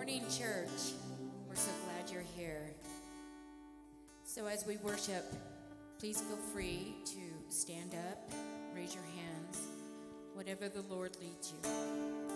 morning, 0.00 0.22
church. 0.30 0.94
We're 1.46 1.54
so 1.54 1.70
glad 1.84 2.10
you're 2.10 2.24
here. 2.34 2.70
So, 4.24 4.46
as 4.46 4.66
we 4.66 4.78
worship, 4.78 5.30
please 5.98 6.22
feel 6.22 6.38
free 6.54 6.94
to 7.04 7.54
stand 7.54 7.94
up, 8.08 8.32
raise 8.74 8.94
your 8.94 9.04
hands, 9.04 9.66
whatever 10.32 10.70
the 10.70 10.80
Lord 10.88 11.18
leads 11.20 11.52
you. 11.52 12.29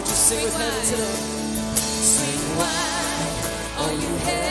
Would 0.00 0.08
you 0.08 0.14
sing 0.14 0.38
Sweet 0.38 0.44
with 0.46 0.54
heaven 0.56 0.86
to 0.86 0.96
the 0.96 2.56
wine, 2.56 3.84
are 3.84 3.92
you 3.92 4.16
here? 4.24 4.49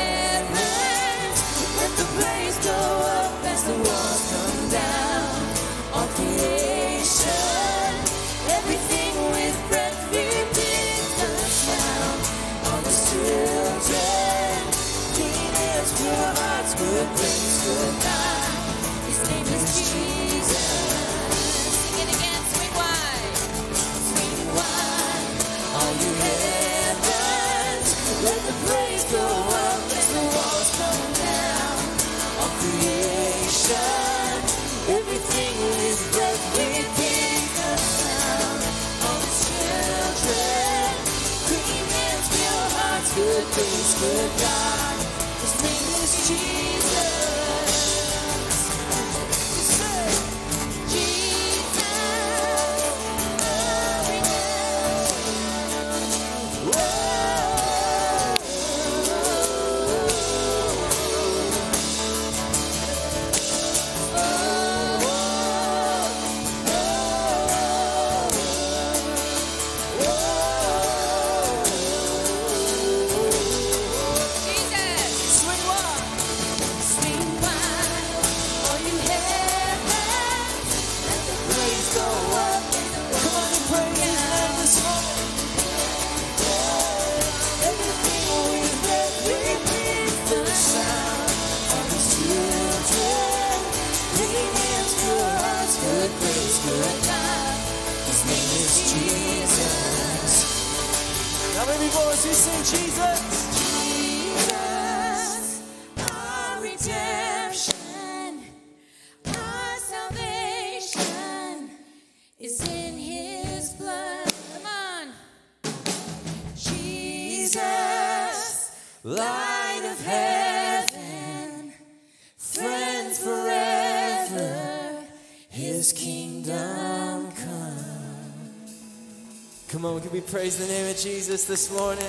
Praise 130.31 130.57
the 130.59 130.67
name 130.71 130.87
of 130.87 130.95
Jesus 130.95 131.45
this 131.45 131.71
morning? 131.71 132.05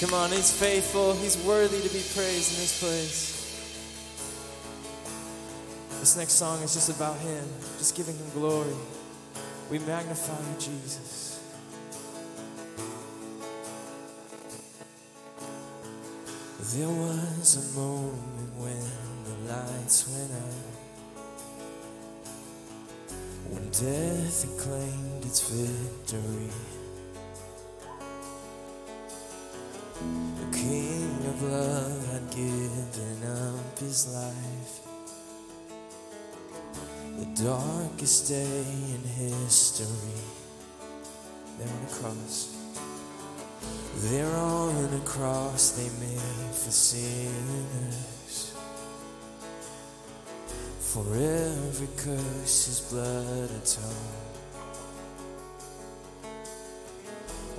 Come 0.00 0.12
on, 0.12 0.30
He's 0.30 0.52
faithful. 0.52 1.14
He's 1.14 1.38
worthy 1.44 1.78
to 1.78 1.88
be 1.88 2.02
praised 2.14 2.52
in 2.52 2.60
this 2.60 2.78
place. 2.78 3.34
This 6.00 6.14
next 6.18 6.32
song 6.32 6.62
is 6.62 6.74
just 6.74 6.90
about 6.90 7.16
Him, 7.20 7.42
just 7.78 7.96
giving 7.96 8.14
Him 8.14 8.26
glory. 8.34 8.74
We 9.70 9.78
magnify 9.78 10.38
you, 10.38 10.60
Jesus. 10.60 11.40
There 16.74 16.86
was 16.86 17.56
a 17.56 17.78
moment 17.80 18.52
when 18.58 18.84
the 19.24 19.52
lights 19.54 20.06
went 20.06 20.32
out. 20.32 20.68
When 23.48 23.70
death 23.70 24.44
claimed 24.60 25.07
its 25.28 25.50
victory, 25.50 26.48
the 30.40 30.56
King 30.56 31.18
of 31.26 31.42
love 31.42 32.06
had 32.12 32.30
given 32.30 33.20
up 33.26 33.78
his 33.78 34.08
life. 34.14 34.80
The 37.18 37.44
darkest 37.44 38.28
day 38.28 38.64
in 38.94 39.02
history, 39.04 40.22
there 41.58 41.68
on 41.68 41.82
a 41.84 41.92
cross. 41.92 42.56
There 43.96 44.34
on 44.34 44.94
a 44.94 45.00
cross 45.04 45.72
they 45.72 45.90
made 46.06 46.54
for 46.54 46.70
sinners. 46.70 48.54
For 50.80 51.04
every 51.12 51.88
curse 51.98 52.64
his 52.64 52.80
blood 52.90 53.50
atoned. 53.62 54.37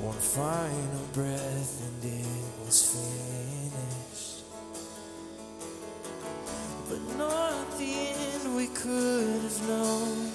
One 0.01 0.13
final 0.13 1.05
breath 1.11 1.81
and 1.83 2.05
it 2.05 2.65
was 2.65 2.79
finished. 2.95 4.43
But 6.87 7.01
not 7.17 7.77
the 7.77 7.93
end 8.07 8.55
we 8.55 8.67
could 8.67 9.41
have 9.43 9.67
known. 9.67 10.31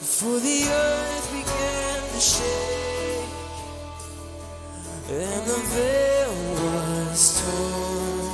For 0.00 0.40
the 0.40 0.64
earth 0.68 1.30
began 1.30 2.02
to 2.10 2.20
shake, 2.20 3.30
and 5.08 5.46
the 5.46 5.60
veil 5.74 6.34
was 6.58 7.22
torn. 7.40 8.28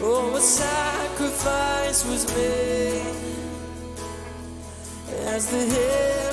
Oh, 0.00 0.36
a 0.36 0.40
sacrifice 0.40 2.04
was 2.06 2.26
made 2.36 3.02
as 5.26 5.46
the 5.50 5.58
heavens 5.58 6.27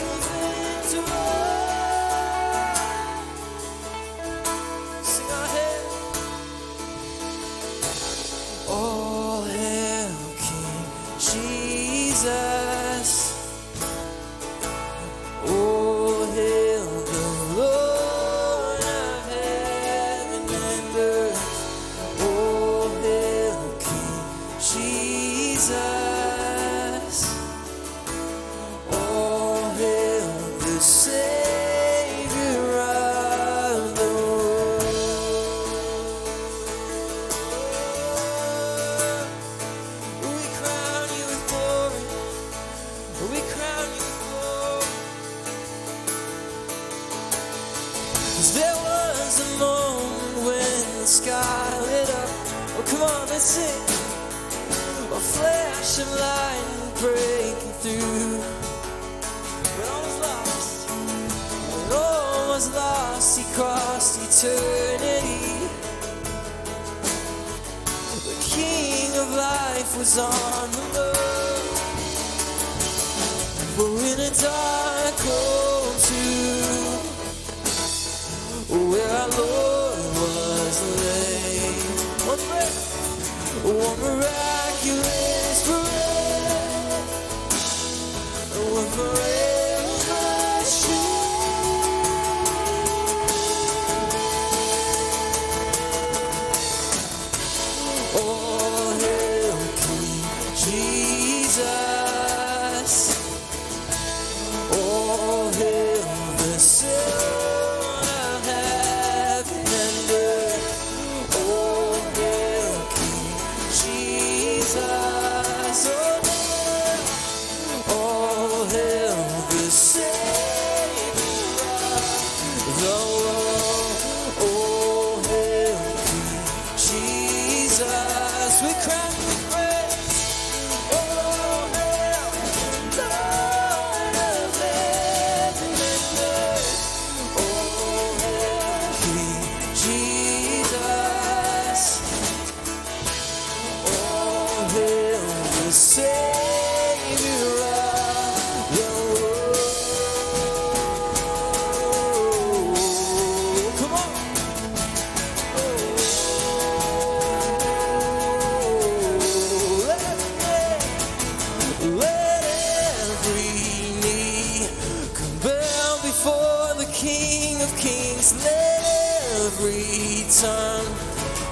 every 169.45 170.25
tongue. 170.41 170.85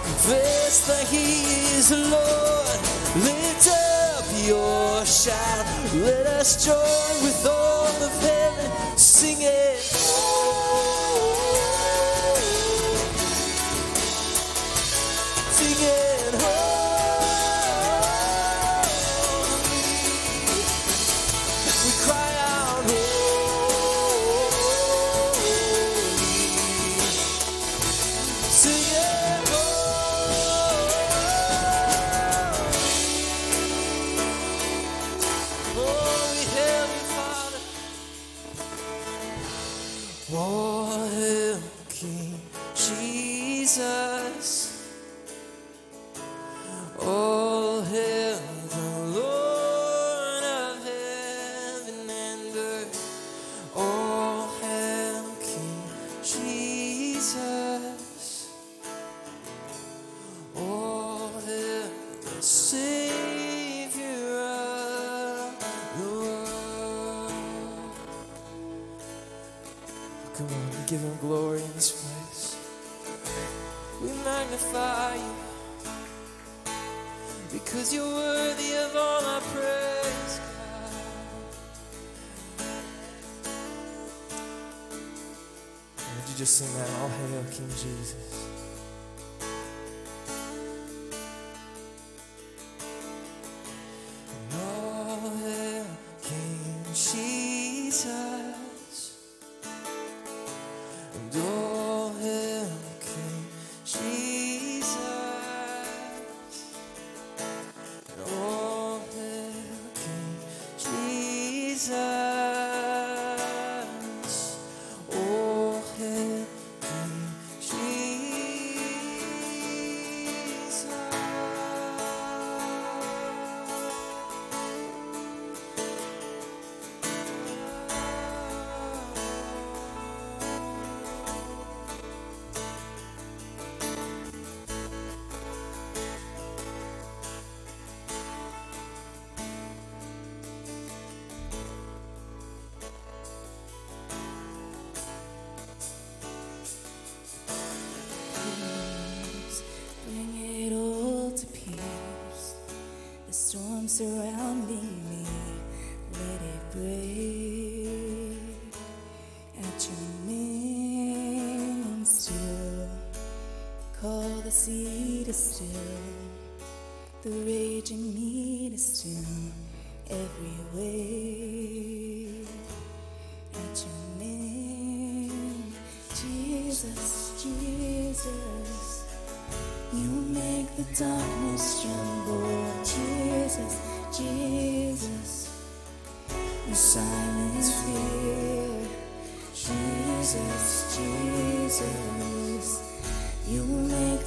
Confess 0.03 0.87
that 0.87 1.05
He 1.07 1.43
is 1.77 1.91
Lord. 1.91 2.79
Lift 3.23 3.67
up 3.69 4.25
your 4.47 5.05
shout. 5.05 5.65
Let 5.93 6.25
us 6.25 6.65
join 6.65 7.23
with 7.23 7.45
all 7.45 7.85
of 8.03 8.21
heaven 8.21 8.97
singing. 8.97 10.02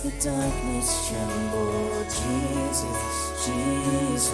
the 0.06 0.30
darkness 0.30 1.08
tremble. 1.08 2.04
Jesus, 2.04 3.00
Jesus. 3.44 4.30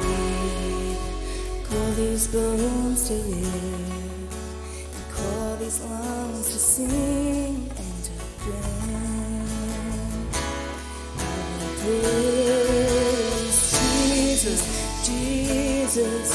We 0.00 0.16
call 1.68 1.90
these 1.92 2.26
bones 2.28 3.08
to 3.08 3.14
live, 3.14 4.32
we 4.94 5.02
call 5.14 5.56
these 5.56 5.80
lungs 5.84 6.46
to 6.46 6.58
sing 6.58 7.70
and 7.78 8.04
to 8.06 8.12
bring. 8.42 9.46
Praise 11.78 13.58
Jesus, 13.78 14.62
Jesus. 15.06 16.30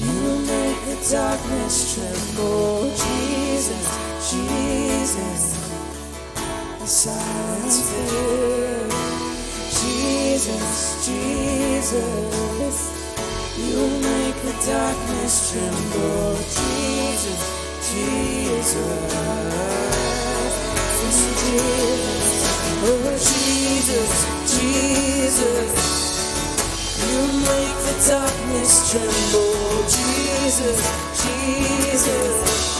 You 0.00 0.22
make 0.46 0.80
the 0.86 0.96
darkness 1.12 1.94
tremble, 1.94 2.90
Jesus. 2.90 3.39
Jesus, 4.30 5.42
the 6.78 6.86
silence 6.86 7.90
filled. 7.90 8.92
Jesus, 9.74 11.04
Jesus, 11.04 12.76
you 13.58 13.88
make 13.98 14.36
the 14.46 14.54
darkness 14.70 15.50
tremble. 15.50 16.36
Jesus, 16.46 17.40
Jesus, 17.90 18.76
Jesus, 21.42 22.32
oh 22.86 23.10
Jesus, 23.18 24.10
Jesus. 24.46 25.70
You 27.02 27.20
make 27.50 27.78
the 27.82 27.96
darkness 28.06 28.72
tremble, 28.92 29.82
Jesus, 29.90 30.78
Jesus. 31.18 32.79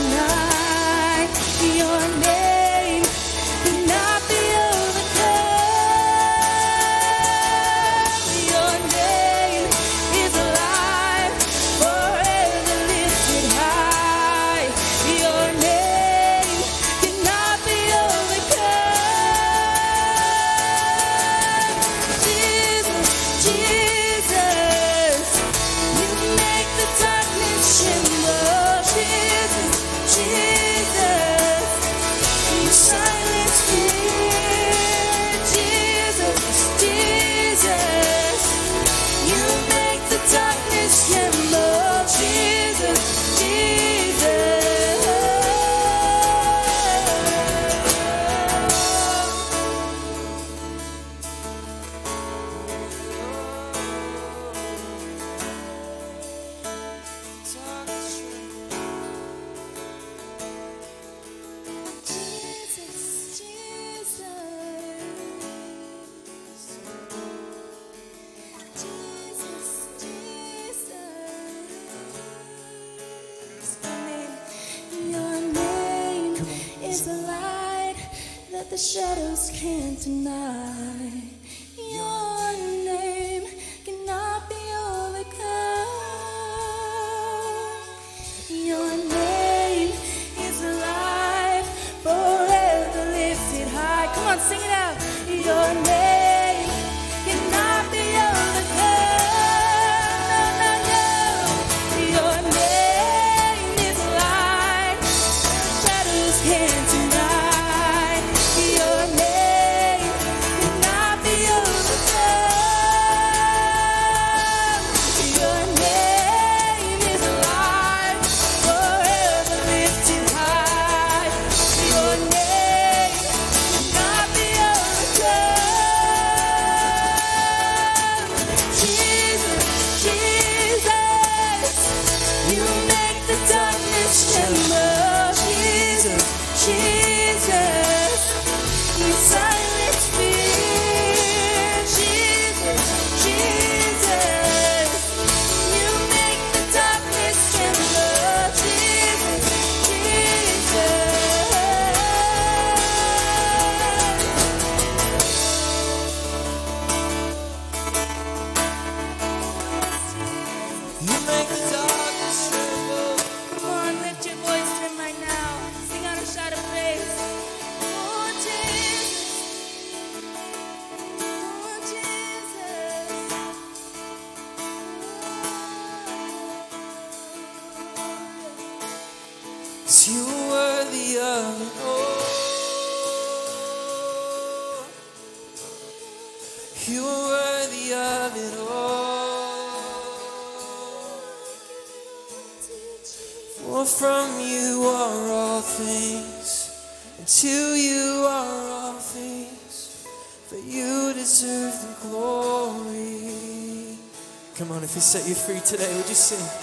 today, 206.13 206.43
would 206.43 206.60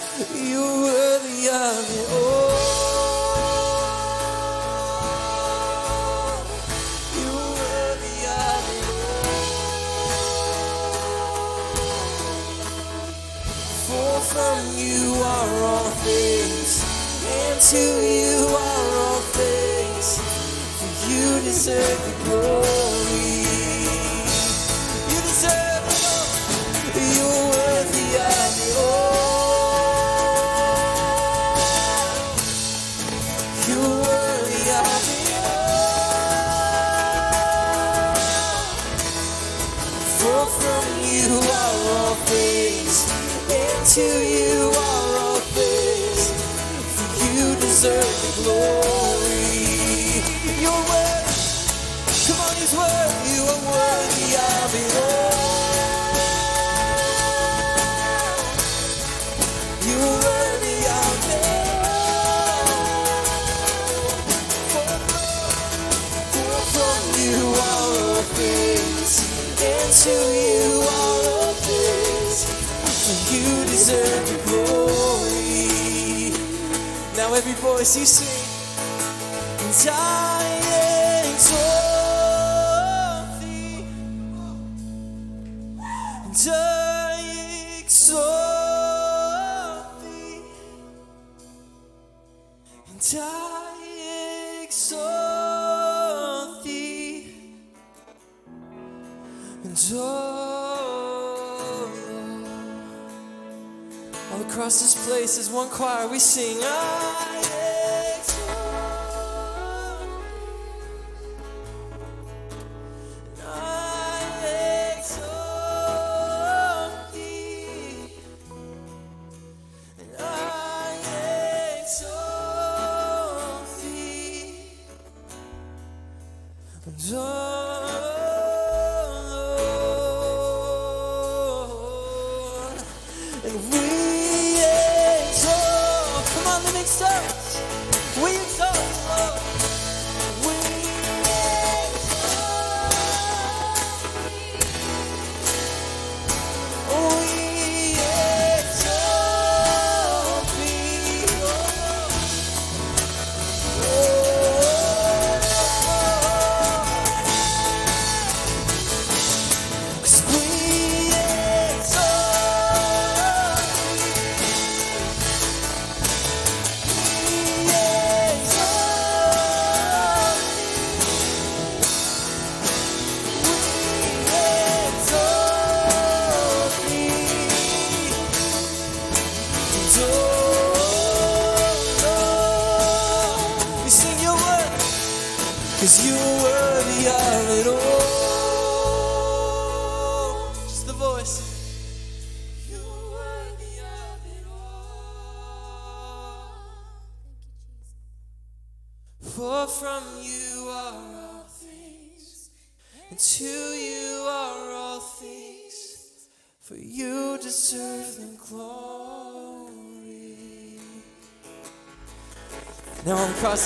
as 105.39 105.49
one 105.49 105.69
choir 105.69 106.05
we 106.09 106.19
sing. 106.19 106.57
Ah, 106.61 107.31
I 107.31 107.37
exalt, 107.39 107.88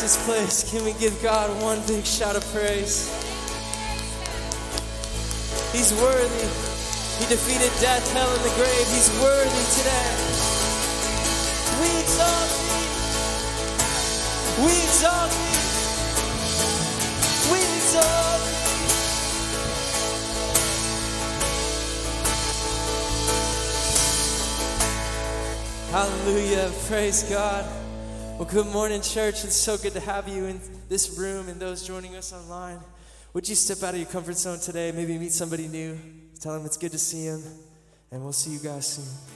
this 0.04 0.20
place, 0.26 0.70
can 0.70 0.84
we 0.84 0.92
give 1.00 1.16
God 1.24 1.50
one 1.64 1.80
big 1.88 2.04
shout 2.04 2.36
of 2.36 2.44
praise? 2.52 3.08
He's 5.72 5.94
worthy. 5.94 6.48
He 7.24 7.26
defeated 7.32 7.72
death, 7.80 8.04
hell, 8.12 8.28
and 8.28 8.44
the 8.44 8.52
grave. 8.60 8.88
He's 8.92 9.10
worthy 9.24 9.64
today. 9.80 10.12
We 11.80 11.88
exalt 12.04 12.52
thee. 12.68 12.84
We 14.60 14.76
exalt 14.84 15.32
thee. 15.32 15.64
We 17.48 17.60
exalt 17.64 18.44
thee. 18.44 18.84
Hallelujah. 25.96 26.68
Praise 26.90 27.24
God. 27.24 27.83
Well, 28.44 28.52
good 28.52 28.74
morning, 28.74 29.02
church. 29.02 29.46
It's 29.46 29.56
so 29.56 29.78
good 29.78 29.94
to 29.94 30.02
have 30.02 30.28
you 30.28 30.48
in 30.48 30.60
this 30.90 31.18
room 31.18 31.48
and 31.48 31.62
those 31.62 31.88
joining 31.88 32.18
us 32.18 32.34
online. 32.34 32.78
Would 33.32 33.48
you 33.48 33.56
step 33.56 33.82
out 33.84 33.94
of 33.94 34.02
your 34.02 34.10
comfort 34.10 34.36
zone 34.36 34.60
today? 34.60 34.92
Maybe 34.92 35.18
meet 35.18 35.32
somebody 35.32 35.70
new. 35.70 35.98
Tell 36.42 36.54
them 36.54 36.66
it's 36.66 36.76
good 36.76 36.92
to 36.92 37.00
see 37.00 37.30
them. 37.30 37.42
And 38.12 38.22
we'll 38.22 38.34
see 38.34 38.52
you 38.52 38.60
guys 38.60 38.86
soon. 38.86 39.33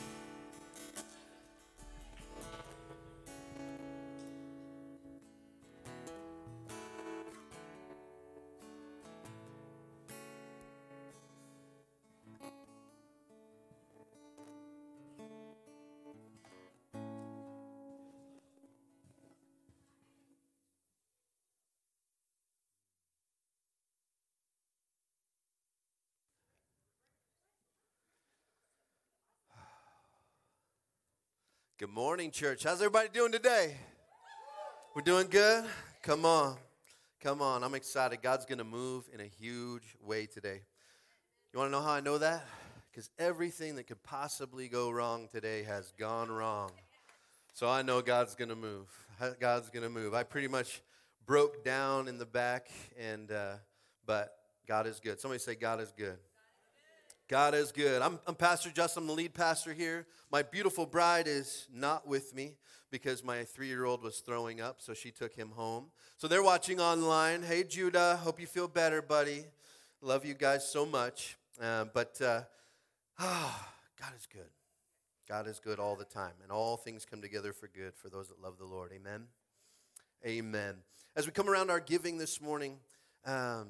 Good 31.80 31.90
morning, 31.90 32.32
church. 32.32 32.64
How's 32.64 32.80
everybody 32.80 33.10
doing 33.14 33.32
today? 33.32 33.78
We're 34.96 35.04
doing 35.04 35.28
good? 35.30 35.64
Come 36.02 36.26
on. 36.26 36.58
Come 37.22 37.40
on. 37.40 37.64
I'm 37.64 37.76
excited. 37.76 38.20
God's 38.24 38.48
going 38.48 38.58
to 38.58 38.64
move 38.64 39.08
in 39.14 39.20
a 39.20 39.28
huge 39.28 39.96
way 40.04 40.26
today. 40.26 40.62
You 41.54 41.60
want 41.60 41.68
to 41.68 41.72
know 41.78 41.84
how 41.84 41.92
I 41.92 42.00
know 42.00 42.18
that? 42.18 42.44
Because 42.90 43.12
everything 43.20 43.76
that 43.76 43.84
could 43.84 44.02
possibly 44.02 44.68
go 44.68 44.90
wrong 44.90 45.28
today 45.32 45.62
has 45.66 45.94
gone 46.00 46.32
wrong. 46.32 46.72
So 47.54 47.70
I 47.70 47.84
know 47.84 48.02
God's 48.02 48.34
going 48.34 48.50
to 48.50 48.56
move. 48.56 48.88
God's 49.40 49.70
going 49.70 49.84
to 49.84 49.90
move. 49.92 50.16
I 50.16 50.24
pretty 50.24 50.48
much 50.48 50.82
broke 51.28 51.64
down 51.64 52.08
in 52.08 52.18
the 52.18 52.26
back, 52.26 52.72
and 53.00 53.32
uh, 53.32 53.54
but 54.04 54.34
God 54.68 54.88
is 54.88 55.00
good. 55.00 55.20
Somebody 55.20 55.38
say, 55.38 55.54
God 55.54 55.80
is 55.80 55.94
good. 55.96 56.18
God 57.28 57.54
is 57.54 57.74
good. 57.74 58.02
I'm, 58.02 58.20
I'm 58.26 58.36
Pastor 58.36 58.70
Justin, 58.70 59.04
I'm 59.04 59.08
the 59.08 59.14
lead 59.14 59.34
pastor 59.34 59.74
here. 59.74 60.08
My 60.32 60.44
beautiful 60.44 60.86
bride 60.86 61.28
is 61.28 61.68
not 61.74 62.08
with 62.08 62.34
me 62.34 62.56
because 62.90 63.22
my 63.22 63.44
three 63.44 63.68
year 63.68 63.84
old 63.84 64.02
was 64.02 64.20
throwing 64.20 64.62
up, 64.62 64.78
so 64.80 64.94
she 64.94 65.12
took 65.12 65.34
him 65.34 65.52
home. 65.52 65.88
So 66.18 66.30
they're 66.30 66.44
watching 66.44 66.80
online. 66.80 67.44
Hey, 67.44 67.66
Judah, 67.66 68.16
hope 68.24 68.40
you 68.40 68.48
feel 68.48 68.70
better, 68.70 69.02
buddy. 69.02 69.44
Love 70.02 70.24
you 70.24 70.36
guys 70.36 70.66
so 70.66 70.86
much. 70.86 71.36
Uh, 71.62 71.86
but 71.94 72.18
uh, 72.22 72.44
ah, 73.20 73.74
God 74.00 74.14
is 74.18 74.26
good. 74.26 74.50
God 75.28 75.48
is 75.48 75.60
good 75.60 75.80
all 75.80 75.98
the 75.98 76.06
time, 76.06 76.34
and 76.44 76.50
all 76.50 76.78
things 76.78 77.06
come 77.06 77.22
together 77.22 77.52
for 77.52 77.68
good 77.68 77.94
for 77.98 78.08
those 78.08 78.30
that 78.30 78.42
love 78.42 78.58
the 78.58 78.66
Lord. 78.66 78.92
Amen. 78.96 79.26
Amen. 80.26 80.76
As 81.18 81.26
we 81.26 81.34
come 81.34 81.50
around 81.50 81.70
our 81.72 81.82
giving 81.82 82.18
this 82.18 82.40
morning, 82.40 82.78
um, 83.26 83.68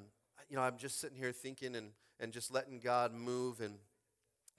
you 0.48 0.58
know, 0.58 0.62
I'm 0.62 0.78
just 0.78 1.02
sitting 1.02 1.18
here 1.18 1.32
thinking 1.32 1.76
and 1.76 1.90
and 2.20 2.32
just 2.32 2.54
letting 2.54 2.80
God 2.80 3.14
move. 3.14 3.62
And, 3.62 3.76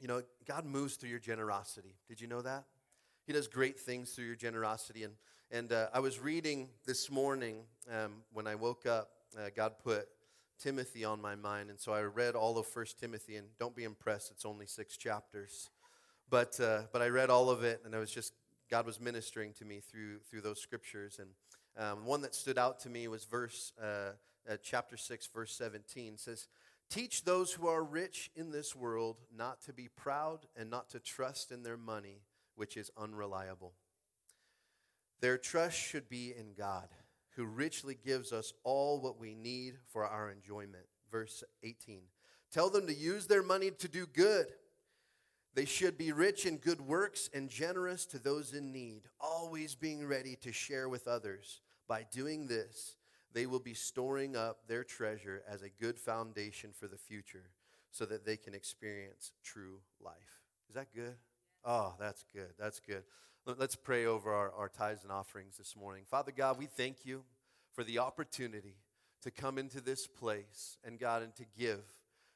you 0.01 0.09
know, 0.09 0.23
God 0.47 0.65
moves 0.65 0.97
through 0.97 1.11
your 1.11 1.19
generosity. 1.19 1.97
Did 2.09 2.21
you 2.21 2.27
know 2.27 2.43
that? 2.43 2.65
He 3.27 3.33
does 3.33 3.47
great 3.47 3.79
things 3.79 4.13
through 4.13 4.25
your 4.25 4.37
generosity. 4.37 5.05
And, 5.05 5.15
and 5.51 5.73
uh, 5.73 5.89
I 5.93 6.01
was 6.01 6.19
reading 6.19 6.69
this 6.87 7.11
morning 7.11 7.65
um, 7.91 8.23
when 8.33 8.47
I 8.47 8.55
woke 8.55 8.87
up, 8.87 9.11
uh, 9.39 9.51
God 9.55 9.73
put 9.83 10.09
Timothy 10.59 11.05
on 11.05 11.21
my 11.21 11.35
mind. 11.35 11.71
And 11.71 11.79
so 11.79 11.93
I 11.93 12.03
read 12.03 12.35
all 12.35 12.59
of 12.59 12.67
First 12.67 12.99
Timothy. 12.99 13.37
And 13.37 13.49
don't 13.59 13.77
be 13.77 13.85
impressed, 13.85 14.31
it's 14.31 14.45
only 14.45 14.67
six 14.67 14.97
chapters. 14.97 15.71
But, 16.31 16.61
uh, 16.61 16.83
but 16.93 17.01
I 17.01 17.09
read 17.09 17.31
all 17.31 17.49
of 17.49 17.65
it, 17.65 17.81
and 17.85 17.95
I 17.95 17.99
was 17.99 18.11
just, 18.11 18.35
God 18.71 18.85
was 18.85 19.01
ministering 19.01 19.55
to 19.55 19.65
me 19.65 19.81
through, 19.81 20.19
through 20.31 20.43
those 20.43 20.61
scriptures. 20.61 21.19
And 21.19 21.31
um, 21.83 22.05
one 22.05 22.21
that 22.23 22.35
stood 22.35 22.59
out 22.59 22.81
to 22.81 22.91
me 22.91 23.09
was 23.09 23.25
verse, 23.25 23.73
uh, 23.83 24.13
uh, 24.51 24.57
chapter 24.63 24.97
6, 24.97 25.29
verse 25.35 25.55
17. 25.55 26.15
It 26.15 26.21
says, 26.21 26.49
Teach 26.91 27.25
those 27.25 27.53
who 27.53 27.67
are 27.67 27.85
rich 27.85 28.31
in 28.35 28.51
this 28.51 28.75
world 28.75 29.19
not 29.37 29.61
to 29.63 29.73
be 29.73 29.89
proud 29.89 30.47
and 30.57 30.71
not 30.71 30.89
to 30.91 31.01
trust 31.01 31.53
in 31.53 31.63
their 31.63 31.77
money, 31.77 32.23
which 32.55 32.77
is 32.77 32.91
unreliable. 32.97 33.75
Their 35.21 35.37
trust 35.37 35.77
should 35.77 36.09
be 36.09 36.33
in 36.37 36.55
God, 36.57 36.89
who 37.37 37.45
richly 37.45 37.99
gives 38.03 38.33
us 38.33 38.53
all 38.65 39.01
what 39.01 39.19
we 39.21 39.35
need 39.35 39.75
for 39.87 40.07
our 40.07 40.31
enjoyment. 40.31 40.87
Verse 41.11 41.45
18. 41.63 42.03
Tell 42.51 42.71
them 42.71 42.87
to 42.87 42.95
use 42.95 43.27
their 43.27 43.43
money 43.43 43.71
to 43.71 43.89
do 43.89 44.07
good. 44.07 44.47
They 45.55 45.65
should 45.65 45.99
be 45.99 46.13
rich 46.13 46.47
in 46.47 46.59
good 46.59 46.81
works 46.81 47.29
and 47.35 47.51
generous 47.51 48.07
to 48.07 48.19
those 48.19 48.55
in 48.55 48.73
need, 48.73 49.03
always 49.21 49.75
being 49.75 50.07
ready 50.07 50.37
to 50.43 50.53
share 50.53 50.89
with 50.89 51.09
others. 51.09 51.61
By 51.89 52.07
doing 52.13 52.47
this, 52.47 52.97
they 53.33 53.47
will 53.47 53.61
be 53.61 53.75
storing 53.75 54.37
up 54.37 54.67
their 54.67 54.85
treasure 54.85 55.43
as 55.49 55.63
a 55.63 55.69
good 55.69 55.99
foundation 55.99 56.71
for 56.73 56.89
the 56.89 56.97
future 56.97 57.51
so 57.91 58.05
that 58.07 58.25
they 58.25 58.37
can 58.37 58.55
experience 58.55 59.33
true 59.43 59.81
life. 60.01 60.43
Is 60.69 60.75
that 60.75 60.95
good? 60.95 61.15
Oh, 61.65 61.95
that's 61.99 62.25
good. 62.33 62.53
That's 62.59 62.81
good. 62.81 63.03
Let's 63.47 63.77
pray 63.77 64.05
over 64.05 64.33
our, 64.33 64.53
our 64.53 64.69
tithes 64.69 65.05
and 65.05 65.13
offerings 65.13 65.57
this 65.57 65.75
morning. 65.75 66.05
Father 66.11 66.33
God, 66.33 66.59
we 66.59 66.67
thank 66.67 67.07
you 67.07 67.23
for 67.73 67.83
the 67.83 67.99
opportunity 67.99 68.77
to 69.23 69.31
come 69.31 69.59
into 69.59 69.81
this 69.81 70.07
place 70.07 70.77
and 70.85 70.99
God 70.99 71.23
and 71.23 71.35
to 71.37 71.45
give. 71.59 71.81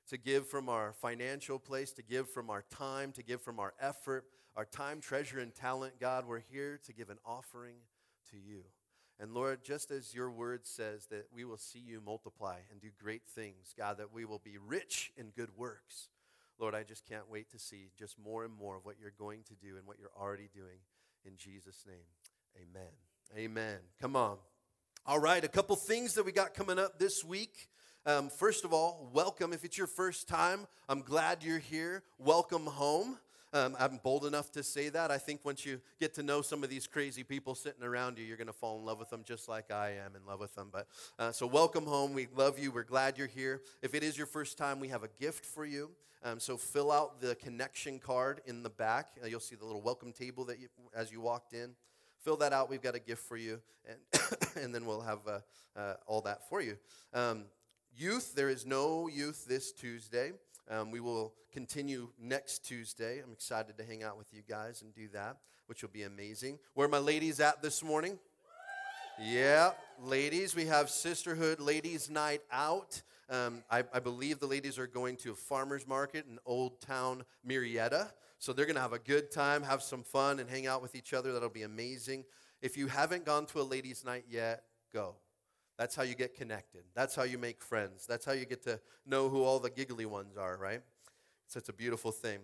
To 0.09 0.17
give 0.17 0.49
from 0.49 0.69
our 0.69 0.93
financial 0.93 1.59
place, 1.59 1.93
to 1.93 2.03
give 2.03 2.29
from 2.29 2.51
our 2.51 2.65
time, 2.71 3.13
to 3.13 3.23
give 3.23 3.41
from 3.41 3.61
our 3.61 3.73
effort, 3.81 4.25
our 4.57 4.65
time, 4.65 5.01
treasure, 5.01 5.39
and 5.39 5.55
talent. 5.55 5.95
God, 6.01 6.27
we're 6.27 6.43
here 6.51 6.81
to 6.85 6.93
give 6.93 7.09
an 7.09 7.19
offering 7.25 7.77
to 8.31 8.37
you. 8.37 8.63
And 9.23 9.35
Lord, 9.35 9.63
just 9.63 9.93
as 9.93 10.13
your 10.13 10.33
word 10.33 10.67
says 10.67 11.07
that 11.11 11.29
we 11.33 11.45
will 11.45 11.57
see 11.57 11.79
you 11.79 12.03
multiply 12.05 12.57
and 12.73 12.81
do 12.81 12.89
great 13.01 13.23
things, 13.25 13.73
God, 13.79 13.99
that 13.99 14.13
we 14.13 14.25
will 14.25 14.41
be 14.41 14.59
rich 14.59 15.13
in 15.17 15.29
good 15.29 15.51
works. 15.57 16.09
Lord, 16.59 16.75
I 16.75 16.83
just 16.83 17.09
can't 17.09 17.31
wait 17.31 17.49
to 17.53 17.59
see 17.61 17.93
just 17.97 18.19
more 18.19 18.45
and 18.45 18.53
more 18.53 18.79
of 18.79 18.85
what 18.85 18.97
you're 19.01 19.15
going 19.17 19.45
to 19.45 19.55
do 19.55 19.77
and 19.77 19.87
what 19.87 20.01
you're 20.01 20.11
already 20.21 20.49
doing. 20.53 20.81
In 21.25 21.37
Jesus' 21.37 21.85
name, 21.87 22.03
amen. 22.57 22.91
Amen. 23.39 23.79
Come 24.01 24.17
on. 24.17 24.39
All 25.07 25.21
right, 25.21 25.45
a 25.45 25.49
couple 25.49 25.77
things 25.77 26.15
that 26.15 26.27
we 26.27 26.33
got 26.33 26.53
coming 26.53 26.81
up 26.81 26.99
this 26.99 27.23
week. 27.23 27.69
Um, 28.05 28.29
first 28.29 28.65
of 28.65 28.73
all, 28.73 29.09
welcome. 29.15 29.53
If 29.53 29.65
it's 29.65 29.79
your 29.79 29.87
first 29.87 30.27
time, 30.27 30.67
I'm 30.89 31.01
glad 31.01 31.45
you're 31.45 31.61
here. 31.61 32.03
Welcome 32.19 32.67
home. 32.67 33.19
Um, 33.55 33.77
I'm 33.79 34.01
bold 34.03 34.25
enough 34.25 34.51
to 34.53 34.63
say 34.63 34.89
that. 34.89 35.11
I 35.11 35.19
think 35.19 35.45
once 35.45 35.67
you 35.67 35.83
get 36.01 36.15
to 36.15 36.23
know 36.23 36.41
some 36.41 36.65
of 36.65 36.71
these 36.71 36.87
crazy 36.87 37.23
people 37.23 37.55
sitting 37.55 37.83
around 37.83 38.17
you, 38.17 38.25
you're 38.25 38.39
going 38.39 38.47
to 38.47 38.53
fall 38.53 38.79
in 38.79 38.85
love 38.87 38.99
with 38.99 39.11
them 39.11 39.25
just 39.27 39.47
like 39.47 39.71
I 39.71 39.91
am 40.05 40.17
in 40.17 40.25
love 40.27 40.41
with 40.41 40.55
them. 40.55 40.71
But 40.73 40.87
uh, 41.19 41.33
so 41.33 41.47
welcome 41.47 41.85
home. 41.85 42.15
We 42.15 42.29
love 42.35 42.59
you. 42.59 42.71
We're 42.73 42.83
glad 42.83 43.19
you're 43.19 43.27
here. 43.27 43.61
If 43.83 43.95
it 43.95 44.03
is 44.03 44.17
your 44.17 44.27
first 44.27 44.57
time, 44.57 44.81
we 44.81 44.89
have 44.89 45.03
a 45.03 45.09
gift 45.21 45.45
for 45.45 45.67
you. 45.67 45.91
Um, 46.25 46.41
so 46.41 46.57
fill 46.57 46.91
out 46.91 47.21
the 47.21 47.35
connection 47.35 47.99
card 47.99 48.41
in 48.47 48.63
the 48.63 48.71
back. 48.71 49.19
Uh, 49.23 49.27
you'll 49.27 49.41
see 49.41 49.57
the 49.57 49.67
little 49.67 49.83
welcome 49.83 50.13
table 50.13 50.47
that 50.47 50.59
you, 50.59 50.69
as 50.95 51.13
you 51.13 51.21
walked 51.21 51.53
in. 51.53 51.75
Fill 52.21 52.37
that 52.39 52.55
out. 52.55 52.71
We've 52.71 52.81
got 52.81 52.95
a 52.95 53.01
gift 53.01 53.23
for 53.25 53.37
you, 53.37 53.61
and 53.87 53.99
and 54.65 54.75
then 54.75 54.87
we'll 54.87 55.01
have 55.03 55.19
uh, 55.27 55.41
uh, 55.77 55.95
all 56.07 56.23
that 56.23 56.49
for 56.49 56.63
you. 56.63 56.79
Um, 57.13 57.45
youth, 57.97 58.35
there 58.35 58.49
is 58.49 58.65
no 58.65 59.09
youth 59.09 59.45
this 59.47 59.73
Tuesday. 59.73 60.33
Um, 60.73 60.91
we 60.91 61.01
will 61.01 61.35
continue 61.53 62.09
next 62.19 62.65
Tuesday. 62.65 63.21
I'm 63.23 63.33
excited 63.33 63.77
to 63.77 63.85
hang 63.85 64.03
out 64.03 64.17
with 64.17 64.33
you 64.33 64.41
guys 64.49 64.81
and 64.81 64.95
do 64.95 65.07
that, 65.09 65.37
which 65.67 65.83
will 65.83 65.91
be 65.91 66.05
amazing. 66.05 66.59
Where 66.73 66.89
my 66.89 66.99
ladies 66.99 67.41
at 67.41 67.61
this 67.61 67.83
morning? 67.85 68.19
Yeah, 69.21 69.73
ladies, 70.01 70.57
we 70.57 70.65
have 70.65 70.89
Sisterhood 70.89 71.61
Ladies 71.61 72.09
Night 72.09 72.41
Out. 72.51 73.03
Um, 73.29 73.63
I, 73.71 73.85
I 73.93 74.01
believe 74.01 74.41
the 74.41 74.47
ladies 74.47 74.79
are 74.79 74.87
going 74.87 75.17
to 75.19 75.33
a 75.33 75.35
farmer's 75.35 75.87
market 75.87 76.25
in 76.27 76.39
Old 76.47 76.81
Town 76.81 77.27
Murrieta. 77.47 78.11
So 78.39 78.55
they're 78.55 78.65
going 78.65 78.77
to 78.77 78.83
have 78.83 78.95
a 78.95 78.99
good 78.99 79.31
time, 79.31 79.63
have 79.63 79.83
some 79.83 80.03
fun, 80.03 80.41
and 80.41 80.49
hang 80.49 80.67
out 80.67 80.81
with 80.81 80.95
each 80.95 81.13
other. 81.13 81.35
That'll 81.35 81.51
be 81.51 81.65
amazing. 81.65 82.25
If 82.63 82.79
you 82.79 82.87
haven't 82.87 83.27
gone 83.27 83.45
to 83.47 83.61
a 83.61 83.63
ladies' 83.63 84.07
night 84.07 84.25
yet, 84.31 84.63
go. 84.91 85.17
That's 85.79 85.95
how 85.95 86.03
you 86.03 86.15
get 86.15 86.35
connected. 86.35 86.83
That's 86.95 87.15
how 87.15 87.23
you 87.23 87.39
make 87.39 87.63
friends. 87.63 88.07
That's 88.07 88.25
how 88.25 88.33
you 88.33 88.45
get 88.45 88.63
to 88.65 88.81
know 89.07 89.29
who 89.29 89.43
all 89.43 89.59
the 89.59 89.71
giggly 89.71 90.07
ones 90.07 90.37
are, 90.37 90.57
right? 90.57 90.83
It's 91.55 91.69
a 91.69 91.73
beautiful 91.73 92.13
thing. 92.13 92.41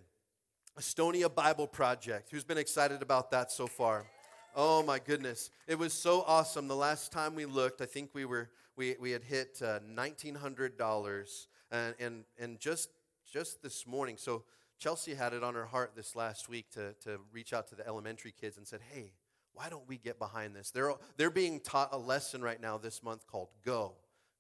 Estonia 0.79 1.35
Bible 1.35 1.67
Project. 1.67 2.31
Who's 2.31 2.45
been 2.45 2.59
excited 2.59 3.03
about 3.03 3.31
that 3.31 3.51
so 3.51 3.67
far? 3.67 4.07
Oh 4.55 4.83
my 4.83 4.99
goodness. 4.99 5.51
It 5.67 5.79
was 5.79 5.93
so 5.93 6.25
awesome. 6.27 6.69
The 6.69 6.77
last 6.77 7.11
time 7.11 7.35
we 7.35 7.47
looked, 7.47 7.81
I 7.81 7.87
think 7.87 8.11
we 8.13 8.25
were 8.25 8.51
we, 8.77 8.97
we 9.01 9.11
had 9.11 9.25
hit 9.25 9.61
uh, 9.63 9.81
$1900 9.97 11.47
and, 11.71 11.95
and 11.99 12.25
and 12.39 12.61
just 12.61 12.91
just 13.31 13.63
this 13.63 13.87
morning. 13.87 14.17
So 14.19 14.45
Chelsea 14.79 15.15
had 15.15 15.33
it 15.33 15.43
on 15.43 15.55
her 15.55 15.67
heart 15.67 15.93
this 15.97 16.15
last 16.15 16.49
week 16.49 16.71
to, 16.73 16.95
to 17.05 17.19
reach 17.33 17.53
out 17.53 17.67
to 17.69 17.75
the 17.75 17.87
elementary 17.87 18.33
kids 18.33 18.57
and 18.57 18.67
said, 18.67 18.81
"Hey, 18.93 19.13
why 19.59 19.69
don't 19.69 19.89
we 19.89 19.99
get 19.99 20.21
behind 20.21 20.55
this? 20.55 20.71
They're, 20.71 20.93
they're 21.17 21.31
being 21.31 21.59
taught 21.59 21.89
a 21.91 21.99
lesson 21.99 22.43
right 22.43 22.61
now 22.61 22.79
this 22.79 23.03
month 23.03 23.27
called 23.27 23.49
Go. 23.65 23.95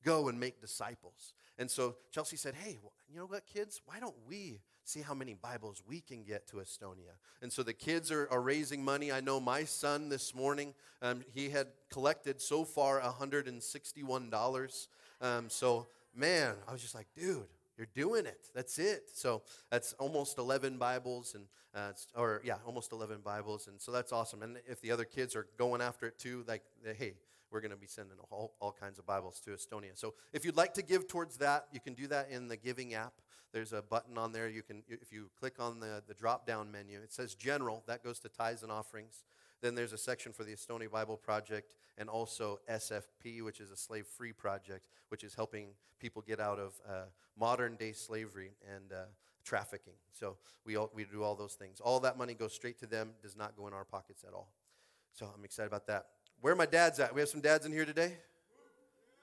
Go 0.04 0.28
and 0.28 0.38
make 0.38 0.60
disciples. 0.60 1.34
And 1.58 1.68
so 1.68 1.96
Chelsea 2.12 2.36
said, 2.36 2.54
Hey, 2.54 2.78
you 3.10 3.18
know 3.18 3.26
what, 3.26 3.44
kids? 3.52 3.80
Why 3.84 3.98
don't 3.98 4.14
we 4.28 4.60
see 4.84 5.00
how 5.00 5.14
many 5.14 5.34
Bibles 5.34 5.82
we 5.88 6.00
can 6.00 6.22
get 6.22 6.46
to 6.48 6.58
Estonia? 6.58 7.16
And 7.42 7.52
so 7.52 7.64
the 7.64 7.72
kids 7.72 8.12
are, 8.12 8.28
are 8.30 8.40
raising 8.40 8.84
money. 8.84 9.10
I 9.10 9.20
know 9.20 9.40
my 9.40 9.64
son 9.64 10.08
this 10.08 10.36
morning, 10.36 10.72
um, 11.02 11.24
he 11.34 11.50
had 11.50 11.66
collected 11.90 12.40
so 12.40 12.64
far 12.64 13.00
$161. 13.00 14.86
Um, 15.20 15.50
so, 15.50 15.88
man, 16.14 16.54
I 16.68 16.72
was 16.72 16.80
just 16.80 16.94
like, 16.94 17.08
dude, 17.16 17.48
you're 17.78 17.86
doing 17.94 18.26
it. 18.26 18.48
That's 18.54 18.78
it. 18.78 19.10
So 19.14 19.42
that's 19.70 19.92
almost 19.94 20.36
11 20.38 20.76
Bibles, 20.76 21.34
and 21.34 21.44
uh, 21.74 21.92
or 22.16 22.42
yeah, 22.44 22.56
almost 22.66 22.92
11 22.92 23.20
Bibles, 23.24 23.68
and 23.68 23.80
so 23.80 23.92
that's 23.92 24.12
awesome. 24.12 24.42
And 24.42 24.58
if 24.66 24.80
the 24.80 24.90
other 24.90 25.04
kids 25.04 25.36
are 25.36 25.46
going 25.56 25.80
after 25.80 26.06
it 26.06 26.18
too, 26.18 26.44
like 26.48 26.62
hey, 26.98 27.14
we're 27.50 27.60
going 27.60 27.70
to 27.70 27.76
be 27.76 27.86
sending 27.86 28.16
all, 28.30 28.54
all 28.60 28.72
kinds 28.78 28.98
of 28.98 29.06
Bibles 29.06 29.40
to 29.40 29.50
Estonia. 29.50 29.92
So 29.94 30.14
if 30.32 30.44
you'd 30.44 30.56
like 30.56 30.74
to 30.74 30.82
give 30.82 31.08
towards 31.08 31.38
that, 31.38 31.66
you 31.72 31.80
can 31.80 31.94
do 31.94 32.06
that 32.08 32.28
in 32.30 32.48
the 32.48 32.56
giving 32.56 32.94
app. 32.94 33.14
There's 33.52 33.72
a 33.72 33.80
button 33.80 34.18
on 34.18 34.32
there. 34.32 34.48
You 34.48 34.62
can 34.62 34.82
if 34.88 35.12
you 35.12 35.30
click 35.38 35.54
on 35.58 35.80
the 35.80 36.02
the 36.06 36.14
drop 36.14 36.46
down 36.46 36.70
menu, 36.70 36.98
it 37.00 37.12
says 37.12 37.34
general. 37.34 37.84
That 37.86 38.04
goes 38.04 38.18
to 38.20 38.28
tithes 38.28 38.62
and 38.62 38.72
offerings. 38.72 39.24
Then 39.60 39.74
there's 39.74 39.92
a 39.92 39.98
section 39.98 40.32
for 40.32 40.44
the 40.44 40.52
Estonia 40.52 40.90
Bible 40.90 41.16
Project 41.16 41.74
and 41.96 42.08
also 42.08 42.60
SFP, 42.70 43.42
which 43.42 43.60
is 43.60 43.70
a 43.70 43.76
slave 43.76 44.06
free 44.06 44.32
project, 44.32 44.86
which 45.08 45.24
is 45.24 45.34
helping 45.34 45.70
people 45.98 46.22
get 46.26 46.40
out 46.40 46.58
of 46.58 46.74
uh, 46.88 46.92
modern 47.38 47.76
day 47.76 47.92
slavery 47.92 48.52
and 48.74 48.92
uh, 48.92 49.04
trafficking. 49.44 49.94
So 50.12 50.36
we, 50.64 50.76
all, 50.76 50.90
we 50.94 51.04
do 51.04 51.22
all 51.22 51.34
those 51.34 51.54
things. 51.54 51.80
All 51.80 52.00
that 52.00 52.16
money 52.16 52.34
goes 52.34 52.52
straight 52.52 52.78
to 52.80 52.86
them, 52.86 53.10
does 53.22 53.36
not 53.36 53.56
go 53.56 53.66
in 53.66 53.72
our 53.72 53.84
pockets 53.84 54.24
at 54.26 54.32
all. 54.32 54.52
So 55.12 55.28
I'm 55.34 55.44
excited 55.44 55.68
about 55.68 55.86
that. 55.88 56.06
Where 56.40 56.52
are 56.52 56.56
my 56.56 56.66
dads 56.66 57.00
at? 57.00 57.12
We 57.12 57.20
have 57.20 57.28
some 57.28 57.40
dads 57.40 57.66
in 57.66 57.72
here 57.72 57.84
today? 57.84 58.16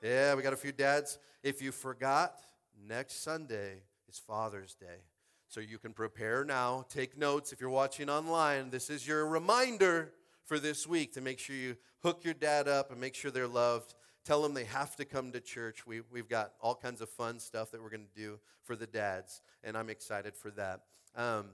Yeah, 0.04 0.36
we 0.36 0.42
got 0.42 0.52
a 0.52 0.58
few 0.58 0.74
dads. 0.74 1.18
If 1.44 1.62
you 1.62 1.72
forgot, 1.72 2.40
next 2.88 3.24
Sunday 3.24 3.84
is 4.10 4.20
Father's 4.20 4.76
Day. 4.76 5.04
So 5.48 5.62
you 5.62 5.78
can 5.78 5.94
prepare 5.94 6.44
now, 6.44 6.86
take 6.90 7.18
notes. 7.18 7.54
If 7.54 7.62
you're 7.62 7.70
watching 7.70 8.10
online, 8.10 8.72
this 8.72 8.90
is 8.90 9.08
your 9.08 9.26
reminder 9.28 10.12
for 10.46 10.60
this 10.60 10.88
week 10.88 11.14
to 11.14 11.22
make 11.22 11.40
sure 11.40 11.56
you 11.56 11.76
hook 12.04 12.24
your 12.24 12.34
dad 12.34 12.68
up 12.68 12.92
and 12.92 13.02
make 13.02 13.16
sure 13.16 13.32
they're 13.32 13.48
loved. 13.48 13.96
Tell 14.24 14.42
them 14.42 14.54
they 14.54 14.66
have 14.66 14.96
to 14.96 15.06
come 15.06 15.32
to 15.32 15.40
church. 15.40 15.86
We, 15.86 16.02
we've 16.12 16.30
got 16.30 16.54
all 16.62 16.76
kinds 16.76 17.02
of 17.02 17.10
fun 17.10 17.40
stuff 17.40 17.72
that 17.72 17.82
we're 17.82 17.90
going 17.90 18.08
to 18.08 18.22
do 18.22 18.40
for 18.64 18.76
the 18.76 18.88
dads, 18.88 19.42
and 19.64 19.78
I'm 19.78 19.90
excited 19.90 20.36
for 20.36 20.52
that. 20.52 20.82
Um, 21.16 21.50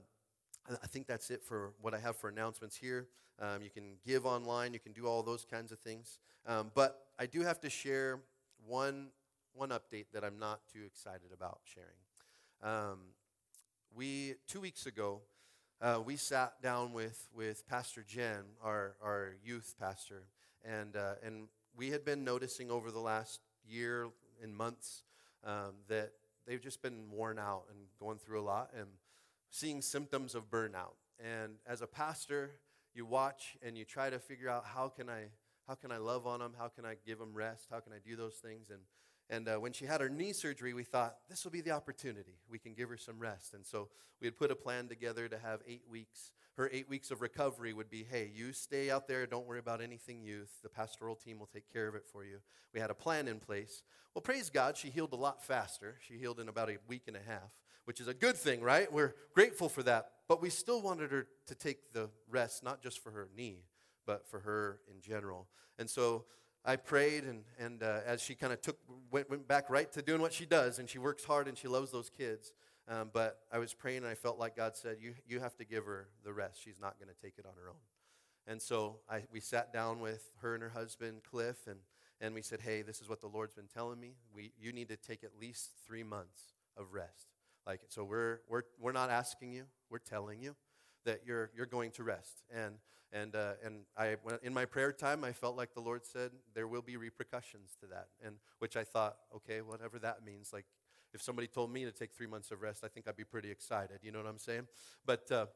I 0.69 0.88
think 0.88 1.08
that's 1.08 1.32
it 1.32 1.43
for 1.43 1.73
what 1.82 1.93
I 1.93 1.99
have 1.99 2.15
for 2.15 2.30
announcements 2.30 2.77
here. 2.77 3.08
Um, 3.39 3.62
you 3.63 3.69
can 3.69 3.95
give 4.06 4.25
online, 4.25 4.73
you 4.73 4.80
can 4.80 4.93
do 4.93 5.08
all 5.08 5.23
those 5.23 5.45
kinds 5.45 5.71
of 5.71 5.80
things. 5.80 6.19
Um, 6.45 6.71
but 6.75 7.08
I 7.19 7.25
do 7.25 7.41
have 7.41 7.60
to 7.62 7.69
share 7.69 8.21
one, 8.67 9.08
one 9.54 9.69
update 9.69 10.06
that 10.13 10.23
I'm 10.23 10.38
not 10.38 10.62
too 10.71 10.84
excited 10.86 11.32
about 11.34 11.60
sharing. 11.63 11.89
Um, 12.63 12.99
we, 13.93 14.36
two 14.47 14.62
weeks 14.62 14.86
ago, 14.86 15.21
uh, 15.81 15.99
we 16.05 16.15
sat 16.15 16.61
down 16.61 16.93
with, 16.93 17.27
with 17.35 17.67
Pastor 17.67 18.03
Jen, 18.07 18.43
our, 18.63 18.95
our 19.01 19.35
youth 19.43 19.75
pastor, 19.79 20.23
and, 20.63 20.95
uh, 20.95 21.13
and 21.25 21.47
we 21.75 21.89
had 21.89 22.05
been 22.05 22.23
noticing 22.23 22.69
over 22.69 22.91
the 22.91 22.99
last 22.99 23.41
year 23.67 24.09
and 24.43 24.55
months 24.55 25.03
um, 25.43 25.73
that 25.87 26.11
they've 26.45 26.61
just 26.61 26.83
been 26.83 27.09
worn 27.11 27.39
out 27.39 27.63
and 27.69 27.79
going 27.99 28.19
through 28.19 28.41
a 28.41 28.43
lot 28.43 28.69
and 28.77 28.87
seeing 29.49 29.81
symptoms 29.81 30.35
of 30.35 30.51
burnout. 30.51 30.93
And 31.19 31.53
as 31.65 31.81
a 31.81 31.87
pastor, 31.87 32.51
you 32.93 33.05
watch 33.05 33.57
and 33.63 33.75
you 33.75 33.85
try 33.85 34.09
to 34.09 34.19
figure 34.19 34.49
out 34.49 34.65
how 34.65 34.87
can 34.87 35.09
I, 35.09 35.29
how 35.67 35.73
can 35.73 35.91
I 35.91 35.97
love 35.97 36.27
on 36.27 36.41
them? 36.41 36.53
How 36.59 36.67
can 36.67 36.85
I 36.85 36.95
give 37.05 37.17
them 37.17 37.33
rest? 37.33 37.67
How 37.71 37.79
can 37.79 37.91
I 37.91 37.97
do 38.07 38.15
those 38.15 38.35
things? 38.35 38.69
And 38.69 38.81
and 39.31 39.47
uh, 39.47 39.55
when 39.55 39.71
she 39.71 39.85
had 39.85 40.01
her 40.01 40.09
knee 40.09 40.33
surgery, 40.33 40.73
we 40.73 40.83
thought 40.83 41.15
this 41.29 41.45
will 41.45 41.51
be 41.51 41.61
the 41.61 41.71
opportunity. 41.71 42.35
We 42.49 42.59
can 42.59 42.73
give 42.73 42.89
her 42.89 42.97
some 42.97 43.17
rest. 43.17 43.53
And 43.53 43.65
so 43.65 43.87
we 44.19 44.27
had 44.27 44.37
put 44.37 44.51
a 44.51 44.55
plan 44.55 44.89
together 44.89 45.29
to 45.29 45.39
have 45.39 45.61
eight 45.65 45.83
weeks. 45.89 46.33
Her 46.57 46.69
eight 46.73 46.89
weeks 46.89 47.11
of 47.11 47.21
recovery 47.21 47.71
would 47.71 47.89
be 47.89 48.03
hey, 48.03 48.29
you 48.35 48.51
stay 48.51 48.91
out 48.91 49.07
there. 49.07 49.25
Don't 49.25 49.47
worry 49.47 49.59
about 49.59 49.81
anything 49.81 50.21
youth. 50.21 50.51
The 50.61 50.69
pastoral 50.69 51.15
team 51.15 51.39
will 51.39 51.47
take 51.47 51.71
care 51.71 51.87
of 51.87 51.95
it 51.95 52.05
for 52.11 52.25
you. 52.25 52.39
We 52.73 52.81
had 52.81 52.89
a 52.89 52.93
plan 52.93 53.29
in 53.29 53.39
place. 53.39 53.83
Well, 54.13 54.21
praise 54.21 54.49
God, 54.49 54.75
she 54.75 54.89
healed 54.89 55.13
a 55.13 55.15
lot 55.15 55.41
faster. 55.41 55.95
She 56.05 56.15
healed 56.15 56.41
in 56.41 56.49
about 56.49 56.69
a 56.69 56.77
week 56.89 57.03
and 57.07 57.15
a 57.15 57.21
half, 57.25 57.53
which 57.85 58.01
is 58.01 58.09
a 58.09 58.13
good 58.13 58.35
thing, 58.35 58.59
right? 58.59 58.91
We're 58.91 59.15
grateful 59.33 59.69
for 59.69 59.81
that. 59.83 60.09
But 60.27 60.41
we 60.41 60.49
still 60.49 60.81
wanted 60.81 61.11
her 61.11 61.27
to 61.47 61.55
take 61.55 61.93
the 61.93 62.09
rest, 62.29 62.65
not 62.65 62.83
just 62.83 63.01
for 63.01 63.11
her 63.11 63.29
knee, 63.35 63.63
but 64.05 64.27
for 64.27 64.41
her 64.41 64.79
in 64.93 64.99
general. 64.99 65.47
And 65.79 65.89
so 65.89 66.25
I 66.63 66.76
prayed, 66.76 67.24
and, 67.24 67.43
and 67.60 67.82
uh, 67.82 68.00
as 68.06 68.21
she 68.21 68.36
kind 68.36 68.54
of 68.54 68.62
took 68.62 68.78
went, 69.10 69.30
went 69.30 69.47
back 69.47 69.69
right 69.69 69.91
to 69.93 70.02
doing 70.02 70.21
what 70.21 70.34
she 70.34 70.45
does, 70.45 70.78
and 70.80 70.88
she 70.88 71.00
works 71.00 71.24
hard 71.24 71.47
and 71.47 71.58
she 71.58 71.67
loves 71.67 71.91
those 71.91 72.10
kids. 72.10 72.54
Um, 72.88 73.10
but 73.13 73.39
I 73.52 73.58
was 73.58 73.74
praying, 73.74 74.00
and 74.00 74.08
I 74.08 74.15
felt 74.15 74.38
like 74.38 74.56
God 74.56 74.76
said, 74.76 74.97
"You 75.00 75.13
you 75.28 75.39
have 75.39 75.56
to 75.58 75.65
give 75.65 75.86
her 75.86 76.10
the 76.24 76.34
rest. 76.34 76.62
She's 76.63 76.80
not 76.80 77.00
going 77.00 77.10
to 77.10 77.19
take 77.21 77.38
it 77.38 77.45
on 77.45 77.54
her 77.62 77.69
own." 77.69 77.82
And 78.47 78.62
so 78.62 78.97
I, 79.10 79.24
we 79.32 79.39
sat 79.39 79.71
down 79.71 80.00
with 80.00 80.24
her 80.41 80.54
and 80.54 80.62
her 80.63 80.69
husband 80.69 81.21
Cliff, 81.24 81.67
and 81.67 81.80
and 82.19 82.36
we 82.36 82.41
said, 82.41 82.62
"Hey, 82.62 82.82
this 82.82 83.02
is 83.02 83.10
what 83.10 83.21
the 83.21 83.28
Lord's 83.28 83.54
been 83.54 83.67
telling 83.67 84.00
me. 84.00 84.15
We 84.36 84.52
you 84.60 84.71
need 84.71 84.89
to 84.89 84.97
take 84.97 85.24
at 85.24 85.32
least 85.39 85.71
three 85.88 86.04
months 86.04 86.54
of 86.78 86.93
rest. 86.93 87.28
Like 87.65 87.82
so, 87.88 88.04
we're 88.04 88.39
we're 88.47 88.63
we're 88.80 88.91
not 88.91 89.10
asking 89.10 89.54
you, 89.54 89.65
we're 89.89 90.00
telling 90.00 90.41
you." 90.41 90.56
That 91.05 91.21
you're, 91.25 91.51
you're 91.55 91.65
going 91.65 91.91
to 91.91 92.03
rest. 92.03 92.43
And 92.53 92.75
and, 93.13 93.35
uh, 93.35 93.53
and 93.63 93.81
I, 93.97 94.15
in 94.41 94.53
my 94.53 94.63
prayer 94.63 94.93
time, 94.93 95.23
I 95.25 95.33
felt 95.33 95.57
like 95.57 95.73
the 95.73 95.81
Lord 95.81 96.05
said 96.05 96.31
there 96.53 96.67
will 96.67 96.81
be 96.81 96.95
repercussions 96.95 97.75
to 97.81 97.87
that, 97.87 98.07
and 98.25 98.37
which 98.59 98.77
I 98.77 98.85
thought, 98.85 99.17
okay, 99.35 99.59
whatever 99.61 99.99
that 99.99 100.23
means. 100.25 100.53
Like, 100.53 100.65
if 101.13 101.21
somebody 101.21 101.47
told 101.47 101.73
me 101.73 101.83
to 101.83 101.91
take 101.91 102.13
three 102.13 102.27
months 102.27 102.51
of 102.51 102.61
rest, 102.61 102.85
I 102.85 102.87
think 102.87 103.09
I'd 103.09 103.17
be 103.17 103.25
pretty 103.25 103.51
excited. 103.51 103.99
You 104.01 104.13
know 104.13 104.19
what 104.19 104.29
I'm 104.29 104.37
saying? 104.37 104.67
But, 105.05 105.29
uh, 105.29 105.47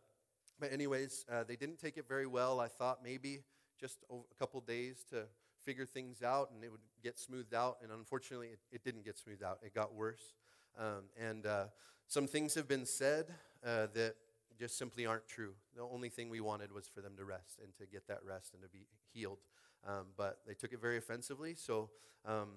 but 0.60 0.73
anyways, 0.73 1.25
uh, 1.31 1.45
they 1.45 1.55
didn't 1.55 1.79
take 1.79 1.95
it 1.97 2.10
very 2.10 2.27
well. 2.27 2.60
I 2.60 2.67
thought 2.67 2.99
maybe 3.01 3.43
just 3.79 3.99
a 4.12 4.36
couple 4.38 4.60
days 4.60 5.05
to 5.12 5.23
figure 5.63 5.86
things 5.86 6.21
out, 6.21 6.51
and 6.53 6.62
it 6.62 6.71
would 6.71 6.81
get 7.01 7.17
smoothed 7.17 7.53
out. 7.53 7.77
And 7.81 7.89
unfortunately, 7.89 8.47
it, 8.47 8.60
it 8.69 8.84
didn't 8.84 9.05
get 9.05 9.17
smoothed 9.17 9.43
out. 9.43 9.60
It 9.63 9.73
got 9.73 9.95
worse. 9.95 10.34
Um, 10.77 11.03
and 11.17 11.45
uh, 11.45 11.65
some 12.08 12.27
things 12.27 12.53
have 12.55 12.67
been 12.67 12.86
said 12.86 13.27
uh, 13.65 13.88
that 13.93 14.15
just 14.60 14.78
simply 14.78 15.06
aren't 15.06 15.28
true. 15.28 15.54
The 15.76 15.84
only 15.84 16.10
thing 16.10 16.30
we 16.30 16.41
wanted 16.41 16.72
was 16.72 16.88
for 16.88 17.02
them 17.02 17.13
to 17.18 17.26
rest 17.26 17.60
and 17.63 17.76
to 17.78 17.86
get 17.86 18.08
that 18.08 18.20
rest 18.26 18.54
and 18.54 18.62
to 18.63 18.70
be 18.70 18.88
healed. 19.13 19.39
Um, 19.88 20.08
but 20.18 20.39
they 20.48 20.54
took 20.54 20.74
it 20.74 20.82
very 20.82 20.98
offensively, 20.98 21.56
so 21.56 21.89
um, 22.26 22.50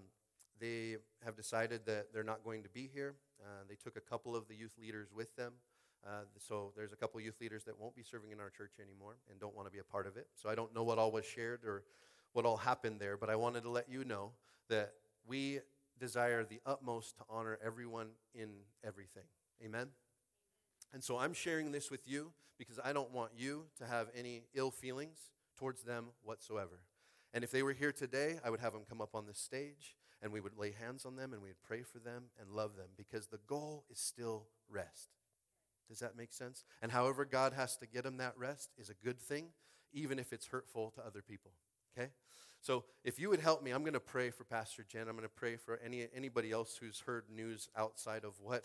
they 0.60 0.96
have 1.24 1.36
decided 1.36 1.84
that 1.86 2.08
they're 2.12 2.22
not 2.22 2.42
going 2.44 2.62
to 2.62 2.68
be 2.68 2.88
here. 2.92 3.16
Uh, 3.40 3.64
they 3.68 3.74
took 3.74 3.96
a 3.96 4.00
couple 4.00 4.34
of 4.34 4.48
the 4.48 4.54
youth 4.54 4.72
leaders 4.80 5.08
with 5.14 5.34
them. 5.36 5.52
Uh, 6.06 6.22
so 6.38 6.72
there's 6.76 6.92
a 6.92 6.96
couple 6.96 7.20
youth 7.20 7.40
leaders 7.40 7.64
that 7.64 7.78
won't 7.78 7.94
be 7.94 8.02
serving 8.02 8.30
in 8.30 8.40
our 8.40 8.50
church 8.50 8.72
anymore 8.80 9.16
and 9.30 9.40
don't 9.40 9.54
want 9.54 9.66
to 9.66 9.72
be 9.72 9.78
a 9.78 9.84
part 9.84 10.06
of 10.06 10.16
it. 10.16 10.28
So 10.34 10.48
I 10.48 10.54
don't 10.54 10.74
know 10.74 10.84
what 10.84 10.98
all 10.98 11.10
was 11.10 11.24
shared 11.24 11.64
or 11.64 11.82
what 12.32 12.44
all 12.44 12.56
happened 12.56 13.00
there, 13.00 13.16
but 13.16 13.30
I 13.30 13.36
wanted 13.36 13.62
to 13.64 13.70
let 13.70 13.88
you 13.88 14.04
know 14.04 14.30
that 14.68 14.92
we 15.26 15.60
desire 15.98 16.44
the 16.44 16.60
utmost 16.64 17.16
to 17.18 17.24
honor 17.28 17.58
everyone 17.64 18.08
in 18.34 18.50
everything. 18.84 19.24
Amen. 19.64 19.88
And 20.92 21.02
so 21.02 21.18
I'm 21.18 21.34
sharing 21.34 21.72
this 21.72 21.90
with 21.90 22.08
you 22.08 22.32
because 22.58 22.78
I 22.82 22.92
don't 22.92 23.12
want 23.12 23.32
you 23.36 23.64
to 23.78 23.86
have 23.86 24.08
any 24.16 24.44
ill 24.54 24.70
feelings 24.70 25.18
towards 25.56 25.82
them 25.82 26.06
whatsoever. 26.22 26.80
And 27.34 27.44
if 27.44 27.50
they 27.50 27.62
were 27.62 27.72
here 27.72 27.92
today, 27.92 28.38
I 28.44 28.50
would 28.50 28.60
have 28.60 28.72
them 28.72 28.82
come 28.88 29.00
up 29.00 29.14
on 29.14 29.26
the 29.26 29.34
stage 29.34 29.96
and 30.22 30.32
we 30.32 30.40
would 30.40 30.56
lay 30.56 30.72
hands 30.72 31.04
on 31.04 31.16
them 31.16 31.32
and 31.32 31.42
we'd 31.42 31.62
pray 31.62 31.82
for 31.82 31.98
them 31.98 32.24
and 32.40 32.50
love 32.50 32.76
them 32.76 32.88
because 32.96 33.26
the 33.26 33.40
goal 33.46 33.84
is 33.90 33.98
still 33.98 34.46
rest. 34.68 35.10
Does 35.88 36.00
that 36.00 36.16
make 36.16 36.32
sense? 36.32 36.64
And 36.82 36.92
however 36.92 37.24
God 37.24 37.52
has 37.52 37.76
to 37.78 37.86
get 37.86 38.04
them 38.04 38.18
that 38.18 38.34
rest 38.36 38.70
is 38.78 38.90
a 38.90 38.94
good 38.94 39.20
thing, 39.20 39.48
even 39.92 40.18
if 40.18 40.32
it's 40.32 40.46
hurtful 40.46 40.90
to 40.96 41.06
other 41.06 41.22
people. 41.22 41.52
Okay? 41.96 42.10
So 42.60 42.84
if 43.04 43.18
you 43.18 43.30
would 43.30 43.40
help 43.40 43.62
me, 43.62 43.70
I'm 43.70 43.82
going 43.82 43.94
to 43.94 44.00
pray 44.00 44.30
for 44.30 44.44
Pastor 44.44 44.84
Jen. 44.86 45.02
I'm 45.02 45.16
going 45.16 45.22
to 45.22 45.28
pray 45.28 45.56
for 45.56 45.78
any 45.84 46.06
anybody 46.14 46.50
else 46.50 46.76
who's 46.76 47.00
heard 47.00 47.24
news 47.30 47.68
outside 47.76 48.24
of 48.24 48.34
what 48.40 48.64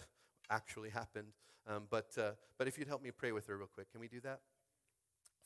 actually 0.49 0.89
happened. 0.89 1.33
Um, 1.67 1.83
but 1.89 2.11
uh, 2.17 2.31
but 2.57 2.67
if 2.67 2.77
you'd 2.77 2.87
help 2.87 3.01
me 3.01 3.11
pray 3.11 3.31
with 3.31 3.47
her 3.47 3.57
real 3.57 3.69
quick, 3.73 3.91
can 3.91 4.01
we 4.01 4.07
do 4.07 4.19
that? 4.21 4.41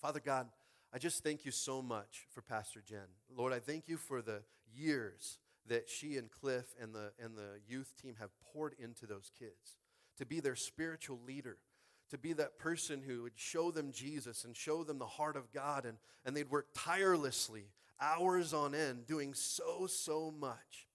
Father 0.01 0.19
God, 0.19 0.47
I 0.93 0.97
just 0.97 1.23
thank 1.23 1.45
you 1.45 1.51
so 1.51 1.81
much 1.81 2.27
for 2.31 2.41
Pastor 2.41 2.81
Jen. 2.85 3.07
Lord, 3.35 3.53
I 3.53 3.59
thank 3.59 3.87
you 3.87 3.97
for 3.97 4.21
the 4.21 4.41
years 4.73 5.39
that 5.67 5.89
she 5.89 6.17
and 6.17 6.31
Cliff 6.31 6.65
and 6.81 6.93
the 6.93 7.11
and 7.23 7.37
the 7.37 7.59
youth 7.67 7.93
team 8.01 8.15
have 8.19 8.31
poured 8.53 8.75
into 8.79 9.05
those 9.05 9.31
kids 9.37 9.77
to 10.17 10.25
be 10.25 10.39
their 10.39 10.55
spiritual 10.55 11.19
leader 11.27 11.57
to 12.09 12.17
be 12.17 12.33
that 12.33 12.57
person 12.57 13.01
who 13.01 13.23
would 13.23 13.33
show 13.35 13.71
them 13.71 13.91
Jesus 13.91 14.43
and 14.43 14.55
show 14.55 14.83
them 14.83 14.99
the 14.99 15.05
heart 15.05 15.35
of 15.35 15.51
God. 15.51 15.85
And, 15.85 15.97
and 16.25 16.35
they'd 16.35 16.49
work 16.49 16.67
tirelessly, 16.73 17.65
hours 17.99 18.53
on 18.53 18.73
end, 18.73 19.05
doing 19.05 19.33
so, 19.33 19.87
so 19.87 20.33
much. 20.37 20.87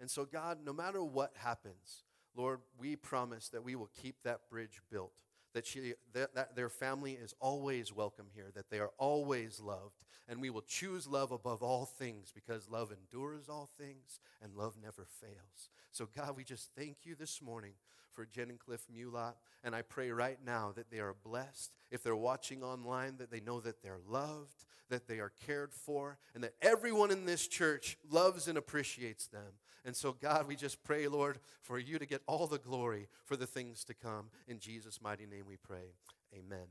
And 0.00 0.10
so, 0.10 0.24
God, 0.24 0.58
no 0.64 0.72
matter 0.72 1.02
what 1.02 1.32
happens, 1.36 2.04
Lord, 2.34 2.60
we 2.78 2.96
promise 2.96 3.48
that 3.48 3.64
we 3.64 3.74
will 3.74 3.90
keep 4.00 4.16
that 4.24 4.48
bridge 4.50 4.80
built. 4.90 5.12
That, 5.52 5.66
she, 5.66 5.94
that, 6.12 6.34
that 6.36 6.54
their 6.54 6.68
family 6.68 7.12
is 7.12 7.34
always 7.40 7.92
welcome 7.92 8.26
here, 8.32 8.50
that 8.54 8.70
they 8.70 8.78
are 8.78 8.92
always 8.98 9.58
loved, 9.58 10.04
and 10.28 10.40
we 10.40 10.48
will 10.48 10.62
choose 10.62 11.08
love 11.08 11.32
above 11.32 11.60
all 11.60 11.86
things 11.86 12.30
because 12.32 12.70
love 12.70 12.92
endures 12.92 13.48
all 13.48 13.68
things 13.76 14.20
and 14.40 14.54
love 14.54 14.76
never 14.80 15.04
fails. 15.04 15.70
So, 15.90 16.06
God, 16.16 16.36
we 16.36 16.44
just 16.44 16.70
thank 16.76 16.98
you 17.02 17.16
this 17.16 17.42
morning 17.42 17.72
for 18.12 18.26
Jen 18.26 18.50
and 18.50 18.58
Cliff 18.58 18.82
Mulot, 18.94 19.34
And 19.64 19.74
I 19.74 19.82
pray 19.82 20.10
right 20.10 20.38
now 20.44 20.72
that 20.76 20.90
they 20.90 20.98
are 20.98 21.14
blessed. 21.24 21.72
If 21.90 22.02
they're 22.02 22.16
watching 22.16 22.62
online, 22.62 23.16
that 23.18 23.30
they 23.30 23.40
know 23.40 23.60
that 23.60 23.82
they're 23.82 24.00
loved, 24.08 24.64
that 24.88 25.06
they 25.06 25.20
are 25.20 25.32
cared 25.46 25.72
for, 25.72 26.18
and 26.34 26.42
that 26.44 26.54
everyone 26.60 27.10
in 27.10 27.24
this 27.24 27.46
church 27.46 27.96
loves 28.10 28.48
and 28.48 28.58
appreciates 28.58 29.26
them. 29.28 29.52
And 29.84 29.96
so, 29.96 30.12
God, 30.12 30.46
we 30.46 30.56
just 30.56 30.82
pray, 30.84 31.08
Lord, 31.08 31.38
for 31.62 31.78
you 31.78 31.98
to 31.98 32.06
get 32.06 32.22
all 32.26 32.46
the 32.46 32.58
glory 32.58 33.08
for 33.24 33.36
the 33.36 33.46
things 33.46 33.84
to 33.84 33.94
come. 33.94 34.26
In 34.46 34.58
Jesus' 34.58 35.00
mighty 35.00 35.26
name 35.26 35.44
we 35.48 35.56
pray. 35.56 35.94
Amen. 36.34 36.66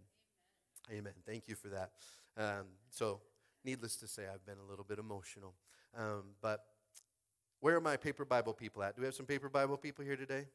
Amen. 0.92 1.14
Thank 1.26 1.48
you 1.48 1.56
for 1.56 1.70
that. 1.70 1.92
Um, 2.38 2.66
so, 2.90 3.22
needless 3.66 3.96
to 3.98 4.08
say, 4.08 4.24
I've 4.32 4.46
been 4.46 4.58
a 4.64 4.70
little 4.70 4.86
bit 4.86 5.00
emotional. 5.00 5.56
Um, 5.98 6.36
but 6.42 6.66
where 7.62 7.76
are 7.76 7.82
my 7.82 7.98
paper 7.98 8.26
Bible 8.26 8.54
people 8.54 8.84
at? 8.84 8.96
Do 8.96 9.02
we 9.02 9.06
have 9.06 9.16
some 9.16 9.26
paper 9.26 9.50
Bible 9.50 9.78
people 9.78 10.06
here 10.06 10.16
today? 10.16 10.46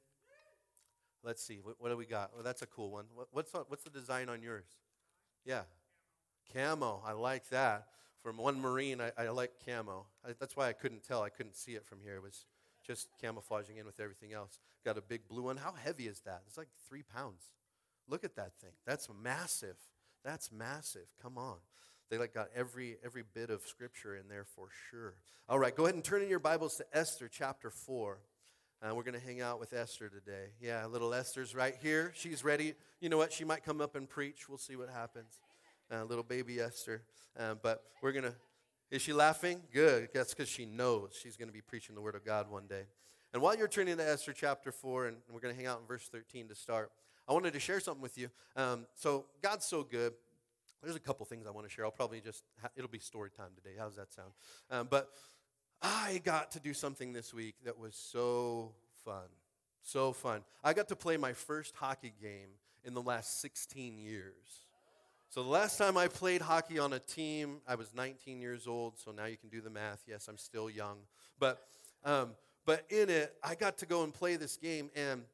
Let's 1.22 1.42
see. 1.42 1.58
What, 1.62 1.76
what 1.78 1.88
do 1.88 1.96
we 1.96 2.06
got? 2.06 2.30
Well, 2.34 2.42
that's 2.42 2.62
a 2.62 2.66
cool 2.66 2.90
one. 2.90 3.06
What, 3.14 3.28
what's, 3.32 3.52
what's 3.68 3.82
the 3.82 3.90
design 3.90 4.28
on 4.28 4.42
yours? 4.42 4.66
Yeah. 5.44 5.62
Camo. 6.52 7.02
I 7.04 7.12
like 7.12 7.48
that. 7.48 7.86
From 8.24 8.38
one 8.38 8.58
Marine, 8.58 9.02
I, 9.02 9.12
I 9.18 9.28
like 9.28 9.52
camo. 9.66 10.06
I, 10.26 10.30
that's 10.40 10.56
why 10.56 10.66
I 10.66 10.72
couldn't 10.72 11.04
tell. 11.04 11.22
I 11.22 11.28
couldn't 11.28 11.56
see 11.56 11.72
it 11.72 11.84
from 11.84 11.98
here. 12.02 12.16
It 12.16 12.22
was 12.22 12.46
just 12.82 13.08
camouflaging 13.20 13.76
in 13.76 13.84
with 13.84 14.00
everything 14.00 14.32
else. 14.32 14.58
Got 14.82 14.96
a 14.96 15.02
big 15.02 15.28
blue 15.28 15.42
one. 15.42 15.58
How 15.58 15.74
heavy 15.74 16.06
is 16.06 16.20
that? 16.20 16.40
It's 16.46 16.56
like 16.56 16.68
three 16.88 17.02
pounds. 17.02 17.50
Look 18.08 18.24
at 18.24 18.34
that 18.36 18.54
thing. 18.62 18.70
That's 18.86 19.10
massive. 19.22 19.76
That's 20.24 20.50
massive. 20.50 21.06
Come 21.20 21.36
on. 21.36 21.56
They 22.08 22.16
like 22.16 22.32
got 22.32 22.48
every 22.56 22.96
every 23.04 23.24
bit 23.34 23.50
of 23.50 23.60
scripture 23.66 24.16
in 24.16 24.28
there 24.28 24.46
for 24.56 24.68
sure. 24.90 25.16
All 25.46 25.58
right, 25.58 25.76
go 25.76 25.84
ahead 25.84 25.94
and 25.94 26.02
turn 26.02 26.22
in 26.22 26.30
your 26.30 26.38
Bibles 26.38 26.76
to 26.76 26.86
Esther 26.94 27.28
chapter 27.28 27.68
4. 27.68 28.18
Uh, 28.82 28.94
we're 28.94 29.02
going 29.02 29.18
to 29.18 29.26
hang 29.26 29.42
out 29.42 29.60
with 29.60 29.74
Esther 29.74 30.08
today. 30.08 30.46
Yeah, 30.60 30.86
little 30.86 31.12
Esther's 31.12 31.54
right 31.54 31.74
here. 31.82 32.12
She's 32.14 32.42
ready. 32.42 32.74
You 33.00 33.10
know 33.10 33.18
what? 33.18 33.32
She 33.34 33.44
might 33.44 33.64
come 33.64 33.82
up 33.82 33.96
and 33.96 34.08
preach. 34.08 34.48
We'll 34.48 34.58
see 34.58 34.76
what 34.76 34.88
happens. 34.88 35.40
Uh, 35.92 36.04
little 36.04 36.24
baby 36.24 36.60
Esther. 36.60 37.02
Uh, 37.38 37.54
but 37.54 37.82
we're 38.02 38.12
going 38.12 38.24
to. 38.24 38.34
Is 38.90 39.02
she 39.02 39.12
laughing? 39.12 39.60
Good. 39.72 40.08
That's 40.14 40.34
because 40.34 40.48
she 40.48 40.66
knows 40.66 41.18
she's 41.20 41.36
going 41.36 41.48
to 41.48 41.52
be 41.52 41.60
preaching 41.60 41.94
the 41.94 42.00
Word 42.00 42.14
of 42.14 42.24
God 42.24 42.50
one 42.50 42.66
day. 42.66 42.84
And 43.32 43.42
while 43.42 43.56
you're 43.56 43.68
turning 43.68 43.96
to 43.96 44.08
Esther 44.08 44.32
chapter 44.32 44.70
4, 44.70 45.06
and 45.08 45.16
we're 45.32 45.40
going 45.40 45.52
to 45.52 45.58
hang 45.58 45.66
out 45.66 45.80
in 45.80 45.86
verse 45.86 46.08
13 46.08 46.48
to 46.48 46.54
start, 46.54 46.92
I 47.26 47.32
wanted 47.32 47.52
to 47.54 47.60
share 47.60 47.80
something 47.80 48.02
with 48.02 48.16
you. 48.16 48.28
Um, 48.54 48.86
so, 48.94 49.24
God's 49.42 49.66
so 49.66 49.82
good. 49.82 50.12
There's 50.82 50.94
a 50.94 51.00
couple 51.00 51.26
things 51.26 51.46
I 51.46 51.50
want 51.50 51.66
to 51.66 51.72
share. 51.72 51.84
I'll 51.84 51.90
probably 51.90 52.20
just, 52.20 52.44
it'll 52.76 52.90
be 52.90 52.98
story 52.98 53.30
time 53.30 53.50
today. 53.56 53.74
How 53.78 53.86
does 53.86 53.96
that 53.96 54.12
sound? 54.12 54.30
Um, 54.70 54.86
but 54.90 55.08
I 55.82 56.20
got 56.24 56.52
to 56.52 56.60
do 56.60 56.74
something 56.74 57.12
this 57.12 57.34
week 57.34 57.56
that 57.64 57.78
was 57.78 57.96
so 57.96 58.72
fun. 59.04 59.28
So 59.82 60.12
fun. 60.12 60.42
I 60.62 60.72
got 60.72 60.88
to 60.88 60.96
play 60.96 61.16
my 61.16 61.32
first 61.32 61.74
hockey 61.76 62.12
game 62.20 62.48
in 62.84 62.94
the 62.94 63.02
last 63.02 63.40
16 63.40 63.98
years. 63.98 64.63
So 65.34 65.42
the 65.42 65.48
last 65.48 65.78
time 65.78 65.96
I 65.96 66.06
played 66.06 66.40
hockey 66.40 66.78
on 66.78 66.92
a 66.92 67.00
team, 67.00 67.56
I 67.66 67.74
was 67.74 67.92
19 67.92 68.40
years 68.40 68.68
old. 68.68 69.00
So 69.00 69.10
now 69.10 69.24
you 69.24 69.36
can 69.36 69.48
do 69.48 69.60
the 69.60 69.68
math. 69.68 70.04
Yes, 70.06 70.28
I'm 70.28 70.38
still 70.38 70.70
young. 70.70 70.98
But, 71.40 71.60
um, 72.04 72.36
but 72.64 72.84
in 72.88 73.10
it, 73.10 73.34
I 73.42 73.56
got 73.56 73.76
to 73.78 73.86
go 73.86 74.04
and 74.04 74.14
play 74.14 74.36
this 74.36 74.56
game, 74.56 74.92
and 74.94 75.24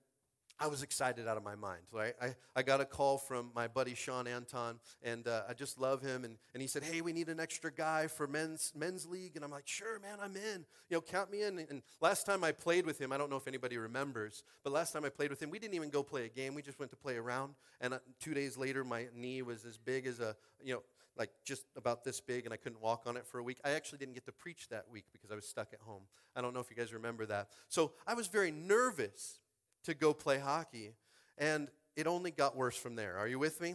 I 0.63 0.67
was 0.67 0.83
excited 0.83 1.27
out 1.27 1.39
of 1.39 1.43
my 1.43 1.55
mind, 1.55 1.85
right? 1.91 2.13
I, 2.21 2.35
I 2.55 2.63
got 2.63 2.83
a 2.83 2.85
call 2.85 3.17
from 3.17 3.51
my 3.55 3.67
buddy 3.67 3.95
Sean 3.95 4.27
Anton, 4.27 4.79
and 5.03 5.27
uh, 5.27 5.45
I 5.49 5.55
just 5.55 5.81
love 5.81 6.03
him. 6.03 6.23
And, 6.23 6.37
and 6.53 6.61
he 6.61 6.69
said, 6.69 6.83
Hey, 6.83 7.01
we 7.01 7.15
need 7.15 7.31
an 7.31 7.41
extra 7.41 7.73
guy 7.73 8.09
for 8.09 8.27
men's, 8.27 8.71
men's 8.77 9.07
league. 9.07 9.37
And 9.37 9.45
I'm 9.45 9.51
like, 9.51 9.67
Sure, 9.67 9.99
man, 10.01 10.19
I'm 10.23 10.37
in. 10.37 10.67
You 10.91 10.99
know, 10.99 11.01
count 11.01 11.31
me 11.31 11.45
in. 11.45 11.59
And 11.71 11.81
last 12.03 12.27
time 12.27 12.45
I 12.45 12.53
played 12.53 12.85
with 12.85 13.01
him, 13.01 13.11
I 13.11 13.17
don't 13.17 13.31
know 13.31 13.37
if 13.37 13.49
anybody 13.49 13.79
remembers, 13.79 14.45
but 14.63 14.73
last 14.75 14.93
time 14.93 15.07
I 15.07 15.09
played 15.09 15.31
with 15.31 15.43
him, 15.43 15.49
we 15.49 15.59
didn't 15.59 15.75
even 15.75 15.89
go 15.89 16.03
play 16.03 16.27
a 16.27 16.29
game. 16.29 16.55
We 16.55 16.61
just 16.61 16.79
went 16.79 16.91
to 16.91 16.97
play 16.97 17.17
around. 17.17 17.55
And 17.81 17.95
uh, 17.95 17.99
two 18.21 18.35
days 18.35 18.59
later, 18.59 18.85
my 18.85 19.07
knee 19.17 19.41
was 19.41 19.65
as 19.65 19.79
big 19.79 20.07
as 20.07 20.21
a, 20.21 20.37
you 20.63 20.75
know, 20.75 20.83
like 21.17 21.31
just 21.43 21.65
about 21.75 22.05
this 22.05 22.21
big, 22.21 22.45
and 22.45 22.53
I 22.53 22.59
couldn't 22.59 22.83
walk 22.83 23.05
on 23.07 23.17
it 23.17 23.27
for 23.27 23.39
a 23.39 23.43
week. 23.43 23.59
I 23.65 23.71
actually 23.71 23.99
didn't 23.99 24.15
get 24.15 24.27
to 24.27 24.33
preach 24.33 24.69
that 24.69 24.85
week 24.91 25.07
because 25.11 25.31
I 25.31 25.35
was 25.35 25.47
stuck 25.47 25.73
at 25.73 25.81
home. 25.81 26.03
I 26.37 26.43
don't 26.43 26.53
know 26.53 26.61
if 26.61 26.71
you 26.71 26.77
guys 26.77 26.93
remember 26.93 27.25
that. 27.27 27.49
So 27.69 27.93
I 28.07 28.13
was 28.15 28.27
very 28.27 28.51
nervous 28.51 29.39
to 29.85 29.95
go 29.95 30.13
play 30.13 30.39
hockey. 30.39 30.93
And 31.39 31.69
it 31.97 32.07
only 32.07 32.31
got 32.31 32.57
worse 32.57 32.77
from 32.77 32.97
there. 32.97 33.17
Are 33.17 33.29
you 33.29 33.39
with 33.39 33.61
me? 33.61 33.75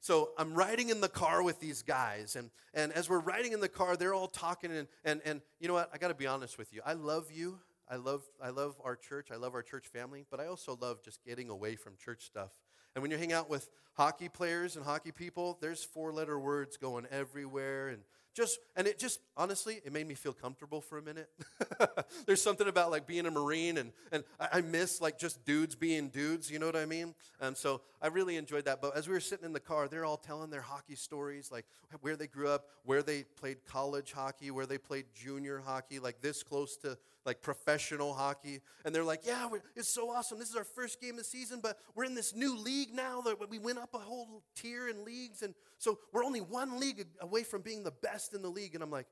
So 0.00 0.30
I'm 0.36 0.54
riding 0.54 0.88
in 0.88 1.00
the 1.00 1.08
car 1.08 1.44
with 1.44 1.60
these 1.60 1.82
guys, 1.82 2.34
and, 2.34 2.50
and 2.74 2.92
as 2.92 3.08
we're 3.08 3.20
riding 3.20 3.52
in 3.52 3.60
the 3.60 3.68
car, 3.68 3.96
they're 3.96 4.14
all 4.14 4.26
talking, 4.26 4.72
and, 4.72 4.88
and, 5.04 5.20
and 5.24 5.40
you 5.60 5.68
know 5.68 5.74
what? 5.74 5.90
I 5.94 5.98
got 5.98 6.08
to 6.08 6.14
be 6.14 6.26
honest 6.26 6.58
with 6.58 6.72
you. 6.72 6.80
I 6.84 6.94
love 6.94 7.30
you. 7.30 7.60
I 7.88 7.96
love, 7.96 8.24
I 8.42 8.50
love 8.50 8.74
our 8.82 8.96
church. 8.96 9.28
I 9.30 9.36
love 9.36 9.54
our 9.54 9.62
church 9.62 9.86
family, 9.86 10.24
but 10.28 10.40
I 10.40 10.46
also 10.46 10.76
love 10.80 11.04
just 11.04 11.24
getting 11.24 11.50
away 11.50 11.76
from 11.76 11.92
church 11.96 12.24
stuff. 12.24 12.50
And 12.96 13.02
when 13.02 13.12
you 13.12 13.16
hang 13.16 13.32
out 13.32 13.48
with 13.48 13.70
hockey 13.92 14.28
players 14.28 14.74
and 14.74 14.84
hockey 14.84 15.12
people, 15.12 15.56
there's 15.60 15.84
four 15.84 16.12
letter 16.12 16.36
words 16.36 16.76
going 16.76 17.06
everywhere, 17.12 17.86
and 17.86 18.02
just 18.34 18.58
and 18.76 18.86
it 18.86 18.98
just 18.98 19.20
honestly 19.36 19.80
it 19.84 19.92
made 19.92 20.06
me 20.06 20.14
feel 20.14 20.32
comfortable 20.32 20.80
for 20.80 20.98
a 20.98 21.02
minute. 21.02 21.28
There's 22.26 22.42
something 22.42 22.68
about 22.68 22.90
like 22.90 23.06
being 23.06 23.26
a 23.26 23.30
marine 23.30 23.78
and 23.78 23.92
and 24.10 24.24
i 24.38 24.60
miss 24.60 25.00
like 25.00 25.18
just 25.18 25.44
dudes 25.44 25.74
being 25.74 26.08
dudes 26.08 26.50
you 26.50 26.58
know 26.58 26.66
what 26.66 26.76
i 26.76 26.86
mean? 26.86 27.14
And 27.40 27.56
so 27.56 27.82
i 28.00 28.06
really 28.08 28.36
enjoyed 28.36 28.64
that. 28.64 28.80
But 28.80 28.96
as 28.96 29.08
we 29.08 29.14
were 29.14 29.20
sitting 29.20 29.44
in 29.44 29.52
the 29.52 29.60
car 29.60 29.88
they're 29.88 30.04
all 30.04 30.16
telling 30.16 30.50
their 30.50 30.62
hockey 30.62 30.94
stories 30.94 31.50
like 31.50 31.66
where 32.00 32.16
they 32.16 32.26
grew 32.26 32.48
up 32.48 32.66
where 32.84 33.02
they 33.02 33.24
played 33.24 33.64
college 33.66 34.12
hockey 34.12 34.50
where 34.50 34.66
they 34.66 34.78
played 34.78 35.06
junior 35.14 35.62
hockey 35.64 35.98
like 35.98 36.20
this 36.20 36.42
close 36.42 36.76
to 36.78 36.96
like 37.24 37.40
professional 37.40 38.12
hockey 38.12 38.60
and 38.84 38.94
they're 38.94 39.04
like 39.04 39.20
yeah 39.24 39.48
it's 39.76 39.88
so 39.88 40.10
awesome. 40.10 40.38
This 40.38 40.50
is 40.50 40.56
our 40.56 40.64
first 40.64 41.00
game 41.00 41.12
of 41.12 41.18
the 41.18 41.24
season 41.24 41.60
but 41.62 41.78
we're 41.94 42.04
in 42.04 42.14
this 42.14 42.34
new 42.34 42.56
league 42.56 42.92
now 42.94 43.20
that 43.22 43.48
we 43.50 43.58
went 43.58 43.78
up 43.78 43.94
a 43.94 43.98
whole 43.98 44.42
tier 44.54 44.88
in 44.88 45.04
leagues 45.04 45.42
and 45.42 45.54
so 45.78 45.98
we're 46.12 46.24
only 46.24 46.40
one 46.40 46.80
league 46.80 47.06
away 47.20 47.42
from 47.44 47.62
being 47.62 47.84
the 47.84 47.92
best 47.92 48.34
in 48.34 48.42
the 48.42 48.48
league. 48.48 48.74
And 48.74 48.82
i'm 48.82 48.90
like 48.90 49.06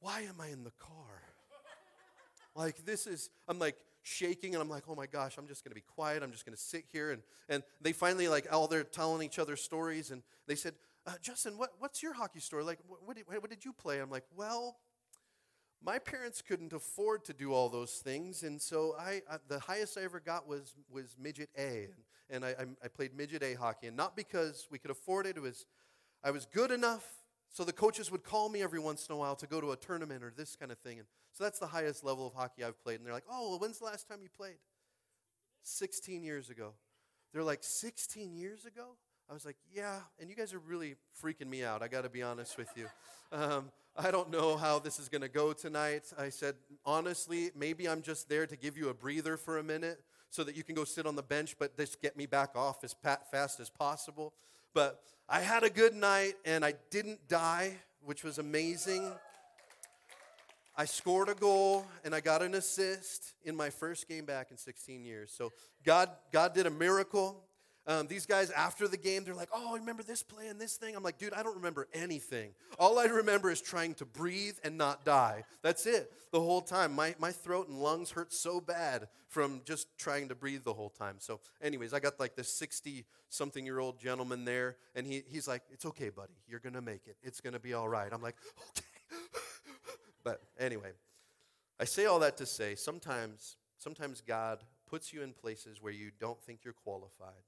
why 0.00 0.20
am 0.22 0.40
i 0.40 0.48
in 0.48 0.64
the 0.64 0.72
car? 0.72 0.90
Like 2.56 2.84
this 2.84 3.08
is 3.08 3.30
i'm 3.48 3.58
like 3.58 3.74
shaking 4.02 4.54
and 4.54 4.62
i'm 4.62 4.68
like 4.68 4.84
oh 4.88 4.94
my 4.94 5.06
gosh 5.06 5.38
i'm 5.38 5.48
just 5.48 5.64
going 5.64 5.72
to 5.72 5.74
be 5.74 5.80
quiet. 5.80 6.22
I'm 6.22 6.30
just 6.30 6.46
going 6.46 6.56
to 6.56 6.62
sit 6.62 6.84
here. 6.92 7.10
And 7.10 7.22
and 7.48 7.64
they 7.80 7.92
finally 7.92 8.28
like 8.28 8.46
all 8.52 8.68
they're 8.68 8.84
telling 8.84 9.26
each 9.26 9.40
other 9.40 9.56
stories 9.56 10.12
and 10.12 10.22
they 10.46 10.54
said 10.54 10.74
uh, 11.06 11.12
justin 11.20 11.58
what, 11.58 11.70
what's 11.80 12.02
your 12.02 12.14
hockey 12.14 12.40
story? 12.40 12.62
Like 12.62 12.78
what, 12.86 13.00
what, 13.04 13.16
did, 13.16 13.26
what 13.26 13.50
did 13.50 13.64
you 13.64 13.72
play? 13.72 13.98
I'm 13.98 14.10
like 14.10 14.24
well 14.36 14.76
my 15.84 15.98
parents 15.98 16.42
couldn't 16.42 16.72
afford 16.72 17.24
to 17.26 17.32
do 17.32 17.52
all 17.52 17.68
those 17.68 17.92
things, 17.92 18.42
and 18.42 18.60
so 18.60 18.96
I, 18.98 19.22
I 19.30 19.36
the 19.48 19.58
highest 19.58 19.98
I 19.98 20.02
ever 20.02 20.20
got 20.20 20.48
was 20.48 20.74
was 20.90 21.16
midget 21.18 21.50
A, 21.58 21.88
and, 22.30 22.44
and 22.44 22.44
I, 22.44 22.66
I 22.84 22.88
played 22.88 23.14
midget 23.14 23.42
A 23.42 23.54
hockey, 23.54 23.88
and 23.88 23.96
not 23.96 24.16
because 24.16 24.66
we 24.70 24.78
could 24.78 24.90
afford 24.90 25.26
it. 25.26 25.36
It 25.36 25.42
was 25.42 25.66
I 26.22 26.30
was 26.30 26.46
good 26.46 26.70
enough, 26.70 27.06
so 27.50 27.64
the 27.64 27.72
coaches 27.72 28.10
would 28.10 28.24
call 28.24 28.48
me 28.48 28.62
every 28.62 28.80
once 28.80 29.06
in 29.08 29.14
a 29.14 29.18
while 29.18 29.36
to 29.36 29.46
go 29.46 29.60
to 29.60 29.72
a 29.72 29.76
tournament 29.76 30.24
or 30.24 30.32
this 30.34 30.56
kind 30.56 30.72
of 30.72 30.78
thing, 30.78 30.98
and 30.98 31.08
so 31.32 31.44
that's 31.44 31.58
the 31.58 31.66
highest 31.66 32.02
level 32.02 32.26
of 32.26 32.34
hockey 32.34 32.64
I've 32.64 32.82
played. 32.82 32.96
And 32.96 33.06
they're 33.06 33.14
like, 33.14 33.26
"Oh, 33.30 33.50
well, 33.50 33.58
when's 33.58 33.78
the 33.78 33.84
last 33.84 34.08
time 34.08 34.20
you 34.22 34.30
played?" 34.34 34.56
16 35.64 36.22
years 36.22 36.50
ago. 36.50 36.74
They're 37.32 37.42
like, 37.42 37.64
16 37.64 38.36
years 38.36 38.64
ago? 38.64 38.96
I 39.28 39.32
was 39.32 39.46
like, 39.46 39.56
yeah, 39.74 40.00
and 40.20 40.28
you 40.28 40.36
guys 40.36 40.52
are 40.52 40.58
really 40.58 40.96
freaking 41.22 41.48
me 41.48 41.64
out. 41.64 41.82
I 41.82 41.88
got 41.88 42.02
to 42.02 42.10
be 42.10 42.22
honest 42.22 42.58
with 42.58 42.68
you. 42.76 42.86
Um, 43.32 43.70
I 43.96 44.10
don't 44.10 44.30
know 44.30 44.56
how 44.56 44.78
this 44.78 44.98
is 44.98 45.08
going 45.08 45.22
to 45.22 45.28
go 45.28 45.52
tonight. 45.52 46.12
I 46.18 46.28
said, 46.28 46.56
honestly, 46.84 47.50
maybe 47.56 47.88
I'm 47.88 48.02
just 48.02 48.28
there 48.28 48.46
to 48.46 48.56
give 48.56 48.76
you 48.76 48.90
a 48.90 48.94
breather 48.94 49.36
for 49.36 49.58
a 49.58 49.62
minute 49.62 50.00
so 50.30 50.44
that 50.44 50.56
you 50.56 50.62
can 50.62 50.74
go 50.74 50.84
sit 50.84 51.06
on 51.06 51.16
the 51.16 51.22
bench, 51.22 51.56
but 51.58 51.76
just 51.76 52.02
get 52.02 52.16
me 52.16 52.26
back 52.26 52.50
off 52.54 52.84
as 52.84 52.94
fast 53.30 53.60
as 53.60 53.70
possible. 53.70 54.34
But 54.74 55.00
I 55.28 55.40
had 55.40 55.62
a 55.62 55.70
good 55.70 55.94
night 55.94 56.34
and 56.44 56.64
I 56.64 56.74
didn't 56.90 57.28
die, 57.28 57.76
which 58.04 58.24
was 58.24 58.38
amazing. 58.38 59.10
I 60.76 60.84
scored 60.84 61.28
a 61.28 61.34
goal 61.34 61.86
and 62.04 62.14
I 62.14 62.20
got 62.20 62.42
an 62.42 62.54
assist 62.54 63.34
in 63.44 63.56
my 63.56 63.70
first 63.70 64.08
game 64.08 64.24
back 64.24 64.48
in 64.50 64.56
16 64.56 65.04
years. 65.04 65.32
So 65.32 65.52
God, 65.84 66.10
God 66.32 66.52
did 66.52 66.66
a 66.66 66.70
miracle. 66.70 67.40
Um, 67.86 68.06
these 68.06 68.24
guys, 68.24 68.50
after 68.50 68.88
the 68.88 68.96
game, 68.96 69.24
they're 69.24 69.34
like, 69.34 69.50
oh, 69.52 69.74
I 69.74 69.78
remember 69.78 70.02
this 70.02 70.22
play 70.22 70.48
and 70.48 70.58
this 70.58 70.76
thing? 70.76 70.96
I'm 70.96 71.02
like, 71.02 71.18
dude, 71.18 71.34
I 71.34 71.42
don't 71.42 71.56
remember 71.56 71.86
anything. 71.92 72.52
All 72.78 72.98
I 72.98 73.04
remember 73.04 73.50
is 73.50 73.60
trying 73.60 73.92
to 73.94 74.06
breathe 74.06 74.56
and 74.64 74.78
not 74.78 75.04
die. 75.04 75.44
That's 75.62 75.84
it 75.84 76.10
the 76.32 76.40
whole 76.40 76.62
time. 76.62 76.94
My, 76.94 77.14
my 77.18 77.30
throat 77.30 77.68
and 77.68 77.78
lungs 77.78 78.10
hurt 78.10 78.32
so 78.32 78.58
bad 78.58 79.08
from 79.28 79.60
just 79.66 79.86
trying 79.98 80.28
to 80.28 80.34
breathe 80.34 80.64
the 80.64 80.72
whole 80.72 80.88
time. 80.88 81.16
So, 81.18 81.40
anyways, 81.60 81.92
I 81.92 82.00
got 82.00 82.18
like 82.18 82.36
this 82.36 82.48
60 82.54 83.04
something 83.28 83.66
year 83.66 83.80
old 83.80 84.00
gentleman 84.00 84.46
there, 84.46 84.76
and 84.94 85.06
he, 85.06 85.22
he's 85.26 85.46
like, 85.46 85.62
it's 85.70 85.84
okay, 85.84 86.08
buddy. 86.08 86.34
You're 86.48 86.60
going 86.60 86.74
to 86.74 86.82
make 86.82 87.06
it. 87.06 87.16
It's 87.22 87.42
going 87.42 87.54
to 87.54 87.60
be 87.60 87.74
all 87.74 87.88
right. 87.88 88.10
I'm 88.10 88.22
like, 88.22 88.36
okay. 88.70 89.20
but 90.24 90.40
anyway, 90.58 90.92
I 91.78 91.84
say 91.84 92.06
all 92.06 92.20
that 92.20 92.38
to 92.38 92.46
say 92.46 92.76
sometimes, 92.76 93.56
sometimes 93.76 94.22
God 94.22 94.60
puts 94.88 95.12
you 95.12 95.22
in 95.22 95.34
places 95.34 95.82
where 95.82 95.92
you 95.92 96.10
don't 96.18 96.40
think 96.42 96.60
you're 96.64 96.72
qualified 96.72 97.42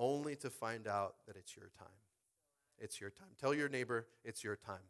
only 0.00 0.34
to 0.36 0.50
find 0.50 0.88
out 0.88 1.14
that 1.28 1.36
it's 1.36 1.54
your 1.54 1.70
time. 1.78 1.86
It's 2.78 3.00
your 3.00 3.10
time. 3.10 3.28
Tell 3.38 3.54
your 3.54 3.68
neighbor, 3.68 4.06
it's 4.24 4.42
your 4.42 4.56
time. 4.56 4.80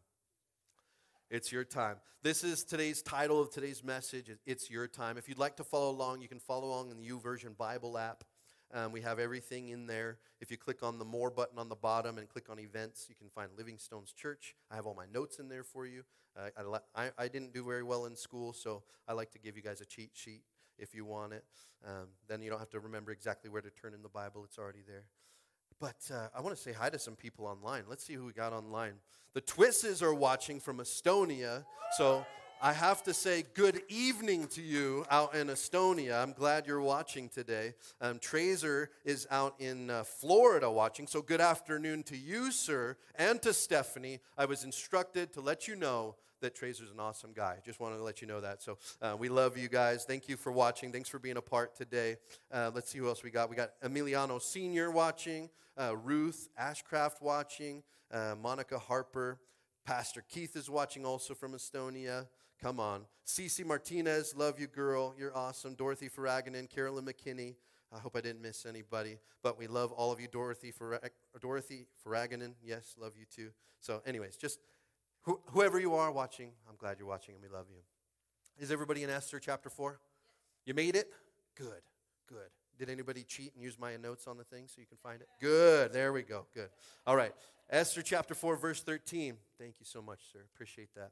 It's 1.29 1.51
your 1.51 1.65
time. 1.65 1.97
This 2.23 2.43
is 2.43 2.63
today's 2.63 3.01
title 3.01 3.39
of 3.39 3.51
today's 3.51 3.83
message. 3.83 4.31
It's 4.45 4.69
your 4.69 4.87
time. 4.87 5.17
If 5.17 5.29
you'd 5.29 5.37
like 5.37 5.57
to 5.57 5.63
follow 5.63 5.91
along, 5.91 6.21
you 6.21 6.27
can 6.27 6.39
follow 6.39 6.67
along 6.67 6.91
in 6.91 6.97
the 6.97 7.07
YouVersion 7.07 7.57
Bible 7.57 7.97
app. 7.97 8.23
Um, 8.73 8.93
we 8.93 9.01
have 9.01 9.19
everything 9.19 9.69
in 9.69 9.85
there. 9.85 10.17
If 10.39 10.49
you 10.49 10.57
click 10.57 10.81
on 10.81 10.97
the 10.97 11.05
More 11.05 11.29
button 11.29 11.59
on 11.59 11.67
the 11.67 11.75
bottom 11.75 12.17
and 12.17 12.29
click 12.29 12.49
on 12.49 12.59
Events, 12.59 13.07
you 13.09 13.15
can 13.15 13.29
find 13.29 13.49
Living 13.57 13.77
Stones 13.77 14.13
Church. 14.13 14.55
I 14.69 14.75
have 14.75 14.85
all 14.85 14.95
my 14.95 15.05
notes 15.13 15.39
in 15.39 15.49
there 15.49 15.63
for 15.63 15.85
you. 15.85 16.03
Uh, 16.37 16.79
I, 16.95 17.03
I, 17.03 17.11
I 17.17 17.27
didn't 17.27 17.53
do 17.53 17.65
very 17.65 17.83
well 17.83 18.05
in 18.05 18.15
school, 18.15 18.53
so 18.53 18.83
I 19.07 19.13
like 19.13 19.31
to 19.31 19.39
give 19.39 19.57
you 19.57 19.61
guys 19.61 19.81
a 19.81 19.85
cheat 19.85 20.11
sheet 20.13 20.43
if 20.81 20.93
you 20.93 21.05
want 21.05 21.31
it. 21.31 21.45
Um, 21.87 22.07
then 22.27 22.41
you 22.41 22.49
don't 22.49 22.59
have 22.59 22.69
to 22.71 22.79
remember 22.79 23.11
exactly 23.11 23.49
where 23.49 23.61
to 23.61 23.69
turn 23.69 23.93
in 23.93 24.01
the 24.01 24.09
Bible, 24.09 24.43
it's 24.43 24.57
already 24.57 24.83
there. 24.85 25.05
But 25.79 26.11
uh, 26.13 26.27
I 26.35 26.41
want 26.41 26.55
to 26.55 26.61
say 26.61 26.73
hi 26.73 26.89
to 26.89 26.99
some 26.99 27.15
people 27.15 27.45
online. 27.45 27.85
Let's 27.87 28.03
see 28.03 28.13
who 28.13 28.25
we 28.25 28.33
got 28.33 28.53
online. 28.53 28.93
The 29.33 29.41
Twisses 29.41 30.03
are 30.03 30.13
watching 30.13 30.59
from 30.59 30.77
Estonia. 30.77 31.65
So 31.97 32.25
I 32.61 32.73
have 32.73 33.01
to 33.03 33.13
say 33.15 33.43
good 33.55 33.81
evening 33.89 34.45
to 34.49 34.61
you 34.61 35.05
out 35.09 35.33
in 35.33 35.47
Estonia. 35.47 36.21
I'm 36.21 36.33
glad 36.33 36.67
you're 36.67 36.81
watching 36.81 37.29
today. 37.29 37.73
Um, 37.99 38.19
Trazer 38.19 38.89
is 39.03 39.25
out 39.31 39.55
in 39.57 39.89
uh, 39.89 40.03
Florida 40.03 40.69
watching. 40.69 41.07
So 41.07 41.23
good 41.23 41.41
afternoon 41.41 42.03
to 42.03 42.15
you, 42.15 42.51
sir, 42.51 42.97
and 43.15 43.41
to 43.41 43.51
Stephanie. 43.51 44.19
I 44.37 44.45
was 44.45 44.63
instructed 44.63 45.33
to 45.33 45.41
let 45.41 45.67
you 45.67 45.75
know 45.75 46.15
that 46.41 46.55
Trazer's 46.55 46.91
an 46.91 46.99
awesome 46.99 47.31
guy. 47.33 47.57
Just 47.65 47.79
wanted 47.79 47.97
to 47.97 48.03
let 48.03 48.21
you 48.21 48.27
know 48.27 48.41
that. 48.41 48.61
So 48.61 48.77
uh, 49.01 49.15
we 49.17 49.29
love 49.29 49.57
you 49.57 49.69
guys. 49.69 50.03
Thank 50.03 50.27
you 50.27 50.37
for 50.37 50.51
watching. 50.51 50.91
Thanks 50.91 51.09
for 51.09 51.19
being 51.19 51.37
a 51.37 51.41
part 51.41 51.75
today. 51.75 52.17
Uh, 52.51 52.71
let's 52.73 52.89
see 52.91 52.97
who 52.97 53.07
else 53.07 53.23
we 53.23 53.31
got. 53.31 53.49
We 53.49 53.55
got 53.55 53.71
Emiliano 53.83 54.41
Sr. 54.41 54.91
watching, 54.91 55.49
uh, 55.77 55.95
Ruth 55.95 56.49
Ashcraft 56.59 57.21
watching, 57.21 57.83
uh, 58.11 58.35
Monica 58.41 58.77
Harper. 58.77 59.39
Pastor 59.85 60.23
Keith 60.29 60.55
is 60.55 60.69
watching 60.69 61.05
also 61.05 61.33
from 61.33 61.53
Estonia. 61.53 62.27
Come 62.61 62.79
on. 62.79 63.05
Cece 63.25 63.65
Martinez, 63.65 64.35
love 64.35 64.59
you, 64.59 64.67
girl. 64.67 65.15
You're 65.17 65.35
awesome. 65.35 65.73
Dorothy 65.73 66.09
Faraganen, 66.09 66.69
Carolyn 66.69 67.05
McKinney. 67.05 67.55
I 67.93 67.99
hope 67.99 68.15
I 68.15 68.21
didn't 68.21 68.41
miss 68.41 68.65
anybody, 68.65 69.17
but 69.43 69.57
we 69.57 69.67
love 69.67 69.91
all 69.91 70.11
of 70.11 70.21
you. 70.21 70.27
Dorothy, 70.27 70.71
Farag- 70.71 71.09
Dorothy 71.41 71.87
Faraganen, 72.05 72.53
yes, 72.63 72.95
love 72.97 73.13
you 73.17 73.25
too. 73.25 73.49
So, 73.79 74.01
anyways, 74.05 74.37
just 74.37 74.59
whoever 75.23 75.79
you 75.79 75.95
are 75.95 76.11
watching, 76.11 76.51
I'm 76.69 76.75
glad 76.77 76.97
you're 76.99 77.07
watching 77.07 77.35
and 77.35 77.43
we 77.43 77.49
love 77.49 77.65
you. 77.69 77.81
Is 78.57 78.71
everybody 78.71 79.03
in 79.03 79.09
Esther 79.09 79.39
chapter 79.39 79.69
4? 79.69 79.99
You 80.65 80.73
made 80.73 80.95
it? 80.95 81.11
Good, 81.55 81.81
good. 82.27 82.49
Did 82.77 82.89
anybody 82.89 83.23
cheat 83.23 83.53
and 83.53 83.63
use 83.63 83.77
my 83.79 83.95
notes 83.97 84.27
on 84.27 84.37
the 84.37 84.43
thing 84.43 84.65
so 84.67 84.81
you 84.81 84.87
can 84.87 84.97
find 84.97 85.21
it? 85.21 85.27
Good, 85.39 85.93
there 85.93 86.13
we 86.13 86.23
go, 86.23 86.47
good. 86.53 86.69
All 87.05 87.15
right, 87.15 87.33
Esther 87.69 88.01
chapter 88.01 88.33
4, 88.33 88.55
verse 88.55 88.81
13. 88.81 89.35
Thank 89.59 89.79
you 89.79 89.85
so 89.85 90.01
much, 90.01 90.19
sir. 90.31 90.39
Appreciate 90.53 90.93
that. 90.95 91.11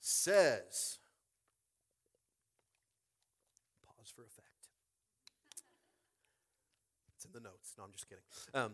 Says, 0.00 0.98
pause 3.84 4.12
for 4.14 4.22
effect. 4.22 4.46
It's 7.16 7.24
in 7.24 7.32
the 7.32 7.40
notes. 7.40 7.74
No, 7.76 7.84
I'm 7.84 7.92
just 7.92 8.08
kidding. 8.08 8.22
Um, 8.54 8.72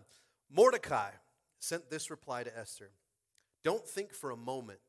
Mordecai 0.51 1.11
sent 1.59 1.89
this 1.89 2.11
reply 2.11 2.43
to 2.43 2.59
Esther 2.59 2.91
don't 3.65 3.87
think 3.87 4.13
for 4.13 4.31
a 4.31 4.37
moment 4.37 4.81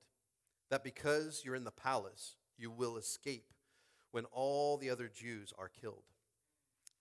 that 0.70 0.84
because 0.84 1.44
you're 1.44 1.56
in 1.56 1.64
the 1.64 1.72
palace, 1.72 2.36
you 2.58 2.72
will 2.72 2.98
escape 2.98 3.54
when 4.12 4.26
all 4.26 4.78
the 4.78 4.90
other 4.90 5.10
Jews 5.14 5.54
are 5.58 5.70
killed. 5.70 6.04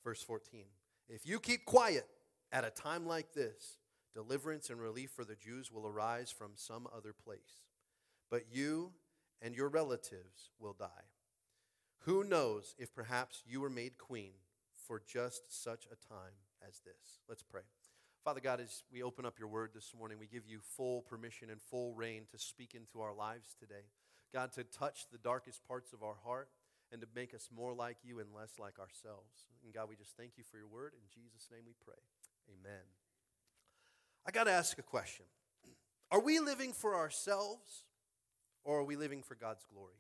Verse 0.05 0.23
14 0.23 0.65
If 1.09 1.27
you 1.27 1.41
keep 1.41 1.65
quiet 1.65 2.07
at 2.51 2.65
a 2.65 2.71
time 2.71 3.07
like 3.07 3.33
this, 3.33 3.79
deliverance 4.15 4.71
and 4.71 4.81
relief 4.81 5.11
for 5.11 5.25
the 5.25 5.37
Jews 5.37 5.71
will 5.71 5.87
arise 5.87 6.31
from 6.31 6.53
some 6.55 6.87
other 6.95 7.13
place. 7.13 7.63
But 8.31 8.45
you 8.51 8.93
and 9.41 9.55
your 9.55 9.69
relatives 9.69 10.51
will 10.59 10.75
die. 10.79 11.09
Who 12.01 12.25
knows 12.25 12.75
if 12.79 12.95
perhaps 12.95 13.43
you 13.47 13.61
were 13.61 13.71
made 13.71 13.99
queen 13.99 14.33
for 14.75 15.01
just 15.07 15.63
such 15.63 15.87
a 15.87 16.09
time 16.09 16.35
as 16.67 16.81
this? 16.81 17.21
Let's 17.29 17.43
pray. 17.43 17.63
Father 18.25 18.41
God, 18.41 18.61
as 18.61 18.85
we 18.93 19.03
open 19.03 19.27
up 19.27 19.41
your 19.41 19.49
word 19.49 19.71
this 19.75 19.93
morning, 19.99 20.17
we 20.21 20.29
give 20.29 20.47
you 20.47 20.61
full 20.77 21.03
permission 21.03 21.51
and 21.51 21.61
full 21.61 21.93
reign 21.93 22.23
to 22.31 22.39
speak 22.39 22.73
into 22.77 23.01
our 23.01 23.13
lives 23.13 23.57
today. 23.59 23.87
God, 24.33 24.53
to 24.53 24.63
touch 24.63 25.07
the 25.11 25.19
darkest 25.19 25.67
parts 25.67 25.93
of 25.93 26.05
our 26.05 26.15
heart 26.25 26.49
and 26.93 27.01
to 27.01 27.09
make 27.17 27.35
us 27.35 27.49
more 27.55 27.75
like 27.75 27.97
you 28.05 28.21
and 28.21 28.29
less 28.33 28.53
like 28.61 28.79
ourselves. 28.79 29.49
And 29.65 29.75
God, 29.75 29.89
we 29.89 29.97
just 29.97 30.17
thank 30.17 30.33
you 30.37 30.45
for 30.49 30.57
your 30.57 30.69
word. 30.69 30.93
In 30.95 31.03
Jesus' 31.13 31.49
name 31.51 31.63
we 31.67 31.73
pray. 31.85 31.99
Amen. 32.49 32.83
I 34.25 34.31
got 34.31 34.45
to 34.45 34.53
ask 34.53 34.79
a 34.79 34.83
question 34.83 35.27
Are 36.13 36.21
we 36.21 36.39
living 36.39 36.73
for 36.73 36.95
ourselves 36.95 37.83
or 38.63 38.79
are 38.79 38.85
we 38.85 38.95
living 38.95 39.23
for 39.23 39.35
God's 39.35 39.65
glory? 39.65 39.99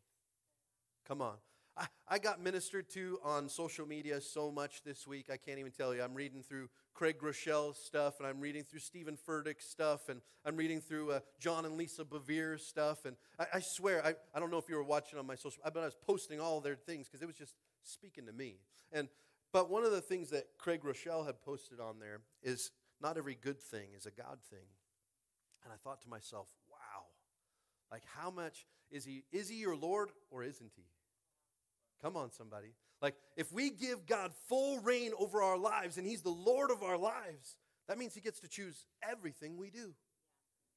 Come 1.09 1.21
on. 1.21 1.35
I, 1.77 1.87
I 2.07 2.19
got 2.21 2.41
ministered 2.41 2.89
to 2.91 3.19
on 3.25 3.49
social 3.49 3.87
media 3.87 4.21
so 4.21 4.53
much 4.53 4.85
this 4.85 5.09
week, 5.09 5.27
I 5.33 5.39
can't 5.39 5.59
even 5.59 5.73
tell 5.73 5.93
you. 5.93 6.03
I'm 6.03 6.15
reading 6.15 6.45
through 6.45 6.69
Craig 6.95 7.17
Groeschel's 7.19 7.79
stuff, 7.79 8.15
and 8.19 8.27
I'm 8.27 8.41
reading 8.41 8.65
through 8.65 8.81
Steven 8.81 9.17
Furtick's 9.17 9.69
stuff, 9.69 10.09
and 10.09 10.21
I'm 10.45 10.57
reading 10.57 10.81
through 10.81 11.13
uh, 11.13 11.21
John 11.41 11.65
and 11.65 11.77
Lisa 11.77 12.05
Bevere's 12.05 12.67
stuff. 12.67 13.05
And 13.05 13.17
I, 13.39 13.47
I 13.55 13.61
swear, 13.61 14.05
I, 14.05 14.15
I 14.35 14.41
don't 14.41 14.51
know 14.51 14.59
if 14.59 14.69
you 14.69 14.77
were 14.77 14.85
watching 14.85 15.19
on 15.19 15.27
my 15.27 15.35
social, 15.35 15.63
but 15.65 15.79
I 15.79 15.85
was 15.85 15.97
posting 16.07 16.41
all 16.41 16.61
their 16.61 16.77
things 16.77 17.09
because 17.09 17.23
it 17.23 17.27
was 17.27 17.37
just 17.37 17.55
speaking 17.83 18.27
to 18.27 18.33
me. 18.33 18.57
And 18.93 19.09
but 19.53 19.71
one 19.71 19.85
of 19.85 19.91
the 19.91 20.01
things 20.01 20.31
that 20.31 20.45
Craig 20.59 20.81
Groeschel 20.83 21.27
had 21.27 21.43
posted 21.43 21.79
on 21.79 21.99
there 21.99 22.21
is 22.43 22.71
not 23.01 23.19
every 23.19 23.35
good 23.35 23.61
thing 23.61 23.89
is 23.97 24.07
a 24.07 24.11
God 24.11 24.39
thing. 24.51 24.67
And 25.65 25.73
I 25.73 25.77
thought 25.77 26.01
to 26.03 26.09
myself, 26.09 26.49
wow, 26.71 27.05
like 27.91 28.03
how 28.17 28.31
much 28.31 28.67
is 28.91 29.05
he? 29.05 29.25
Is 29.31 29.49
he 29.49 29.57
your 29.57 29.77
Lord 29.77 30.11
or 30.31 30.43
isn't 30.43 30.73
he? 30.75 30.85
Come 32.01 32.17
on, 32.17 32.33
somebody. 32.33 32.75
Like, 33.03 33.17
if 33.37 33.53
we 33.53 33.71
give 33.71 34.07
God 34.07 34.33
full 34.49 34.79
reign 34.79 35.11
over 35.19 35.43
our 35.43 35.59
lives 35.59 35.99
and 35.99 36.07
He's 36.07 36.23
the 36.23 36.31
Lord 36.31 36.71
of 36.71 36.83
our 36.83 36.97
lives, 36.97 37.57
that 37.89 37.99
means 37.99 38.15
He 38.15 38.21
gets 38.21 38.39
to 38.41 38.49
choose 38.49 38.87
everything 39.07 39.57
we 39.57 39.71
do. 39.71 39.93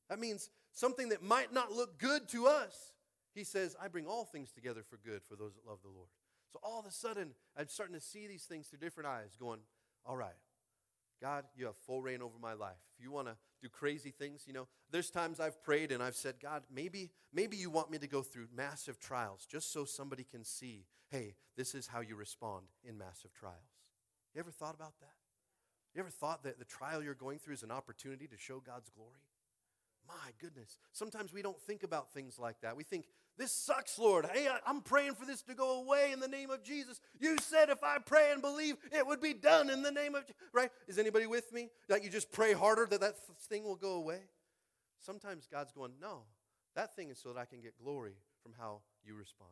That 0.10 0.20
means 0.20 0.50
something 0.74 1.10
that 1.10 1.24
might 1.24 1.54
not 1.54 1.72
look 1.72 2.00
good 2.00 2.28
to 2.30 2.48
us. 2.48 2.94
He 3.36 3.44
says, 3.44 3.76
I 3.82 3.88
bring 3.90 4.08
all 4.08 4.26
things 4.26 4.52
together 4.52 4.82
for 4.82 4.98
good 4.98 5.22
for 5.24 5.36
those 5.36 5.54
that 5.54 5.70
love 5.70 5.80
the 5.84 5.90
Lord. 5.90 6.08
So 6.52 6.60
all 6.64 6.80
of 6.80 6.86
a 6.86 6.92
sudden, 6.92 7.32
I'm 7.58 7.68
starting 7.68 7.96
to 7.96 8.02
see 8.02 8.28
these 8.28 8.44
things 8.44 8.68
through 8.68 8.80
different 8.80 9.08
eyes, 9.08 9.36
going, 9.40 9.60
all 10.06 10.18
right, 10.18 10.38
God, 11.22 11.44
you 11.56 11.66
have 11.66 11.76
full 11.86 12.02
reign 12.02 12.22
over 12.22 12.40
my 12.42 12.54
life. 12.54 12.78
If 12.98 13.04
you 13.04 13.12
want 13.12 13.28
to 13.28 13.36
do 13.66 13.70
crazy 13.70 14.12
things, 14.12 14.44
you 14.46 14.54
know, 14.54 14.68
there's 14.92 15.10
times 15.10 15.40
I've 15.40 15.62
prayed 15.64 15.92
and 15.92 16.04
I've 16.04 16.16
said, 16.16 16.36
God, 16.42 16.64
maybe, 16.74 17.10
maybe 17.34 17.58
you 17.58 17.70
want 17.70 17.90
me 17.90 17.98
to 17.98 18.08
go 18.08 18.22
through 18.22 18.48
massive 18.56 19.00
trials 19.00 19.46
just 19.46 19.74
so 19.74 19.86
somebody 19.86 20.24
can 20.24 20.44
see, 20.44 20.86
hey, 21.10 21.36
this 21.58 21.74
is 21.74 21.88
how 21.88 22.02
you 22.02 22.16
respond 22.16 22.68
in 22.84 22.98
massive 22.98 23.34
trials. 23.34 23.56
You 24.34 24.40
ever 24.40 24.52
thought 24.52 24.76
about 24.76 24.94
that? 25.00 25.16
You 25.96 26.02
ever 26.02 26.10
thought 26.10 26.44
that 26.44 26.60
the 26.60 26.66
trial 26.66 27.02
you're 27.02 27.16
going 27.16 27.40
through 27.40 27.56
is 27.56 27.64
an 27.64 27.72
opportunity 27.72 28.28
to 28.28 28.38
show 28.38 28.60
God's 28.60 28.90
glory? 28.90 29.24
My 30.08 30.32
goodness. 30.40 30.78
Sometimes 30.92 31.34
we 31.34 31.42
don't 31.42 31.60
think 31.62 31.84
about 31.84 32.12
things 32.12 32.38
like 32.38 32.62
that. 32.62 32.78
We 32.78 32.84
think, 32.84 33.06
this 33.38 33.52
sucks, 33.52 34.00
Lord. 34.00 34.28
Hey, 34.32 34.48
I, 34.48 34.70
am 34.70 34.82
praying 34.82 35.16
for 35.16 35.26
this 35.26 35.42
to 35.44 35.54
go 35.54 35.82
away 35.82 36.12
in 36.14 36.20
the 36.20 36.28
name 36.28 36.50
of 36.50 36.64
Jesus. 36.64 37.02
You 37.20 37.38
said 37.40 37.70
if 37.70 37.84
I 37.84 37.98
pray 37.98 38.32
and 38.32 38.42
believe, 38.42 38.78
it 38.92 39.06
would 39.06 39.22
be 39.22 39.34
done 39.34 39.70
in 39.70 39.82
the 39.82 39.92
name 39.92 40.16
of, 40.16 40.24
right? 40.54 40.70
Is 40.88 40.98
anybody 40.98 41.28
with 41.28 41.52
me? 41.52 41.70
That 41.90 42.04
you 42.04 42.10
just 42.10 42.32
pray 42.32 42.54
harder 42.54 42.86
that 42.86 43.02
that 43.02 43.16
thing 43.50 43.64
will 43.64 43.76
go 43.76 43.94
away? 43.94 44.20
Sometimes 45.00 45.48
God's 45.52 45.74
going, 45.74 45.92
no, 46.02 46.22
that 46.76 46.96
thing 46.96 47.10
is 47.10 47.20
so 47.20 47.34
that 47.34 47.40
I 47.40 47.46
can 47.46 47.62
get 47.62 47.78
glory 47.78 48.14
from 48.42 48.54
how 48.58 48.80
you 49.04 49.16
respond. 49.16 49.52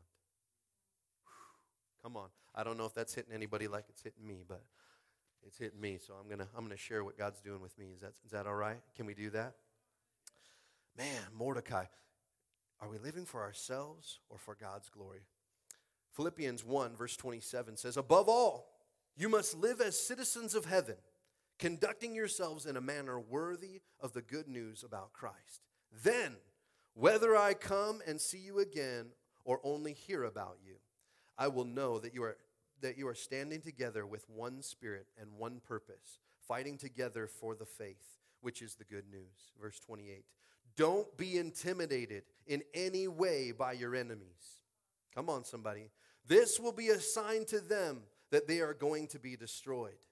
Whew. 1.25 2.03
Come 2.03 2.17
on. 2.17 2.29
I 2.55 2.63
don't 2.63 2.77
know 2.77 2.85
if 2.85 2.93
that's 2.93 3.13
hitting 3.13 3.33
anybody 3.33 3.67
like 3.67 3.85
it's 3.89 4.01
hitting 4.01 4.25
me, 4.25 4.43
but 4.47 4.63
it's 5.45 5.57
hitting 5.57 5.81
me. 5.81 5.97
So 6.05 6.13
I'm 6.13 6.29
gonna 6.29 6.47
I'm 6.55 6.63
gonna 6.63 6.77
share 6.77 7.03
what 7.03 7.17
God's 7.17 7.41
doing 7.41 7.61
with 7.61 7.77
me. 7.77 7.87
Is 7.93 8.01
that 8.01 8.13
is 8.23 8.31
that 8.31 8.47
all 8.47 8.55
right? 8.55 8.79
Can 8.95 9.05
we 9.05 9.13
do 9.13 9.29
that? 9.31 9.55
Man, 10.97 11.21
Mordecai. 11.33 11.85
Are 12.79 12.89
we 12.89 12.97
living 12.97 13.25
for 13.25 13.41
ourselves 13.41 14.19
or 14.29 14.37
for 14.37 14.55
God's 14.55 14.89
glory? 14.89 15.25
Philippians 16.11 16.63
1, 16.63 16.95
verse 16.95 17.17
27 17.17 17.77
says, 17.77 17.97
Above 17.97 18.29
all, 18.29 18.67
you 19.15 19.29
must 19.29 19.55
live 19.55 19.81
as 19.81 19.99
citizens 19.99 20.53
of 20.53 20.65
heaven, 20.65 20.95
conducting 21.57 22.13
yourselves 22.13 22.65
in 22.65 22.77
a 22.77 22.81
manner 22.81 23.19
worthy 23.19 23.81
of 23.99 24.13
the 24.13 24.21
good 24.21 24.47
news 24.47 24.83
about 24.83 25.13
Christ. 25.13 25.61
Then, 26.03 26.35
whether 26.93 27.35
I 27.35 27.53
come 27.53 28.01
and 28.05 28.19
see 28.21 28.39
you 28.39 28.59
again 28.59 29.07
or 29.45 29.59
only 29.63 29.93
hear 29.93 30.23
about 30.23 30.57
you, 30.63 30.75
I 31.37 31.47
will 31.47 31.65
know 31.65 31.99
that 31.99 32.13
you 32.13 32.23
are 32.23 32.37
that 32.81 32.97
you 32.97 33.07
are 33.07 33.15
standing 33.15 33.61
together 33.61 34.05
with 34.05 34.29
one 34.29 34.61
spirit 34.61 35.07
and 35.17 35.37
one 35.37 35.61
purpose, 35.65 36.19
fighting 36.45 36.77
together 36.77 37.27
for 37.27 37.55
the 37.55 37.65
faith, 37.65 38.19
which 38.41 38.61
is 38.61 38.75
the 38.75 38.83
good 38.83 39.05
news. 39.09 39.53
Verse 39.59 39.79
28. 39.79 40.25
Don't 40.75 41.15
be 41.17 41.37
intimidated 41.37 42.23
in 42.47 42.63
any 42.73 43.07
way 43.07 43.51
by 43.51 43.73
your 43.73 43.95
enemies. 43.95 44.61
Come 45.13 45.29
on, 45.29 45.43
somebody. 45.43 45.91
This 46.27 46.59
will 46.59 46.71
be 46.71 46.89
a 46.89 46.99
sign 46.99 47.45
to 47.45 47.59
them 47.59 48.01
that 48.31 48.47
they 48.47 48.59
are 48.61 48.73
going 48.73 49.07
to 49.07 49.19
be 49.19 49.35
destroyed, 49.35 50.07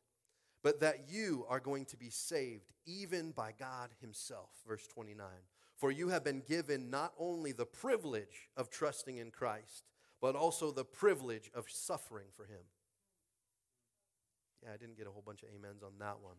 but 0.63 0.79
that 0.81 1.09
you 1.09 1.45
are 1.49 1.59
going 1.59 1.85
to 1.85 1.97
be 1.97 2.09
saved 2.09 2.71
even 2.85 3.31
by 3.31 3.53
God 3.57 3.89
Himself. 3.99 4.49
Verse 4.67 4.85
29. 4.87 5.27
For 5.77 5.89
you 5.89 6.09
have 6.09 6.23
been 6.23 6.43
given 6.47 6.91
not 6.91 7.13
only 7.17 7.51
the 7.51 7.65
privilege 7.65 8.49
of 8.55 8.69
trusting 8.69 9.17
in 9.17 9.31
Christ, 9.31 9.85
but 10.21 10.35
also 10.35 10.71
the 10.71 10.85
privilege 10.85 11.49
of 11.55 11.65
suffering 11.67 12.27
for 12.31 12.45
him. 12.45 12.61
Yeah, 14.63 14.69
I 14.75 14.77
didn't 14.77 14.97
get 14.97 15.07
a 15.07 15.09
whole 15.09 15.23
bunch 15.25 15.41
of 15.41 15.49
amens 15.57 15.81
on 15.81 15.93
that 15.99 16.21
one. 16.21 16.35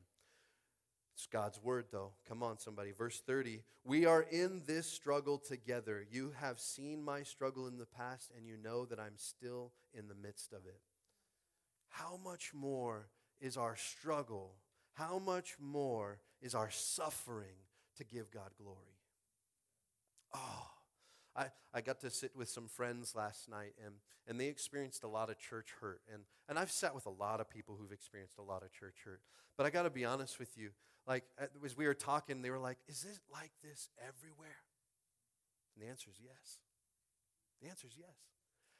It's 1.14 1.26
God's 1.26 1.62
word, 1.62 1.86
though. 1.92 2.12
Come 2.26 2.42
on, 2.42 2.58
somebody. 2.58 2.92
Verse 2.92 3.20
30 3.20 3.62
We 3.84 4.06
are 4.06 4.22
in 4.22 4.62
this 4.66 4.86
struggle 4.86 5.38
together. 5.38 6.04
You 6.10 6.32
have 6.40 6.58
seen 6.58 7.02
my 7.02 7.22
struggle 7.22 7.66
in 7.66 7.78
the 7.78 7.86
past, 7.86 8.30
and 8.36 8.46
you 8.46 8.56
know 8.56 8.86
that 8.86 8.98
I'm 8.98 9.16
still 9.16 9.72
in 9.92 10.08
the 10.08 10.14
midst 10.14 10.52
of 10.52 10.64
it. 10.66 10.80
How 11.88 12.18
much 12.24 12.52
more 12.54 13.08
is 13.40 13.56
our 13.56 13.76
struggle? 13.76 14.54
How 14.94 15.18
much 15.18 15.56
more 15.60 16.20
is 16.40 16.54
our 16.54 16.70
suffering 16.70 17.56
to 17.96 18.04
give 18.04 18.30
God 18.30 18.50
glory? 18.60 18.78
Oh, 20.34 20.66
I, 21.36 21.46
I 21.74 21.80
got 21.80 22.00
to 22.00 22.10
sit 22.10 22.34
with 22.34 22.48
some 22.48 22.68
friends 22.68 23.14
last 23.14 23.50
night, 23.50 23.74
and, 23.84 23.94
and 24.26 24.40
they 24.40 24.46
experienced 24.46 25.02
a 25.02 25.08
lot 25.08 25.30
of 25.30 25.38
church 25.38 25.68
hurt. 25.80 26.00
And, 26.12 26.22
and 26.48 26.58
I've 26.58 26.70
sat 26.70 26.94
with 26.94 27.06
a 27.06 27.10
lot 27.10 27.40
of 27.40 27.50
people 27.50 27.76
who've 27.78 27.92
experienced 27.92 28.38
a 28.38 28.42
lot 28.42 28.62
of 28.62 28.72
church 28.72 28.96
hurt. 29.04 29.20
But 29.56 29.66
I 29.66 29.70
got 29.70 29.82
to 29.82 29.90
be 29.90 30.04
honest 30.04 30.38
with 30.38 30.56
you. 30.56 30.70
Like, 31.06 31.24
uh, 31.40 31.46
as 31.64 31.76
we 31.76 31.86
were 31.86 31.94
talking, 31.94 32.42
they 32.42 32.50
were 32.50 32.58
like, 32.58 32.78
Is 32.88 33.04
it 33.04 33.18
like 33.32 33.52
this 33.62 33.88
everywhere? 33.98 34.62
And 35.74 35.84
the 35.84 35.90
answer 35.90 36.10
is 36.10 36.16
yes. 36.22 36.58
The 37.60 37.68
answer 37.68 37.86
is 37.86 37.94
yes. 37.98 38.16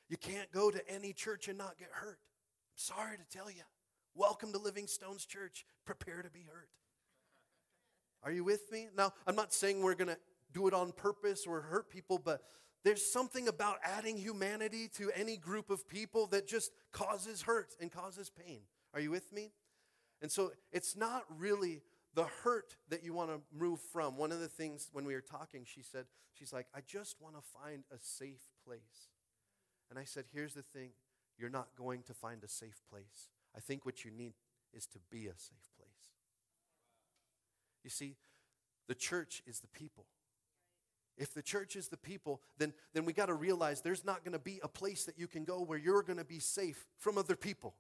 You 0.09 0.17
can't 0.17 0.51
go 0.53 0.71
to 0.71 0.89
any 0.91 1.13
church 1.13 1.49
and 1.49 1.57
not 1.57 1.79
get 1.79 1.89
hurt. 1.91 2.19
I'm 2.19 2.77
sorry 2.77 3.17
to 3.17 3.37
tell 3.37 3.51
you. 3.51 3.63
Welcome 4.15 4.53
to 4.53 4.59
Living 4.59 4.87
Stones 4.87 5.25
Church. 5.25 5.65
Prepare 5.87 6.23
to 6.23 6.31
be 6.31 6.43
hurt. 6.43 6.69
Are 8.23 8.31
you 8.31 8.45
with 8.45 8.71
me? 8.71 8.89
Now, 8.97 9.13
I'm 9.27 9.35
not 9.35 9.53
saying 9.53 9.83
we're 9.83 9.95
going 9.95 10.09
to 10.09 10.19
do 10.53 10.69
it 10.69 10.75
on 10.75 10.93
purpose 10.93 11.47
or 11.47 11.63
hurt 11.63 11.89
people, 11.89 12.21
but 12.23 12.43
there's 12.85 13.11
something 13.11 13.49
about 13.49 13.79
adding 13.83 14.17
humanity 14.17 14.89
to 14.97 15.11
any 15.15 15.37
group 15.37 15.71
of 15.71 15.89
people 15.89 16.27
that 16.29 16.47
just 16.47 16.73
causes 16.93 17.43
hurt 17.43 17.75
and 17.81 17.91
causes 17.91 18.31
pain. 18.31 18.61
Are 18.93 19.01
you 19.01 19.11
with 19.11 19.33
me? 19.33 19.53
And 20.21 20.31
so 20.31 20.53
it's 20.73 20.95
not 20.95 21.25
really 21.37 21.81
the 22.15 22.25
hurt 22.45 22.77
that 22.89 23.05
you 23.05 23.15
want 23.15 23.31
to 23.31 23.41
move 23.57 23.81
from. 23.81 24.17
One 24.17 24.33
of 24.33 24.41
the 24.41 24.49
things 24.49 24.89
when 24.93 25.05
we 25.05 25.15
were 25.15 25.21
talking, 25.21 25.65
she 25.65 25.83
said, 25.83 26.07
She's 26.35 26.53
like, 26.53 26.67
I 26.75 26.81
just 26.87 27.17
want 27.21 27.35
to 27.37 27.43
find 27.43 27.85
a 27.91 27.99
safe 27.99 28.49
place. 28.67 29.11
And 29.91 29.99
I 29.99 30.05
said, 30.05 30.25
Here's 30.33 30.55
the 30.55 30.63
thing 30.63 30.91
you're 31.39 31.51
not 31.51 31.69
going 31.77 32.03
to 32.05 32.15
find 32.15 32.43
a 32.45 32.49
safe 32.49 32.81
place. 32.91 33.29
I 33.57 33.61
think 33.61 33.85
what 33.85 34.05
you 34.05 34.11
need 34.11 34.35
is 34.73 34.87
to 34.87 34.99
be 35.11 35.27
a 35.27 35.37
safe 35.37 35.71
place. 35.77 35.89
You 37.85 37.91
see, 37.91 38.17
the 38.89 38.95
church 38.95 39.43
is 39.47 39.61
the 39.61 39.69
people. 39.69 40.07
If 41.19 41.35
the 41.35 41.43
church 41.43 41.77
is 41.77 41.89
the 41.89 41.97
people, 41.97 42.41
then, 42.59 42.73
then 42.95 43.05
we 43.05 43.13
got 43.13 43.27
to 43.27 43.35
realize 43.35 43.81
there's 43.81 44.05
not 44.05 44.25
going 44.25 44.33
to 44.33 44.39
be 44.39 44.61
a 44.63 44.69
place 44.69 45.05
that 45.05 45.19
you 45.19 45.27
can 45.27 45.45
go 45.45 45.61
where 45.61 45.79
you're 45.79 46.03
going 46.03 46.19
to 46.19 46.25
be 46.25 46.39
safe 46.39 46.87
from 46.99 47.19
other 47.19 47.37
people. 47.37 47.75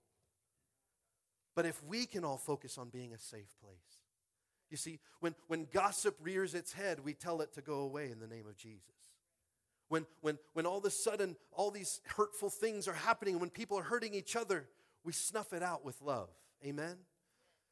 But 1.54 1.66
if 1.66 1.82
we 1.82 2.06
can 2.06 2.24
all 2.24 2.36
focus 2.36 2.78
on 2.78 2.88
being 2.88 3.12
a 3.12 3.18
safe 3.18 3.54
place, 3.62 4.01
you 4.72 4.78
see, 4.78 4.98
when, 5.20 5.34
when 5.48 5.66
gossip 5.70 6.16
rears 6.22 6.54
its 6.54 6.72
head, 6.72 7.04
we 7.04 7.12
tell 7.12 7.42
it 7.42 7.52
to 7.52 7.60
go 7.60 7.80
away 7.80 8.10
in 8.10 8.18
the 8.18 8.26
name 8.26 8.46
of 8.48 8.56
Jesus. 8.56 8.80
When, 9.88 10.06
when, 10.22 10.38
when 10.54 10.64
all 10.64 10.78
of 10.78 10.84
a 10.86 10.90
sudden 10.90 11.36
all 11.52 11.70
these 11.70 12.00
hurtful 12.16 12.48
things 12.48 12.88
are 12.88 12.94
happening, 12.94 13.38
when 13.38 13.50
people 13.50 13.78
are 13.78 13.82
hurting 13.82 14.14
each 14.14 14.34
other, 14.34 14.66
we 15.04 15.12
snuff 15.12 15.52
it 15.52 15.62
out 15.62 15.84
with 15.84 16.00
love. 16.00 16.30
Amen? 16.64 16.96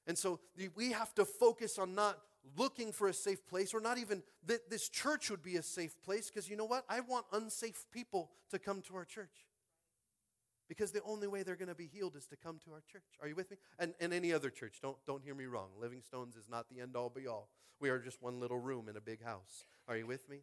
And 0.07 0.19
so 0.19 0.41
we 0.77 0.93
have 0.93 1.15
to 1.15 1.25
focus 1.25 1.79
on 1.79 1.95
not 1.95 2.19
looking 2.57 2.93
for 2.93 3.09
a 3.09 3.15
safe 3.15 3.47
place, 3.47 3.73
or 3.73 3.81
not 3.81 3.97
even 3.97 4.23
that 4.47 4.69
this 4.69 4.89
church 4.89 5.31
would 5.31 5.43
be 5.43 5.57
a 5.57 5.63
safe 5.63 6.01
place, 6.03 6.31
because 6.31 6.49
you 6.51 6.57
know 6.57 6.65
what? 6.67 6.85
I 6.89 7.01
want 7.01 7.25
unsafe 7.33 7.87
people 7.93 8.31
to 8.51 8.59
come 8.59 8.83
to 8.83 8.97
our 8.97 9.05
church. 9.05 9.47
Because 10.71 10.93
the 10.93 11.03
only 11.03 11.27
way 11.27 11.43
they're 11.43 11.57
going 11.57 11.69
to 11.69 11.75
be 11.75 11.91
healed 11.93 12.15
is 12.15 12.29
to 12.29 12.37
come 12.37 12.61
to 12.65 12.71
our 12.71 12.83
church. 12.91 13.03
Are 13.21 13.27
you 13.27 13.35
with 13.35 13.51
me? 13.51 13.57
And, 13.81 13.93
and 13.99 14.13
any 14.13 14.33
other 14.33 14.51
church. 14.51 14.79
Don't, 14.81 14.97
don't 15.05 15.25
hear 15.25 15.35
me 15.35 15.47
wrong. 15.47 15.71
Living 15.81 16.01
Stones 16.01 16.37
is 16.37 16.49
not 16.49 16.69
the 16.69 16.81
end 16.81 16.95
all 16.95 17.11
be 17.11 17.27
all. 17.27 17.49
We 17.81 17.91
are 17.91 17.99
just 17.99 18.23
one 18.23 18.39
little 18.39 18.57
room 18.57 18.89
in 18.89 18.97
a 18.97 19.01
big 19.01 19.25
house. 19.25 19.65
Are 19.89 19.97
you 19.97 20.07
with 20.07 20.29
me? 20.29 20.43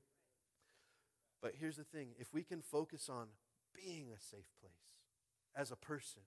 But 1.41 1.53
here's 1.57 1.77
the 1.77 1.85
thing 1.85 2.09
if 2.19 2.33
we 2.33 2.43
can 2.43 2.61
focus 2.61 3.07
on 3.07 3.27
being 3.73 4.07
a 4.11 4.19
safe 4.19 4.49
place 4.59 4.73
as 5.55 5.71
a 5.71 5.77
person, 5.77 6.23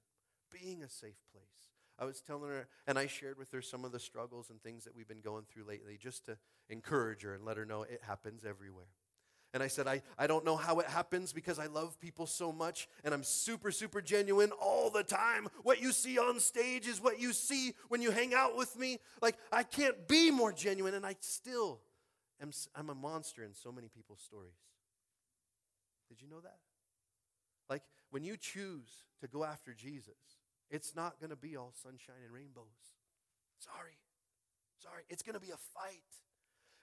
being 0.50 0.82
a 0.82 0.88
safe 0.88 1.20
place, 1.30 1.68
I 1.98 2.06
was 2.06 2.22
telling 2.22 2.48
her, 2.48 2.68
and 2.86 2.98
I 2.98 3.06
shared 3.06 3.36
with 3.36 3.52
her 3.52 3.60
some 3.60 3.84
of 3.84 3.92
the 3.92 4.00
struggles 4.00 4.48
and 4.48 4.62
things 4.62 4.84
that 4.84 4.96
we've 4.96 5.08
been 5.08 5.20
going 5.20 5.44
through 5.44 5.64
lately 5.64 5.98
just 6.00 6.24
to 6.24 6.38
encourage 6.70 7.20
her 7.20 7.34
and 7.34 7.44
let 7.44 7.58
her 7.58 7.66
know 7.66 7.82
it 7.82 8.00
happens 8.06 8.46
everywhere. 8.46 8.94
And 9.52 9.62
I 9.64 9.66
said, 9.66 9.88
I, 9.88 10.02
I 10.16 10.28
don't 10.28 10.44
know 10.44 10.56
how 10.56 10.78
it 10.78 10.86
happens 10.86 11.32
because 11.32 11.58
I 11.58 11.66
love 11.66 11.98
people 11.98 12.26
so 12.26 12.52
much 12.52 12.88
and 13.04 13.12
I'm 13.12 13.24
super, 13.24 13.72
super 13.72 14.00
genuine 14.00 14.52
all 14.52 14.90
the 14.90 15.02
time. 15.02 15.48
What 15.64 15.82
you 15.82 15.90
see 15.90 16.18
on 16.18 16.38
stage 16.38 16.86
is 16.86 17.02
what 17.02 17.20
you 17.20 17.32
see 17.32 17.74
when 17.88 18.00
you 18.00 18.12
hang 18.12 18.32
out 18.32 18.56
with 18.56 18.78
me. 18.78 18.98
Like, 19.20 19.36
I 19.50 19.64
can't 19.64 20.06
be 20.06 20.30
more 20.30 20.52
genuine, 20.52 20.94
and 20.94 21.04
I 21.04 21.16
still 21.18 21.80
am 22.40 22.52
I'm 22.76 22.90
a 22.90 22.94
monster 22.94 23.42
in 23.42 23.54
so 23.54 23.72
many 23.72 23.88
people's 23.88 24.20
stories. 24.20 24.54
Did 26.08 26.22
you 26.22 26.28
know 26.28 26.40
that? 26.40 26.58
Like, 27.68 27.82
when 28.10 28.22
you 28.22 28.36
choose 28.36 28.88
to 29.20 29.26
go 29.26 29.44
after 29.44 29.74
Jesus, 29.74 30.14
it's 30.70 30.94
not 30.94 31.18
going 31.18 31.30
to 31.30 31.36
be 31.36 31.56
all 31.56 31.72
sunshine 31.82 32.22
and 32.24 32.32
rainbows. 32.32 32.64
Sorry. 33.58 33.98
Sorry. 34.78 35.02
It's 35.08 35.22
going 35.22 35.34
to 35.34 35.40
be 35.40 35.50
a 35.50 35.58
fight. 35.74 36.02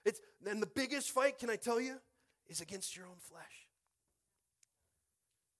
It's, 0.04 0.20
and 0.46 0.62
the 0.62 0.66
biggest 0.66 1.10
fight, 1.10 1.38
can 1.38 1.50
I 1.50 1.56
tell 1.56 1.80
you, 1.80 1.96
is 2.48 2.60
against 2.60 2.96
your 2.96 3.06
own 3.06 3.16
flesh. 3.18 3.66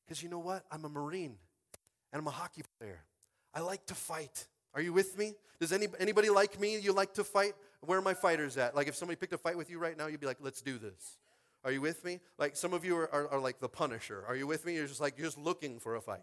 Because 0.05 0.23
you 0.23 0.29
know 0.29 0.39
what? 0.39 0.65
I'm 0.71 0.85
a 0.85 0.89
Marine 0.89 1.37
and 2.13 2.21
I'm 2.21 2.27
a 2.27 2.31
hockey 2.31 2.63
player. 2.79 3.03
I 3.55 3.61
like 3.61 3.87
to 3.87 3.95
fight. 3.95 4.47
Are 4.75 4.81
you 4.81 4.93
with 4.93 5.19
me? 5.19 5.35
Does 5.61 5.73
any, 5.73 5.89
anybody 5.99 6.31
like 6.31 6.59
me? 6.61 6.79
You 6.79 6.93
like 6.93 7.15
to 7.15 7.25
fight? 7.25 7.55
Where 7.81 7.99
are 7.99 8.03
my 8.03 8.15
fighters 8.15 8.57
at? 8.57 8.75
Like 8.75 8.89
if 8.89 8.95
somebody 8.95 9.17
picked 9.17 9.33
a 9.33 9.39
fight 9.39 9.57
with 9.57 9.71
you 9.71 9.79
right 9.79 9.97
now, 9.97 10.07
you'd 10.07 10.21
be 10.21 10.27
like, 10.27 10.39
let's 10.41 10.63
do 10.63 10.79
this. 10.79 11.19
Are 11.65 11.73
you 11.73 11.81
with 11.81 12.05
me? 12.05 12.21
Like 12.39 12.57
some 12.57 12.73
of 12.73 12.85
you 12.85 12.97
are, 12.97 13.13
are, 13.13 13.29
are 13.29 13.41
like 13.41 13.61
the 13.61 13.69
Punisher. 13.69 14.25
Are 14.27 14.37
you 14.37 14.47
with 14.47 14.65
me? 14.65 14.75
You're 14.75 14.87
just 14.87 15.01
like, 15.01 15.19
you're 15.19 15.27
just 15.27 15.39
looking 15.39 15.79
for 15.79 15.97
a 15.97 16.01
fight 16.01 16.23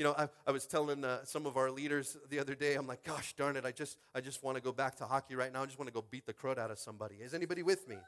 you 0.00 0.04
know, 0.04 0.14
I, 0.16 0.28
I 0.46 0.50
was 0.50 0.64
telling 0.64 1.04
uh, 1.04 1.26
some 1.26 1.44
of 1.44 1.58
our 1.58 1.70
leaders 1.70 2.16
the 2.30 2.38
other 2.38 2.54
day, 2.54 2.74
I'm 2.74 2.86
like, 2.86 3.04
gosh 3.04 3.34
darn 3.34 3.54
it, 3.56 3.66
I 3.66 3.70
just, 3.70 3.98
I 4.14 4.22
just 4.22 4.42
want 4.42 4.56
to 4.56 4.62
go 4.62 4.72
back 4.72 4.96
to 4.96 5.04
hockey 5.04 5.34
right 5.34 5.52
now. 5.52 5.62
I 5.62 5.66
just 5.66 5.78
want 5.78 5.88
to 5.88 5.92
go 5.92 6.02
beat 6.10 6.24
the 6.24 6.32
crud 6.32 6.56
out 6.56 6.70
of 6.70 6.78
somebody. 6.78 7.16
Is 7.16 7.34
anybody 7.34 7.62
with 7.62 7.86
me? 7.86 7.98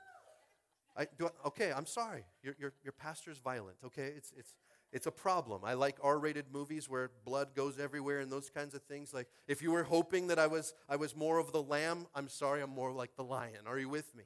I, 0.96 1.06
do 1.18 1.26
I, 1.26 1.48
okay, 1.48 1.72
I'm 1.72 1.86
sorry. 1.86 2.24
Your, 2.42 2.54
your, 2.58 2.72
your 2.82 2.92
pastor's 2.92 3.38
violent, 3.38 3.76
okay? 3.84 4.12
It's, 4.16 4.32
it's, 4.36 4.54
it's 4.92 5.06
a 5.06 5.10
problem. 5.10 5.62
I 5.64 5.72
like 5.74 5.96
R-rated 6.02 6.46
movies 6.52 6.88
where 6.88 7.10
blood 7.24 7.54
goes 7.54 7.78
everywhere 7.78 8.20
and 8.20 8.30
those 8.30 8.50
kinds 8.50 8.74
of 8.74 8.82
things. 8.82 9.14
Like, 9.14 9.28
if 9.48 9.62
you 9.62 9.70
were 9.72 9.84
hoping 9.84 10.26
that 10.26 10.38
I 10.38 10.46
was, 10.46 10.74
I 10.88 10.96
was 10.96 11.16
more 11.16 11.38
of 11.38 11.52
the 11.52 11.62
lamb, 11.62 12.06
I'm 12.14 12.28
sorry, 12.28 12.62
I'm 12.62 12.70
more 12.70 12.92
like 12.92 13.16
the 13.16 13.24
lion. 13.24 13.66
Are 13.66 13.78
you 13.78 13.88
with 13.88 14.14
me? 14.14 14.24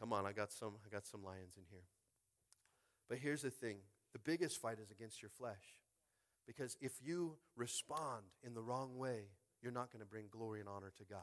Come 0.00 0.12
on, 0.12 0.26
I 0.26 0.32
got 0.32 0.50
some, 0.50 0.74
I 0.84 0.92
got 0.92 1.06
some 1.06 1.22
lions 1.22 1.54
in 1.56 1.62
here. 1.70 1.84
But 3.08 3.18
here's 3.18 3.42
the 3.42 3.50
thing: 3.50 3.76
the 4.12 4.18
biggest 4.18 4.60
fight 4.60 4.78
is 4.82 4.90
against 4.90 5.22
your 5.22 5.30
flesh. 5.30 5.78
Because 6.44 6.76
if 6.80 6.94
you 7.00 7.36
respond 7.54 8.24
in 8.42 8.54
the 8.54 8.62
wrong 8.62 8.98
way, 8.98 9.28
you're 9.62 9.70
not 9.70 9.92
going 9.92 10.00
to 10.00 10.08
bring 10.08 10.24
glory 10.28 10.58
and 10.58 10.68
honor 10.68 10.92
to 10.98 11.04
God. 11.04 11.20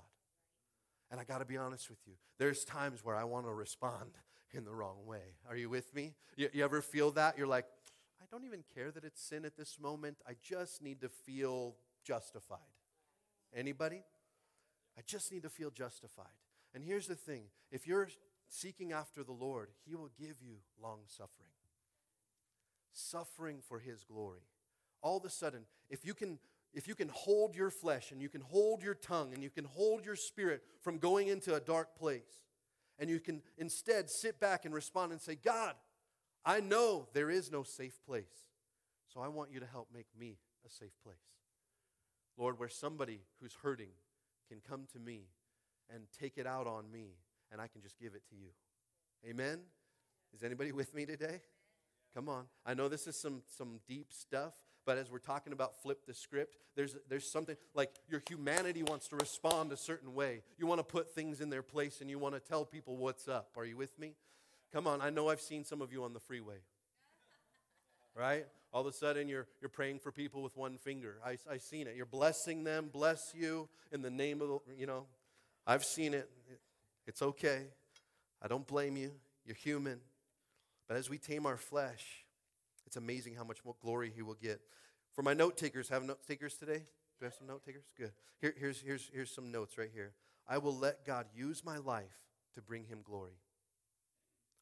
And 1.12 1.20
I 1.20 1.24
got 1.24 1.40
to 1.40 1.46
be 1.46 1.58
honest 1.58 1.90
with 1.90 2.00
you. 2.06 2.14
There's 2.38 2.64
times 2.64 3.04
where 3.04 3.16
I 3.16 3.24
want 3.24 3.46
to 3.46 3.54
respond 3.54 4.12
in 4.54 4.64
the 4.64 4.74
wrong 4.74 5.06
way. 5.06 5.36
Are 5.48 5.56
you 5.56 5.70
with 5.70 5.94
me? 5.94 6.14
You, 6.36 6.50
you, 6.54 6.64
ever 6.64 6.82
feel 6.82 7.12
that? 7.12 7.38
You're 7.38 7.48
like, 7.48 7.66
I 8.22 8.26
don't 8.32 8.46
even 8.46 8.64
care 8.76 8.92
that 8.92 9.04
it's 9.04 9.22
sin 9.22 9.46
at 9.46 9.58
this 9.58 9.80
moment. 9.80 10.18
I 10.28 10.34
just 10.42 10.82
need 10.82 11.02
to 11.02 11.10
feel 11.10 11.76
justified. 12.04 12.60
Anybody? 13.56 14.04
I 14.98 15.02
just 15.06 15.32
need 15.32 15.44
to 15.44 15.50
feel 15.50 15.72
justified. 15.72 16.28
And 16.74 16.84
here's 16.84 17.08
the 17.08 17.16
thing 17.16 17.44
if 17.72 17.88
you're 17.88 18.10
seeking 18.50 18.92
after 18.92 19.24
the 19.24 19.32
Lord, 19.32 19.70
He 19.86 19.96
will 19.96 20.10
give 20.20 20.42
you 20.42 20.58
long 20.82 21.00
suffering. 21.08 21.52
Suffering 22.92 23.60
for 23.68 23.80
His 23.80 24.04
glory. 24.04 24.42
All 25.02 25.18
of 25.18 25.26
a 25.26 25.30
sudden, 25.30 25.62
if 25.90 26.06
you 26.06 26.14
can 26.14 26.40
if 26.74 26.88
you 26.88 26.96
can 26.96 27.10
hold 27.10 27.56
your 27.56 27.70
flesh 27.70 28.12
and 28.12 28.22
you 28.22 28.30
can 28.30 28.42
hold 28.42 28.84
your 28.84 28.94
tongue 28.94 29.34
and 29.34 29.42
you 29.42 29.50
can 29.50 29.66
hold 29.66 30.06
your 30.06 30.16
spirit 30.16 30.62
from 30.82 30.98
going 30.98 31.28
into 31.28 31.56
a 31.56 31.60
dark 31.60 31.96
place, 31.98 32.42
and 33.00 33.10
you 33.10 33.20
can 33.20 33.42
instead 33.58 34.10
sit 34.10 34.40
back 34.40 34.66
and 34.66 34.74
respond 34.74 35.12
and 35.12 35.22
say, 35.22 35.36
God, 35.36 35.74
I 36.46 36.60
know 36.60 37.08
there 37.14 37.30
is 37.30 37.52
no 37.52 37.64
safe 37.64 38.00
place, 38.06 38.48
so 39.14 39.22
I 39.22 39.28
want 39.28 39.52
you 39.52 39.60
to 39.60 39.66
help 39.66 39.88
make 39.94 40.08
me 40.18 40.38
a 40.66 40.70
safe 40.70 40.94
place. 41.04 41.16
Lord, 42.38 42.60
where 42.60 42.70
somebody 42.70 43.22
who's 43.42 43.56
hurting 43.62 43.92
can 44.48 44.62
come 44.68 44.86
to 44.94 45.00
me 45.00 45.28
and 45.94 46.04
take 46.20 46.38
it 46.38 46.48
out 46.48 46.68
on 46.68 46.92
me, 46.92 47.16
and 47.52 47.60
I 47.60 47.68
can 47.68 47.82
just 47.82 48.00
give 48.00 48.16
it 48.16 48.24
to 48.30 48.36
you. 48.36 48.50
Amen? 49.28 49.60
Is 50.34 50.44
anybody 50.44 50.72
with 50.72 50.94
me 50.94 51.06
today? 51.06 51.42
Come 52.14 52.30
on. 52.30 52.46
I 52.66 52.74
know 52.74 52.88
this 52.88 53.08
is 53.08 53.20
some, 53.20 53.42
some 53.58 53.80
deep 53.88 54.08
stuff, 54.12 54.54
but 54.86 54.98
as 54.98 55.12
we're 55.12 55.20
talking 55.20 55.54
about 55.54 55.82
flip 55.82 56.06
the 56.06 56.14
script, 56.14 56.58
there's, 56.76 56.96
there's 57.10 57.30
something 57.30 57.56
like 57.76 57.92
your 58.10 58.22
humanity 58.28 58.84
wants 58.84 59.08
to 59.10 59.16
respond 59.16 59.72
a 59.72 59.78
certain 59.78 60.14
way. 60.14 60.42
You 60.58 60.68
want 60.68 60.80
to 60.80 60.84
put 60.84 61.14
things 61.14 61.42
in 61.42 61.50
their 61.50 61.62
place 61.62 62.02
and 62.02 62.10
you 62.10 62.18
want 62.18 62.36
to 62.36 62.40
tell 62.40 62.66
people 62.66 62.98
what's 62.98 63.28
up. 63.28 63.52
Are 63.58 63.66
you 63.66 63.78
with 63.78 63.98
me? 64.00 64.14
Come 64.72 64.88
on. 64.88 65.02
I 65.02 65.10
know 65.10 65.30
I've 65.30 65.42
seen 65.42 65.64
some 65.64 65.82
of 65.82 65.92
you 65.92 66.04
on 66.04 66.14
the 66.14 66.20
freeway. 66.20 66.56
Right? 68.16 68.48
All 68.74 68.82
of 68.82 68.88
a 68.88 68.92
sudden, 68.92 69.30
you're, 69.30 69.48
you're 69.62 69.70
praying 69.70 70.00
for 70.00 70.12
people 70.12 70.42
with 70.42 70.58
one 70.58 70.78
finger. 70.78 71.18
I, 71.26 71.38
I 71.50 71.58
seen 71.58 71.88
it. 71.88 71.96
You're 71.96 72.06
blessing 72.06 72.64
them, 72.64 72.90
bless 72.92 73.34
you 73.34 73.70
in 73.92 74.02
the 74.02 74.10
name 74.10 74.42
of 74.42 74.50
the, 74.50 74.60
you 74.78 74.88
know, 74.88 75.06
I've 75.66 75.86
seen 75.86 76.14
it. 76.14 76.30
It's 77.08 77.22
okay. 77.22 77.68
I 78.42 78.48
don't 78.48 78.68
blame 78.68 78.98
you. 78.98 79.12
You're 79.46 79.56
human. 79.56 80.00
But 80.88 80.98
as 80.98 81.10
we 81.10 81.18
tame 81.18 81.46
our 81.46 81.58
flesh, 81.58 82.26
it's 82.90 82.98
amazing 82.98 83.36
how 83.36 83.44
much 83.44 83.64
more 83.64 83.76
glory 83.84 84.12
He 84.16 84.24
will 84.24 84.34
get. 84.42 84.62
For 85.14 85.22
my 85.22 85.36
note 85.36 85.58
takers, 85.58 85.90
have 85.90 86.02
note 86.02 86.26
takers 86.28 86.56
today? 86.56 86.86
Do 87.20 87.22
I 87.22 87.26
have 87.26 87.36
some 87.36 87.46
note 87.46 87.64
takers? 87.64 87.84
Good. 87.96 88.14
Here, 88.42 88.56
here's, 88.58 88.82
here's, 88.82 89.12
here's 89.14 89.30
some 89.30 89.52
notes 89.52 89.78
right 89.78 89.92
here. 89.94 90.14
I 90.48 90.58
will 90.58 90.76
let 90.76 91.06
God 91.06 91.28
use 91.36 91.64
my 91.64 91.78
life 91.78 92.26
to 92.56 92.64
bring 92.64 92.86
Him 92.86 93.02
glory. 93.04 93.38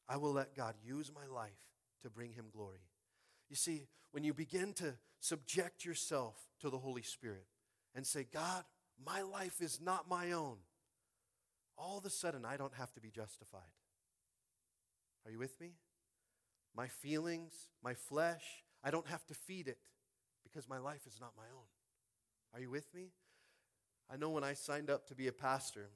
I 0.06 0.18
will 0.18 0.34
let 0.34 0.54
God 0.54 0.74
use 0.84 1.10
my 1.14 1.24
life 1.34 1.56
to 2.02 2.10
bring 2.10 2.34
Him 2.34 2.46
glory. 2.52 2.80
You 3.48 3.56
see, 3.56 3.86
when 4.12 4.24
you 4.24 4.34
begin 4.34 4.74
to 4.74 4.92
subject 5.20 5.86
yourself 5.86 6.36
to 6.60 6.68
the 6.68 6.78
Holy 6.78 7.02
Spirit 7.02 7.46
and 7.94 8.06
say, 8.06 8.26
God, 8.30 8.64
my 9.02 9.22
life 9.22 9.62
is 9.62 9.80
not 9.80 10.06
my 10.06 10.32
own, 10.32 10.58
all 11.78 11.96
of 11.96 12.04
a 12.04 12.10
sudden 12.10 12.44
I 12.44 12.58
don't 12.58 12.74
have 12.74 12.92
to 12.92 13.00
be 13.00 13.08
justified. 13.08 13.62
Are 15.24 15.30
you 15.30 15.38
with 15.38 15.58
me? 15.58 15.72
My 16.78 16.86
feelings, 16.86 17.70
my 17.82 17.94
flesh, 17.94 18.62
I 18.84 18.92
don't 18.92 19.08
have 19.08 19.26
to 19.26 19.34
feed 19.34 19.66
it 19.66 19.80
because 20.44 20.68
my 20.68 20.78
life 20.78 21.08
is 21.08 21.18
not 21.20 21.32
my 21.36 21.42
own. 21.52 21.64
Are 22.54 22.60
you 22.60 22.70
with 22.70 22.94
me? 22.94 23.08
I 24.08 24.16
know 24.16 24.30
when 24.30 24.44
I 24.44 24.54
signed 24.54 24.88
up 24.88 25.08
to 25.08 25.16
be 25.16 25.26
a 25.26 25.32
pastor, 25.32 25.90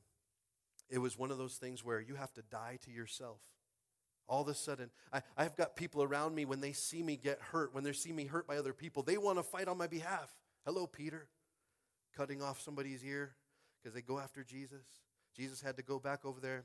it 0.91 0.99
was 0.99 1.17
one 1.17 1.31
of 1.31 1.39
those 1.39 1.55
things 1.55 1.85
where 1.85 2.01
you 2.01 2.17
have 2.17 2.33
to 2.33 2.43
die 2.43 2.81
to 2.83 2.91
yourself. 2.91 3.39
All 4.27 4.43
of 4.43 4.49
a 4.49 4.55
sudden, 4.55 4.91
I, 5.13 5.23
I've 5.37 5.55
got 5.57 5.77
people 5.77 6.03
around 6.03 6.35
me 6.35 6.47
when 6.47 6.61
they 6.61 6.73
see 6.73 7.05
me 7.05 7.17
get 7.17 7.39
hurt, 7.41 7.73
when 7.73 7.85
they 7.85 7.93
see 7.93 8.13
me 8.13 8.25
hurt 8.25 8.49
by 8.49 8.57
other 8.57 8.73
people, 8.73 9.05
they 9.05 9.19
want 9.19 9.39
to 9.39 9.45
fight 9.45 9.69
on 9.69 9.79
my 9.79 9.87
behalf. 9.87 10.35
Hello, 10.65 10.89
Peter. 10.89 11.29
Cutting 12.17 12.43
off 12.43 12.61
somebody's 12.61 13.05
ear 13.05 13.37
because 13.81 13.95
they 13.95 14.03
go 14.03 14.19
after 14.19 14.43
Jesus. 14.43 14.85
Jesus 15.37 15.63
had 15.63 15.77
to 15.77 15.85
go 15.85 16.01
back 16.01 16.25
over 16.25 16.41
there. 16.41 16.65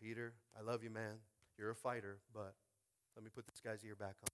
Peter, 0.00 0.34
I 0.56 0.62
love 0.62 0.84
you, 0.84 0.90
man. 0.90 1.16
You're 1.58 1.70
a 1.70 1.74
fighter, 1.74 2.18
but 2.32 2.54
let 3.18 3.24
me 3.24 3.30
put 3.34 3.48
this 3.48 3.58
guy's 3.58 3.84
ear 3.84 3.96
back 3.96 4.14
on. 4.22 4.30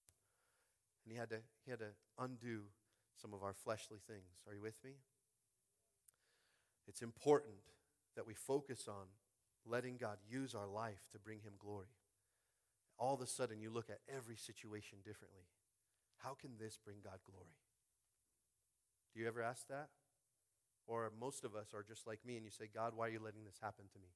And 1.05 1.13
he 1.13 1.19
had 1.19 1.31
to, 1.31 1.41
he 1.65 1.71
had 1.71 1.81
to 1.81 1.97
undo 2.19 2.69
some 3.17 3.33
of 3.33 3.43
our 3.43 3.55
fleshly 3.55 3.97
things. 4.07 4.45
Are 4.47 4.53
you 4.53 4.61
with 4.61 4.77
me? 4.85 5.01
It's 6.87 7.01
important 7.01 7.65
that 8.15 8.27
we 8.27 8.35
focus 8.35 8.85
on 8.87 9.09
letting 9.65 9.97
God 9.97 10.19
use 10.29 10.55
our 10.55 10.69
life 10.69 11.09
to 11.13 11.19
bring 11.19 11.41
him 11.41 11.55
glory. 11.59 11.97
All 12.99 13.15
of 13.15 13.23
a 13.23 13.27
sudden, 13.27 13.59
you 13.59 13.71
look 13.71 13.89
at 13.89 14.01
every 14.07 14.37
situation 14.37 14.99
differently. 15.03 15.49
How 16.19 16.37
can 16.39 16.51
this 16.61 16.79
bring 16.85 16.99
God 17.03 17.21
glory? 17.25 17.57
Do 19.15 19.21
you 19.21 19.27
ever 19.27 19.41
ask 19.41 19.67
that? 19.69 19.89
Or 20.87 21.11
most 21.19 21.43
of 21.43 21.57
us 21.57 21.73
are 21.73 21.83
just 21.83 22.07
like 22.07 22.21
me 22.27 22.37
and 22.37 22.45
you 22.45 22.51
say, 22.51 22.69
God, 22.73 22.93
why 22.95 23.07
are 23.07 23.13
you 23.13 23.21
letting 23.25 23.45
this 23.47 23.61
happen 23.63 23.87
to 23.95 23.99
me? 23.99 24.13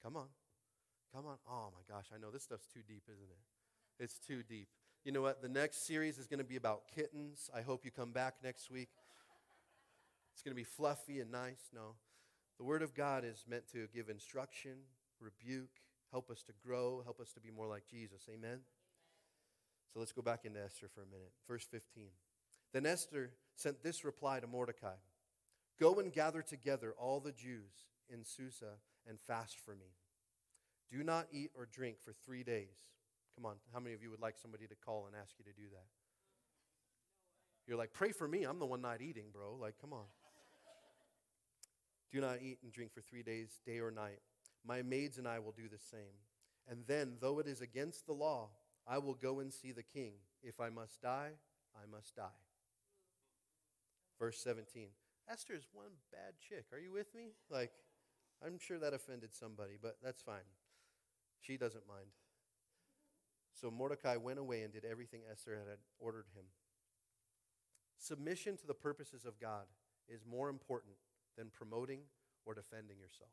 Come 0.00 0.16
on. 0.16 0.28
Come 1.14 1.26
on. 1.26 1.36
Oh 1.48 1.68
my 1.74 1.94
gosh, 1.94 2.06
I 2.14 2.18
know 2.18 2.30
this 2.30 2.42
stuff's 2.42 2.66
too 2.66 2.80
deep, 2.86 3.02
isn't 3.10 3.30
it? 3.30 4.02
It's 4.02 4.18
too 4.18 4.42
deep. 4.42 4.68
You 5.04 5.12
know 5.12 5.22
what? 5.22 5.40
The 5.40 5.48
next 5.48 5.86
series 5.86 6.18
is 6.18 6.26
going 6.26 6.38
to 6.38 6.44
be 6.44 6.56
about 6.56 6.82
kittens. 6.94 7.48
I 7.54 7.62
hope 7.62 7.84
you 7.84 7.90
come 7.90 8.12
back 8.12 8.34
next 8.42 8.70
week. 8.70 8.88
It's 10.32 10.42
going 10.42 10.52
to 10.52 10.56
be 10.56 10.64
fluffy 10.64 11.20
and 11.20 11.30
nice. 11.30 11.70
No. 11.72 11.94
The 12.58 12.64
Word 12.64 12.82
of 12.82 12.94
God 12.94 13.24
is 13.24 13.44
meant 13.48 13.70
to 13.72 13.86
give 13.94 14.08
instruction, 14.08 14.72
rebuke, 15.20 15.80
help 16.10 16.30
us 16.30 16.42
to 16.44 16.52
grow, 16.64 17.02
help 17.04 17.20
us 17.20 17.32
to 17.32 17.40
be 17.40 17.50
more 17.50 17.66
like 17.66 17.86
Jesus. 17.86 18.22
Amen? 18.32 18.60
So 19.92 20.00
let's 20.00 20.12
go 20.12 20.22
back 20.22 20.44
into 20.44 20.62
Esther 20.62 20.88
for 20.94 21.02
a 21.02 21.06
minute. 21.06 21.32
Verse 21.48 21.64
15. 21.64 22.04
Then 22.72 22.84
Esther 22.84 23.30
sent 23.54 23.82
this 23.82 24.04
reply 24.04 24.40
to 24.40 24.46
Mordecai 24.46 24.96
Go 25.78 26.00
and 26.00 26.12
gather 26.12 26.42
together 26.42 26.94
all 26.98 27.20
the 27.20 27.32
Jews 27.32 27.84
in 28.08 28.24
Susa 28.24 28.78
and 29.06 29.20
fast 29.20 29.58
for 29.58 29.72
me. 29.72 29.92
Do 30.90 31.02
not 31.02 31.26
eat 31.32 31.50
or 31.54 31.66
drink 31.66 31.96
for 32.00 32.12
three 32.12 32.42
days. 32.42 32.76
Come 33.34 33.44
on, 33.44 33.56
how 33.72 33.80
many 33.80 33.94
of 33.94 34.02
you 34.02 34.10
would 34.10 34.20
like 34.20 34.38
somebody 34.38 34.66
to 34.66 34.74
call 34.74 35.06
and 35.06 35.14
ask 35.14 35.34
you 35.38 35.44
to 35.44 35.52
do 35.52 35.68
that? 35.72 35.86
You're 37.66 37.76
like, 37.76 37.92
pray 37.92 38.12
for 38.12 38.28
me. 38.28 38.44
I'm 38.44 38.58
the 38.58 38.66
one 38.66 38.80
not 38.80 39.02
eating, 39.02 39.26
bro. 39.32 39.56
Like, 39.60 39.74
come 39.80 39.92
on. 39.92 40.04
Do 42.12 42.20
not 42.20 42.38
eat 42.40 42.58
and 42.62 42.72
drink 42.72 42.92
for 42.92 43.00
three 43.00 43.22
days, 43.22 43.60
day 43.66 43.78
or 43.78 43.90
night. 43.90 44.20
My 44.64 44.82
maids 44.82 45.18
and 45.18 45.26
I 45.26 45.40
will 45.40 45.52
do 45.52 45.68
the 45.68 45.78
same. 45.78 46.14
And 46.68 46.84
then, 46.86 47.16
though 47.20 47.40
it 47.40 47.46
is 47.46 47.60
against 47.60 48.06
the 48.06 48.12
law, 48.12 48.50
I 48.86 48.98
will 48.98 49.14
go 49.14 49.40
and 49.40 49.52
see 49.52 49.72
the 49.72 49.82
king. 49.82 50.12
If 50.42 50.60
I 50.60 50.70
must 50.70 51.02
die, 51.02 51.30
I 51.74 51.90
must 51.90 52.14
die. 52.14 52.40
Verse 54.18 54.38
17. 54.38 54.88
Esther 55.30 55.54
is 55.54 55.66
one 55.72 55.90
bad 56.12 56.34
chick. 56.40 56.66
Are 56.72 56.78
you 56.78 56.92
with 56.92 57.14
me? 57.14 57.32
Like, 57.50 57.72
I'm 58.44 58.58
sure 58.58 58.78
that 58.78 58.94
offended 58.94 59.34
somebody, 59.34 59.76
but 59.80 59.96
that's 60.02 60.22
fine. 60.22 60.46
She 61.46 61.56
doesn't 61.56 61.86
mind. 61.86 62.08
So 63.52 63.70
Mordecai 63.70 64.16
went 64.16 64.38
away 64.38 64.62
and 64.62 64.72
did 64.72 64.84
everything 64.84 65.20
Esther 65.30 65.56
had 65.56 65.78
ordered 65.98 66.26
him. 66.34 66.44
Submission 67.98 68.56
to 68.58 68.66
the 68.66 68.74
purposes 68.74 69.24
of 69.24 69.40
God 69.40 69.64
is 70.08 70.26
more 70.28 70.48
important 70.48 70.94
than 71.36 71.50
promoting 71.50 72.00
or 72.44 72.54
defending 72.54 72.98
yourself. 72.98 73.30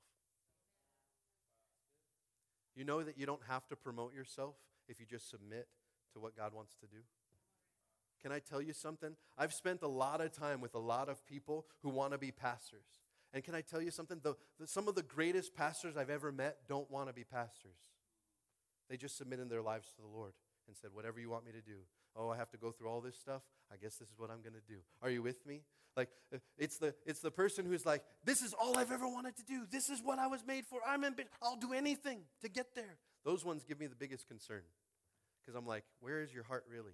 You 2.75 2.85
know 2.85 3.03
that 3.03 3.17
you 3.17 3.25
don't 3.25 3.41
have 3.47 3.67
to 3.67 3.75
promote 3.75 4.13
yourself 4.13 4.55
if 4.87 4.99
you 4.99 5.05
just 5.05 5.29
submit 5.29 5.67
to 6.13 6.19
what 6.19 6.35
God 6.35 6.53
wants 6.53 6.75
to 6.81 6.87
do? 6.87 7.03
Can 8.21 8.31
I 8.31 8.39
tell 8.39 8.61
you 8.61 8.73
something? 8.73 9.15
I've 9.37 9.51
spent 9.51 9.81
a 9.81 9.87
lot 9.87 10.21
of 10.21 10.31
time 10.31 10.61
with 10.61 10.75
a 10.75 10.79
lot 10.79 11.09
of 11.09 11.25
people 11.25 11.65
who 11.81 11.89
want 11.89 12.13
to 12.13 12.17
be 12.17 12.31
pastors. 12.31 12.85
And 13.33 13.43
can 13.43 13.55
I 13.55 13.61
tell 13.61 13.81
you 13.81 13.91
something? 13.91 14.19
The, 14.23 14.35
the, 14.59 14.67
some 14.67 14.87
of 14.87 14.95
the 14.95 15.03
greatest 15.03 15.55
pastors 15.55 15.97
I've 15.97 16.09
ever 16.09 16.31
met 16.31 16.59
don't 16.69 16.89
want 16.89 17.07
to 17.09 17.13
be 17.13 17.23
pastors. 17.23 17.77
They 18.89 18.97
just 18.97 19.17
submitted 19.17 19.49
their 19.49 19.61
lives 19.61 19.89
to 19.95 20.01
the 20.01 20.07
Lord 20.07 20.33
and 20.67 20.75
said, 20.75 20.91
Whatever 20.93 21.19
you 21.19 21.29
want 21.29 21.45
me 21.45 21.51
to 21.51 21.61
do. 21.61 21.79
Oh, 22.15 22.29
I 22.29 22.37
have 22.37 22.49
to 22.51 22.57
go 22.57 22.71
through 22.71 22.89
all 22.89 23.01
this 23.01 23.17
stuff. 23.17 23.41
I 23.71 23.77
guess 23.77 23.95
this 23.95 24.09
is 24.09 24.15
what 24.17 24.29
I'm 24.29 24.41
going 24.41 24.53
to 24.53 24.67
do. 24.67 24.79
Are 25.01 25.09
you 25.09 25.21
with 25.21 25.45
me? 25.45 25.61
Like, 25.95 26.09
uh, 26.33 26.37
it's 26.57 26.77
the, 26.77 26.93
it's 27.05 27.19
the 27.19 27.31
person 27.31 27.65
who's 27.65 27.85
like, 27.85 28.03
This 28.23 28.41
is 28.41 28.53
all 28.53 28.77
I've 28.77 28.91
ever 28.91 29.07
wanted 29.07 29.35
to 29.37 29.43
do. 29.43 29.65
This 29.69 29.89
is 29.89 30.01
what 30.03 30.19
I 30.19 30.27
was 30.27 30.43
made 30.45 30.65
for. 30.65 30.79
I'm 30.87 31.03
ambi- 31.03 31.31
I'll 31.41 31.57
do 31.57 31.73
anything 31.73 32.21
to 32.41 32.49
get 32.49 32.75
there. 32.75 32.97
Those 33.25 33.45
ones 33.45 33.63
give 33.63 33.79
me 33.79 33.87
the 33.87 33.95
biggest 33.95 34.27
concern 34.27 34.63
because 35.41 35.55
I'm 35.55 35.67
like, 35.67 35.83
Where 35.99 36.21
is 36.21 36.33
your 36.33 36.43
heart 36.43 36.65
really? 36.69 36.93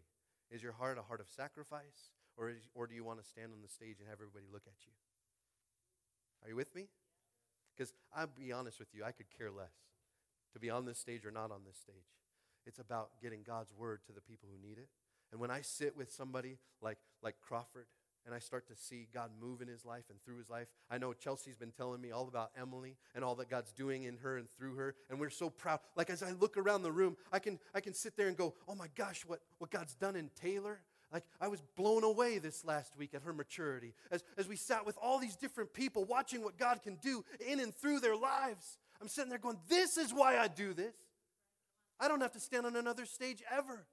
Is 0.52 0.64
your 0.64 0.74
heart 0.74 0.98
a 0.98 1.04
heart 1.04 1.22
of 1.22 1.28
sacrifice? 1.30 2.12
Or, 2.38 2.50
is, 2.50 2.70
or 2.74 2.88
do 2.88 2.96
you 2.96 3.04
want 3.04 3.22
to 3.22 3.28
stand 3.28 3.52
on 3.54 3.62
the 3.62 3.68
stage 3.68 3.98
and 4.00 4.08
have 4.08 4.20
everybody 4.20 4.46
look 4.52 4.64
at 4.66 4.86
you? 4.86 4.94
Are 6.42 6.50
you 6.50 6.56
with 6.56 6.74
me? 6.74 6.88
Because 7.76 7.94
I'll 8.16 8.28
be 8.28 8.54
honest 8.54 8.80
with 8.80 8.88
you, 8.94 9.04
I 9.04 9.12
could 9.12 9.28
care 9.38 9.52
less 9.52 9.76
to 10.54 10.60
be 10.60 10.70
on 10.70 10.86
this 10.86 11.00
stage 11.00 11.26
or 11.26 11.32
not 11.32 11.52
on 11.52 11.62
this 11.66 11.78
stage. 11.78 11.96
It's 12.66 12.80
about 12.80 13.10
getting 13.22 13.42
God's 13.46 13.74
word 13.74 14.02
to 14.08 14.12
the 14.12 14.22
people 14.22 14.50
who 14.52 14.68
need 14.68 14.78
it. 14.78 14.90
And 15.32 15.40
when 15.40 15.52
I 15.52 15.62
sit 15.62 15.96
with 15.96 16.12
somebody 16.12 16.58
like, 16.82 16.98
like 17.22 17.36
Crawford 17.42 17.86
and 18.26 18.36
I 18.36 18.40
start 18.40 18.68
to 18.68 18.76
see 18.76 19.08
God 19.14 19.32
move 19.40 19.62
in 19.62 19.68
his 19.68 19.86
life 19.86 20.06
and 20.10 20.22
through 20.22 20.38
his 20.38 20.50
life, 20.50 20.68
I 20.90 20.98
know 20.98 21.14
Chelsea's 21.14 21.58
been 21.58 21.72
telling 21.72 22.02
me 22.02 22.12
all 22.12 22.28
about 22.28 22.52
Emily 22.60 22.98
and 23.16 23.24
all 23.24 23.36
that 23.36 23.50
God's 23.50 23.72
doing 23.72 24.04
in 24.04 24.18
her 24.18 24.38
and 24.38 24.50
through 24.50 24.76
her. 24.76 24.96
And 25.10 25.20
we're 25.20 25.30
so 25.30 25.50
proud. 25.50 25.80
Like 25.96 26.10
as 26.10 26.24
I 26.24 26.32
look 26.32 26.58
around 26.58 26.84
the 26.84 26.92
room, 26.92 27.16
I 27.32 27.40
can, 27.40 27.60
I 27.74 27.80
can 27.80 27.94
sit 27.94 28.18
there 28.18 28.28
and 28.28 28.36
go, 28.36 28.56
oh 28.68 28.76
my 28.76 28.88
gosh, 28.96 29.24
what, 29.26 29.40
what 29.60 29.72
God's 29.72 29.96
done 29.96 30.16
in 30.16 30.30
Taylor. 30.42 30.82
Like 31.12 31.24
I 31.42 31.48
was 31.48 31.62
blown 31.76 32.04
away 32.04 32.38
this 32.38 32.64
last 32.64 32.96
week 32.98 33.14
at 33.14 33.24
her 33.24 33.34
maturity. 33.34 33.94
As, 34.12 34.24
as 34.38 34.48
we 34.48 34.56
sat 34.56 34.86
with 34.86 34.98
all 35.02 35.18
these 35.18 35.36
different 35.36 35.74
people 35.74 36.06
watching 36.06 36.44
what 36.44 36.58
God 36.58 36.82
can 36.84 36.96
do 37.02 37.24
in 37.48 37.60
and 37.60 37.74
through 37.74 38.00
their 38.00 38.16
lives. 38.16 38.78
I'm 39.02 39.08
sitting 39.08 39.30
there 39.30 39.40
going, 39.40 39.60
This 39.68 39.98
is 39.98 40.14
why 40.14 40.38
I 40.38 40.48
do 40.48 40.74
this. 40.74 40.94
I 42.00 42.08
don't 42.08 42.22
have 42.22 42.32
to 42.34 42.40
stand 42.40 42.66
on 42.66 42.76
another 42.76 43.06
stage 43.06 43.44
ever. 43.52 43.86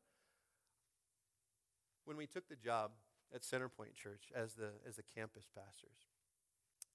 When 2.05 2.17
we 2.17 2.27
took 2.27 2.49
the 2.49 2.57
job 2.57 2.93
at 3.35 3.43
Centerpoint 3.43 3.95
Church 3.95 4.31
as 4.35 4.55
the, 4.55 4.71
as 4.89 4.97
the 4.97 5.03
campus 5.03 5.49
pastors, 5.53 6.07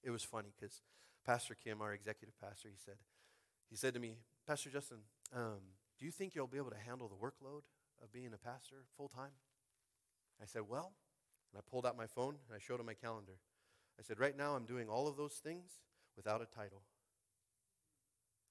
it 0.02 0.10
was 0.10 0.24
funny 0.24 0.48
because 0.58 0.80
Pastor 1.26 1.54
Kim, 1.54 1.82
our 1.82 1.92
executive 1.92 2.38
pastor, 2.40 2.68
he 2.68 2.78
said, 2.82 2.96
he 3.68 3.76
said 3.76 3.94
to 3.94 4.00
me, 4.00 4.16
Pastor 4.46 4.70
Justin, 4.70 4.98
um, 5.34 5.60
do 5.98 6.06
you 6.06 6.10
think 6.10 6.34
you'll 6.34 6.46
be 6.46 6.58
able 6.58 6.70
to 6.70 6.78
handle 6.84 7.08
the 7.08 7.14
workload 7.14 7.62
of 8.02 8.12
being 8.12 8.32
a 8.34 8.38
pastor 8.38 8.84
full 8.96 9.08
time? 9.08 9.30
I 10.42 10.46
said, 10.46 10.62
Well, 10.68 10.92
and 11.52 11.58
I 11.58 11.70
pulled 11.70 11.86
out 11.86 11.96
my 11.96 12.06
phone 12.06 12.36
and 12.48 12.56
I 12.56 12.58
showed 12.58 12.80
him 12.80 12.86
my 12.86 12.94
calendar. 12.94 13.38
I 13.98 14.02
said, 14.02 14.18
Right 14.18 14.36
now 14.36 14.56
I'm 14.56 14.64
doing 14.64 14.88
all 14.88 15.06
of 15.06 15.16
those 15.16 15.34
things 15.34 15.80
without 16.16 16.42
a 16.42 16.46
title. 16.46 16.82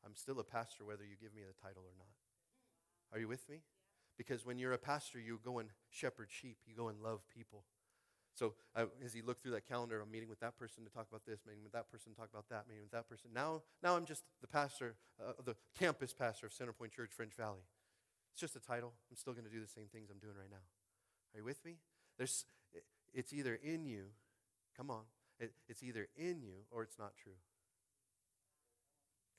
I'm 0.06 0.16
still 0.16 0.39
a 0.39 0.43
pastor 0.43 0.86
whether 0.86 1.04
you 1.04 1.16
give 1.22 1.34
me 1.34 1.41
the 1.41 1.54
title 1.62 1.84
or 1.84 1.93
not. 1.97 2.16
Are 3.14 3.20
you 3.20 3.28
with 3.28 3.47
me? 3.49 3.62
Because 4.18 4.45
when 4.45 4.58
you're 4.58 4.74
a 4.74 4.78
pastor, 4.78 5.20
you 5.20 5.39
go 5.43 5.60
and 5.60 5.70
shepherd 5.89 6.30
sheep, 6.30 6.58
you 6.66 6.76
go 6.76 6.88
and 6.88 7.02
love 7.02 7.22
people. 7.34 7.64
So 8.36 8.54
I, 8.76 8.86
as 9.04 9.14
he 9.14 9.22
looked 9.22 9.41
through 9.41 9.52
that 9.52 9.68
calendar, 9.68 10.02
I'm 10.02 10.12
meeting 10.12 10.30
with 10.30 10.39
that 10.39 10.58
person 10.58 10.84
to 10.86 10.89
talk 10.89 11.08
about 11.10 11.26
this, 11.26 11.39
meeting 11.45 11.64
with 11.64 11.74
that 11.74 11.91
person 11.91 12.14
to 12.14 12.18
talk 12.18 12.30
about 12.32 12.47
that, 12.49 12.68
meeting 12.68 12.84
with 12.84 12.91
that 12.91 13.10
person. 13.10 13.30
Now, 13.34 13.62
now 13.84 13.95
I'm 13.95 14.06
just 14.06 14.24
the 14.41 14.47
pastor, 14.47 14.95
uh, 15.20 15.34
the 15.43 15.56
campus 15.78 16.14
pastor 16.14 16.47
of 16.47 16.54
Centerpoint 16.54 16.91
Church, 16.91 17.12
French 17.16 17.34
Valley. 17.36 17.64
It's 18.32 18.39
just 18.39 18.56
a 18.56 18.60
title. 18.60 18.93
I'm 19.10 19.18
still 19.18 19.34
going 19.34 19.45
to 19.45 19.52
do 19.52 19.60
the 19.60 19.68
same 19.68 19.88
things 19.91 20.10
I'm 20.10 20.20
doing 20.20 20.36
right 20.38 20.49
now. 20.49 20.64
Are 21.34 21.39
you 21.39 21.45
with 21.45 21.64
me? 21.66 21.78
There's, 22.18 22.45
it's 23.14 23.34
either 23.34 23.60
in 23.62 23.86
you, 23.86 24.06
come 24.78 24.89
on, 24.89 25.04
it, 25.39 25.54
it's 25.68 25.84
either 25.84 26.08
in 26.16 26.41
you 26.41 26.64
or 26.72 26.84
it's 26.84 26.97
not 26.97 27.14
true. 27.22 27.34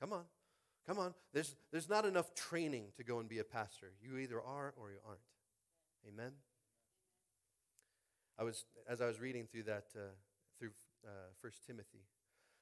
Come 0.01 0.13
on. 0.13 0.25
Come 0.87 0.99
on. 0.99 1.15
There's, 1.33 1.55
there's 1.71 1.89
not 1.89 2.05
enough 2.05 2.35
training 2.35 2.87
to 2.97 3.05
go 3.05 3.19
and 3.19 3.29
be 3.29 3.39
a 3.39 3.45
pastor. 3.45 3.93
You 4.01 4.19
either 4.19 4.41
are 4.41 4.75
or 4.77 4.91
you 4.91 4.99
aren't. 5.07 5.21
Amen? 6.09 6.33
I 8.39 8.45
was, 8.45 8.65
as 8.89 9.01
I 9.01 9.07
was 9.07 9.21
reading 9.21 9.47
through 9.51 9.65
that, 9.65 9.85
uh, 9.95 10.15
through 10.59 10.71
uh, 11.05 11.51
Timothy 11.67 12.05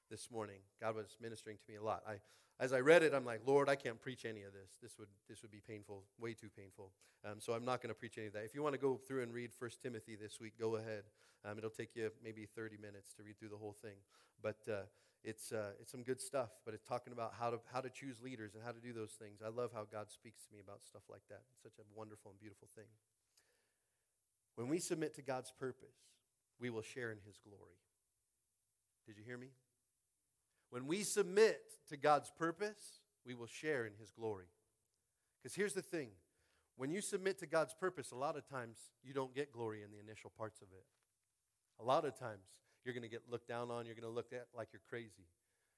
this 0.09 0.29
morning, 0.29 0.59
God 0.79 0.95
was 0.95 1.17
ministering 1.19 1.57
to 1.57 1.63
me 1.71 1.77
a 1.77 1.83
lot. 1.83 2.03
I, 2.07 2.15
as 2.59 2.73
I 2.73 2.79
read 2.79 3.01
it, 3.01 3.13
I'm 3.13 3.25
like, 3.25 3.41
Lord, 3.47 3.69
I 3.69 3.75
can't 3.75 3.99
preach 3.99 4.25
any 4.25 4.43
of 4.43 4.53
this. 4.53 4.77
This 4.81 4.99
would, 4.99 5.07
this 5.27 5.41
would 5.41 5.49
be 5.49 5.61
painful, 5.67 6.03
way 6.19 6.33
too 6.33 6.49
painful. 6.55 6.91
Um, 7.25 7.39
so 7.39 7.53
I'm 7.53 7.65
not 7.65 7.81
going 7.81 7.89
to 7.89 7.97
preach 7.97 8.17
any 8.17 8.27
of 8.27 8.33
that. 8.33 8.43
If 8.43 8.53
you 8.53 8.61
want 8.61 8.75
to 8.75 8.81
go 8.81 8.97
through 8.97 9.23
and 9.23 9.33
read 9.33 9.51
First 9.53 9.81
Timothy 9.81 10.15
this 10.15 10.39
week, 10.39 10.53
go 10.59 10.75
ahead. 10.75 11.03
Um, 11.43 11.57
it'll 11.57 11.71
take 11.71 11.95
you 11.95 12.11
maybe 12.23 12.45
30 12.45 12.77
minutes 12.77 13.13
to 13.17 13.23
read 13.23 13.39
through 13.39 13.49
the 13.49 13.57
whole 13.57 13.75
thing. 13.81 13.97
But 14.43 14.59
uh, 14.69 14.81
it's, 15.23 15.51
uh, 15.51 15.71
it's 15.79 15.91
some 15.91 16.03
good 16.03 16.19
stuff, 16.19 16.49
but 16.65 16.73
it's 16.73 16.83
talking 16.83 17.13
about 17.13 17.33
how 17.39 17.51
to, 17.51 17.59
how 17.71 17.81
to 17.81 17.89
choose 17.89 18.21
leaders 18.21 18.55
and 18.55 18.63
how 18.63 18.71
to 18.71 18.79
do 18.79 18.91
those 18.91 19.11
things. 19.11 19.41
I 19.45 19.49
love 19.49 19.71
how 19.73 19.85
God 19.91 20.09
speaks 20.09 20.43
to 20.45 20.53
me 20.53 20.59
about 20.59 20.83
stuff 20.83 21.03
like 21.09 21.21
that. 21.29 21.41
It's 21.53 21.61
such 21.61 21.77
a 21.77 21.85
wonderful 21.95 22.31
and 22.31 22.39
beautiful 22.39 22.67
thing. 22.75 22.89
When 24.55 24.67
we 24.67 24.79
submit 24.79 25.15
to 25.15 25.21
God's 25.21 25.51
purpose, 25.51 25.95
we 26.59 26.69
will 26.69 26.81
share 26.81 27.11
in 27.11 27.19
His 27.25 27.37
glory. 27.37 27.77
Did 29.05 29.17
you 29.17 29.23
hear 29.23 29.37
me? 29.37 29.49
When 30.71 30.87
we 30.87 31.03
submit 31.03 31.61
to 31.89 31.97
God's 31.97 32.31
purpose, 32.31 33.01
we 33.25 33.35
will 33.35 33.47
share 33.47 33.85
in 33.85 33.93
His 33.99 34.11
glory. 34.11 34.47
Because 35.41 35.55
here's 35.55 35.73
the 35.73 35.81
thing 35.81 36.09
when 36.77 36.89
you 36.89 37.01
submit 37.01 37.37
to 37.39 37.45
God's 37.45 37.75
purpose, 37.75 38.11
a 38.11 38.15
lot 38.15 38.37
of 38.37 38.47
times 38.47 38.77
you 39.03 39.13
don't 39.13 39.35
get 39.35 39.51
glory 39.51 39.83
in 39.83 39.91
the 39.91 39.99
initial 39.99 40.31
parts 40.35 40.61
of 40.61 40.67
it. 40.71 40.85
A 41.79 41.83
lot 41.83 42.05
of 42.05 42.17
times 42.17 42.47
you're 42.83 42.93
going 42.93 43.03
to 43.03 43.09
get 43.09 43.23
looked 43.29 43.47
down 43.47 43.71
on, 43.71 43.85
you're 43.85 43.95
going 43.95 44.07
to 44.07 44.13
look 44.13 44.33
at 44.33 44.47
like 44.55 44.69
you're 44.71 44.81
crazy. 44.89 45.27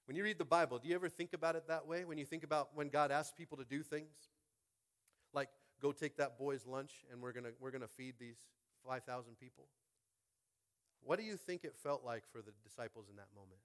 When 0.06 0.18
you 0.18 0.24
read 0.24 0.38
the 0.38 0.46
Bible, 0.46 0.80
do 0.80 0.88
you 0.90 0.96
ever 0.96 1.10
think 1.10 1.34
about 1.34 1.56
it 1.56 1.68
that 1.68 1.88
way? 1.88 2.04
When 2.04 2.18
you 2.18 2.26
think 2.26 2.44
about 2.44 2.70
when 2.76 2.90
God 2.90 3.12
asks 3.12 3.34
people 3.38 3.58
to 3.58 3.64
do 3.64 3.84
things? 3.84 4.12
Like, 5.34 5.50
go 5.82 5.92
take 5.92 6.18
that 6.18 6.38
boy's 6.38 6.66
lunch 6.66 6.92
and 7.12 7.22
we're 7.22 7.32
going 7.32 7.46
to 7.46 7.52
we're 7.60 7.72
to 7.72 7.88
feed 7.88 8.16
these 8.20 8.38
5,000 8.86 9.40
people? 9.40 9.66
What 11.04 11.20
do 11.20 11.26
you 11.26 11.38
think 11.38 11.64
it 11.64 11.76
felt 11.76 12.04
like 12.06 12.24
for 12.32 12.42
the 12.42 12.52
disciples 12.64 13.08
in 13.10 13.16
that 13.18 13.28
moment? 13.36 13.60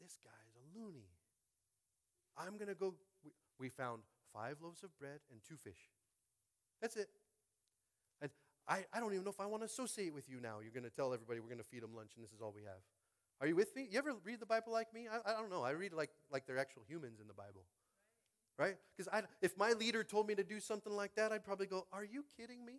This 0.00 0.18
guy 0.22 0.30
is 0.48 0.54
a 0.56 0.78
loony. 0.78 1.08
I'm 2.36 2.56
going 2.56 2.68
to 2.68 2.74
go. 2.74 2.94
We 3.58 3.68
found 3.68 4.02
five 4.32 4.56
loaves 4.62 4.82
of 4.82 4.96
bread 4.98 5.20
and 5.30 5.40
two 5.48 5.56
fish. 5.56 5.88
That's 6.82 6.96
it. 6.96 7.08
I, 8.66 8.84
I 8.92 9.00
don't 9.00 9.12
even 9.12 9.24
know 9.24 9.30
if 9.30 9.40
I 9.40 9.46
want 9.46 9.62
to 9.62 9.66
associate 9.66 10.14
with 10.14 10.28
you 10.28 10.40
now. 10.40 10.60
You're 10.60 10.72
going 10.72 10.88
to 10.88 10.94
tell 10.94 11.12
everybody 11.12 11.40
we're 11.40 11.48
going 11.48 11.58
to 11.58 11.64
feed 11.68 11.82
them 11.82 11.94
lunch 11.94 12.12
and 12.16 12.24
this 12.24 12.32
is 12.32 12.40
all 12.40 12.52
we 12.54 12.62
have. 12.62 12.80
Are 13.40 13.46
you 13.46 13.56
with 13.56 13.74
me? 13.76 13.88
You 13.90 13.98
ever 13.98 14.14
read 14.24 14.40
the 14.40 14.46
Bible 14.46 14.72
like 14.72 14.94
me? 14.94 15.06
I, 15.10 15.32
I 15.32 15.40
don't 15.40 15.50
know. 15.50 15.62
I 15.62 15.70
read 15.70 15.92
like, 15.92 16.10
like 16.30 16.46
they're 16.46 16.58
actual 16.58 16.82
humans 16.88 17.20
in 17.20 17.26
the 17.26 17.34
Bible. 17.34 17.64
Right? 18.56 18.76
Because 18.96 19.12
if 19.42 19.58
my 19.58 19.72
leader 19.72 20.04
told 20.04 20.28
me 20.28 20.34
to 20.36 20.44
do 20.44 20.60
something 20.60 20.92
like 20.92 21.16
that, 21.16 21.32
I'd 21.32 21.44
probably 21.44 21.66
go, 21.66 21.86
Are 21.92 22.04
you 22.04 22.24
kidding 22.38 22.64
me? 22.64 22.74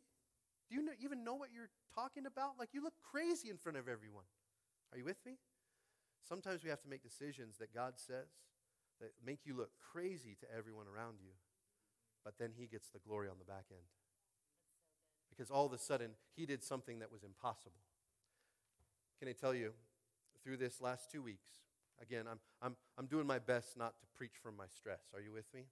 Do 0.69 0.75
you 0.75 0.81
know, 0.81 0.93
even 1.03 1.23
know 1.23 1.35
what 1.35 1.49
you're 1.53 1.69
talking 1.93 2.25
about? 2.25 2.57
Like, 2.57 2.69
you 2.71 2.81
look 2.81 2.93
crazy 3.11 3.49
in 3.49 3.57
front 3.57 3.77
of 3.77 3.87
everyone. 3.87 4.23
Are 4.91 4.97
you 4.97 5.03
with 5.03 5.19
me? 5.25 5.37
Sometimes 6.27 6.63
we 6.63 6.69
have 6.69 6.81
to 6.81 6.89
make 6.89 7.03
decisions 7.03 7.57
that 7.59 7.73
God 7.73 7.95
says 7.97 8.31
that 8.99 9.11
make 9.23 9.39
you 9.45 9.55
look 9.55 9.71
crazy 9.91 10.35
to 10.39 10.47
everyone 10.55 10.87
around 10.87 11.17
you, 11.21 11.31
but 12.23 12.35
then 12.39 12.51
He 12.55 12.65
gets 12.65 12.89
the 12.89 12.99
glory 12.99 13.27
on 13.27 13.35
the 13.37 13.45
back 13.45 13.65
end. 13.69 13.85
Because 15.35 15.51
all 15.51 15.65
of 15.65 15.73
a 15.73 15.77
sudden, 15.77 16.11
He 16.35 16.45
did 16.45 16.63
something 16.63 16.99
that 16.99 17.11
was 17.11 17.23
impossible. 17.23 17.81
Can 19.19 19.27
I 19.27 19.33
tell 19.33 19.53
you, 19.53 19.71
through 20.43 20.57
this 20.57 20.81
last 20.81 21.11
two 21.11 21.21
weeks, 21.21 21.61
again, 22.01 22.25
I'm, 22.29 22.39
I'm, 22.61 22.75
I'm 22.97 23.05
doing 23.05 23.25
my 23.25 23.39
best 23.39 23.77
not 23.77 23.99
to 23.99 24.05
preach 24.15 24.33
from 24.41 24.57
my 24.57 24.65
stress. 24.67 25.01
Are 25.13 25.21
you 25.21 25.31
with 25.31 25.51
me? 25.53 25.63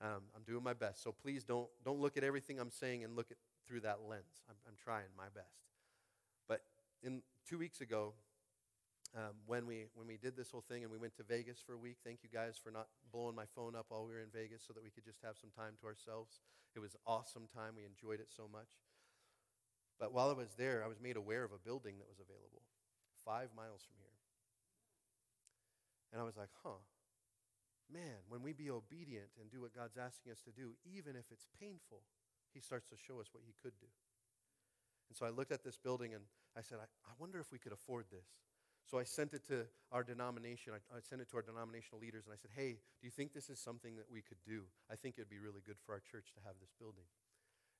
Um, 0.00 0.22
I'm 0.34 0.42
doing 0.46 0.62
my 0.62 0.74
best. 0.74 1.02
So 1.02 1.12
please 1.12 1.44
don't, 1.44 1.68
don't 1.84 2.00
look 2.00 2.16
at 2.16 2.24
everything 2.24 2.58
I'm 2.58 2.70
saying 2.70 3.04
and 3.04 3.16
look 3.16 3.30
at 3.30 3.36
through 3.66 3.80
that 3.80 3.98
lens. 4.08 4.42
I'm, 4.48 4.56
I'm 4.66 4.74
trying 4.82 5.06
my 5.16 5.28
best. 5.34 5.62
But 6.48 6.62
in 7.02 7.22
two 7.48 7.58
weeks 7.58 7.80
ago, 7.80 8.14
um, 9.16 9.34
when 9.46 9.66
we 9.66 9.86
when 9.94 10.06
we 10.06 10.16
did 10.16 10.36
this 10.36 10.50
whole 10.50 10.62
thing 10.68 10.82
and 10.82 10.92
we 10.92 10.98
went 10.98 11.16
to 11.16 11.24
Vegas 11.24 11.58
for 11.64 11.74
a 11.74 11.78
week. 11.78 11.96
Thank 12.04 12.22
you 12.22 12.28
guys 12.32 12.54
for 12.62 12.70
not 12.70 12.86
blowing 13.12 13.34
my 13.34 13.46
phone 13.56 13.74
up 13.74 13.86
while 13.88 14.06
we 14.06 14.12
were 14.12 14.20
in 14.20 14.30
Vegas 14.32 14.62
so 14.66 14.72
that 14.72 14.82
we 14.82 14.90
could 14.90 15.04
just 15.04 15.18
have 15.24 15.34
some 15.36 15.50
time 15.50 15.74
to 15.80 15.86
ourselves. 15.86 16.38
It 16.76 16.78
was 16.78 16.94
awesome 17.06 17.48
time. 17.52 17.74
We 17.74 17.82
enjoyed 17.82 18.20
it 18.20 18.28
so 18.30 18.46
much. 18.50 18.70
But 20.00 20.16
while 20.16 20.30
I 20.30 20.32
was 20.32 20.56
there, 20.56 20.82
I 20.82 20.88
was 20.88 20.98
made 20.98 21.16
aware 21.16 21.44
of 21.44 21.52
a 21.52 21.60
building 21.60 22.00
that 22.00 22.08
was 22.08 22.18
available 22.18 22.64
five 23.22 23.52
miles 23.54 23.84
from 23.84 24.00
here. 24.00 24.16
And 26.10 26.20
I 26.20 26.24
was 26.24 26.40
like, 26.40 26.48
huh, 26.64 26.80
man, 27.92 28.24
when 28.32 28.42
we 28.42 28.52
be 28.52 28.70
obedient 28.70 29.28
and 29.38 29.52
do 29.52 29.60
what 29.60 29.76
God's 29.76 30.00
asking 30.00 30.32
us 30.32 30.40
to 30.48 30.50
do, 30.50 30.72
even 30.88 31.14
if 31.14 31.28
it's 31.30 31.46
painful, 31.60 32.00
He 32.54 32.60
starts 32.60 32.88
to 32.88 32.96
show 32.96 33.20
us 33.20 33.28
what 33.30 33.44
He 33.46 33.54
could 33.60 33.76
do. 33.78 33.92
And 35.12 35.14
so 35.14 35.26
I 35.26 35.30
looked 35.30 35.52
at 35.52 35.62
this 35.62 35.76
building 35.76 36.14
and 36.14 36.24
I 36.56 36.62
said, 36.62 36.78
I, 36.80 36.88
I 37.04 37.12
wonder 37.18 37.38
if 37.38 37.52
we 37.52 37.58
could 37.58 37.72
afford 37.72 38.06
this. 38.10 38.26
So 38.88 38.98
I 38.98 39.04
sent 39.04 39.34
it 39.34 39.46
to 39.46 39.66
our 39.92 40.02
denomination. 40.02 40.72
I, 40.72 40.80
I, 40.96 41.00
sent 41.00 41.20
it 41.20 41.30
to 41.30 41.36
our 41.36 41.46
denominational 41.46 42.00
leaders, 42.00 42.24
and 42.26 42.32
I 42.34 42.38
said, 42.40 42.50
Hey, 42.56 42.80
do 42.98 43.06
you 43.06 43.10
think 43.10 43.34
this 43.34 43.50
is 43.50 43.60
something 43.60 43.94
that 43.96 44.10
we 44.10 44.22
could 44.22 44.40
do? 44.42 44.66
I 44.90 44.96
think 44.96 45.14
it'd 45.18 45.30
be 45.30 45.38
really 45.38 45.62
good 45.62 45.76
for 45.84 45.92
our 45.92 46.00
church 46.00 46.32
to 46.34 46.40
have 46.42 46.56
this 46.58 46.72
building. 46.80 47.06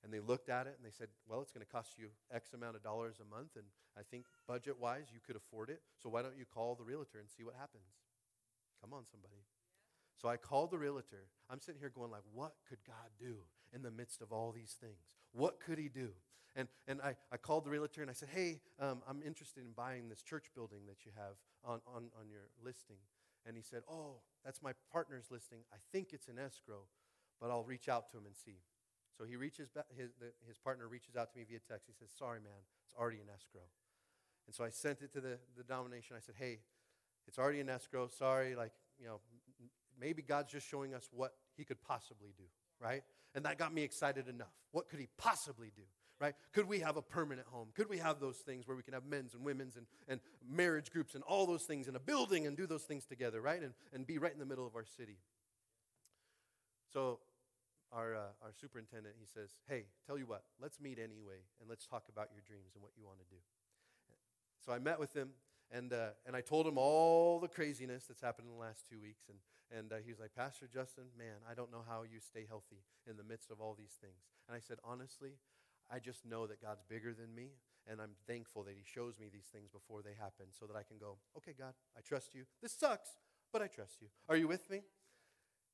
And 0.02 0.12
they 0.12 0.20
looked 0.20 0.48
at 0.48 0.66
it 0.66 0.76
and 0.76 0.84
they 0.84 0.94
said, 0.96 1.08
Well, 1.28 1.42
it's 1.42 1.52
going 1.52 1.64
to 1.64 1.70
cost 1.70 1.98
you 1.98 2.08
X 2.32 2.52
amount 2.54 2.76
of 2.76 2.82
dollars 2.82 3.16
a 3.20 3.28
month, 3.28 3.56
and 3.56 3.66
I 3.98 4.02
think 4.02 4.24
budget 4.48 4.80
wise 4.80 5.06
you 5.12 5.20
could 5.24 5.36
afford 5.36 5.68
it. 5.68 5.82
So 6.02 6.08
why 6.08 6.22
don't 6.22 6.36
you 6.38 6.46
call 6.46 6.74
the 6.74 6.84
realtor 6.84 7.18
and 7.18 7.28
see 7.28 7.44
what 7.44 7.54
happens? 7.54 7.84
Come 8.80 8.94
on, 8.94 9.04
somebody. 9.10 9.44
So 10.20 10.28
I 10.28 10.36
called 10.36 10.70
the 10.70 10.78
realtor. 10.78 11.28
I'm 11.48 11.60
sitting 11.60 11.80
here 11.80 11.90
going 11.90 12.10
like, 12.10 12.22
what 12.32 12.54
could 12.68 12.78
God 12.86 13.10
do 13.18 13.36
in 13.74 13.82
the 13.82 13.90
midst 13.90 14.20
of 14.20 14.32
all 14.32 14.52
these 14.52 14.76
things? 14.80 15.16
What 15.32 15.60
could 15.60 15.78
he 15.78 15.88
do? 15.88 16.10
And, 16.56 16.68
and 16.88 17.00
I, 17.00 17.14
I 17.32 17.36
called 17.36 17.64
the 17.64 17.70
realtor 17.70 18.02
and 18.02 18.10
I 18.10 18.14
said, 18.14 18.28
hey, 18.32 18.60
um, 18.78 19.02
I'm 19.08 19.22
interested 19.22 19.60
in 19.60 19.72
buying 19.76 20.08
this 20.08 20.22
church 20.22 20.46
building 20.54 20.80
that 20.88 21.06
you 21.06 21.12
have 21.16 21.36
on, 21.64 21.80
on, 21.86 22.10
on 22.18 22.28
your 22.28 22.48
listing. 22.62 22.96
And 23.46 23.56
he 23.56 23.62
said, 23.62 23.82
oh, 23.90 24.16
that's 24.44 24.62
my 24.62 24.72
partner's 24.92 25.30
listing. 25.30 25.60
I 25.72 25.76
think 25.92 26.08
it's 26.12 26.28
an 26.28 26.38
escrow, 26.38 26.82
but 27.40 27.50
I'll 27.50 27.64
reach 27.64 27.88
out 27.88 28.10
to 28.10 28.18
him 28.18 28.26
and 28.26 28.36
see. 28.36 28.58
So 29.20 29.26
he 29.26 29.36
reaches 29.36 29.68
his, 29.94 30.12
his 30.48 30.56
partner 30.56 30.88
reaches 30.88 31.14
out 31.14 31.30
to 31.32 31.38
me 31.38 31.44
via 31.46 31.58
text. 31.68 31.86
He 31.86 31.92
says, 31.92 32.08
sorry, 32.18 32.40
man, 32.40 32.56
it's 32.86 32.94
already 32.98 33.18
in 33.18 33.28
escrow. 33.28 33.68
And 34.46 34.54
so 34.54 34.64
I 34.64 34.70
sent 34.70 35.02
it 35.02 35.12
to 35.12 35.20
the, 35.20 35.36
the 35.58 35.62
domination. 35.62 36.16
I 36.16 36.20
said, 36.20 36.36
hey, 36.38 36.60
it's 37.28 37.38
already 37.38 37.60
in 37.60 37.68
escrow. 37.68 38.08
Sorry, 38.08 38.56
like, 38.56 38.72
you 38.98 39.06
know, 39.06 39.20
maybe 40.00 40.22
God's 40.22 40.50
just 40.50 40.66
showing 40.66 40.94
us 40.94 41.06
what 41.12 41.34
he 41.54 41.64
could 41.64 41.82
possibly 41.82 42.32
do, 42.38 42.44
right? 42.80 43.02
And 43.34 43.44
that 43.44 43.58
got 43.58 43.74
me 43.74 43.82
excited 43.82 44.26
enough. 44.26 44.54
What 44.72 44.88
could 44.88 45.00
he 45.00 45.08
possibly 45.18 45.70
do? 45.76 45.82
Right? 46.18 46.34
Could 46.54 46.66
we 46.66 46.80
have 46.80 46.96
a 46.96 47.02
permanent 47.02 47.46
home? 47.48 47.68
Could 47.74 47.90
we 47.90 47.98
have 47.98 48.20
those 48.20 48.36
things 48.38 48.66
where 48.66 48.76
we 48.76 48.82
can 48.82 48.94
have 48.94 49.04
men's 49.04 49.34
and 49.34 49.44
women's 49.44 49.76
and, 49.76 49.86
and 50.08 50.20
marriage 50.50 50.90
groups 50.90 51.14
and 51.14 51.22
all 51.24 51.46
those 51.46 51.64
things 51.64 51.88
in 51.88 51.96
a 51.96 52.00
building 52.00 52.46
and 52.46 52.56
do 52.56 52.66
those 52.66 52.84
things 52.84 53.04
together, 53.04 53.42
right? 53.42 53.62
And, 53.62 53.74
and 53.92 54.06
be 54.06 54.16
right 54.16 54.32
in 54.32 54.38
the 54.38 54.46
middle 54.46 54.66
of 54.66 54.74
our 54.76 54.84
city. 54.84 55.18
So 56.92 57.20
our, 57.92 58.14
uh, 58.14 58.42
our 58.42 58.52
superintendent, 58.52 59.16
he 59.18 59.26
says, 59.26 59.50
hey, 59.68 59.86
tell 60.06 60.18
you 60.18 60.26
what, 60.26 60.44
let's 60.60 60.80
meet 60.80 60.98
anyway 60.98 61.42
and 61.60 61.68
let's 61.68 61.86
talk 61.86 62.04
about 62.08 62.28
your 62.32 62.42
dreams 62.46 62.74
and 62.74 62.82
what 62.82 62.92
you 62.96 63.04
want 63.04 63.18
to 63.18 63.26
do. 63.26 63.40
So 64.64 64.72
I 64.72 64.78
met 64.78 65.00
with 65.00 65.14
him 65.14 65.30
and, 65.70 65.92
uh, 65.92 66.10
and 66.26 66.34
I 66.34 66.40
told 66.40 66.66
him 66.66 66.76
all 66.76 67.38
the 67.38 67.48
craziness 67.48 68.04
that's 68.04 68.20
happened 68.20 68.48
in 68.48 68.54
the 68.54 68.60
last 68.60 68.84
two 68.88 69.00
weeks. 69.00 69.26
And, 69.28 69.38
and 69.70 69.92
uh, 69.92 69.96
he 70.04 70.10
was 70.10 70.18
like, 70.18 70.34
Pastor 70.34 70.66
Justin, 70.66 71.04
man, 71.16 71.46
I 71.48 71.54
don't 71.54 71.70
know 71.70 71.84
how 71.86 72.02
you 72.02 72.18
stay 72.18 72.44
healthy 72.48 72.82
in 73.08 73.16
the 73.16 73.22
midst 73.22 73.50
of 73.50 73.60
all 73.60 73.74
these 73.78 73.96
things. 74.00 74.26
And 74.48 74.56
I 74.56 74.60
said, 74.60 74.78
honestly, 74.82 75.38
I 75.90 75.98
just 75.98 76.26
know 76.26 76.46
that 76.46 76.60
God's 76.60 76.82
bigger 76.88 77.14
than 77.14 77.34
me, 77.34 77.50
and 77.86 78.00
I'm 78.00 78.18
thankful 78.26 78.64
that 78.64 78.74
He 78.74 78.82
shows 78.84 79.18
me 79.18 79.28
these 79.32 79.46
things 79.52 79.70
before 79.70 80.02
they 80.02 80.14
happen 80.18 80.46
so 80.50 80.66
that 80.66 80.76
I 80.76 80.82
can 80.82 80.98
go, 80.98 81.18
okay, 81.36 81.54
God, 81.56 81.74
I 81.96 82.00
trust 82.00 82.34
you. 82.34 82.44
This 82.62 82.72
sucks, 82.72 83.10
but 83.52 83.62
I 83.62 83.66
trust 83.66 84.02
you. 84.02 84.08
Are 84.28 84.36
you 84.36 84.48
with 84.48 84.68
me? 84.70 84.82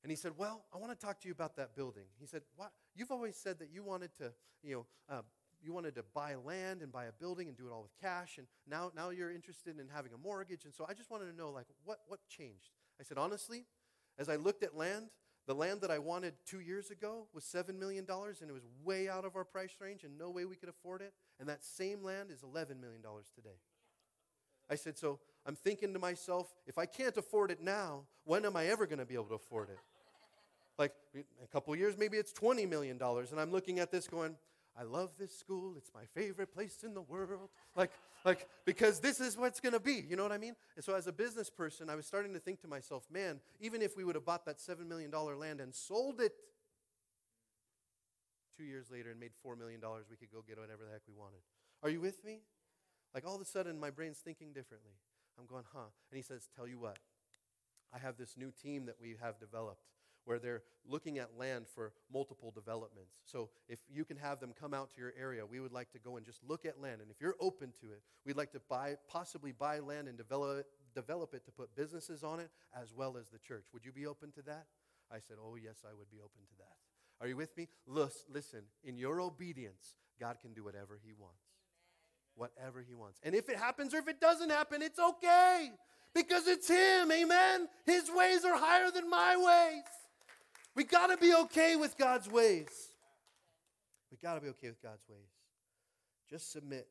And 0.03 0.11
he 0.11 0.15
said, 0.15 0.33
Well, 0.37 0.65
I 0.73 0.77
want 0.77 0.97
to 0.97 1.05
talk 1.05 1.19
to 1.21 1.27
you 1.27 1.33
about 1.33 1.55
that 1.57 1.75
building. 1.75 2.05
He 2.19 2.25
said, 2.25 2.41
What? 2.55 2.71
You've 2.95 3.11
always 3.11 3.35
said 3.35 3.59
that 3.59 3.69
you 3.71 3.83
wanted 3.83 4.15
to, 4.17 4.31
you 4.63 4.75
know, 4.75 4.85
uh, 5.09 5.21
you 5.61 5.73
wanted 5.73 5.95
to 5.95 6.03
buy 6.13 6.35
land 6.35 6.81
and 6.81 6.91
buy 6.91 7.05
a 7.05 7.11
building 7.11 7.47
and 7.47 7.57
do 7.57 7.67
it 7.67 7.71
all 7.71 7.81
with 7.81 7.95
cash, 7.99 8.37
and 8.37 8.47
now, 8.69 8.91
now 8.95 9.09
you're 9.09 9.31
interested 9.31 9.79
in 9.79 9.87
having 9.93 10.13
a 10.13 10.17
mortgage. 10.17 10.65
And 10.65 10.73
so 10.73 10.85
I 10.87 10.93
just 10.93 11.09
wanted 11.09 11.25
to 11.25 11.35
know, 11.35 11.49
like, 11.49 11.65
what, 11.83 11.99
what 12.07 12.19
changed? 12.27 12.71
I 12.99 13.03
said, 13.03 13.17
Honestly, 13.17 13.65
as 14.19 14.29
I 14.29 14.35
looked 14.35 14.63
at 14.63 14.75
land, 14.75 15.07
the 15.47 15.55
land 15.55 15.79
that 15.81 15.91
I 15.91 15.97
wanted 15.99 16.33
two 16.45 16.59
years 16.59 16.91
ago 16.91 17.27
was 17.33 17.45
$7 17.45 17.79
million, 17.79 18.05
and 18.09 18.49
it 18.49 18.53
was 18.53 18.67
way 18.83 19.07
out 19.07 19.23
of 19.23 19.35
our 19.37 19.45
price 19.45 19.75
range, 19.79 20.03
and 20.03 20.17
no 20.17 20.29
way 20.29 20.43
we 20.43 20.57
could 20.57 20.67
afford 20.67 21.01
it. 21.01 21.13
And 21.39 21.47
that 21.47 21.63
same 21.63 22.03
land 22.03 22.31
is 22.31 22.41
$11 22.41 22.81
million 22.81 23.01
today. 23.33 23.55
I 24.69 24.75
said, 24.75 24.97
So 24.97 25.19
I'm 25.47 25.55
thinking 25.55 25.93
to 25.93 25.99
myself, 25.99 26.53
if 26.67 26.77
I 26.77 26.85
can't 26.85 27.15
afford 27.15 27.51
it 27.51 27.61
now, 27.61 28.01
when 28.25 28.45
am 28.45 28.57
I 28.57 28.65
ever 28.67 28.85
going 28.85 28.99
to 28.99 29.05
be 29.05 29.13
able 29.13 29.25
to 29.25 29.35
afford 29.35 29.69
it? 29.69 29.79
Like 30.77 30.93
a 31.41 31.47
couple 31.47 31.73
years, 31.75 31.97
maybe 31.97 32.17
it's 32.17 32.33
$20 32.33 32.69
million. 32.69 32.99
And 33.01 33.39
I'm 33.39 33.51
looking 33.51 33.79
at 33.79 33.89
this 33.89 34.07
going, 34.07 34.35
I 34.77 34.83
love 34.83 35.11
this 35.17 35.35
school. 35.35 35.73
It's 35.77 35.89
my 35.95 36.03
favorite 36.13 36.53
place 36.53 36.83
in 36.83 36.93
the 36.93 37.01
world. 37.01 37.49
Like, 37.75 37.91
like 38.25 38.47
because 38.65 38.99
this 38.99 39.19
is 39.19 39.37
what's 39.37 39.59
going 39.59 39.73
to 39.73 39.79
be. 39.79 40.05
You 40.07 40.15
know 40.17 40.23
what 40.23 40.31
I 40.31 40.37
mean? 40.37 40.55
And 40.75 40.85
so, 40.85 40.93
as 40.93 41.07
a 41.07 41.11
business 41.11 41.49
person, 41.49 41.89
I 41.89 41.95
was 41.95 42.05
starting 42.05 42.33
to 42.33 42.39
think 42.39 42.61
to 42.61 42.67
myself, 42.67 43.05
man, 43.11 43.39
even 43.59 43.81
if 43.81 43.97
we 43.97 44.03
would 44.03 44.15
have 44.15 44.25
bought 44.25 44.45
that 44.45 44.59
$7 44.59 44.85
million 44.87 45.09
land 45.11 45.61
and 45.61 45.73
sold 45.73 46.21
it 46.21 46.33
two 48.55 48.65
years 48.65 48.91
later 48.91 49.11
and 49.11 49.19
made 49.19 49.31
$4 49.43 49.57
million, 49.57 49.79
we 50.11 50.15
could 50.15 50.31
go 50.31 50.43
get 50.47 50.59
whatever 50.59 50.83
the 50.85 50.91
heck 50.91 51.01
we 51.07 51.13
wanted. 51.15 51.39
Are 51.81 51.89
you 51.89 52.01
with 52.01 52.23
me? 52.23 52.41
Like, 53.15 53.25
all 53.25 53.33
of 53.33 53.41
a 53.41 53.45
sudden, 53.45 53.79
my 53.79 53.89
brain's 53.89 54.19
thinking 54.19 54.53
differently. 54.53 54.91
I'm 55.39 55.45
going, 55.45 55.63
huh? 55.73 55.89
And 56.11 56.17
he 56.17 56.23
says, 56.23 56.49
Tell 56.55 56.67
you 56.67 56.79
what, 56.79 56.97
I 57.93 57.99
have 57.99 58.17
this 58.17 58.35
new 58.37 58.51
team 58.51 58.85
that 58.85 58.95
we 58.99 59.15
have 59.21 59.39
developed 59.39 59.81
where 60.25 60.39
they're 60.39 60.63
looking 60.85 61.19
at 61.19 61.37
land 61.37 61.65
for 61.73 61.93
multiple 62.11 62.51
developments. 62.51 63.13
So 63.23 63.49
if 63.69 63.79
you 63.89 64.03
can 64.03 64.17
have 64.17 64.41
them 64.41 64.53
come 64.59 64.73
out 64.73 64.91
to 64.93 64.99
your 64.99 65.13
area, 65.17 65.45
we 65.45 65.61
would 65.61 65.71
like 65.71 65.89
to 65.93 65.99
go 65.99 66.17
and 66.17 66.25
just 66.25 66.43
look 66.43 66.65
at 66.65 66.81
land. 66.81 66.99
And 67.01 67.09
if 67.09 67.21
you're 67.21 67.37
open 67.39 67.71
to 67.79 67.93
it, 67.93 68.01
we'd 68.25 68.35
like 68.35 68.51
to 68.51 68.59
buy, 68.67 68.95
possibly 69.07 69.53
buy 69.53 69.79
land 69.79 70.09
and 70.09 70.17
develop 70.17 70.59
it, 70.59 70.65
develop 70.93 71.33
it 71.33 71.45
to 71.45 71.51
put 71.51 71.73
businesses 71.77 72.25
on 72.25 72.41
it 72.41 72.49
as 72.75 72.93
well 72.93 73.15
as 73.15 73.29
the 73.29 73.39
church. 73.39 73.67
Would 73.71 73.85
you 73.85 73.93
be 73.93 74.05
open 74.05 74.31
to 74.33 74.41
that? 74.41 74.65
I 75.09 75.19
said, 75.19 75.37
Oh, 75.41 75.55
yes, 75.55 75.85
I 75.89 75.93
would 75.97 76.11
be 76.11 76.17
open 76.17 76.41
to 76.45 76.57
that. 76.57 76.75
Are 77.21 77.27
you 77.29 77.37
with 77.37 77.55
me? 77.55 77.69
Listen, 77.87 78.63
in 78.83 78.97
your 78.97 79.21
obedience, 79.21 79.95
God 80.19 80.39
can 80.41 80.51
do 80.51 80.63
whatever 80.63 80.99
He 81.01 81.13
wants 81.17 81.56
whatever 82.37 82.81
He 82.81 82.93
wants. 82.93 83.19
And 83.23 83.35
if 83.35 83.49
it 83.49 83.57
happens 83.57 83.93
or 83.93 83.97
if 83.97 84.07
it 84.07 84.21
doesn't 84.21 84.49
happen, 84.49 84.81
it's 84.81 84.99
okay 84.99 85.71
because 86.13 86.47
it's 86.47 86.67
Him. 86.67 87.11
Amen. 87.11 87.67
His 87.85 88.09
ways 88.13 88.45
are 88.45 88.55
higher 88.55 88.91
than 88.91 89.09
my 89.09 89.35
ways. 89.35 89.83
We 90.75 90.83
got 90.83 91.07
to 91.07 91.17
be 91.17 91.33
okay 91.33 91.75
with 91.75 91.97
God's 91.97 92.29
ways. 92.29 92.69
We 94.11 94.17
got 94.21 94.35
to 94.35 94.41
be 94.41 94.49
okay 94.49 94.69
with 94.69 94.81
God's 94.81 95.03
ways. 95.09 95.29
Just 96.29 96.51
submit. 96.51 96.87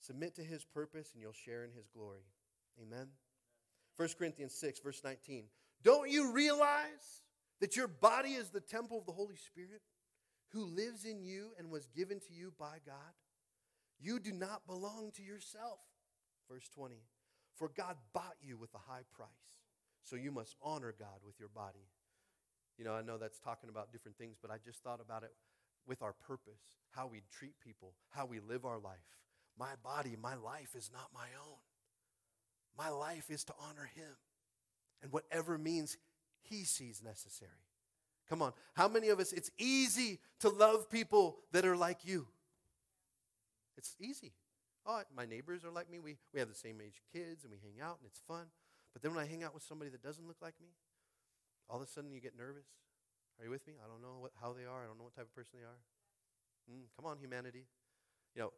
Submit 0.00 0.34
to 0.36 0.42
His 0.42 0.64
purpose 0.64 1.10
and 1.12 1.22
you'll 1.22 1.32
share 1.32 1.64
in 1.64 1.70
His 1.70 1.86
glory. 1.94 2.24
Amen. 2.82 3.08
1 3.96 4.08
Corinthians 4.18 4.54
6, 4.54 4.80
verse 4.80 5.02
19. 5.04 5.44
Don't 5.82 6.10
you 6.10 6.32
realize 6.32 7.22
that 7.60 7.76
your 7.76 7.88
body 7.88 8.30
is 8.30 8.50
the 8.50 8.60
temple 8.60 8.98
of 8.98 9.06
the 9.06 9.12
Holy 9.12 9.36
Spirit 9.36 9.82
who 10.52 10.64
lives 10.64 11.04
in 11.04 11.22
you 11.22 11.50
and 11.58 11.70
was 11.70 11.86
given 11.94 12.18
to 12.20 12.32
you 12.32 12.52
by 12.58 12.78
God? 12.84 12.94
You 14.02 14.18
do 14.18 14.32
not 14.32 14.66
belong 14.66 15.12
to 15.16 15.22
yourself. 15.22 15.78
Verse 16.50 16.68
20. 16.74 16.96
For 17.54 17.68
God 17.68 17.96
bought 18.12 18.36
you 18.40 18.56
with 18.56 18.74
a 18.74 18.90
high 18.90 19.04
price, 19.14 19.28
so 20.02 20.16
you 20.16 20.32
must 20.32 20.56
honor 20.62 20.94
God 20.98 21.20
with 21.24 21.38
your 21.38 21.50
body. 21.50 21.86
You 22.76 22.84
know, 22.84 22.94
I 22.94 23.02
know 23.02 23.18
that's 23.18 23.38
talking 23.38 23.70
about 23.70 23.92
different 23.92 24.18
things, 24.18 24.38
but 24.40 24.50
I 24.50 24.56
just 24.64 24.82
thought 24.82 25.00
about 25.00 25.22
it 25.22 25.32
with 25.86 26.02
our 26.02 26.14
purpose, 26.26 26.62
how 26.90 27.06
we 27.06 27.22
treat 27.30 27.54
people, 27.60 27.92
how 28.08 28.26
we 28.26 28.40
live 28.40 28.64
our 28.64 28.78
life. 28.78 28.98
My 29.58 29.74
body, 29.84 30.16
my 30.20 30.34
life 30.34 30.74
is 30.74 30.90
not 30.92 31.10
my 31.14 31.26
own. 31.46 31.58
My 32.76 32.88
life 32.88 33.30
is 33.30 33.44
to 33.44 33.54
honor 33.68 33.88
Him 33.94 34.16
and 35.02 35.12
whatever 35.12 35.58
means 35.58 35.96
He 36.40 36.64
sees 36.64 37.02
necessary. 37.04 37.50
Come 38.28 38.40
on, 38.40 38.52
how 38.74 38.88
many 38.88 39.08
of 39.10 39.20
us, 39.20 39.32
it's 39.32 39.50
easy 39.58 40.20
to 40.40 40.48
love 40.48 40.90
people 40.90 41.38
that 41.52 41.66
are 41.66 41.76
like 41.76 42.04
you? 42.04 42.26
It's 43.76 43.96
easy. 44.00 44.32
Oh, 44.84 45.02
my 45.14 45.26
neighbors 45.26 45.64
are 45.64 45.70
like 45.70 45.90
me. 45.90 45.98
We, 46.00 46.16
we 46.34 46.40
have 46.40 46.48
the 46.48 46.54
same 46.54 46.80
age 46.80 47.00
kids 47.12 47.44
and 47.44 47.52
we 47.52 47.58
hang 47.62 47.80
out 47.80 47.98
and 48.00 48.06
it's 48.06 48.20
fun. 48.26 48.46
But 48.92 49.02
then 49.02 49.14
when 49.14 49.24
I 49.24 49.26
hang 49.26 49.42
out 49.42 49.54
with 49.54 49.62
somebody 49.62 49.90
that 49.90 50.02
doesn't 50.02 50.26
look 50.26 50.42
like 50.42 50.54
me, 50.60 50.68
all 51.70 51.76
of 51.76 51.82
a 51.82 51.86
sudden 51.86 52.12
you 52.12 52.20
get 52.20 52.36
nervous. 52.36 52.66
Are 53.38 53.44
you 53.44 53.50
with 53.50 53.66
me? 53.66 53.74
I 53.82 53.88
don't 53.88 54.02
know 54.02 54.20
what, 54.20 54.32
how 54.40 54.52
they 54.52 54.64
are. 54.64 54.84
I 54.84 54.86
don't 54.86 54.98
know 54.98 55.04
what 55.04 55.16
type 55.16 55.26
of 55.26 55.34
person 55.34 55.58
they 55.60 55.64
are. 55.64 55.80
Mm, 56.70 56.84
come 56.96 57.06
on, 57.06 57.18
humanity. 57.18 57.64
You 58.34 58.42
know, 58.42 58.52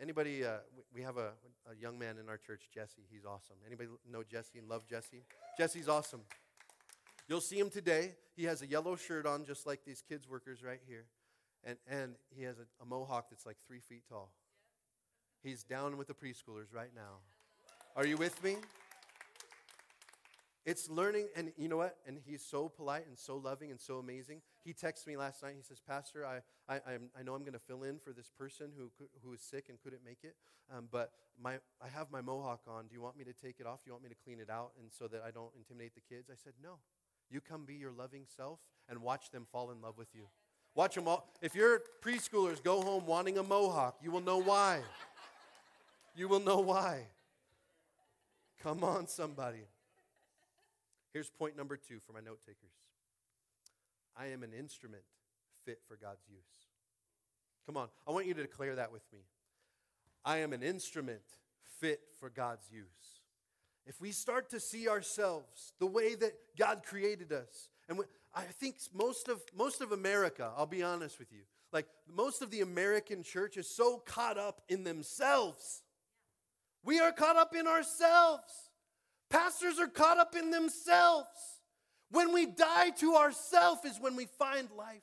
anybody, 0.00 0.44
uh, 0.44 0.58
we 0.94 1.02
have 1.02 1.16
a, 1.16 1.32
a 1.70 1.76
young 1.80 1.98
man 1.98 2.18
in 2.18 2.28
our 2.28 2.38
church, 2.38 2.68
Jesse. 2.72 3.02
He's 3.10 3.24
awesome. 3.24 3.56
Anybody 3.66 3.90
know 4.10 4.22
Jesse 4.22 4.58
and 4.58 4.68
love 4.68 4.86
Jesse? 4.86 5.24
Jesse's 5.58 5.88
awesome. 5.88 6.22
You'll 7.28 7.40
see 7.40 7.58
him 7.58 7.70
today. 7.70 8.14
He 8.34 8.44
has 8.44 8.62
a 8.62 8.66
yellow 8.66 8.96
shirt 8.96 9.26
on, 9.26 9.44
just 9.44 9.66
like 9.66 9.84
these 9.84 10.02
kids' 10.02 10.28
workers 10.28 10.62
right 10.62 10.80
here. 10.86 11.04
And, 11.64 11.76
and 11.88 12.14
he 12.30 12.42
has 12.44 12.56
a, 12.58 12.82
a 12.82 12.86
mohawk 12.86 13.30
that's 13.30 13.46
like 13.46 13.56
three 13.66 13.80
feet 13.80 14.02
tall. 14.08 14.30
He's 15.42 15.62
down 15.62 15.96
with 15.96 16.08
the 16.08 16.14
preschoolers 16.14 16.72
right 16.72 16.90
now. 16.94 17.18
Are 17.96 18.06
you 18.06 18.16
with 18.16 18.42
me? 18.42 18.56
It's 20.66 20.90
learning, 20.90 21.28
and 21.34 21.52
you 21.56 21.68
know 21.68 21.78
what? 21.78 21.96
And 22.06 22.18
he's 22.24 22.42
so 22.42 22.68
polite 22.68 23.06
and 23.06 23.18
so 23.18 23.36
loving 23.36 23.70
and 23.70 23.80
so 23.80 23.98
amazing. 23.98 24.42
He 24.62 24.74
texted 24.74 25.06
me 25.06 25.16
last 25.16 25.42
night. 25.42 25.54
He 25.56 25.62
says, 25.62 25.80
Pastor, 25.80 26.26
I, 26.26 26.40
I, 26.68 26.98
I 27.18 27.22
know 27.22 27.34
I'm 27.34 27.40
going 27.40 27.54
to 27.54 27.58
fill 27.58 27.82
in 27.82 27.98
for 27.98 28.12
this 28.12 28.30
person 28.30 28.70
who, 28.76 28.90
who 29.24 29.32
is 29.32 29.40
sick 29.40 29.70
and 29.70 29.80
couldn't 29.80 30.04
make 30.04 30.18
it, 30.22 30.36
um, 30.70 30.88
but 30.92 31.12
my, 31.42 31.54
I 31.82 31.88
have 31.88 32.10
my 32.10 32.20
mohawk 32.20 32.60
on. 32.68 32.86
Do 32.88 32.94
you 32.94 33.00
want 33.00 33.16
me 33.16 33.24
to 33.24 33.32
take 33.32 33.56
it 33.58 33.66
off? 33.66 33.82
Do 33.82 33.88
you 33.88 33.92
want 33.92 34.04
me 34.04 34.10
to 34.10 34.14
clean 34.22 34.38
it 34.38 34.50
out 34.50 34.72
and 34.78 34.90
so 34.92 35.08
that 35.08 35.22
I 35.26 35.30
don't 35.30 35.50
intimidate 35.56 35.94
the 35.94 36.02
kids? 36.14 36.28
I 36.30 36.36
said, 36.36 36.52
No. 36.62 36.78
You 37.30 37.40
come 37.40 37.64
be 37.64 37.74
your 37.74 37.92
loving 37.92 38.24
self 38.26 38.58
and 38.88 39.02
watch 39.02 39.30
them 39.30 39.46
fall 39.50 39.70
in 39.70 39.80
love 39.80 39.96
with 39.96 40.08
you. 40.14 40.26
Watch 40.74 40.94
them 40.94 41.08
all. 41.08 41.28
If 41.42 41.54
your 41.54 41.82
preschoolers 42.02 42.62
go 42.62 42.80
home 42.80 43.06
wanting 43.06 43.38
a 43.38 43.42
mohawk, 43.42 43.96
you 44.02 44.10
will 44.10 44.20
know 44.20 44.38
why. 44.38 44.80
You 46.14 46.28
will 46.28 46.40
know 46.40 46.60
why. 46.60 47.06
Come 48.62 48.84
on, 48.84 49.06
somebody. 49.06 49.66
Here's 51.12 51.30
point 51.30 51.56
number 51.56 51.76
two 51.76 51.98
for 52.06 52.12
my 52.12 52.20
note 52.20 52.40
takers 52.46 52.70
I 54.16 54.26
am 54.26 54.42
an 54.42 54.52
instrument 54.52 55.02
fit 55.64 55.80
for 55.86 55.96
God's 55.96 56.22
use. 56.28 56.38
Come 57.66 57.76
on, 57.76 57.88
I 58.06 58.12
want 58.12 58.26
you 58.26 58.34
to 58.34 58.42
declare 58.42 58.76
that 58.76 58.92
with 58.92 59.02
me. 59.12 59.20
I 60.24 60.38
am 60.38 60.52
an 60.52 60.62
instrument 60.62 61.22
fit 61.80 62.00
for 62.18 62.28
God's 62.28 62.70
use. 62.70 62.84
If 63.86 64.00
we 64.00 64.12
start 64.12 64.50
to 64.50 64.60
see 64.60 64.88
ourselves 64.88 65.72
the 65.78 65.86
way 65.86 66.14
that 66.14 66.32
God 66.58 66.82
created 66.84 67.32
us, 67.32 67.70
and 67.88 67.98
I 68.34 68.42
think 68.42 68.76
most 68.94 69.28
of, 69.28 69.42
most 69.56 69.80
of 69.80 69.92
America, 69.92 70.52
I'll 70.56 70.66
be 70.66 70.82
honest 70.82 71.18
with 71.18 71.32
you, 71.32 71.42
like 71.72 71.86
most 72.08 72.42
of 72.42 72.50
the 72.50 72.60
American 72.60 73.22
church 73.22 73.56
is 73.56 73.68
so 73.68 73.98
caught 73.98 74.38
up 74.38 74.62
in 74.68 74.84
themselves. 74.84 75.82
We 76.84 77.00
are 77.00 77.12
caught 77.12 77.36
up 77.36 77.54
in 77.54 77.66
ourselves. 77.66 78.52
Pastors 79.28 79.78
are 79.78 79.88
caught 79.88 80.18
up 80.18 80.34
in 80.36 80.50
themselves. 80.50 81.28
When 82.10 82.32
we 82.32 82.46
die 82.46 82.90
to 82.98 83.14
ourselves 83.14 83.84
is 83.84 84.00
when 84.00 84.16
we 84.16 84.26
find 84.26 84.68
life. 84.76 85.02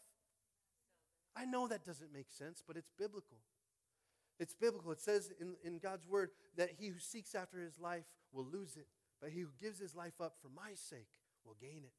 I 1.36 1.46
know 1.46 1.68
that 1.68 1.86
doesn't 1.86 2.12
make 2.12 2.32
sense, 2.32 2.64
but 2.66 2.78
it's 2.78 2.92
biblical. 2.98 3.38
It's 4.40 4.54
biblical. 4.54 4.92
It 4.92 5.02
says 5.02 5.32
in, 5.40 5.56
in 5.64 5.80
God's 5.80 6.08
word 6.08 6.32
that 6.58 6.72
he 6.78 6.88
who 6.88 7.00
seeks 7.00 7.36
after 7.36 7.62
his 7.62 7.80
life 7.80 8.06
will 8.34 8.46
lose 8.46 8.76
it, 8.76 8.88
but 9.22 9.30
he 9.30 9.42
who 9.42 9.50
gives 9.60 9.80
his 9.80 9.96
life 9.96 10.20
up 10.20 10.36
for 10.42 10.50
my 10.50 10.72
sake 10.76 11.08
will 11.46 11.56
gain 11.60 11.84
it. 11.84 11.94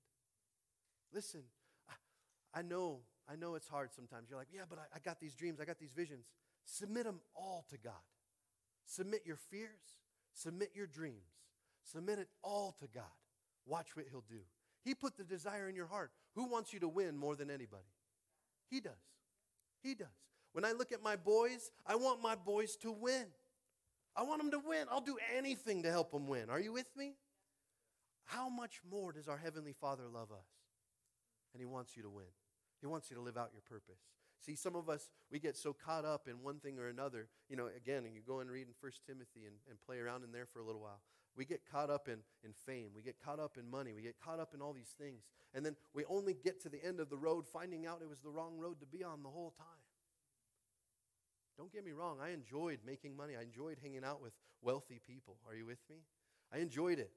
Listen, 1.12 1.42
I, 1.88 2.61
I 2.61 2.62
know, 2.62 3.00
I 3.30 3.36
know 3.36 3.54
it's 3.54 3.68
hard 3.68 3.92
sometimes. 3.92 4.28
You're 4.30 4.38
like, 4.38 4.48
yeah, 4.52 4.62
but 4.68 4.78
I, 4.78 4.96
I 4.96 4.98
got 4.98 5.20
these 5.20 5.34
dreams, 5.34 5.61
I 5.61 5.64
got 5.64 5.78
these 5.78 5.92
visions. 5.92 6.26
Submit 6.64 7.04
them 7.04 7.20
all 7.34 7.64
to 7.70 7.78
God. 7.78 7.92
Submit 8.84 9.22
your 9.26 9.36
fears, 9.36 9.98
submit 10.32 10.70
your 10.74 10.86
dreams, 10.86 11.36
submit 11.82 12.18
it 12.18 12.28
all 12.42 12.74
to 12.80 12.86
God. 12.88 13.04
Watch 13.66 13.94
what 13.94 14.06
He'll 14.11 14.24
do. 14.28 14.40
He 14.82 14.94
put 14.94 15.16
the 15.16 15.24
desire 15.24 15.68
in 15.68 15.76
your 15.76 15.86
heart. 15.86 16.11
Who 16.34 16.44
wants 16.44 16.72
you 16.72 16.80
to 16.80 16.88
win 16.88 17.16
more 17.16 17.36
than 17.36 17.50
anybody? 17.50 17.84
He 18.70 18.80
does. 18.80 18.92
He 19.82 19.94
does. 19.94 20.06
When 20.52 20.64
I 20.64 20.72
look 20.72 20.92
at 20.92 21.02
my 21.02 21.16
boys, 21.16 21.70
I 21.86 21.96
want 21.96 22.22
my 22.22 22.34
boys 22.34 22.76
to 22.76 22.90
win. 22.90 23.26
I 24.16 24.22
want 24.22 24.40
them 24.40 24.50
to 24.52 24.66
win. 24.66 24.86
I'll 24.90 25.00
do 25.00 25.18
anything 25.36 25.82
to 25.82 25.90
help 25.90 26.12
them 26.12 26.26
win. 26.26 26.48
Are 26.50 26.61
you 26.61 26.72
with 26.72 26.88
me? 26.96 27.12
How 28.24 28.48
much 28.48 28.80
more 28.90 29.12
does 29.12 29.28
our 29.28 29.36
Heavenly 29.38 29.72
Father 29.72 30.04
love 30.12 30.32
us? 30.32 30.46
And 31.53 31.61
He 31.61 31.66
wants 31.66 31.96
you 31.96 32.03
to 32.03 32.11
win, 32.11 32.30
He 32.80 32.86
wants 32.86 33.11
you 33.11 33.16
to 33.16 33.22
live 33.22 33.36
out 33.36 33.51
your 33.53 33.62
purpose. 33.62 34.01
See, 34.40 34.55
some 34.55 34.76
of 34.76 34.88
us, 34.88 35.11
we 35.32 35.40
get 35.40 35.57
so 35.57 35.72
caught 35.72 36.05
up 36.05 36.28
in 36.28 36.42
one 36.42 36.61
thing 36.61 36.78
or 36.78 36.86
another. 36.86 37.28
You 37.49 37.57
know, 37.57 37.68
again, 37.76 38.05
and 38.05 38.14
you 38.14 38.22
go 38.24 38.38
and 38.38 38.49
read 38.49 38.68
in 38.68 38.74
1 38.80 38.92
Timothy 39.05 39.46
and, 39.46 39.57
and 39.68 39.82
play 39.84 39.99
around 39.99 40.22
in 40.22 40.30
there 40.30 40.46
for 40.46 40.61
a 40.61 40.64
little 40.64 40.80
while. 40.80 41.01
We 41.36 41.44
get 41.44 41.62
caught 41.70 41.90
up 41.90 42.09
in, 42.09 42.18
in 42.44 42.53
fame. 42.53 42.90
We 42.94 43.03
get 43.03 43.16
caught 43.24 43.40
up 43.40 43.57
in 43.59 43.68
money. 43.68 43.92
We 43.92 44.03
get 44.03 44.16
caught 44.24 44.40
up 44.40 44.55
in 44.55 44.62
all 44.62 44.72
these 44.72 44.94
things. 44.99 45.22
And 45.55 45.64
then 45.64 45.76
we 45.94 46.05
only 46.05 46.34
get 46.34 46.62
to 46.62 46.68
the 46.68 46.84
end 46.84 47.01
of 47.01 47.11
the 47.11 47.16
road 47.16 47.46
finding 47.46 47.86
out 47.86 48.01
it 48.03 48.09
was 48.09 48.20
the 48.20 48.30
wrong 48.30 48.59
road 48.59 48.80
to 48.80 48.86
be 48.86 49.03
on 49.03 49.22
the 49.22 49.28
whole 49.28 49.53
time. 49.57 49.66
Don't 51.57 51.72
get 51.72 51.84
me 51.84 51.90
wrong, 51.90 52.18
I 52.22 52.30
enjoyed 52.30 52.78
making 52.86 53.16
money. 53.16 53.34
I 53.36 53.42
enjoyed 53.42 53.78
hanging 53.82 54.05
out 54.05 54.22
with 54.22 54.32
wealthy 54.62 55.01
people. 55.05 55.38
Are 55.49 55.57
you 55.57 55.66
with 55.66 55.82
me? 55.90 55.96
I 56.53 56.59
enjoyed 56.59 57.01
it. 57.01 57.11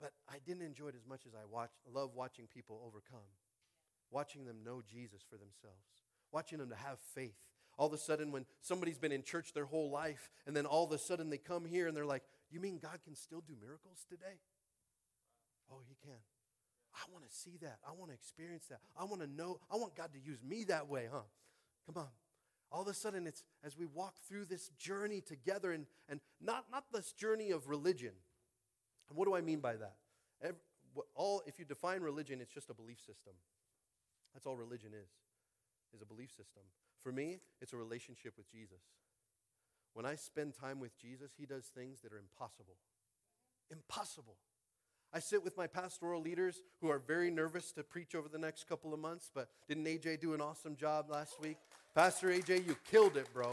But 0.00 0.12
I 0.28 0.38
didn't 0.44 0.62
enjoy 0.62 0.88
it 0.88 0.96
as 0.96 1.06
much 1.06 1.26
as 1.26 1.32
I 1.34 1.46
watch, 1.48 1.70
love 1.86 2.10
watching 2.16 2.48
people 2.52 2.82
overcome, 2.84 3.26
watching 4.12 4.44
them 4.44 4.58
know 4.64 4.82
Jesus 4.88 5.22
for 5.28 5.36
themselves, 5.36 5.86
watching 6.30 6.58
them 6.58 6.68
to 6.68 6.76
have 6.76 6.98
faith. 7.14 7.48
All 7.78 7.86
of 7.86 7.92
a 7.94 7.98
sudden, 7.98 8.30
when 8.30 8.44
somebody's 8.60 8.98
been 8.98 9.12
in 9.12 9.22
church 9.22 9.54
their 9.54 9.64
whole 9.64 9.90
life, 9.90 10.30
and 10.46 10.54
then 10.54 10.66
all 10.66 10.84
of 10.84 10.92
a 10.92 10.98
sudden 10.98 11.30
they 11.30 11.38
come 11.38 11.64
here 11.64 11.88
and 11.88 11.96
they're 11.96 12.06
like, 12.06 12.22
You 12.50 12.60
mean 12.60 12.78
God 12.78 12.98
can 13.02 13.14
still 13.14 13.40
do 13.40 13.54
miracles 13.60 14.04
today? 14.08 14.38
Oh, 15.72 15.80
He 15.88 15.96
can. 16.04 16.20
I 16.94 17.10
want 17.10 17.26
to 17.26 17.34
see 17.34 17.56
that. 17.62 17.78
I 17.88 17.92
want 17.92 18.10
to 18.10 18.14
experience 18.14 18.66
that. 18.68 18.80
I 18.98 19.04
want 19.04 19.22
to 19.22 19.26
know. 19.26 19.58
I 19.72 19.76
want 19.76 19.96
God 19.96 20.10
to 20.12 20.20
use 20.20 20.38
me 20.46 20.64
that 20.64 20.88
way, 20.88 21.08
huh? 21.10 21.22
Come 21.86 22.02
on. 22.02 22.08
All 22.70 22.82
of 22.82 22.88
a 22.88 22.94
sudden, 22.94 23.26
it's 23.26 23.42
as 23.64 23.76
we 23.76 23.86
walk 23.86 24.14
through 24.28 24.46
this 24.46 24.68
journey 24.78 25.20
together, 25.20 25.72
and, 25.72 25.86
and 26.08 26.20
not, 26.40 26.66
not 26.70 26.84
this 26.92 27.12
journey 27.12 27.50
of 27.50 27.68
religion. 27.68 28.12
And 29.08 29.18
what 29.18 29.26
do 29.26 29.34
I 29.34 29.40
mean 29.40 29.60
by 29.60 29.76
that? 29.76 29.96
Every, 30.42 30.56
all, 31.14 31.42
if 31.46 31.58
you 31.58 31.64
define 31.64 32.00
religion, 32.00 32.40
it's 32.40 32.52
just 32.52 32.70
a 32.70 32.74
belief 32.74 32.98
system. 32.98 33.32
That's 34.34 34.46
all 34.46 34.56
religion 34.56 34.90
is, 34.94 35.08
is 35.94 36.02
a 36.02 36.06
belief 36.06 36.30
system. 36.30 36.62
For 37.02 37.12
me, 37.12 37.38
it's 37.60 37.72
a 37.72 37.76
relationship 37.76 38.34
with 38.36 38.50
Jesus. 38.50 38.82
When 39.94 40.06
I 40.06 40.14
spend 40.14 40.54
time 40.54 40.80
with 40.80 40.98
Jesus, 40.98 41.32
he 41.38 41.44
does 41.44 41.66
things 41.66 42.00
that 42.00 42.12
are 42.12 42.18
impossible. 42.18 42.76
Impossible. 43.70 44.36
I 45.12 45.18
sit 45.18 45.44
with 45.44 45.56
my 45.58 45.66
pastoral 45.66 46.22
leaders 46.22 46.62
who 46.80 46.88
are 46.88 46.98
very 46.98 47.30
nervous 47.30 47.72
to 47.72 47.82
preach 47.82 48.14
over 48.14 48.28
the 48.28 48.38
next 48.38 48.66
couple 48.66 48.94
of 48.94 49.00
months, 49.00 49.30
but 49.34 49.48
didn't 49.68 49.84
AJ 49.84 50.20
do 50.20 50.32
an 50.32 50.40
awesome 50.40 50.74
job 50.74 51.10
last 51.10 51.38
week? 51.40 51.58
Pastor 51.94 52.28
AJ, 52.28 52.66
you 52.66 52.76
killed 52.90 53.18
it, 53.18 53.26
bro. 53.34 53.52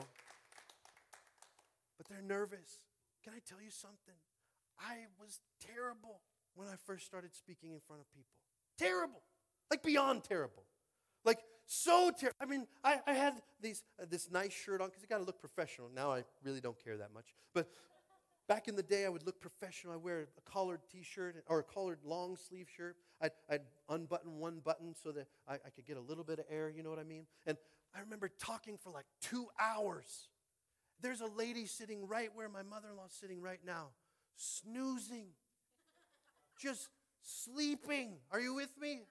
But 1.98 2.08
they're 2.08 2.22
nervous. 2.22 2.80
Can 3.26 3.34
I 3.34 3.40
tell 3.46 3.62
you 3.62 3.72
something? 3.72 4.16
I 4.80 5.08
was 5.20 5.42
terrible 5.60 6.22
when 6.56 6.70
I 6.70 6.76
first 6.86 7.06
started 7.06 7.36
speaking 7.36 7.74
in 7.74 7.82
front 7.82 8.02
of 8.02 8.10
people. 8.14 8.32
Terrible. 8.78 9.22
Like 9.70 9.84
beyond 9.84 10.24
terrible. 10.24 10.64
Like 11.26 11.40
so 11.66 12.12
terrible. 12.18 12.38
I 12.42 12.46
mean, 12.46 12.68
I, 12.84 13.00
I 13.06 13.14
had 13.14 13.42
these, 13.62 13.84
uh, 14.02 14.06
this 14.10 14.30
nice 14.32 14.54
shirt 14.54 14.82
on 14.82 14.90
because 14.90 15.02
you 15.02 15.08
got 15.08 15.20
to 15.20 15.24
look 15.24 15.40
professional. 15.40 15.90
Now 15.94 16.12
I 16.12 16.24
really 16.44 16.62
don't 16.62 16.82
care 16.84 16.98
that 16.98 17.14
much. 17.14 17.34
But 17.54 17.68
Back 18.50 18.68
in 18.68 18.76
the 18.76 18.82
day, 18.82 19.06
I 19.06 19.10
would 19.10 19.28
look 19.28 19.40
professional. 19.40 19.94
I'd 19.94 20.02
wear 20.02 20.28
a 20.36 20.42
collared 20.42 20.80
t 20.92 21.04
shirt 21.04 21.44
or 21.48 21.60
a 21.60 21.64
collared 21.64 22.00
long 22.04 22.36
sleeve 22.36 22.66
shirt. 22.76 22.96
I'd, 23.22 23.30
I'd 23.48 23.62
unbutton 23.90 24.40
one 24.40 24.60
button 24.66 24.96
so 24.96 25.12
that 25.12 25.28
I, 25.48 25.54
I, 25.54 25.70
could 25.70 25.86
get 25.86 25.98
a 25.98 26.02
little 26.02 26.24
bit 26.24 26.40
of 26.40 26.46
air, 26.50 26.68
you 26.68 26.82
know 26.82 26.90
what 26.90 26.98
I 26.98 27.04
mean? 27.04 27.28
And 27.46 27.58
I 27.96 28.00
remember 28.00 28.28
talking 28.40 28.76
for 28.76 28.90
like 28.90 29.06
two 29.22 29.50
hours. 29.60 30.30
There's 31.00 31.22
a 31.22 31.28
lady 31.28 31.68
sitting 31.68 32.08
right 32.08 32.32
where 32.34 32.50
my 32.50 32.64
mother 32.64 32.88
in 32.90 32.98
law's 32.98 33.14
sitting 33.14 33.40
right 33.40 33.60
now, 33.64 33.90
snoozing, 34.36 35.28
just 36.60 36.90
sleeping. 37.22 38.16
Are 38.32 38.40
you 38.40 38.56
with 38.56 38.72
me? 38.82 39.04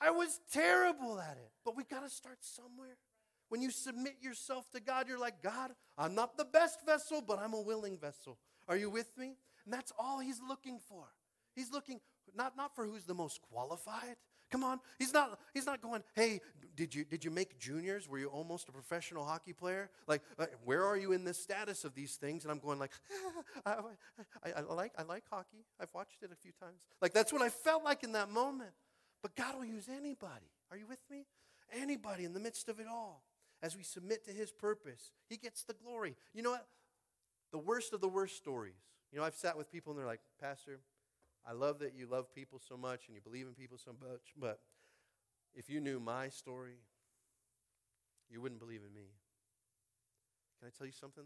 I 0.00 0.10
was 0.10 0.40
terrible 0.52 1.18
at 1.20 1.36
it, 1.36 1.50
but 1.64 1.76
we 1.76 1.84
got 1.84 2.02
to 2.02 2.10
start 2.10 2.38
somewhere. 2.40 2.96
When 3.48 3.62
you 3.62 3.70
submit 3.70 4.16
yourself 4.20 4.70
to 4.72 4.80
God, 4.80 5.08
you're 5.08 5.18
like, 5.18 5.42
God, 5.42 5.72
I'm 5.96 6.14
not 6.14 6.36
the 6.36 6.44
best 6.44 6.84
vessel, 6.84 7.22
but 7.26 7.38
I'm 7.38 7.54
a 7.54 7.60
willing 7.60 7.98
vessel. 7.98 8.38
Are 8.68 8.76
you 8.76 8.90
with 8.90 9.16
me? 9.16 9.36
And 9.64 9.72
that's 9.72 9.92
all 9.98 10.18
he's 10.18 10.40
looking 10.46 10.78
for. 10.88 11.04
He's 11.54 11.70
looking 11.70 12.00
not, 12.34 12.56
not 12.56 12.74
for 12.74 12.86
who's 12.86 13.04
the 13.04 13.14
most 13.14 13.40
qualified. 13.42 14.16
Come 14.50 14.64
on. 14.64 14.80
He's 14.98 15.12
not, 15.12 15.38
he's 15.52 15.66
not 15.66 15.80
going, 15.80 16.02
hey, 16.14 16.40
did 16.76 16.94
you, 16.94 17.04
did 17.04 17.24
you 17.24 17.30
make 17.30 17.58
juniors? 17.58 18.08
Were 18.08 18.18
you 18.18 18.28
almost 18.28 18.68
a 18.68 18.72
professional 18.72 19.24
hockey 19.24 19.52
player? 19.52 19.90
Like, 20.06 20.22
uh, 20.38 20.46
where 20.64 20.84
are 20.84 20.96
you 20.96 21.12
in 21.12 21.24
the 21.24 21.34
status 21.34 21.84
of 21.84 21.94
these 21.94 22.16
things? 22.16 22.44
And 22.44 22.52
I'm 22.52 22.58
going 22.58 22.78
like, 22.78 22.92
I, 23.66 23.76
I, 24.44 24.52
I, 24.56 24.60
like, 24.60 24.92
I 24.98 25.02
like 25.02 25.24
hockey. 25.30 25.64
I've 25.80 25.92
watched 25.94 26.22
it 26.22 26.30
a 26.32 26.36
few 26.36 26.52
times. 26.52 26.80
Like, 27.00 27.12
that's 27.12 27.32
what 27.32 27.42
I 27.42 27.48
felt 27.48 27.84
like 27.84 28.02
in 28.04 28.12
that 28.12 28.30
moment. 28.30 28.70
But 29.24 29.34
God 29.34 29.56
will 29.56 29.64
use 29.64 29.88
anybody. 29.88 30.52
Are 30.70 30.76
you 30.76 30.86
with 30.86 31.00
me? 31.10 31.24
Anybody 31.72 32.24
in 32.24 32.34
the 32.34 32.40
midst 32.40 32.68
of 32.68 32.78
it 32.78 32.86
all. 32.86 33.24
As 33.62 33.76
we 33.76 33.82
submit 33.82 34.24
to 34.26 34.30
his 34.30 34.52
purpose, 34.52 35.10
he 35.28 35.38
gets 35.38 35.64
the 35.64 35.72
glory. 35.72 36.14
You 36.32 36.42
know 36.42 36.50
what? 36.50 36.68
the 37.54 37.58
worst 37.58 37.92
of 37.92 38.00
the 38.00 38.08
worst 38.08 38.36
stories. 38.36 38.74
You 39.12 39.18
know, 39.20 39.24
I've 39.24 39.36
sat 39.36 39.56
with 39.56 39.70
people 39.70 39.92
and 39.92 39.98
they're 40.00 40.08
like, 40.08 40.22
Pastor, 40.40 40.80
I 41.46 41.52
love 41.52 41.78
that 41.78 41.94
you 41.96 42.08
love 42.10 42.34
people 42.34 42.58
so 42.58 42.76
much 42.76 43.06
and 43.06 43.14
you 43.14 43.20
believe 43.20 43.46
in 43.46 43.54
people 43.54 43.78
so 43.78 43.92
much, 43.92 44.32
but 44.36 44.58
if 45.54 45.70
you 45.70 45.80
knew 45.80 46.00
my 46.00 46.30
story, 46.30 46.78
you 48.28 48.40
wouldn't 48.40 48.58
believe 48.58 48.80
in 48.84 48.92
me. 48.92 49.06
Can 50.58 50.66
I 50.66 50.76
tell 50.76 50.84
you 50.84 50.92
something? 50.92 51.22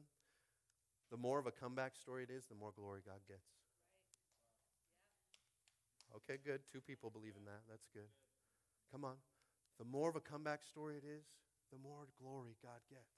The 1.10 1.16
more 1.16 1.38
of 1.38 1.46
a 1.46 1.50
comeback 1.50 1.96
story 1.96 2.24
it 2.24 2.30
is, 2.30 2.44
the 2.44 2.54
more 2.54 2.72
glory 2.76 3.00
God 3.06 3.20
gets. 3.26 3.57
Okay, 6.18 6.38
good. 6.42 6.60
Two 6.72 6.80
people 6.80 7.10
believe 7.10 7.38
in 7.38 7.44
that. 7.46 7.62
That's 7.70 7.86
good. 7.94 8.10
Come 8.90 9.04
on. 9.04 9.14
The 9.78 9.86
more 9.86 10.10
of 10.10 10.16
a 10.16 10.20
comeback 10.20 10.66
story 10.66 10.96
it 10.96 11.06
is, 11.06 11.22
the 11.70 11.78
more 11.78 12.10
glory 12.18 12.58
God 12.62 12.82
gets. 12.90 13.14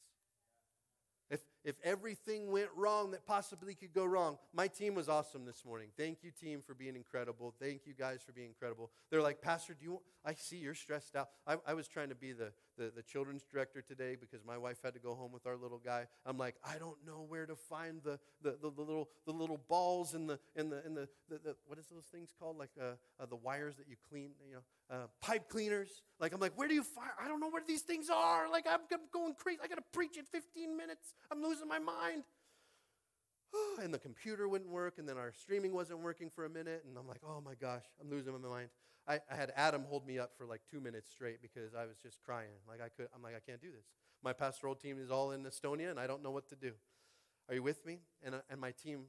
If, 1.30 1.40
if 1.64 1.76
everything 1.84 2.50
went 2.50 2.68
wrong 2.76 3.10
that 3.10 3.26
possibly 3.26 3.74
could 3.74 3.92
go 3.92 4.04
wrong, 4.04 4.38
my 4.52 4.66
team 4.66 4.94
was 4.94 5.08
awesome 5.08 5.44
this 5.44 5.64
morning. 5.64 5.88
Thank 5.96 6.18
you, 6.22 6.30
team, 6.30 6.62
for 6.66 6.74
being 6.74 6.96
incredible. 6.96 7.54
Thank 7.60 7.86
you 7.86 7.94
guys 7.94 8.20
for 8.24 8.32
being 8.32 8.48
incredible. 8.48 8.90
They're 9.10 9.22
like, 9.22 9.40
Pastor, 9.40 9.74
do 9.74 9.84
you 9.84 9.90
want, 9.92 10.02
I 10.24 10.34
see 10.34 10.56
you're 10.56 10.74
stressed 10.74 11.16
out. 11.16 11.28
I, 11.46 11.56
I 11.66 11.74
was 11.74 11.88
trying 11.88 12.10
to 12.10 12.14
be 12.14 12.32
the, 12.32 12.52
the, 12.76 12.92
the 12.94 13.02
children's 13.02 13.44
director 13.44 13.82
today 13.82 14.16
because 14.18 14.44
my 14.44 14.58
wife 14.58 14.78
had 14.82 14.94
to 14.94 15.00
go 15.00 15.14
home 15.14 15.32
with 15.32 15.46
our 15.46 15.56
little 15.56 15.80
guy. 15.84 16.06
I'm 16.26 16.38
like, 16.38 16.56
I 16.64 16.78
don't 16.78 16.96
know 17.06 17.24
where 17.28 17.46
to 17.46 17.56
find 17.56 18.02
the, 18.02 18.18
the, 18.42 18.52
the, 18.62 18.70
the 18.70 18.82
little, 18.82 19.08
the 19.26 19.32
little 19.32 19.60
balls 19.68 20.14
and 20.14 20.28
the, 20.28 20.38
and 20.56 20.72
the, 20.72 20.82
and 20.84 20.96
the, 20.96 21.08
the, 21.28 21.38
the 21.38 21.56
what 21.66 21.78
is 21.78 21.86
those 21.86 22.06
things 22.06 22.32
called? 22.38 22.58
Like 22.58 22.70
uh, 22.80 22.94
uh, 23.20 23.26
the 23.26 23.36
wires 23.36 23.76
that 23.76 23.88
you 23.88 23.96
clean, 24.08 24.30
you 24.46 24.54
know, 24.54 24.62
uh, 24.90 25.06
pipe 25.20 25.48
cleaners. 25.48 26.02
Like, 26.18 26.34
I'm 26.34 26.40
like, 26.40 26.58
where 26.58 26.68
do 26.68 26.74
you 26.74 26.82
find? 26.82 27.10
I 27.22 27.28
don't 27.28 27.40
know 27.40 27.48
where 27.48 27.62
these 27.66 27.82
things 27.82 28.10
are. 28.10 28.50
Like, 28.50 28.66
I'm 28.68 28.80
going 29.12 29.34
crazy. 29.34 29.60
I 29.62 29.68
got 29.68 29.76
to 29.76 29.84
preach 29.92 30.16
in 30.18 30.24
15 30.24 30.76
minutes. 30.76 31.14
I'm 31.30 31.40
losing 31.50 31.68
my 31.68 31.78
mind. 31.78 32.22
and 33.82 33.92
the 33.92 33.98
computer 33.98 34.48
wouldn't 34.48 34.70
work, 34.70 34.98
and 34.98 35.08
then 35.08 35.18
our 35.18 35.32
streaming 35.32 35.74
wasn't 35.74 35.98
working 35.98 36.30
for 36.30 36.44
a 36.44 36.48
minute, 36.48 36.84
and 36.86 36.96
I'm 36.96 37.08
like, 37.08 37.20
oh 37.26 37.42
my 37.44 37.54
gosh, 37.60 37.82
I'm 38.00 38.08
losing 38.08 38.32
my 38.32 38.48
mind. 38.48 38.68
I, 39.08 39.18
I 39.30 39.34
had 39.34 39.52
Adam 39.56 39.84
hold 39.88 40.06
me 40.06 40.18
up 40.18 40.30
for 40.36 40.46
like 40.46 40.60
two 40.70 40.80
minutes 40.80 41.10
straight 41.10 41.42
because 41.42 41.74
I 41.74 41.86
was 41.86 41.96
just 42.00 42.22
crying. 42.22 42.62
Like 42.68 42.80
I 42.80 42.88
could, 42.88 43.08
I'm 43.14 43.22
like, 43.22 43.34
I 43.34 43.40
can't 43.40 43.60
do 43.60 43.68
this. 43.72 43.86
My 44.22 44.32
pastoral 44.32 44.76
team 44.76 44.98
is 45.00 45.10
all 45.10 45.32
in 45.32 45.42
Estonia, 45.44 45.90
and 45.90 45.98
I 45.98 46.06
don't 46.06 46.22
know 46.22 46.30
what 46.30 46.48
to 46.50 46.54
do. 46.56 46.72
Are 47.48 47.54
you 47.54 47.62
with 47.62 47.84
me? 47.84 47.98
And, 48.22 48.36
uh, 48.36 48.40
and 48.48 48.60
my 48.60 48.70
team, 48.70 49.06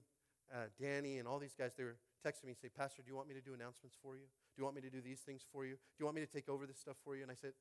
uh, 0.51 0.71
Danny 0.79 1.19
and 1.19 1.27
all 1.27 1.37
these 1.37 1.53
guys, 1.53 1.73
they 1.77 1.83
were 1.83 1.97
texting 2.25 2.45
me, 2.45 2.55
say, 2.59 2.69
Pastor, 2.75 3.03
do 3.03 3.09
you 3.09 3.15
want 3.15 3.27
me 3.27 3.35
to 3.35 3.41
do 3.41 3.53
announcements 3.53 3.95
for 4.01 4.15
you? 4.15 4.23
Do 4.23 4.57
you 4.57 4.63
want 4.63 4.75
me 4.75 4.81
to 4.81 4.89
do 4.89 5.01
these 5.01 5.19
things 5.19 5.43
for 5.51 5.65
you? 5.65 5.73
Do 5.73 5.97
you 5.99 6.05
want 6.05 6.15
me 6.15 6.25
to 6.25 6.31
take 6.31 6.49
over 6.49 6.65
this 6.65 6.79
stuff 6.79 6.95
for 7.03 7.15
you? 7.15 7.21
And 7.21 7.31
I 7.31 7.35
said, 7.35 7.51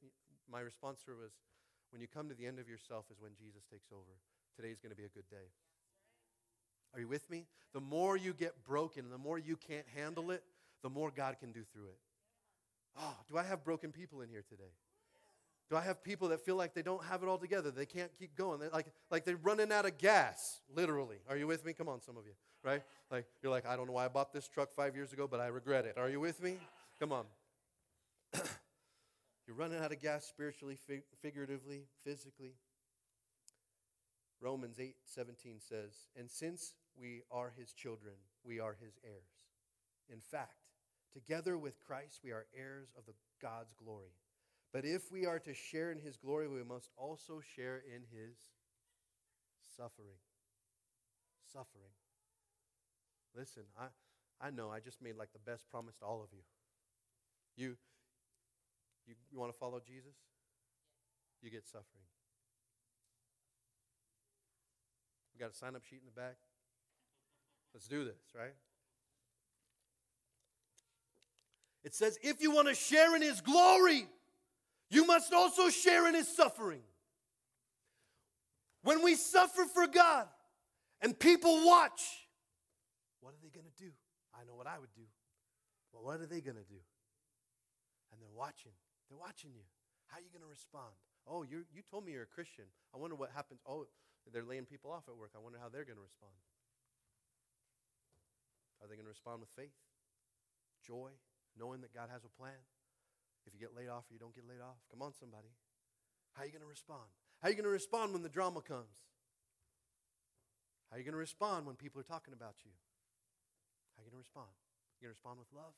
my 0.50 0.60
response 0.60 1.00
to 1.04 1.10
her 1.10 1.16
was, 1.16 1.32
when 1.90 2.00
you 2.00 2.06
come 2.06 2.28
to 2.28 2.34
the 2.34 2.46
end 2.46 2.58
of 2.58 2.68
yourself 2.68 3.06
is 3.10 3.20
when 3.20 3.32
Jesus 3.34 3.64
takes 3.70 3.90
over. 3.92 4.16
Today's 4.56 4.78
going 4.80 4.90
to 4.90 4.96
be 4.96 5.04
a 5.04 5.08
good 5.08 5.28
day. 5.30 5.48
Are 6.94 7.00
you 7.00 7.08
with 7.08 7.28
me? 7.30 7.46
The 7.72 7.80
more 7.80 8.16
you 8.16 8.32
get 8.32 8.64
broken, 8.64 9.08
the 9.10 9.18
more 9.18 9.38
you 9.38 9.56
can't 9.56 9.86
handle 9.94 10.30
it, 10.30 10.42
the 10.82 10.90
more 10.90 11.10
God 11.14 11.36
can 11.38 11.52
do 11.52 11.62
through 11.72 11.86
it. 11.86 11.98
Oh, 12.98 13.14
do 13.28 13.38
I 13.38 13.44
have 13.44 13.64
broken 13.64 13.92
people 13.92 14.22
in 14.22 14.28
here 14.28 14.44
today? 14.48 14.72
Do 15.70 15.76
I 15.76 15.82
have 15.82 16.02
people 16.02 16.28
that 16.28 16.44
feel 16.44 16.56
like 16.56 16.74
they 16.74 16.82
don't 16.82 17.04
have 17.04 17.22
it 17.22 17.28
all 17.28 17.38
together? 17.38 17.70
They 17.70 17.86
can't 17.86 18.10
keep 18.18 18.34
going. 18.34 18.58
They're 18.58 18.70
like, 18.70 18.86
like 19.08 19.24
they're 19.24 19.36
running 19.36 19.70
out 19.70 19.86
of 19.86 19.98
gas, 19.98 20.60
literally. 20.74 21.18
Are 21.28 21.36
you 21.36 21.46
with 21.46 21.64
me? 21.64 21.72
Come 21.72 21.88
on, 21.88 22.00
some 22.00 22.16
of 22.16 22.24
you, 22.26 22.32
right? 22.64 22.82
Like, 23.08 23.26
you're 23.40 23.52
like, 23.52 23.66
I 23.66 23.76
don't 23.76 23.86
know 23.86 23.92
why 23.92 24.06
I 24.06 24.08
bought 24.08 24.32
this 24.32 24.48
truck 24.48 24.72
five 24.72 24.96
years 24.96 25.12
ago, 25.12 25.28
but 25.30 25.38
I 25.38 25.46
regret 25.46 25.84
it. 25.84 25.96
Are 25.96 26.10
you 26.10 26.18
with 26.18 26.42
me? 26.42 26.56
Come 26.98 27.12
on. 27.12 27.24
you're 29.46 29.54
running 29.56 29.78
out 29.78 29.92
of 29.92 30.00
gas 30.00 30.24
spiritually, 30.24 30.76
fig- 30.88 31.04
figuratively, 31.22 31.84
physically. 32.02 32.54
Romans 34.40 34.78
8 34.80 34.94
17 35.04 35.60
says, 35.60 35.92
And 36.16 36.30
since 36.30 36.74
we 36.98 37.22
are 37.30 37.52
his 37.56 37.72
children, 37.72 38.14
we 38.44 38.58
are 38.60 38.76
his 38.80 38.98
heirs. 39.04 39.46
In 40.08 40.20
fact, 40.20 40.60
Together 41.12 41.58
with 41.58 41.80
Christ, 41.80 42.20
we 42.22 42.30
are 42.30 42.46
heirs 42.56 42.88
of 42.96 43.04
the 43.06 43.14
God's 43.42 43.74
glory. 43.74 44.14
But 44.72 44.84
if 44.84 45.10
we 45.10 45.26
are 45.26 45.40
to 45.40 45.52
share 45.52 45.90
in 45.90 45.98
his 45.98 46.16
glory, 46.16 46.46
we 46.46 46.62
must 46.62 46.90
also 46.96 47.40
share 47.56 47.78
in 47.78 48.02
his 48.12 48.36
suffering. 49.76 50.20
suffering. 51.52 51.90
Listen, 53.34 53.64
I, 53.78 53.86
I 54.40 54.50
know 54.50 54.70
I 54.70 54.78
just 54.78 55.02
made 55.02 55.16
like 55.16 55.32
the 55.32 55.50
best 55.50 55.68
promise 55.68 55.96
to 55.96 56.04
all 56.04 56.22
of 56.22 56.28
you. 56.32 56.42
You, 57.56 57.76
you, 59.06 59.14
you 59.32 59.38
want 59.38 59.52
to 59.52 59.58
follow 59.58 59.80
Jesus? 59.80 60.14
You 61.42 61.50
get 61.50 61.66
suffering. 61.66 62.09
Got 65.40 65.52
a 65.52 65.54
sign 65.54 65.74
up 65.74 65.82
sheet 65.86 66.00
in 66.00 66.04
the 66.04 66.20
back. 66.20 66.36
Let's 67.72 67.88
do 67.88 68.04
this, 68.04 68.20
right? 68.38 68.52
It 71.82 71.94
says, 71.94 72.18
if 72.22 72.42
you 72.42 72.50
want 72.50 72.68
to 72.68 72.74
share 72.74 73.16
in 73.16 73.22
his 73.22 73.40
glory, 73.40 74.06
you 74.90 75.06
must 75.06 75.32
also 75.32 75.70
share 75.70 76.06
in 76.06 76.14
his 76.14 76.28
suffering. 76.28 76.82
When 78.82 79.02
we 79.02 79.14
suffer 79.14 79.64
for 79.64 79.86
God 79.86 80.26
and 81.00 81.18
people 81.18 81.64
watch, 81.64 82.02
what 83.22 83.30
are 83.30 83.40
they 83.42 83.48
going 83.48 83.64
to 83.64 83.82
do? 83.82 83.90
I 84.34 84.44
know 84.44 84.54
what 84.54 84.66
I 84.66 84.78
would 84.78 84.92
do. 84.94 85.04
But 85.90 86.04
what 86.04 86.20
are 86.20 86.26
they 86.26 86.42
going 86.42 86.58
to 86.58 86.68
do? 86.68 86.80
And 88.12 88.20
they're 88.20 88.28
watching. 88.36 88.72
They're 89.08 89.18
watching 89.18 89.52
you. 89.54 89.62
How 90.08 90.18
are 90.18 90.20
you 90.20 90.28
going 90.30 90.42
to 90.42 90.50
respond? 90.50 90.92
Oh, 91.26 91.44
you 91.44 91.64
you 91.72 91.82
told 91.90 92.04
me 92.04 92.12
you're 92.12 92.24
a 92.24 92.26
Christian. 92.26 92.64
I 92.94 92.98
wonder 92.98 93.16
what 93.16 93.30
happens. 93.34 93.60
Oh, 93.66 93.86
they're 94.28 94.44
laying 94.44 94.68
people 94.68 94.92
off 94.92 95.08
at 95.08 95.16
work. 95.16 95.32
I 95.34 95.40
wonder 95.40 95.58
how 95.58 95.72
they're 95.72 95.88
going 95.88 95.96
to 95.96 96.04
respond. 96.04 96.36
Are 98.80 98.88
they 98.88 98.96
going 98.96 99.08
to 99.08 99.12
respond 99.12 99.40
with 99.40 99.52
faith, 99.56 99.76
joy, 100.84 101.12
knowing 101.56 101.80
that 101.80 101.92
God 101.92 102.08
has 102.12 102.24
a 102.24 102.32
plan? 102.32 102.56
If 103.46 103.52
you 103.52 103.60
get 103.60 103.76
laid 103.76 103.88
off 103.88 104.04
or 104.08 104.12
you 104.12 104.20
don't 104.20 104.34
get 104.34 104.48
laid 104.48 104.60
off, 104.60 104.80
come 104.92 105.00
on, 105.00 105.12
somebody. 105.12 105.52
How 106.32 106.42
are 106.42 106.46
you 106.46 106.52
going 106.52 106.64
to 106.64 106.68
respond? 106.68 107.08
How 107.40 107.48
are 107.48 107.50
you 107.50 107.56
going 107.56 107.68
to 107.68 107.72
respond 107.72 108.12
when 108.12 108.22
the 108.22 108.28
drama 108.32 108.60
comes? 108.60 109.04
How 110.88 110.96
are 110.96 110.98
you 110.98 111.04
going 111.04 111.16
to 111.16 111.24
respond 111.24 111.66
when 111.66 111.76
people 111.76 112.00
are 112.00 112.08
talking 112.08 112.34
about 112.34 112.56
you? 112.64 112.72
How 113.96 114.02
are 114.02 114.04
you 114.04 114.10
going 114.10 114.20
to 114.20 114.26
respond? 114.28 114.52
You 115.00 115.08
going 115.08 115.14
to 115.14 115.18
respond 115.18 115.38
with 115.38 115.48
love? 115.54 115.72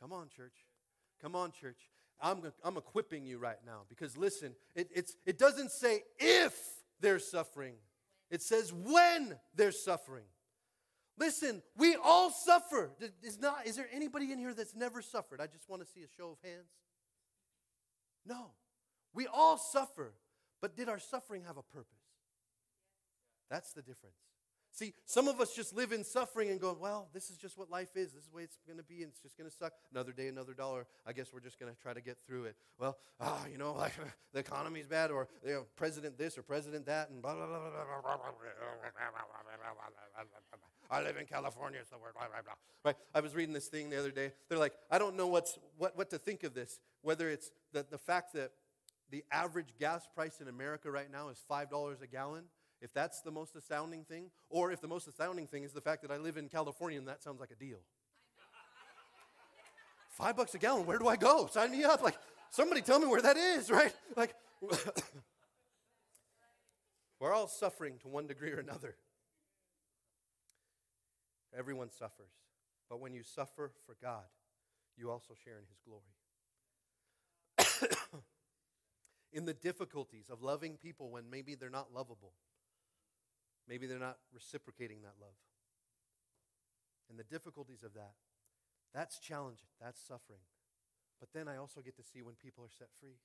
Come 0.00 0.12
on, 0.12 0.28
church. 0.28 0.66
Come 1.20 1.36
on, 1.36 1.52
church. 1.52 1.88
I'm, 2.20 2.42
I'm 2.64 2.76
equipping 2.76 3.24
you 3.24 3.38
right 3.38 3.58
now 3.64 3.82
because 3.88 4.16
listen, 4.16 4.54
it, 4.74 4.88
it's, 4.94 5.16
it 5.26 5.38
doesn't 5.38 5.70
say 5.70 6.02
if 6.18 6.54
there's 7.02 7.30
suffering, 7.30 7.74
it 8.30 8.40
says 8.40 8.72
when 8.72 9.36
there's 9.54 9.84
suffering. 9.84 10.24
Listen, 11.18 11.62
we 11.76 11.94
all 12.02 12.30
suffer. 12.30 12.90
Is, 13.22 13.38
not, 13.38 13.66
is 13.66 13.76
there 13.76 13.88
anybody 13.92 14.32
in 14.32 14.38
here 14.38 14.54
that's 14.54 14.74
never 14.74 15.02
suffered? 15.02 15.40
I 15.40 15.46
just 15.46 15.68
want 15.68 15.82
to 15.82 15.88
see 15.88 16.00
a 16.00 16.08
show 16.16 16.30
of 16.30 16.38
hands. 16.42 16.70
No. 18.24 18.52
We 19.12 19.26
all 19.26 19.58
suffer. 19.58 20.14
But 20.62 20.74
did 20.74 20.88
our 20.88 20.98
suffering 20.98 21.42
have 21.46 21.58
a 21.58 21.62
purpose? 21.62 21.98
That's 23.50 23.72
the 23.72 23.82
difference. 23.82 24.16
See, 24.74 24.94
some 25.04 25.28
of 25.28 25.38
us 25.38 25.54
just 25.54 25.76
live 25.76 25.92
in 25.92 26.02
suffering 26.02 26.48
and 26.48 26.58
go, 26.58 26.74
well, 26.80 27.08
this 27.12 27.28
is 27.28 27.36
just 27.36 27.58
what 27.58 27.70
life 27.70 27.90
is. 27.94 28.12
This 28.12 28.22
is 28.22 28.28
the 28.30 28.36
way 28.36 28.42
it's 28.42 28.56
going 28.66 28.78
to 28.78 28.84
be, 28.84 29.02
and 29.02 29.12
it's 29.12 29.20
just 29.20 29.36
going 29.36 29.48
to 29.48 29.54
suck. 29.54 29.74
Another 29.92 30.12
day, 30.12 30.28
another 30.28 30.54
dollar. 30.54 30.86
I 31.06 31.12
guess 31.12 31.30
we're 31.30 31.40
just 31.40 31.60
going 31.60 31.70
to 31.70 31.78
try 31.78 31.92
to 31.92 32.00
get 32.00 32.16
through 32.26 32.44
it. 32.44 32.56
Well, 32.78 32.96
ah, 33.20 33.44
you 33.52 33.58
know, 33.58 33.72
like 33.78 33.92
the 34.32 34.40
economy's 34.40 34.86
bad, 34.86 35.10
or 35.10 35.28
you 35.44 35.52
know, 35.52 35.66
president 35.76 36.16
this 36.16 36.38
or 36.38 36.42
president 36.42 36.86
that, 36.86 37.10
and 37.10 37.20
blah, 37.20 37.34
blah, 37.34 37.46
blah, 37.46 37.58
blah, 37.58 37.68
blah, 37.68 38.16
blah, 38.16 38.16
I 40.90 41.02
live 41.02 41.16
in 41.18 41.26
California, 41.26 41.80
so 41.88 41.96
we're 42.00 42.12
blah, 42.12 42.28
blah, 42.28 42.42
blah. 42.42 42.54
Right? 42.84 42.96
I 43.14 43.20
was 43.20 43.34
reading 43.34 43.54
this 43.54 43.68
thing 43.68 43.90
the 43.90 43.98
other 43.98 44.10
day. 44.10 44.32
They're 44.48 44.58
like, 44.58 44.74
I 44.90 44.98
don't 44.98 45.16
know 45.16 45.26
what's, 45.26 45.58
what, 45.76 45.96
what 45.98 46.08
to 46.10 46.18
think 46.18 46.44
of 46.44 46.54
this, 46.54 46.80
whether 47.02 47.28
it's 47.28 47.50
the, 47.72 47.84
the 47.90 47.98
fact 47.98 48.32
that 48.34 48.52
the 49.10 49.22
average 49.30 49.74
gas 49.78 50.08
price 50.14 50.40
in 50.40 50.48
America 50.48 50.90
right 50.90 51.10
now 51.12 51.28
is 51.28 51.42
$5 51.50 52.02
a 52.02 52.06
gallon 52.06 52.44
if 52.82 52.92
that's 52.92 53.20
the 53.20 53.30
most 53.30 53.54
astounding 53.54 54.04
thing, 54.04 54.30
or 54.50 54.72
if 54.72 54.80
the 54.80 54.88
most 54.88 55.06
astounding 55.06 55.46
thing 55.46 55.62
is 55.62 55.72
the 55.72 55.80
fact 55.80 56.02
that 56.02 56.10
I 56.10 56.16
live 56.16 56.36
in 56.36 56.48
California 56.48 56.98
and 56.98 57.06
that 57.06 57.22
sounds 57.22 57.40
like 57.40 57.52
a 57.52 57.54
deal. 57.54 57.78
Five 60.10 60.36
bucks 60.36 60.54
a 60.54 60.58
gallon, 60.58 60.84
where 60.84 60.98
do 60.98 61.06
I 61.06 61.16
go? 61.16 61.48
Sign 61.50 61.70
me 61.70 61.84
up. 61.84 62.02
Like, 62.02 62.16
somebody 62.50 62.82
tell 62.82 62.98
me 62.98 63.06
where 63.06 63.22
that 63.22 63.36
is, 63.36 63.70
right? 63.70 63.94
Like, 64.16 64.34
we're 67.20 67.32
all 67.32 67.46
suffering 67.46 67.94
to 68.02 68.08
one 68.08 68.26
degree 68.26 68.50
or 68.50 68.58
another. 68.58 68.96
Everyone 71.56 71.90
suffers. 71.90 72.32
But 72.90 73.00
when 73.00 73.14
you 73.14 73.22
suffer 73.22 73.70
for 73.86 73.96
God, 74.02 74.24
you 74.96 75.10
also 75.10 75.34
share 75.44 75.58
in 75.58 75.64
his 75.70 75.80
glory. 75.86 76.02
in 79.32 79.44
the 79.44 79.54
difficulties 79.54 80.28
of 80.30 80.42
loving 80.42 80.76
people 80.76 81.10
when 81.10 81.30
maybe 81.30 81.54
they're 81.54 81.70
not 81.70 81.94
lovable, 81.94 82.32
Maybe 83.68 83.86
they're 83.86 83.98
not 84.02 84.18
reciprocating 84.34 85.02
that 85.02 85.20
love. 85.20 85.36
And 87.08 87.18
the 87.18 87.24
difficulties 87.24 87.82
of 87.82 87.94
that, 87.94 88.14
that's 88.94 89.18
challenging, 89.18 89.68
that's 89.80 90.00
suffering. 90.00 90.42
But 91.20 91.30
then 91.32 91.46
I 91.46 91.56
also 91.56 91.80
get 91.80 91.96
to 91.96 92.02
see 92.02 92.22
when 92.22 92.34
people 92.34 92.64
are 92.64 92.72
set 92.72 92.88
free. 92.98 93.22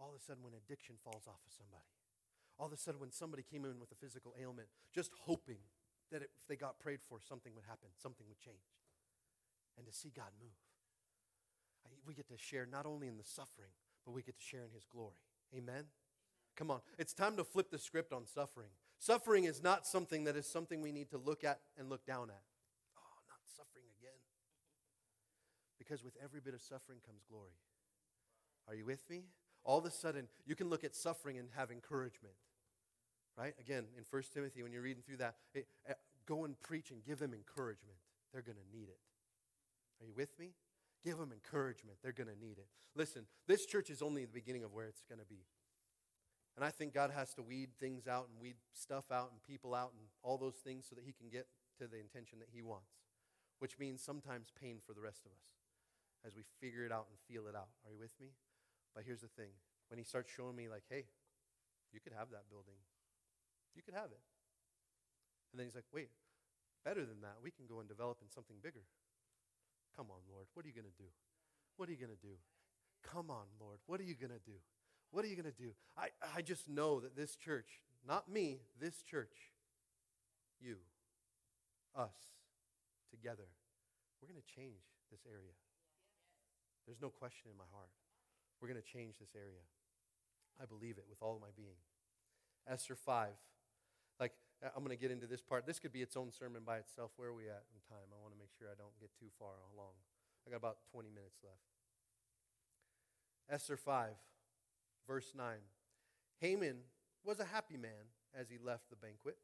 All 0.00 0.10
of 0.10 0.18
a 0.18 0.22
sudden, 0.22 0.42
when 0.42 0.58
addiction 0.58 0.96
falls 0.98 1.30
off 1.30 1.38
of 1.46 1.54
somebody. 1.54 1.86
All 2.58 2.66
of 2.66 2.72
a 2.72 2.76
sudden, 2.76 2.98
when 2.98 3.12
somebody 3.12 3.44
came 3.46 3.64
in 3.64 3.78
with 3.78 3.92
a 3.92 3.98
physical 3.98 4.34
ailment, 4.40 4.68
just 4.92 5.12
hoping 5.26 5.62
that 6.10 6.22
if 6.22 6.46
they 6.48 6.56
got 6.56 6.80
prayed 6.80 7.00
for, 7.00 7.18
something 7.20 7.54
would 7.54 7.64
happen, 7.64 7.90
something 8.00 8.26
would 8.28 8.38
change. 8.38 8.74
And 9.78 9.86
to 9.86 9.92
see 9.92 10.10
God 10.14 10.34
move. 10.40 10.58
We 12.06 12.14
get 12.14 12.28
to 12.28 12.38
share 12.38 12.66
not 12.66 12.86
only 12.86 13.08
in 13.08 13.18
the 13.18 13.24
suffering, 13.24 13.70
but 14.04 14.12
we 14.12 14.22
get 14.22 14.36
to 14.36 14.42
share 14.42 14.64
in 14.64 14.72
His 14.74 14.84
glory. 14.84 15.22
Amen? 15.56 15.84
Come 16.56 16.70
on. 16.70 16.80
It's 16.98 17.12
time 17.12 17.36
to 17.36 17.44
flip 17.44 17.70
the 17.70 17.78
script 17.78 18.12
on 18.12 18.26
suffering. 18.26 18.70
Suffering 18.98 19.44
is 19.44 19.62
not 19.62 19.86
something 19.86 20.24
that 20.24 20.36
is 20.36 20.46
something 20.46 20.80
we 20.80 20.92
need 20.92 21.10
to 21.10 21.18
look 21.18 21.44
at 21.44 21.60
and 21.78 21.88
look 21.88 22.06
down 22.06 22.30
at. 22.30 22.42
Oh, 22.96 23.18
not 23.28 23.40
suffering 23.44 23.84
again. 23.98 24.18
Because 25.78 26.02
with 26.02 26.16
every 26.22 26.40
bit 26.40 26.54
of 26.54 26.62
suffering 26.62 26.98
comes 27.04 27.22
glory. 27.28 27.58
Are 28.68 28.74
you 28.74 28.86
with 28.86 29.08
me? 29.10 29.24
All 29.64 29.78
of 29.78 29.84
a 29.84 29.90
sudden, 29.90 30.28
you 30.46 30.54
can 30.54 30.68
look 30.68 30.84
at 30.84 30.94
suffering 30.94 31.38
and 31.38 31.48
have 31.56 31.70
encouragement. 31.70 32.34
Right? 33.36 33.54
Again, 33.58 33.86
in 33.96 34.04
1 34.08 34.22
Timothy, 34.32 34.62
when 34.62 34.72
you're 34.72 34.82
reading 34.82 35.02
through 35.04 35.16
that, 35.18 35.36
it, 35.54 35.66
uh, 35.88 35.94
go 36.26 36.44
and 36.44 36.60
preach 36.60 36.90
and 36.90 37.04
give 37.04 37.18
them 37.18 37.34
encouragement. 37.34 37.98
They're 38.32 38.42
going 38.42 38.58
to 38.58 38.76
need 38.76 38.88
it. 38.88 38.98
Are 40.00 40.06
you 40.06 40.12
with 40.16 40.38
me? 40.38 40.52
Give 41.04 41.18
them 41.18 41.32
encouragement. 41.32 41.98
They're 42.02 42.12
going 42.12 42.28
to 42.28 42.38
need 42.38 42.58
it. 42.58 42.68
Listen, 42.94 43.26
this 43.46 43.66
church 43.66 43.90
is 43.90 44.02
only 44.02 44.24
the 44.24 44.32
beginning 44.32 44.64
of 44.64 44.72
where 44.72 44.86
it's 44.86 45.02
going 45.02 45.20
to 45.20 45.26
be. 45.26 45.44
And 46.56 46.64
I 46.64 46.70
think 46.70 46.94
God 46.94 47.10
has 47.10 47.34
to 47.34 47.42
weed 47.42 47.70
things 47.80 48.06
out 48.06 48.28
and 48.30 48.38
weed 48.40 48.54
stuff 48.72 49.10
out 49.10 49.32
and 49.32 49.42
people 49.42 49.74
out 49.74 49.90
and 49.98 50.06
all 50.22 50.38
those 50.38 50.62
things 50.62 50.86
so 50.88 50.94
that 50.94 51.04
He 51.04 51.12
can 51.12 51.28
get 51.28 51.46
to 51.78 51.86
the 51.86 51.98
intention 51.98 52.38
that 52.38 52.54
He 52.54 52.62
wants, 52.62 53.02
which 53.58 53.78
means 53.78 54.02
sometimes 54.02 54.54
pain 54.54 54.78
for 54.86 54.94
the 54.94 55.02
rest 55.02 55.26
of 55.26 55.32
us 55.32 55.58
as 56.22 56.36
we 56.36 56.46
figure 56.62 56.86
it 56.86 56.92
out 56.92 57.10
and 57.10 57.18
feel 57.26 57.50
it 57.50 57.58
out. 57.58 57.74
Are 57.82 57.90
you 57.90 57.98
with 57.98 58.14
me? 58.20 58.38
But 58.94 59.02
here's 59.02 59.26
the 59.26 59.34
thing 59.34 59.50
when 59.90 59.98
He 59.98 60.04
starts 60.04 60.30
showing 60.30 60.54
me, 60.54 60.70
like, 60.70 60.86
hey, 60.88 61.10
you 61.92 61.98
could 61.98 62.14
have 62.14 62.30
that 62.30 62.46
building, 62.48 62.78
you 63.74 63.82
could 63.82 63.94
have 63.94 64.14
it. 64.14 64.22
And 65.50 65.58
then 65.58 65.66
He's 65.66 65.74
like, 65.74 65.90
wait, 65.90 66.14
better 66.86 67.02
than 67.02 67.18
that, 67.26 67.42
we 67.42 67.50
can 67.50 67.66
go 67.66 67.82
and 67.82 67.88
develop 67.90 68.22
in 68.22 68.30
something 68.30 68.62
bigger. 68.62 68.86
Come 69.98 70.06
on, 70.10 70.22
Lord, 70.30 70.46
what 70.54 70.64
are 70.64 70.68
you 70.70 70.74
going 70.74 70.90
to 70.90 71.02
do? 71.02 71.10
What 71.76 71.88
are 71.88 71.92
you 71.92 71.98
going 71.98 72.14
to 72.14 72.22
do? 72.22 72.38
Come 73.02 73.30
on, 73.30 73.50
Lord, 73.58 73.78
what 73.86 73.98
are 73.98 74.06
you 74.06 74.14
going 74.14 74.34
to 74.34 74.42
do? 74.46 74.58
What 75.10 75.24
are 75.24 75.28
you 75.28 75.36
going 75.36 75.50
to 75.50 75.62
do? 75.62 75.70
I, 75.96 76.08
I 76.36 76.42
just 76.42 76.68
know 76.68 77.00
that 77.00 77.16
this 77.16 77.36
church, 77.36 77.80
not 78.06 78.30
me, 78.30 78.60
this 78.80 79.02
church, 79.02 79.52
you, 80.60 80.76
us, 81.94 82.14
together, 83.10 83.46
we're 84.20 84.28
going 84.28 84.40
to 84.40 84.54
change 84.54 84.82
this 85.10 85.20
area. 85.28 85.54
There's 86.86 87.00
no 87.00 87.08
question 87.08 87.50
in 87.50 87.56
my 87.56 87.68
heart. 87.72 87.92
We're 88.60 88.68
going 88.68 88.80
to 88.80 88.86
change 88.86 89.18
this 89.18 89.36
area. 89.36 89.62
I 90.60 90.66
believe 90.66 90.98
it 90.98 91.06
with 91.08 91.18
all 91.20 91.38
my 91.40 91.52
being. 91.56 91.78
Esther 92.66 92.96
5. 92.96 93.30
Like, 94.20 94.32
I'm 94.62 94.84
going 94.84 94.96
to 94.96 95.00
get 95.00 95.10
into 95.10 95.26
this 95.26 95.42
part. 95.42 95.66
This 95.66 95.78
could 95.78 95.92
be 95.92 96.02
its 96.02 96.16
own 96.16 96.32
sermon 96.32 96.62
by 96.64 96.78
itself. 96.78 97.12
Where 97.16 97.28
are 97.30 97.36
we 97.36 97.46
at 97.46 97.64
in 97.72 97.80
time? 97.88 98.08
I 98.12 98.18
want 98.22 98.32
to 98.32 98.38
make 98.38 98.50
sure 98.56 98.68
I 98.70 98.78
don't 98.78 98.94
get 99.00 99.10
too 99.18 99.28
far 99.38 99.60
along. 99.74 99.94
I 100.46 100.50
got 100.50 100.56
about 100.56 100.78
20 100.92 101.08
minutes 101.08 101.40
left. 101.42 101.60
Esther 103.50 103.76
5 103.76 104.16
verse 105.06 105.32
9. 105.36 105.46
Haman 106.40 106.76
was 107.24 107.40
a 107.40 107.44
happy 107.44 107.76
man 107.76 108.12
as 108.38 108.48
he 108.48 108.58
left 108.58 108.90
the 108.90 108.96
banquet. 108.96 109.36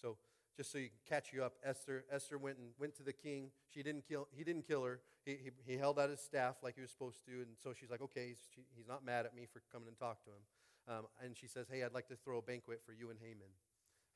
So 0.00 0.16
just 0.56 0.72
so 0.72 0.78
you 0.78 0.88
can 0.88 0.98
catch 1.08 1.32
you 1.32 1.44
up, 1.44 1.54
Esther, 1.64 2.04
Esther 2.10 2.38
went 2.38 2.58
and 2.58 2.68
went 2.78 2.96
to 2.96 3.02
the 3.02 3.12
king. 3.12 3.50
She 3.72 3.82
didn't 3.82 4.08
kill, 4.08 4.28
he 4.32 4.44
didn't 4.44 4.66
kill 4.66 4.84
her. 4.84 5.00
He, 5.24 5.36
he, 5.42 5.50
he 5.72 5.78
held 5.78 5.98
out 5.98 6.10
his 6.10 6.20
staff 6.20 6.56
like 6.62 6.74
he 6.74 6.80
was 6.80 6.90
supposed 6.90 7.24
to. 7.26 7.32
And 7.32 7.56
so 7.62 7.72
she's 7.78 7.90
like, 7.90 8.00
okay, 8.02 8.28
he's, 8.28 8.40
she, 8.54 8.62
he's 8.76 8.88
not 8.88 9.04
mad 9.04 9.26
at 9.26 9.34
me 9.34 9.46
for 9.52 9.62
coming 9.70 9.88
and 9.88 9.98
talk 9.98 10.24
to 10.24 10.30
him. 10.30 10.96
Um, 10.96 11.04
and 11.22 11.36
she 11.36 11.46
says, 11.46 11.66
hey, 11.70 11.84
I'd 11.84 11.92
like 11.92 12.08
to 12.08 12.16
throw 12.16 12.38
a 12.38 12.42
banquet 12.42 12.80
for 12.84 12.92
you 12.92 13.10
and 13.10 13.18
Haman. 13.20 13.52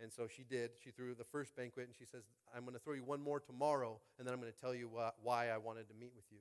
And 0.01 0.13
so 0.13 0.27
she 0.27 0.43
did. 0.43 0.71
She 0.83 0.91
threw 0.91 1.15
the 1.15 1.25
first 1.25 1.55
banquet, 1.55 1.87
and 1.87 1.95
she 1.95 2.07
says, 2.07 2.23
I'm 2.57 2.63
going 2.63 2.75
to 2.75 2.81
throw 2.81 2.95
you 2.95 3.05
one 3.05 3.21
more 3.21 3.39
tomorrow, 3.39 4.01
and 4.19 4.27
then 4.27 4.35
I'm 4.35 4.41
going 4.41 4.53
to 4.53 4.59
tell 4.59 4.75
you 4.75 4.89
wh- 4.89 5.15
why 5.25 5.51
I 5.51 5.59
wanted 5.59 5.87
to 5.89 5.95
meet 5.95 6.13
with 6.17 6.25
you. 6.31 6.39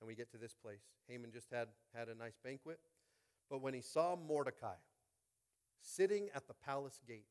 And 0.00 0.06
we 0.06 0.14
get 0.14 0.30
to 0.32 0.36
this 0.36 0.54
place. 0.54 0.82
Haman 1.08 1.32
just 1.32 1.50
had, 1.50 1.68
had 1.94 2.08
a 2.08 2.14
nice 2.14 2.38
banquet. 2.44 2.78
But 3.50 3.60
when 3.60 3.74
he 3.74 3.80
saw 3.80 4.16
Mordecai 4.16 4.74
sitting 5.80 6.28
at 6.34 6.46
the 6.46 6.54
palace 6.54 7.00
gate, 7.06 7.26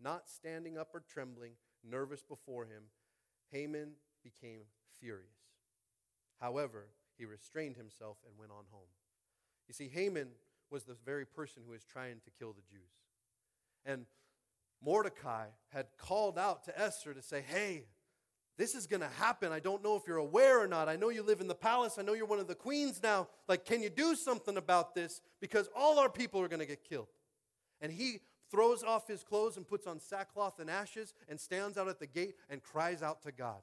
not 0.00 0.28
standing 0.28 0.76
up 0.76 0.94
or 0.94 1.00
trembling, 1.00 1.52
nervous 1.82 2.22
before 2.22 2.64
him, 2.64 2.84
Haman 3.50 3.92
became 4.22 4.62
furious. 5.00 5.30
However, 6.40 6.88
he 7.16 7.24
restrained 7.24 7.76
himself 7.76 8.18
and 8.26 8.38
went 8.38 8.52
on 8.52 8.64
home. 8.70 8.88
You 9.68 9.74
see, 9.74 9.88
Haman 9.88 10.28
was 10.70 10.84
the 10.84 10.96
very 11.04 11.24
person 11.24 11.62
who 11.64 11.72
was 11.72 11.84
trying 11.84 12.20
to 12.24 12.30
kill 12.38 12.52
the 12.52 12.62
Jews. 12.70 12.90
And 13.84 14.06
Mordecai 14.84 15.46
had 15.68 15.86
called 15.96 16.38
out 16.38 16.64
to 16.64 16.78
Esther 16.78 17.14
to 17.14 17.22
say, 17.22 17.42
Hey, 17.46 17.86
this 18.56 18.74
is 18.74 18.86
going 18.86 19.02
to 19.02 19.08
happen. 19.18 19.52
I 19.52 19.60
don't 19.60 19.82
know 19.84 19.96
if 19.96 20.02
you're 20.06 20.16
aware 20.16 20.60
or 20.62 20.66
not. 20.66 20.88
I 20.88 20.96
know 20.96 21.10
you 21.10 21.22
live 21.22 21.40
in 21.40 21.48
the 21.48 21.54
palace. 21.54 21.98
I 21.98 22.02
know 22.02 22.14
you're 22.14 22.26
one 22.26 22.38
of 22.38 22.48
the 22.48 22.54
queens 22.54 23.00
now. 23.02 23.28
Like, 23.48 23.64
can 23.64 23.82
you 23.82 23.90
do 23.90 24.14
something 24.14 24.56
about 24.56 24.94
this? 24.94 25.20
Because 25.40 25.68
all 25.76 25.98
our 25.98 26.08
people 26.08 26.40
are 26.40 26.48
going 26.48 26.60
to 26.60 26.66
get 26.66 26.82
killed. 26.82 27.08
And 27.80 27.92
he 27.92 28.20
throws 28.50 28.82
off 28.82 29.08
his 29.08 29.22
clothes 29.22 29.56
and 29.56 29.68
puts 29.68 29.86
on 29.86 30.00
sackcloth 30.00 30.58
and 30.58 30.70
ashes 30.70 31.12
and 31.28 31.38
stands 31.38 31.76
out 31.76 31.88
at 31.88 31.98
the 31.98 32.06
gate 32.06 32.36
and 32.48 32.62
cries 32.62 33.02
out 33.02 33.22
to 33.22 33.32
God. 33.32 33.60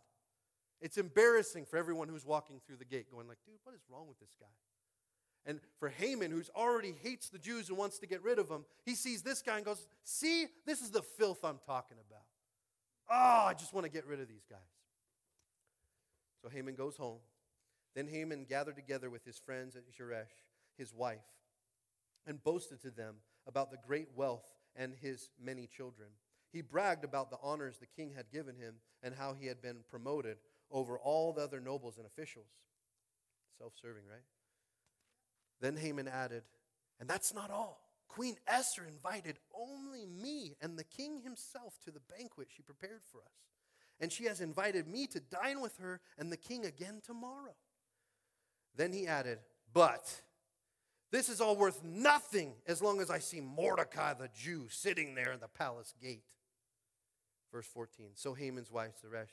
It's 0.79 0.97
embarrassing 0.97 1.65
for 1.65 1.77
everyone 1.77 2.09
who's 2.09 2.25
walking 2.25 2.59
through 2.65 2.75
the 2.75 2.85
gate, 2.85 3.09
going 3.09 3.27
like, 3.27 3.37
dude, 3.45 3.55
what 3.63 3.73
is 3.73 3.81
wrong 3.89 4.07
with 4.07 4.19
this 4.19 4.35
guy? 4.39 4.47
And 5.45 5.59
for 5.79 5.89
Haman, 5.89 6.31
who's 6.31 6.49
already 6.55 6.93
hates 7.01 7.29
the 7.29 7.39
Jews 7.39 7.69
and 7.69 7.77
wants 7.77 7.99
to 7.99 8.07
get 8.07 8.23
rid 8.23 8.39
of 8.39 8.47
them, 8.47 8.65
he 8.85 8.95
sees 8.95 9.21
this 9.21 9.41
guy 9.41 9.57
and 9.57 9.65
goes, 9.65 9.87
See, 10.03 10.47
this 10.65 10.81
is 10.81 10.91
the 10.91 11.01
filth 11.01 11.43
I'm 11.43 11.59
talking 11.65 11.97
about. 12.07 12.23
Oh, 13.09 13.47
I 13.47 13.53
just 13.53 13.73
want 13.73 13.85
to 13.85 13.91
get 13.91 14.05
rid 14.07 14.21
of 14.21 14.27
these 14.27 14.45
guys. 14.49 14.59
So 16.43 16.49
Haman 16.49 16.75
goes 16.75 16.97
home. 16.97 17.19
Then 17.95 18.07
Haman 18.07 18.45
gathered 18.49 18.75
together 18.75 19.09
with 19.09 19.23
his 19.23 19.39
friends 19.39 19.75
at 19.75 19.83
Zeresh, 19.95 20.31
his 20.77 20.93
wife, 20.93 21.19
and 22.27 22.43
boasted 22.43 22.81
to 22.81 22.91
them 22.91 23.15
about 23.47 23.71
the 23.71 23.77
great 23.87 24.09
wealth 24.15 24.45
and 24.75 24.93
his 24.93 25.29
many 25.41 25.67
children. 25.67 26.09
He 26.51 26.61
bragged 26.61 27.05
about 27.05 27.29
the 27.29 27.37
honors 27.41 27.77
the 27.77 27.85
king 27.85 28.13
had 28.15 28.31
given 28.31 28.55
him 28.55 28.75
and 29.01 29.15
how 29.15 29.33
he 29.33 29.47
had 29.47 29.61
been 29.61 29.83
promoted 29.89 30.37
over 30.69 30.99
all 30.99 31.31
the 31.31 31.43
other 31.43 31.61
nobles 31.61 31.97
and 31.97 32.05
officials. 32.05 32.49
Self 33.57 33.73
serving, 33.81 34.03
right? 34.09 34.25
Then 35.61 35.77
Haman 35.77 36.07
added, 36.07 36.43
And 36.99 37.07
that's 37.07 37.33
not 37.33 37.51
all. 37.51 37.79
Queen 38.07 38.35
Esther 38.47 38.85
invited 38.85 39.37
only 39.55 40.05
me 40.05 40.55
and 40.61 40.77
the 40.77 40.83
king 40.83 41.21
himself 41.21 41.75
to 41.85 41.91
the 41.91 42.01
banquet 42.17 42.47
she 42.51 42.61
prepared 42.61 43.01
for 43.11 43.19
us. 43.19 43.52
And 43.99 44.11
she 44.11 44.25
has 44.25 44.41
invited 44.41 44.87
me 44.87 45.07
to 45.07 45.19
dine 45.19 45.61
with 45.61 45.77
her 45.77 46.01
and 46.17 46.31
the 46.31 46.37
king 46.37 46.65
again 46.65 47.01
tomorrow. 47.05 47.55
Then 48.75 48.91
he 48.91 49.07
added, 49.07 49.39
But 49.73 50.21
this 51.11 51.29
is 51.29 51.39
all 51.39 51.55
worth 51.55 51.83
nothing 51.83 52.53
as 52.65 52.81
long 52.81 52.99
as 52.99 53.09
I 53.09 53.19
see 53.19 53.39
Mordecai 53.39 54.13
the 54.13 54.29
Jew 54.35 54.67
sitting 54.69 55.15
there 55.15 55.31
in 55.31 55.39
the 55.39 55.47
palace 55.47 55.93
gate. 56.01 56.23
Verse 57.51 57.67
14 57.67 58.07
So 58.15 58.33
Haman's 58.33 58.71
wife, 58.71 58.93
Zeresh, 58.99 59.29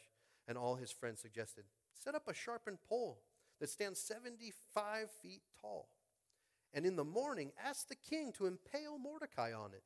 and 0.46 0.58
all 0.58 0.76
his 0.76 0.92
friends 0.92 1.20
suggested, 1.20 1.64
Set 1.94 2.14
up 2.14 2.28
a 2.28 2.34
sharpened 2.34 2.78
pole 2.86 3.22
that 3.60 3.70
stands 3.70 4.00
75 4.00 5.08
feet 5.22 5.42
tall. 5.60 5.88
And 6.72 6.86
in 6.86 6.96
the 6.96 7.04
morning, 7.04 7.50
ask 7.62 7.88
the 7.88 7.96
king 7.96 8.32
to 8.32 8.46
impale 8.46 8.98
Mordecai 8.98 9.52
on 9.52 9.72
it. 9.72 9.82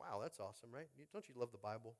Wow, 0.00 0.20
that's 0.22 0.40
awesome, 0.40 0.70
right? 0.72 0.86
Don't 1.12 1.28
you 1.28 1.34
love 1.36 1.52
the 1.52 1.58
Bible? 1.58 1.96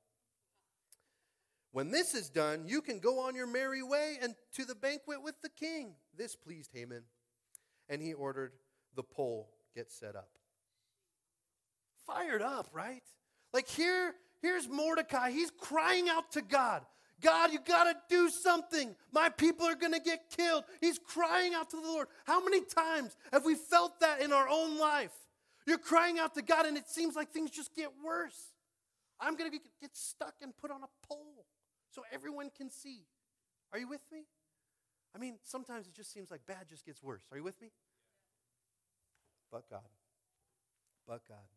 When 1.71 1.91
this 1.91 2.15
is 2.15 2.29
done, 2.29 2.65
you 2.67 2.81
can 2.81 2.99
go 2.99 3.19
on 3.19 3.35
your 3.35 3.47
merry 3.47 3.83
way 3.83 4.17
and 4.21 4.33
to 4.55 4.65
the 4.65 4.75
banquet 4.75 5.23
with 5.23 5.35
the 5.41 5.49
king. 5.49 5.93
This 6.17 6.35
pleased 6.35 6.71
Haman 6.73 7.03
and 7.89 8.01
he 8.01 8.13
ordered 8.13 8.53
the 8.95 9.03
pole 9.03 9.49
get 9.75 9.91
set 9.91 10.15
up. 10.15 10.29
Fired 12.05 12.41
up, 12.41 12.69
right? 12.73 13.03
Like 13.53 13.67
here, 13.67 14.13
here's 14.41 14.67
Mordecai. 14.67 15.31
He's 15.31 15.51
crying 15.51 16.07
out 16.09 16.31
to 16.33 16.41
God. 16.41 16.83
God, 17.21 17.51
you 17.51 17.59
got 17.59 17.83
to 17.83 17.95
do 18.09 18.29
something. 18.29 18.95
My 19.11 19.29
people 19.29 19.65
are 19.65 19.75
going 19.75 19.93
to 19.93 19.99
get 19.99 20.29
killed. 20.35 20.63
He's 20.79 20.97
crying 20.97 21.53
out 21.53 21.69
to 21.71 21.75
the 21.75 21.87
Lord. 21.87 22.07
How 22.25 22.43
many 22.43 22.61
times 22.63 23.17
have 23.33 23.43
we 23.43 23.55
felt 23.55 23.99
that 23.99 24.21
in 24.21 24.31
our 24.31 24.47
own 24.47 24.79
life? 24.79 25.11
You're 25.67 25.79
crying 25.79 26.17
out 26.17 26.33
to 26.35 26.41
God, 26.41 26.65
and 26.65 26.77
it 26.77 26.87
seems 26.87 27.15
like 27.15 27.29
things 27.29 27.51
just 27.51 27.75
get 27.75 27.89
worse. 28.03 28.53
I'm 29.19 29.35
going 29.35 29.51
to 29.51 29.59
get 29.81 29.95
stuck 29.95 30.35
and 30.41 30.55
put 30.55 30.71
on 30.71 30.81
a 30.81 31.07
pole 31.07 31.45
so 31.89 32.03
everyone 32.11 32.49
can 32.55 32.69
see. 32.69 33.05
Are 33.73 33.79
you 33.79 33.87
with 33.87 34.05
me? 34.11 34.25
I 35.15 35.19
mean, 35.19 35.39
sometimes 35.43 35.87
it 35.87 35.95
just 35.95 36.13
seems 36.13 36.29
like 36.29 36.41
bad 36.47 36.67
just 36.69 36.85
gets 36.85 37.01
worse. 37.01 37.23
Are 37.31 37.37
you 37.37 37.43
with 37.43 37.59
me? 37.61 37.71
But 39.51 39.69
God. 39.69 39.89
But 41.07 41.27
God. 41.27 41.49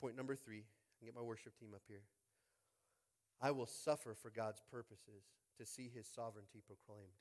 Point 0.00 0.16
number 0.16 0.36
three. 0.36 0.64
I 1.02 1.04
get 1.04 1.14
my 1.14 1.22
worship 1.22 1.58
team 1.58 1.70
up 1.74 1.82
here. 1.88 2.02
I 3.40 3.50
will 3.50 3.66
suffer 3.66 4.14
for 4.14 4.30
God's 4.30 4.62
purposes 4.70 5.24
to 5.58 5.66
see 5.66 5.90
his 5.94 6.06
sovereignty 6.06 6.62
proclaimed. 6.64 7.18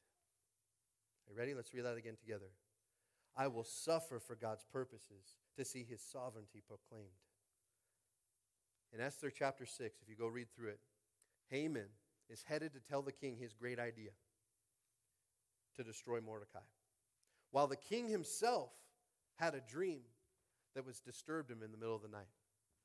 Are 1.27 1.33
you 1.33 1.37
ready? 1.37 1.53
Let's 1.53 1.73
read 1.73 1.85
that 1.85 1.97
again 1.97 2.15
together. 2.15 2.51
I 3.35 3.47
will 3.47 3.63
suffer 3.63 4.19
for 4.19 4.35
God's 4.35 4.63
purposes 4.71 5.37
to 5.57 5.65
see 5.65 5.83
his 5.83 6.01
sovereignty 6.01 6.61
proclaimed. 6.65 7.09
In 8.93 9.01
Esther 9.01 9.31
chapter 9.31 9.65
6, 9.65 10.01
if 10.01 10.09
you 10.09 10.15
go 10.15 10.27
read 10.27 10.47
through 10.55 10.69
it, 10.69 10.79
Haman 11.49 11.87
is 12.29 12.43
headed 12.43 12.73
to 12.73 12.79
tell 12.79 13.01
the 13.01 13.11
king 13.11 13.37
his 13.37 13.53
great 13.53 13.79
idea 13.79 14.11
to 15.75 15.83
destroy 15.83 16.19
Mordecai. 16.21 16.59
While 17.51 17.67
the 17.67 17.75
king 17.75 18.07
himself 18.07 18.71
had 19.35 19.55
a 19.55 19.61
dream 19.61 20.01
that 20.75 20.85
was 20.85 20.99
disturbed 20.99 21.51
him 21.51 21.61
in 21.63 21.71
the 21.71 21.77
middle 21.77 21.95
of 21.95 22.01
the 22.01 22.07
night. 22.07 22.29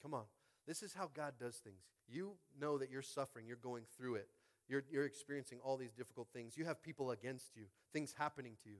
Come 0.03 0.15
on. 0.15 0.25
This 0.67 0.83
is 0.83 0.95
how 0.95 1.11
God 1.15 1.35
does 1.41 1.57
things. 1.57 1.83
You 2.09 2.37
know 2.61 2.79
that 2.79 2.91
you're 2.91 3.03
suffering, 3.03 3.47
you're 3.47 3.57
going 3.57 3.85
through 3.97 4.17
it, 4.17 4.29
you're, 4.69 4.85
you're 4.91 5.05
experiencing 5.05 5.59
all 5.63 5.77
these 5.77 5.93
difficult 5.93 6.29
things. 6.33 6.57
You 6.57 6.65
have 6.67 6.83
people 6.83 7.11
against 7.11 7.57
you, 7.57 7.65
things 7.93 8.15
happening 8.19 8.57
to 8.65 8.71
you. 8.71 8.79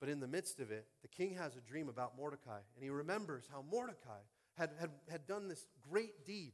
But 0.00 0.08
in 0.08 0.20
the 0.20 0.28
midst 0.28 0.58
of 0.58 0.70
it, 0.72 0.86
the 1.02 1.08
king 1.08 1.34
has 1.34 1.56
a 1.56 1.60
dream 1.60 1.88
about 1.88 2.16
Mordecai, 2.16 2.58
and 2.74 2.82
he 2.82 2.90
remembers 2.90 3.48
how 3.50 3.64
Mordecai 3.70 4.18
had, 4.56 4.70
had, 4.80 4.90
had 5.08 5.26
done 5.26 5.48
this 5.48 5.66
great 5.88 6.24
deed. 6.24 6.52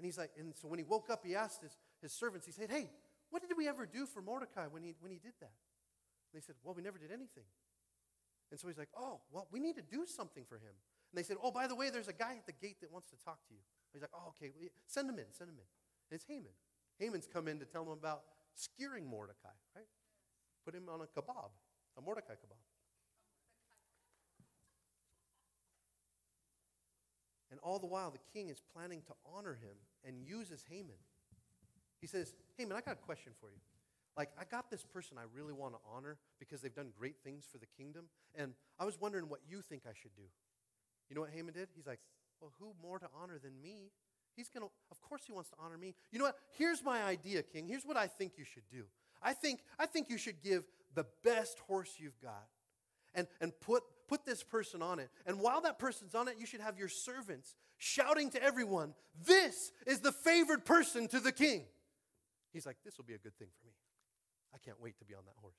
And 0.00 0.06
he's 0.06 0.16
like, 0.16 0.30
and 0.38 0.54
so 0.56 0.66
when 0.66 0.78
he 0.78 0.84
woke 0.88 1.10
up, 1.10 1.20
he 1.26 1.36
asked 1.36 1.60
his, 1.60 1.76
his 2.00 2.10
servants, 2.10 2.46
he 2.46 2.52
said, 2.52 2.70
Hey, 2.70 2.88
what 3.28 3.42
did 3.46 3.54
we 3.54 3.68
ever 3.68 3.84
do 3.84 4.06
for 4.06 4.22
Mordecai 4.22 4.64
when 4.66 4.82
he, 4.82 4.94
when 4.98 5.12
he 5.12 5.18
did 5.18 5.34
that? 5.40 5.52
And 6.32 6.32
they 6.32 6.40
said, 6.40 6.54
Well, 6.64 6.72
we 6.72 6.80
never 6.80 6.96
did 6.96 7.12
anything. 7.12 7.44
And 8.50 8.58
so 8.58 8.68
he's 8.68 8.78
like, 8.78 8.88
Oh, 8.96 9.20
well, 9.30 9.46
we 9.52 9.60
need 9.60 9.76
to 9.76 9.82
do 9.82 10.06
something 10.06 10.46
for 10.48 10.54
him. 10.54 10.72
And 11.12 11.18
they 11.18 11.22
said, 11.22 11.36
Oh, 11.42 11.50
by 11.50 11.66
the 11.66 11.74
way, 11.74 11.90
there's 11.90 12.08
a 12.08 12.14
guy 12.14 12.32
at 12.32 12.46
the 12.46 12.56
gate 12.66 12.80
that 12.80 12.90
wants 12.90 13.10
to 13.10 13.16
talk 13.22 13.46
to 13.48 13.52
you. 13.52 13.60
He's 13.92 14.00
like, 14.00 14.10
Oh, 14.16 14.32
okay, 14.32 14.54
send 14.86 15.06
him 15.06 15.18
in, 15.18 15.28
send 15.36 15.50
him 15.50 15.56
in. 15.56 15.68
And 16.08 16.16
it's 16.16 16.24
Haman. 16.24 16.56
Haman's 16.98 17.28
come 17.30 17.46
in 17.46 17.58
to 17.58 17.66
tell 17.66 17.82
him 17.82 17.92
about 17.92 18.22
skewering 18.54 19.06
Mordecai, 19.06 19.52
right? 19.76 19.84
Put 20.64 20.74
him 20.74 20.88
on 20.88 21.02
a 21.02 21.20
kebab, 21.20 21.52
a 21.98 22.00
Mordecai 22.00 22.40
kebab. 22.40 22.64
And 27.50 27.58
all 27.62 27.78
the 27.78 27.86
while, 27.86 28.10
the 28.10 28.18
king 28.32 28.48
is 28.48 28.60
planning 28.74 29.02
to 29.06 29.12
honor 29.26 29.54
him 29.54 29.76
and 30.06 30.16
uses 30.24 30.64
Haman. 30.70 30.96
He 32.00 32.06
says, 32.06 32.34
Haman, 32.56 32.76
I 32.76 32.80
got 32.80 32.92
a 32.92 33.04
question 33.04 33.32
for 33.40 33.50
you. 33.50 33.58
Like, 34.16 34.30
I 34.38 34.44
got 34.44 34.70
this 34.70 34.84
person 34.84 35.16
I 35.18 35.24
really 35.34 35.52
want 35.52 35.74
to 35.74 35.80
honor 35.94 36.18
because 36.38 36.60
they've 36.60 36.74
done 36.74 36.90
great 36.98 37.16
things 37.24 37.44
for 37.50 37.58
the 37.58 37.66
kingdom. 37.78 38.06
And 38.34 38.54
I 38.78 38.84
was 38.84 39.00
wondering 39.00 39.28
what 39.28 39.40
you 39.48 39.60
think 39.62 39.82
I 39.86 39.92
should 40.00 40.14
do. 40.16 40.22
You 41.08 41.14
know 41.14 41.22
what 41.22 41.30
Haman 41.30 41.54
did? 41.54 41.68
He's 41.74 41.86
like, 41.86 42.00
Well, 42.40 42.52
who 42.58 42.72
more 42.82 42.98
to 42.98 43.06
honor 43.20 43.38
than 43.42 43.60
me? 43.62 43.90
He's 44.36 44.48
going 44.48 44.66
to, 44.66 44.70
of 44.90 45.00
course, 45.02 45.22
he 45.26 45.32
wants 45.32 45.50
to 45.50 45.56
honor 45.58 45.76
me. 45.76 45.94
You 46.12 46.18
know 46.18 46.24
what? 46.26 46.36
Here's 46.56 46.84
my 46.84 47.02
idea, 47.02 47.42
King. 47.42 47.66
Here's 47.66 47.84
what 47.84 47.96
I 47.96 48.06
think 48.06 48.32
you 48.36 48.44
should 48.44 48.68
do. 48.70 48.84
I 49.22 49.32
think, 49.32 49.60
I 49.78 49.86
think 49.86 50.08
you 50.08 50.16
should 50.16 50.42
give 50.42 50.64
the 50.94 51.04
best 51.24 51.58
horse 51.66 51.94
you've 51.98 52.18
got 52.20 52.46
and, 53.14 53.26
and 53.40 53.52
put, 53.60 53.82
put 54.10 54.26
this 54.26 54.42
person 54.42 54.82
on 54.82 54.98
it. 54.98 55.08
And 55.24 55.38
while 55.40 55.60
that 55.60 55.78
person's 55.78 56.16
on 56.16 56.26
it, 56.26 56.34
you 56.38 56.44
should 56.44 56.60
have 56.60 56.76
your 56.76 56.88
servants 56.88 57.54
shouting 57.78 58.28
to 58.30 58.42
everyone, 58.42 58.92
This 59.24 59.70
is 59.86 60.00
the 60.00 60.10
favored 60.10 60.64
person 60.64 61.06
to 61.08 61.20
the 61.20 61.30
king. 61.30 61.62
He's 62.52 62.66
like, 62.66 62.76
This 62.84 62.98
will 62.98 63.04
be 63.04 63.14
a 63.14 63.18
good 63.18 63.36
thing 63.38 63.48
for 63.60 63.66
me. 63.66 63.72
I 64.52 64.58
can't 64.58 64.80
wait 64.82 64.98
to 64.98 65.04
be 65.04 65.14
on 65.14 65.22
that 65.26 65.36
horse. 65.40 65.54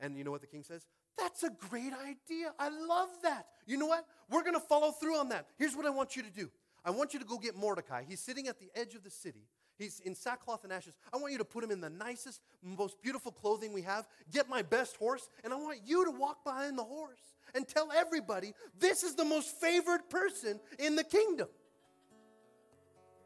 And 0.00 0.18
you 0.18 0.24
know 0.24 0.32
what 0.32 0.40
the 0.40 0.48
king 0.48 0.64
says? 0.64 0.84
That's 1.16 1.44
a 1.44 1.50
great 1.50 1.92
idea. 1.92 2.52
I 2.58 2.68
love 2.68 3.10
that. 3.22 3.46
You 3.64 3.76
know 3.76 3.86
what? 3.86 4.04
We're 4.28 4.42
going 4.42 4.54
to 4.54 4.60
follow 4.60 4.90
through 4.90 5.16
on 5.16 5.28
that. 5.28 5.46
Here's 5.56 5.76
what 5.76 5.86
I 5.86 5.90
want 5.90 6.16
you 6.16 6.22
to 6.22 6.30
do 6.30 6.50
I 6.84 6.90
want 6.90 7.14
you 7.14 7.20
to 7.20 7.24
go 7.24 7.38
get 7.38 7.54
Mordecai. 7.54 8.02
He's 8.06 8.20
sitting 8.20 8.48
at 8.48 8.58
the 8.58 8.70
edge 8.74 8.96
of 8.96 9.04
the 9.04 9.10
city. 9.10 9.46
He's 9.78 10.00
in 10.00 10.14
sackcloth 10.14 10.64
and 10.64 10.72
ashes. 10.72 10.94
I 11.12 11.16
want 11.16 11.32
you 11.32 11.38
to 11.38 11.44
put 11.44 11.64
him 11.64 11.70
in 11.70 11.80
the 11.80 11.90
nicest, 11.90 12.40
most 12.62 13.00
beautiful 13.02 13.32
clothing 13.32 13.72
we 13.72 13.82
have. 13.82 14.06
Get 14.32 14.48
my 14.48 14.62
best 14.62 14.96
horse, 14.96 15.28
and 15.42 15.52
I 15.52 15.56
want 15.56 15.80
you 15.84 16.04
to 16.04 16.10
walk 16.10 16.44
behind 16.44 16.78
the 16.78 16.84
horse 16.84 17.20
and 17.54 17.66
tell 17.66 17.90
everybody 17.92 18.54
this 18.78 19.02
is 19.02 19.14
the 19.14 19.24
most 19.24 19.60
favored 19.60 20.08
person 20.08 20.60
in 20.78 20.96
the 20.96 21.04
kingdom. 21.04 21.48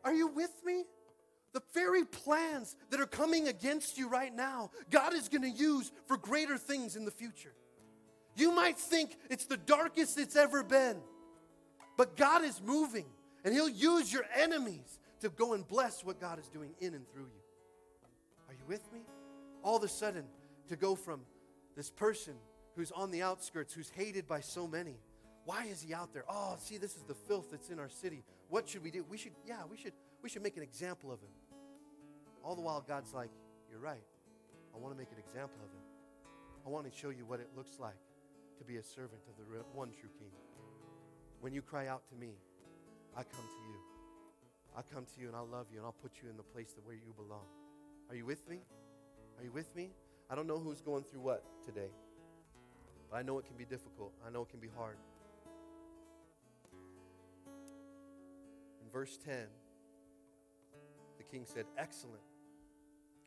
Are 0.05 0.15
you 0.15 0.29
with 0.29 0.53
me? 0.65 0.85
The 1.53 1.62
very 1.75 2.05
plans 2.05 2.77
that 2.91 3.01
are 3.01 3.07
coming 3.07 3.49
against 3.49 3.99
you 3.99 4.09
right 4.09 4.35
now, 4.35 4.70
God 4.91 5.15
is 5.15 5.29
going 5.29 5.43
to 5.43 5.51
use 5.51 5.93
for 6.07 6.16
greater 6.16 6.59
things 6.59 6.95
in 6.95 7.05
the 7.05 7.11
future. 7.11 7.53
You 8.37 8.55
might 8.55 8.79
think 8.79 9.16
it's 9.31 9.47
the 9.47 9.57
darkest 9.57 10.19
it's 10.19 10.37
ever 10.37 10.62
been, 10.62 10.99
but 11.97 12.16
God 12.16 12.45
is 12.45 12.61
moving 12.65 13.07
And 13.45 13.55
He'll 13.55 13.69
use 13.69 14.12
your 14.12 14.25
enemies 14.37 14.99
to 15.20 15.28
go 15.31 15.55
and 15.55 15.66
bless 15.66 16.05
what 16.05 16.20
God 16.20 16.39
is 16.39 16.49
doing 16.49 16.74
in 16.81 16.95
and 16.95 17.09
through 17.11 17.23
you. 17.24 17.43
Are 18.49 18.55
you 18.55 18.65
with 18.66 18.93
me? 18.93 19.01
All 19.62 19.77
of 19.77 19.82
a 19.82 19.89
sudden, 19.89 20.24
to 20.69 20.77
go 20.77 20.95
from 20.95 21.20
this 21.77 21.90
person 21.90 22.35
who's 22.77 22.93
on 22.93 23.11
the 23.11 23.23
outskirts, 23.23 23.74
who's 23.74 23.90
hated 23.90 24.27
by 24.28 24.40
so 24.40 24.66
many. 24.66 24.97
Why 25.45 25.65
is 25.65 25.82
he 25.82 25.95
out 25.95 26.12
there? 26.12 26.24
Oh, 26.28 26.57
see, 26.59 26.77
this 26.77 26.95
is 26.97 27.03
the 27.03 27.15
filth 27.15 27.51
that's 27.51 27.70
in 27.70 27.78
our 27.78 27.89
city. 27.89 28.23
What 28.49 28.69
should 28.69 28.85
we 28.85 28.90
do? 28.90 29.05
We 29.09 29.16
should, 29.16 29.32
yeah, 29.47 29.62
we 29.70 29.77
should, 29.77 29.93
we 30.23 30.28
should 30.28 30.43
make 30.43 30.57
an 30.57 30.62
example 30.62 31.11
of 31.11 31.20
him. 31.20 31.31
All 32.45 32.55
the 32.55 32.61
while, 32.61 32.85
God's 32.86 33.12
like, 33.12 33.31
You're 33.70 33.81
right. 33.81 34.05
I 34.74 34.78
want 34.78 34.95
to 34.95 34.99
make 34.99 35.11
an 35.11 35.19
example 35.19 35.59
of 35.65 35.70
him. 35.73 35.82
I 36.66 36.69
want 36.69 36.90
to 36.90 36.97
show 36.97 37.11
you 37.11 37.24
what 37.27 37.40
it 37.40 37.49
looks 37.57 37.78
like 37.81 37.99
to 38.59 38.65
be 38.65 38.77
a 38.77 38.82
servant 38.82 39.23
of 39.28 39.36
the 39.36 39.62
one 39.74 39.89
true 39.89 40.11
King. 40.19 40.31
When 41.40 41.53
you 41.53 41.62
cry 41.62 41.86
out 41.86 42.03
to 42.11 42.15
me, 42.15 42.35
I 43.16 43.23
come 43.23 43.40
to 43.40 43.62
you. 43.69 43.98
I 44.77 44.82
come 44.82 45.05
to 45.05 45.20
you 45.20 45.27
and 45.27 45.36
I'll 45.36 45.47
love 45.47 45.66
you 45.73 45.78
and 45.78 45.86
I'll 45.86 45.93
put 46.03 46.12
you 46.23 46.28
in 46.28 46.36
the 46.36 46.43
place 46.43 46.74
where 46.85 46.95
you 46.95 47.12
belong. 47.16 47.47
Are 48.09 48.15
you 48.15 48.24
with 48.24 48.49
me? 48.49 48.61
Are 49.39 49.45
you 49.45 49.53
with 49.53 49.74
me? 49.74 49.90
I 50.31 50.35
don't 50.35 50.47
know 50.47 50.59
who's 50.59 50.81
going 50.81 51.05
through 51.05 51.20
what 51.20 51.45
today, 51.65 51.90
but 53.11 53.16
I 53.16 53.23
know 53.23 53.39
it 53.39 53.47
can 53.47 53.57
be 53.57 53.65
difficult. 53.65 54.12
I 54.27 54.31
know 54.31 54.43
it 54.43 54.51
can 54.51 54.61
be 54.61 54.69
hard. 54.77 54.97
In 58.82 58.90
verse 58.93 59.19
10, 59.24 59.35
the 61.16 61.24
king 61.24 61.45
said, 61.47 61.66
Excellent. 61.77 62.20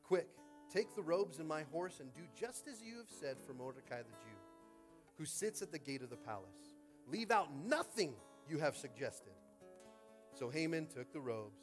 Quick, 0.04 0.28
take 0.74 0.96
the 0.96 1.02
robes 1.02 1.40
and 1.40 1.48
my 1.48 1.64
horse 1.72 2.00
and 2.00 2.14
do 2.14 2.22
just 2.40 2.68
as 2.68 2.82
you 2.82 2.98
have 2.98 3.10
said 3.10 3.38
for 3.46 3.54
Mordecai 3.54 3.98
the 3.98 4.04
Jew, 4.04 4.38
who 5.18 5.26
sits 5.26 5.62
at 5.62 5.72
the 5.72 5.80
gate 5.80 6.02
of 6.02 6.10
the 6.10 6.18
palace. 6.18 6.76
Leave 7.08 7.32
out 7.32 7.50
nothing 7.66 8.14
you 8.50 8.60
have 8.60 8.76
suggested. 8.76 9.34
So 10.42 10.50
Haman 10.50 10.88
took 10.88 11.14
the 11.14 11.20
robes, 11.20 11.60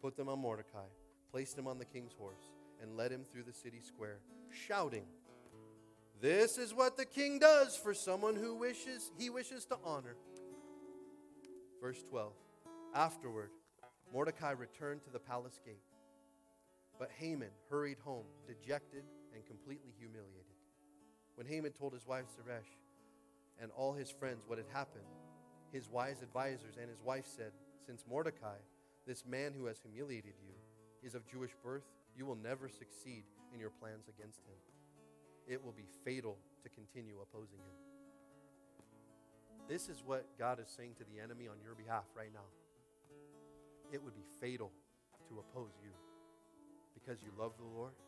put 0.00 0.16
them 0.16 0.28
on 0.28 0.38
Mordecai, 0.38 0.86
placed 1.32 1.58
him 1.58 1.66
on 1.66 1.80
the 1.80 1.84
king's 1.84 2.12
horse, 2.12 2.52
and 2.80 2.96
led 2.96 3.10
him 3.10 3.24
through 3.24 3.42
the 3.42 3.52
city 3.52 3.80
square, 3.80 4.20
shouting, 4.68 5.02
This 6.20 6.56
is 6.56 6.72
what 6.72 6.96
the 6.96 7.04
king 7.04 7.40
does 7.40 7.76
for 7.76 7.92
someone 7.92 8.36
who 8.36 8.54
wishes 8.54 9.10
he 9.18 9.30
wishes 9.30 9.64
to 9.64 9.78
honor. 9.84 10.14
Verse 11.82 12.04
12. 12.08 12.32
Afterward, 12.94 13.50
Mordecai 14.12 14.52
returned 14.52 15.02
to 15.02 15.10
the 15.10 15.18
palace 15.18 15.58
gate. 15.66 15.82
But 17.00 17.10
Haman 17.18 17.50
hurried 17.68 17.98
home, 17.98 18.26
dejected 18.46 19.02
and 19.34 19.44
completely 19.44 19.90
humiliated. 19.98 20.54
When 21.34 21.48
Haman 21.48 21.72
told 21.72 21.94
his 21.94 22.06
wife 22.06 22.26
Zeresh 22.36 22.78
and 23.60 23.72
all 23.76 23.92
his 23.92 24.08
friends 24.08 24.44
what 24.46 24.58
had 24.58 24.68
happened, 24.72 25.02
his 25.72 25.88
wise 25.88 26.22
advisers 26.22 26.76
and 26.80 26.88
his 26.88 27.02
wife 27.02 27.26
said, 27.26 27.50
Since 27.90 28.06
Mordecai, 28.08 28.54
this 29.04 29.26
man 29.26 29.50
who 29.50 29.66
has 29.66 29.82
humiliated 29.82 30.38
you, 30.38 30.54
is 31.02 31.16
of 31.16 31.26
Jewish 31.26 31.50
birth, 31.58 31.82
you 32.16 32.24
will 32.24 32.38
never 32.38 32.68
succeed 32.68 33.24
in 33.52 33.58
your 33.58 33.74
plans 33.82 34.06
against 34.06 34.46
him. 34.46 34.54
It 35.48 35.58
will 35.58 35.74
be 35.74 35.90
fatal 36.04 36.38
to 36.62 36.68
continue 36.70 37.18
opposing 37.18 37.58
him. 37.58 37.74
This 39.66 39.88
is 39.88 40.04
what 40.06 40.22
God 40.38 40.60
is 40.62 40.70
saying 40.70 41.02
to 41.02 41.04
the 41.10 41.18
enemy 41.18 41.48
on 41.48 41.58
your 41.66 41.74
behalf 41.74 42.04
right 42.14 42.30
now. 42.32 42.46
It 43.90 44.00
would 44.04 44.14
be 44.14 44.30
fatal 44.40 44.70
to 45.26 45.42
oppose 45.42 45.74
you 45.82 45.90
because 46.94 47.18
you 47.26 47.34
love 47.36 47.58
the 47.58 47.66
Lord 47.74 47.98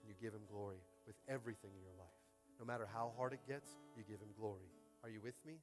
and 0.00 0.08
you 0.08 0.16
give 0.16 0.32
him 0.32 0.48
glory 0.50 0.80
with 1.06 1.16
everything 1.28 1.76
in 1.76 1.84
your 1.84 1.98
life. 2.00 2.16
No 2.58 2.64
matter 2.64 2.88
how 2.90 3.12
hard 3.18 3.34
it 3.34 3.44
gets, 3.46 3.68
you 3.98 4.02
give 4.08 4.16
him 4.16 4.32
glory. 4.40 4.72
Are 5.04 5.10
you 5.10 5.20
with 5.20 5.36
me? 5.44 5.60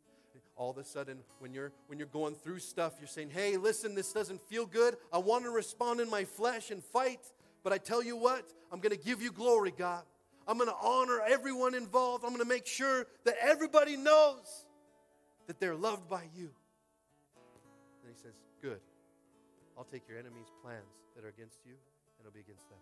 All 0.56 0.70
of 0.70 0.78
a 0.78 0.84
sudden, 0.84 1.20
when 1.40 1.54
you're 1.54 1.72
when 1.88 1.98
you're 1.98 2.08
going 2.08 2.36
through 2.36 2.60
stuff, 2.60 2.94
you're 3.00 3.08
saying, 3.08 3.32
"Hey, 3.32 3.58
listen, 3.58 3.96
this 3.96 4.14
doesn't 4.14 4.42
feel 4.42 4.66
good. 4.66 4.98
I 5.12 5.18
want 5.18 5.46
to 5.46 5.50
respond 5.50 6.00
in 6.00 6.10
my 6.10 6.26
flesh 6.26 6.72
and 6.72 6.84
fight, 6.84 7.32
but 7.64 7.74
I 7.74 7.78
tell 7.78 8.04
you 8.04 8.16
what, 8.16 8.54
I'm 8.72 8.80
going 8.80 8.96
to 8.96 9.04
give 9.04 9.22
you 9.22 9.32
glory, 9.32 9.72
God. 9.72 10.04
I'm 10.48 10.58
going 10.58 10.70
to 10.70 10.76
honor 10.82 11.22
everyone 11.22 11.74
involved. 11.74 12.24
I'm 12.24 12.32
going 12.32 12.44
to 12.44 12.48
make 12.48 12.68
sure 12.68 13.08
that 13.26 13.36
everybody 13.42 13.98
knows 13.98 14.66
that 15.48 15.60
they're 15.60 15.76
loved 15.76 16.08
by 16.08 16.30
you." 16.36 16.52
And 18.04 18.14
he 18.16 18.22
says, 18.22 18.36
"Good. 18.62 18.82
I'll 19.78 19.86
take 19.86 20.08
your 20.08 20.20
enemies' 20.20 20.52
plans 20.62 20.94
that 21.16 21.26
are 21.26 21.30
against 21.30 21.66
you, 21.66 21.74
and 21.74 22.28
it'll 22.28 22.34
be 22.34 22.42
against 22.42 22.70
them." 22.70 22.80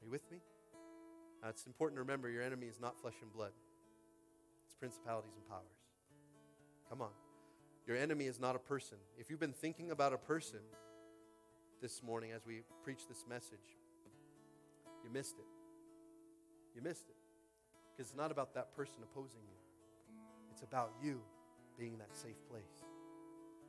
Are 0.00 0.04
you 0.04 0.10
with 0.10 0.30
me? 0.30 0.38
Now, 1.42 1.50
it's 1.50 1.66
important 1.66 1.96
to 1.96 2.00
remember 2.00 2.30
your 2.30 2.42
enemy 2.42 2.68
is 2.68 2.80
not 2.80 2.98
flesh 2.98 3.16
and 3.20 3.30
blood. 3.32 3.52
It's 4.64 4.74
principalities 4.74 5.34
and 5.36 5.46
powers. 5.46 5.83
Come 6.94 7.02
on. 7.02 7.10
Your 7.88 7.96
enemy 7.96 8.26
is 8.26 8.38
not 8.38 8.54
a 8.54 8.60
person. 8.60 8.98
If 9.18 9.28
you've 9.28 9.40
been 9.40 9.52
thinking 9.52 9.90
about 9.90 10.12
a 10.12 10.16
person 10.16 10.60
this 11.82 12.04
morning 12.04 12.30
as 12.30 12.46
we 12.46 12.62
preach 12.84 13.08
this 13.08 13.24
message, 13.28 13.74
you 15.02 15.10
missed 15.12 15.34
it. 15.40 15.44
You 16.76 16.82
missed 16.82 17.08
it. 17.08 17.16
Because 17.90 18.12
it's 18.12 18.16
not 18.16 18.30
about 18.30 18.54
that 18.54 18.76
person 18.76 18.98
opposing 19.02 19.40
you, 19.42 19.56
it's 20.52 20.62
about 20.62 20.92
you 21.02 21.20
being 21.76 21.98
that 21.98 22.14
safe 22.14 22.36
place. 22.48 22.84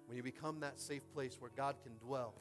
When 0.05 0.17
you 0.17 0.21
become 0.21 0.59
that 0.59 0.79
safe 0.79 1.11
place 1.11 1.37
where 1.39 1.49
God 1.57 1.77
can 1.81 1.93
dwell, 1.97 2.35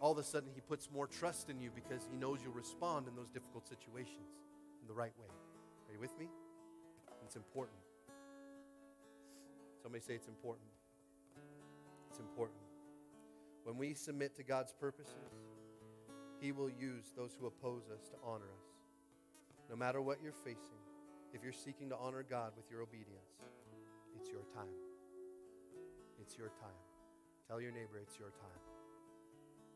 all 0.00 0.10
of 0.10 0.18
a 0.18 0.24
sudden 0.24 0.48
He 0.56 0.60
puts 0.60 0.90
more 0.92 1.06
trust 1.06 1.50
in 1.50 1.60
you 1.60 1.70
because 1.72 2.08
He 2.10 2.16
knows 2.16 2.40
you'll 2.42 2.52
respond 2.52 3.06
in 3.06 3.14
those 3.14 3.30
difficult 3.30 3.68
situations 3.68 4.40
in 4.82 4.88
the 4.88 4.94
right 4.94 5.14
way. 5.20 5.30
Are 5.88 5.92
you 5.92 6.00
with 6.00 6.18
me? 6.18 6.26
It's 7.24 7.36
important. 7.36 7.83
Somebody 9.84 10.02
say 10.02 10.14
it's 10.14 10.28
important. 10.28 10.64
It's 12.08 12.18
important. 12.18 12.56
When 13.64 13.76
we 13.76 13.92
submit 13.92 14.34
to 14.36 14.42
God's 14.42 14.72
purposes, 14.72 15.12
He 16.40 16.52
will 16.52 16.70
use 16.70 17.12
those 17.14 17.36
who 17.38 17.46
oppose 17.46 17.82
us 17.92 18.08
to 18.08 18.16
honor 18.24 18.46
us. 18.46 18.66
No 19.68 19.76
matter 19.76 20.00
what 20.00 20.22
you're 20.22 20.32
facing, 20.32 20.80
if 21.34 21.42
you're 21.42 21.52
seeking 21.52 21.90
to 21.90 21.96
honor 21.98 22.24
God 22.28 22.52
with 22.56 22.64
your 22.70 22.80
obedience, 22.80 23.42
it's 24.16 24.30
your 24.30 24.40
time. 24.54 24.72
It's 26.18 26.38
your 26.38 26.48
time. 26.48 26.80
Tell 27.46 27.60
your 27.60 27.70
neighbor 27.70 28.00
it's 28.00 28.18
your 28.18 28.30
time. 28.30 28.62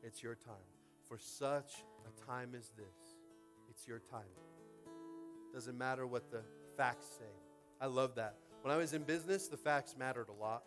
It's 0.03 0.23
your 0.23 0.37
time. 0.37 0.55
For 1.07 1.19
such 1.19 1.85
a 2.07 2.27
time 2.27 2.55
as 2.57 2.71
this, 2.79 3.19
it's 3.69 3.87
your 3.87 3.99
time. 3.99 4.23
Doesn't 5.53 5.77
matter 5.77 6.07
what 6.07 6.31
the 6.31 6.41
facts 6.79 7.09
say. 7.19 7.35
I 7.79 7.89
love 7.89 8.15
that. 8.15 8.37
When 8.69 8.77
I 8.77 8.81
was 8.81 8.93
in 8.93 9.03
business, 9.03 9.49
the 9.49 9.57
facts 9.57 9.95
mattered 9.99 10.29
a 10.29 10.43
lot. 10.43 10.63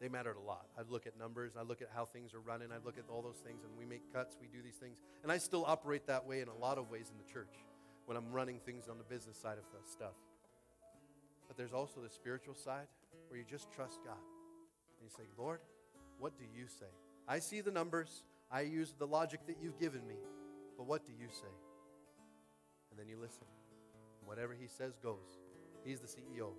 They 0.00 0.08
mattered 0.08 0.36
a 0.36 0.46
lot. 0.46 0.66
I'd 0.78 0.88
look 0.88 1.04
at 1.04 1.18
numbers, 1.18 1.54
I 1.58 1.62
look 1.62 1.82
at 1.82 1.88
how 1.92 2.04
things 2.04 2.32
are 2.32 2.38
running, 2.38 2.68
I 2.70 2.76
look 2.84 2.96
at 2.96 3.02
all 3.10 3.22
those 3.22 3.42
things, 3.44 3.64
and 3.64 3.76
we 3.76 3.84
make 3.84 4.02
cuts, 4.12 4.36
we 4.40 4.46
do 4.46 4.62
these 4.62 4.76
things. 4.76 4.98
And 5.24 5.32
I 5.32 5.38
still 5.38 5.64
operate 5.66 6.06
that 6.06 6.24
way 6.24 6.42
in 6.42 6.46
a 6.46 6.54
lot 6.54 6.78
of 6.78 6.88
ways 6.92 7.10
in 7.10 7.18
the 7.18 7.32
church 7.32 7.52
when 8.06 8.16
I'm 8.16 8.30
running 8.30 8.60
things 8.60 8.86
on 8.88 8.98
the 8.98 9.02
business 9.02 9.36
side 9.36 9.58
of 9.58 9.64
the 9.72 9.90
stuff. 9.90 10.14
But 11.48 11.56
there's 11.56 11.72
also 11.72 11.98
the 12.00 12.08
spiritual 12.08 12.54
side 12.54 12.86
where 13.26 13.36
you 13.36 13.44
just 13.50 13.72
trust 13.72 13.98
God. 14.04 14.14
And 14.14 15.02
you 15.02 15.10
say, 15.10 15.24
Lord, 15.36 15.58
what 16.20 16.38
do 16.38 16.44
you 16.56 16.68
say? 16.68 16.86
I 17.26 17.40
see 17.40 17.62
the 17.62 17.72
numbers, 17.72 18.22
I 18.48 18.60
use 18.60 18.94
the 18.96 19.08
logic 19.08 19.40
that 19.48 19.56
you've 19.60 19.80
given 19.80 20.06
me, 20.06 20.18
but 20.78 20.86
what 20.86 21.04
do 21.04 21.10
you 21.18 21.26
say? 21.32 21.54
And 22.92 23.00
then 23.00 23.08
you 23.08 23.16
listen. 23.20 23.42
Whatever 24.24 24.54
he 24.54 24.68
says 24.68 24.92
goes. 25.02 25.43
He's 25.84 26.00
the 26.00 26.06
CEO. 26.06 26.52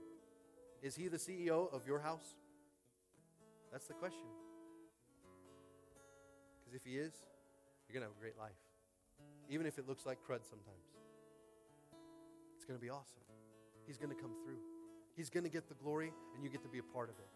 Is 0.81 0.95
he 0.95 1.07
the 1.07 1.17
CEO 1.17 1.73
of 1.73 1.87
your 1.87 1.99
house? 1.99 2.35
That's 3.71 3.87
the 3.87 3.93
question. 3.93 4.27
Because 6.59 6.75
if 6.75 6.83
he 6.85 6.97
is, 6.97 7.13
you're 7.87 7.99
going 7.99 8.05
to 8.05 8.09
have 8.09 8.17
a 8.17 8.21
great 8.21 8.37
life. 8.37 8.61
Even 9.49 9.65
if 9.65 9.77
it 9.79 9.87
looks 9.87 10.05
like 10.05 10.19
crud 10.19 10.45
sometimes. 10.47 10.85
It's 12.55 12.65
going 12.65 12.79
to 12.79 12.83
be 12.83 12.89
awesome. 12.89 13.21
He's 13.85 13.97
going 13.97 14.09
to 14.09 14.21
come 14.21 14.31
through. 14.43 14.57
He's 15.15 15.29
going 15.29 15.43
to 15.43 15.49
get 15.49 15.67
the 15.69 15.75
glory, 15.75 16.11
and 16.35 16.43
you 16.43 16.49
get 16.49 16.61
to 16.63 16.69
be 16.69 16.79
a 16.79 16.83
part 16.93 17.09
of 17.09 17.15
it. 17.19 17.29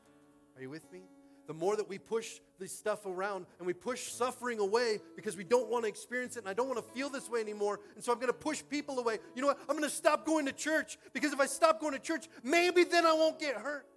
Are 0.57 0.61
you 0.61 0.69
with 0.69 0.91
me? 0.91 1.01
The 1.49 1.53
more 1.55 1.75
that 1.75 1.89
we 1.89 1.97
push 1.97 2.41
this 2.59 2.71
stuff 2.71 3.07
around 3.07 3.47
and 3.57 3.65
we 3.65 3.73
push 3.73 4.11
suffering 4.11 4.59
away 4.59 4.99
because 5.15 5.35
we 5.35 5.43
don't 5.43 5.67
want 5.67 5.83
to 5.83 5.89
experience 5.89 6.37
it 6.37 6.41
and 6.41 6.47
I 6.47 6.53
don't 6.53 6.67
want 6.67 6.77
to 6.77 6.93
feel 6.93 7.09
this 7.09 7.27
way 7.27 7.41
anymore. 7.41 7.79
And 7.95 8.03
so 8.03 8.11
I'm 8.11 8.19
going 8.19 8.31
to 8.31 8.37
push 8.37 8.61
people 8.69 8.99
away. 8.99 9.17
You 9.33 9.41
know 9.41 9.47
what? 9.47 9.59
I'm 9.61 9.75
going 9.75 9.89
to 9.89 9.95
stop 9.95 10.27
going 10.27 10.45
to 10.45 10.51
church 10.51 10.99
because 11.11 11.33
if 11.33 11.39
I 11.39 11.47
stop 11.47 11.81
going 11.81 11.93
to 11.93 11.99
church, 11.99 12.27
maybe 12.43 12.83
then 12.83 13.03
I 13.03 13.13
won't 13.13 13.39
get 13.39 13.55
hurt. 13.55 13.87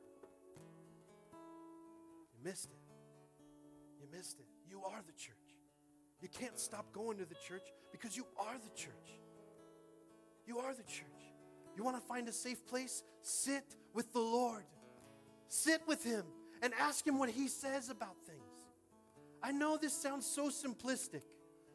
You 2.33 2.51
missed 2.51 2.71
it. 2.71 2.81
You 4.01 4.07
missed 4.17 4.39
it. 4.39 4.47
You 4.71 4.83
are 4.85 5.03
the 5.07 5.13
church. 5.13 5.37
You 6.23 6.31
can't 6.31 6.59
stop 6.59 6.91
going 6.95 7.19
to 7.19 7.27
the 7.27 7.37
church 7.47 7.69
because 7.91 8.17
you 8.17 8.25
are 8.39 8.55
the 8.55 8.75
church. 8.75 9.21
You 10.47 10.59
are 10.61 10.73
the 10.73 10.85
church. 10.85 11.05
You 11.77 11.85
want 11.85 12.01
to 12.01 12.03
find 12.03 12.27
a 12.31 12.33
safe 12.33 12.67
place? 12.67 13.03
Sit 13.21 13.77
with 13.93 14.11
the 14.15 14.21
Lord. 14.21 14.65
Sit 15.49 15.83
with 15.87 16.03
Him 16.03 16.25
and 16.63 16.73
ask 16.81 17.07
Him 17.07 17.19
what 17.19 17.29
He 17.29 17.49
says 17.49 17.91
about 17.91 18.17
things. 18.27 18.41
I 19.43 19.53
know 19.53 19.77
this 19.77 19.93
sounds 19.93 20.25
so 20.25 20.49
simplistic. 20.49 21.23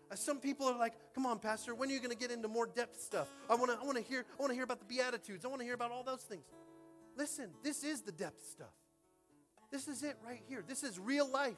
Uh, 0.09 0.15
some 0.15 0.39
people 0.39 0.65
are 0.67 0.77
like, 0.77 0.93
"Come 1.13 1.25
on, 1.25 1.39
Pastor, 1.39 1.75
when 1.75 1.89
are 1.89 1.93
you 1.93 1.99
going 1.99 2.11
to 2.11 2.17
get 2.17 2.31
into 2.31 2.47
more 2.47 2.65
depth 2.65 3.01
stuff? 3.01 3.27
I 3.49 3.55
want 3.55 3.71
to, 3.71 3.77
I 3.77 3.83
want 3.83 3.97
to 3.97 4.03
hear, 4.03 4.25
I 4.37 4.41
want 4.41 4.51
to 4.51 4.55
hear 4.55 4.63
about 4.63 4.79
the 4.79 4.85
Beatitudes. 4.85 5.43
I 5.43 5.49
want 5.49 5.59
to 5.59 5.65
hear 5.65 5.75
about 5.75 5.91
all 5.91 6.03
those 6.03 6.21
things." 6.21 6.45
Listen, 7.17 7.49
this 7.63 7.83
is 7.83 8.01
the 8.01 8.11
depth 8.11 8.45
stuff. 8.47 8.73
This 9.71 9.87
is 9.87 10.03
it 10.03 10.17
right 10.25 10.41
here. 10.47 10.63
This 10.65 10.83
is 10.83 10.97
real 10.97 11.29
life. 11.29 11.57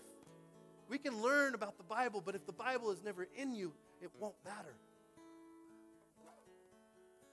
We 0.88 0.97
can 0.97 1.22
learn 1.22 1.53
about 1.53 1.77
the 1.77 1.84
Bible, 1.84 2.23
but 2.26 2.34
if 2.34 2.45
the 2.45 2.53
Bible 2.53 2.89
is 2.91 3.03
never 3.03 3.27
in 3.38 3.53
you, 3.53 3.73
it 4.01 4.10
won't 4.19 4.35
matter. 4.43 4.73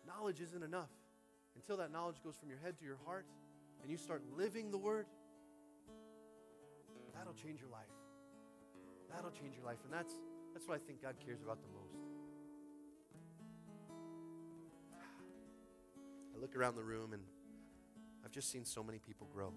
Knowledge 0.07 0.41
isn't 0.41 0.63
enough. 0.63 0.91
Until 1.55 1.79
that 1.79 1.91
knowledge 1.91 2.17
goes 2.23 2.37
from 2.37 2.51
your 2.51 2.59
head 2.59 2.79
to 2.79 2.85
your 2.85 2.99
heart 3.07 3.27
and 3.83 3.91
you 3.91 3.97
start 3.97 4.23
living 4.37 4.71
the 4.71 4.79
Word, 4.79 5.07
that'll 7.17 7.35
change 7.35 7.61
your 7.61 7.71
life. 7.71 7.91
That'll 9.13 9.31
change 9.31 9.57
your 9.57 9.65
life. 9.65 9.79
And 9.85 9.93
that's, 9.93 10.13
that's 10.53 10.69
what 10.69 10.75
I 10.75 10.79
think 10.87 11.03
God 11.03 11.15
cares 11.25 11.43
about 11.43 11.59
the 11.63 11.69
most. 11.69 11.97
I 16.37 16.41
look 16.41 16.55
around 16.57 16.77
the 16.77 16.85
room 16.85 17.13
and 17.13 17.23
I've 18.25 18.33
just 18.33 18.51
seen 18.51 18.65
so 18.65 18.83
many 18.83 18.99
people 18.99 19.29
grow. 19.33 19.53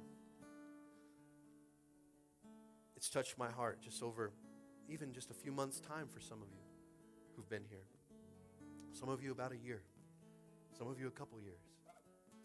It's 2.95 3.09
touched 3.09 3.37
my 3.37 3.49
heart 3.49 3.81
just 3.81 4.03
over 4.03 4.31
even 4.89 5.13
just 5.13 5.29
a 5.29 5.33
few 5.33 5.51
months' 5.51 5.79
time 5.79 6.07
for 6.07 6.19
some 6.19 6.41
of 6.41 6.49
you 6.51 6.63
who've 7.35 7.49
been 7.49 7.63
here. 7.69 7.85
Some 8.91 9.09
of 9.09 9.21
you 9.23 9.31
about 9.31 9.51
a 9.51 9.57
year. 9.57 9.81
Some 10.77 10.87
of 10.87 10.99
you 10.99 11.07
a 11.07 11.11
couple 11.11 11.39
years. 11.39 11.61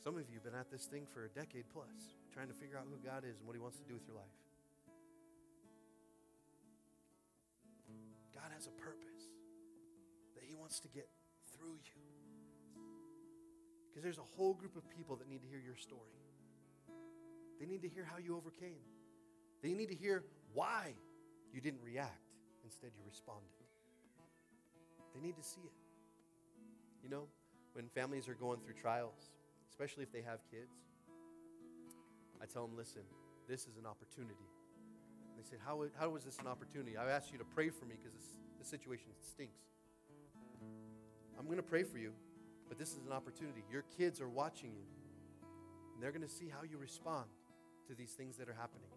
Some 0.03 0.16
of 0.16 0.28
you 0.28 0.35
have 0.35 0.45
been 0.45 0.59
at 0.59 0.70
this 0.70 0.85
thing 0.85 1.07
for 1.07 1.24
a 1.24 1.28
decade 1.28 1.65
plus, 1.73 2.16
trying 2.32 2.49
to 2.49 2.55
figure 2.55 2.77
out 2.77 2.85
who 2.91 2.97
God 3.05 3.24
is 3.24 3.39
and 3.39 3.47
what 3.47 3.57
He 3.57 3.61
wants 3.61 3.78
to 3.78 3.85
do 3.85 3.95
with 3.95 4.07
your 4.07 4.16
life. 4.16 4.44
Has 8.55 8.67
a 8.67 8.75
purpose 8.81 9.29
that 10.35 10.45
He 10.47 10.55
wants 10.55 10.81
to 10.81 10.89
get 10.89 11.09
through 11.57 11.77
you. 11.95 12.03
Because 13.91 14.03
there's 14.03 14.19
a 14.19 14.31
whole 14.37 14.55
group 14.55 14.77
of 14.77 14.89
people 14.91 15.17
that 15.17 15.29
need 15.29 15.43
to 15.43 15.49
hear 15.49 15.61
your 15.65 15.77
story. 15.77 16.19
They 17.61 17.67
need 17.67 17.83
to 17.83 17.89
hear 17.89 18.05
how 18.05 18.19
you 18.19 18.37
overcame. 18.37 18.83
They 19.63 19.73
need 19.73 19.89
to 19.89 19.95
hear 19.95 20.25
why 20.53 20.95
you 21.53 21.61
didn't 21.61 21.81
react, 21.85 22.27
instead, 22.65 22.91
you 22.97 23.03
responded. 23.07 23.49
They 25.15 25.21
need 25.21 25.37
to 25.37 25.43
see 25.43 25.61
it. 25.65 25.73
You 27.03 27.11
know, 27.11 27.29
when 27.75 27.89
families 27.89 28.29
are 28.29 28.35
going 28.35 28.59
through 28.61 28.75
trials, 28.75 29.31
especially 29.71 30.03
if 30.03 30.13
they 30.13 30.23
have 30.23 30.41
kids, 30.51 30.75
I 32.43 32.47
tell 32.47 32.67
them, 32.67 32.77
listen, 32.77 33.03
this 33.49 33.63
is 33.63 33.77
an 33.79 33.87
opportunity. 33.87 34.49
And 35.31 35.39
they 35.39 35.49
said, 35.49 35.61
how, 35.65 35.85
how 35.99 36.11
was 36.11 36.25
this 36.25 36.39
an 36.39 36.47
opportunity? 36.47 36.97
I 36.97 37.09
asked 37.11 37.31
you 37.33 37.39
to 37.39 37.45
pray 37.45 37.71
for 37.71 37.85
me 37.85 37.95
because 38.03 38.17
the 38.65 38.70
situation 38.70 39.09
stinks. 39.20 39.61
I'm 41.39 41.45
going 41.47 41.59
to 41.59 41.62
pray 41.62 41.82
for 41.82 41.99
you, 41.99 42.12
but 42.69 42.78
this 42.78 42.93
is 42.93 43.05
an 43.07 43.12
opportunity. 43.12 43.62
Your 43.70 43.85
kids 43.97 44.20
are 44.20 44.28
watching 44.28 44.73
you, 44.73 44.86
and 45.93 46.03
they're 46.03 46.12
going 46.12 46.27
to 46.27 46.35
see 46.35 46.49
how 46.49 46.65
you 46.69 46.78
respond 46.78 47.27
to 47.89 47.95
these 47.95 48.12
things 48.12 48.36
that 48.39 48.49
are 48.49 48.55
happening. 48.55 48.89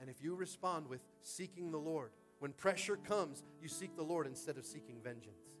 And 0.00 0.10
if 0.10 0.22
you 0.22 0.34
respond 0.34 0.88
with 0.88 1.00
seeking 1.22 1.70
the 1.70 1.78
Lord, 1.78 2.10
when 2.40 2.52
pressure 2.52 2.96
comes, 2.96 3.42
you 3.62 3.68
seek 3.68 3.96
the 3.96 4.02
Lord 4.02 4.26
instead 4.26 4.58
of 4.58 4.66
seeking 4.66 4.96
vengeance. 5.02 5.56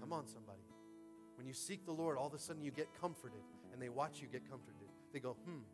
Come 0.00 0.12
on, 0.12 0.26
somebody. 0.26 0.62
When 1.36 1.46
you 1.46 1.52
seek 1.52 1.84
the 1.84 1.92
Lord, 1.92 2.16
all 2.16 2.28
of 2.28 2.34
a 2.34 2.38
sudden 2.38 2.62
you 2.62 2.70
get 2.70 2.88
comforted, 2.98 3.42
and 3.72 3.82
they 3.82 3.88
watch 3.88 4.22
you 4.22 4.28
get 4.28 4.48
comforted. 4.48 4.88
They 5.12 5.20
go, 5.20 5.36
hmm, 5.44 5.64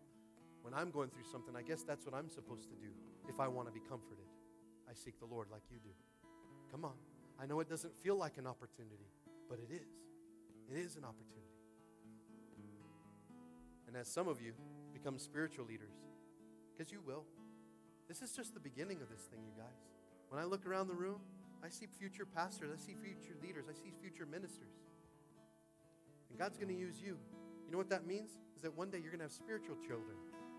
when 0.62 0.74
I'm 0.74 0.90
going 0.90 1.10
through 1.10 1.30
something, 1.30 1.54
I 1.54 1.62
guess 1.62 1.82
that's 1.82 2.04
what 2.04 2.14
I'm 2.14 2.28
supposed 2.28 2.68
to 2.70 2.76
do 2.76 2.88
if 3.28 3.38
I 3.38 3.46
want 3.46 3.68
to 3.68 3.72
be 3.72 3.80
comforted. 3.88 4.26
I 4.90 4.94
seek 4.94 5.20
the 5.20 5.26
Lord 5.26 5.48
like 5.52 5.62
you 5.70 5.78
do. 5.78 5.90
Come 6.72 6.84
on. 6.84 6.94
I 7.40 7.46
know 7.46 7.60
it 7.60 7.68
doesn't 7.68 7.94
feel 8.02 8.16
like 8.16 8.36
an 8.38 8.46
opportunity, 8.46 9.08
but 9.48 9.58
it 9.58 9.72
is. 9.72 9.88
It 10.70 10.76
is 10.76 10.96
an 10.96 11.04
opportunity. 11.04 11.40
And 13.86 13.96
as 13.96 14.08
some 14.08 14.28
of 14.28 14.40
you 14.40 14.52
become 14.92 15.18
spiritual 15.18 15.64
leaders, 15.64 15.94
because 16.76 16.92
you 16.92 17.00
will, 17.04 17.24
this 18.08 18.22
is 18.22 18.32
just 18.32 18.54
the 18.54 18.60
beginning 18.60 19.00
of 19.02 19.08
this 19.08 19.22
thing, 19.22 19.40
you 19.44 19.52
guys. 19.56 19.78
When 20.28 20.40
I 20.40 20.44
look 20.44 20.66
around 20.66 20.88
the 20.88 20.94
room, 20.94 21.20
I 21.64 21.68
see 21.68 21.86
future 21.86 22.24
pastors, 22.24 22.70
I 22.72 22.78
see 22.78 22.94
future 23.00 23.36
leaders, 23.42 23.66
I 23.68 23.74
see 23.74 23.92
future 24.00 24.26
ministers. 24.26 24.74
And 26.30 26.38
God's 26.38 26.56
going 26.56 26.68
to 26.68 26.78
use 26.78 27.00
you. 27.00 27.18
You 27.66 27.72
know 27.72 27.78
what 27.78 27.90
that 27.90 28.06
means? 28.06 28.30
Is 28.56 28.62
that 28.62 28.76
one 28.76 28.90
day 28.90 28.98
you're 28.98 29.10
going 29.10 29.20
to 29.20 29.26
have 29.26 29.32
spiritual 29.32 29.76
children 29.76 30.16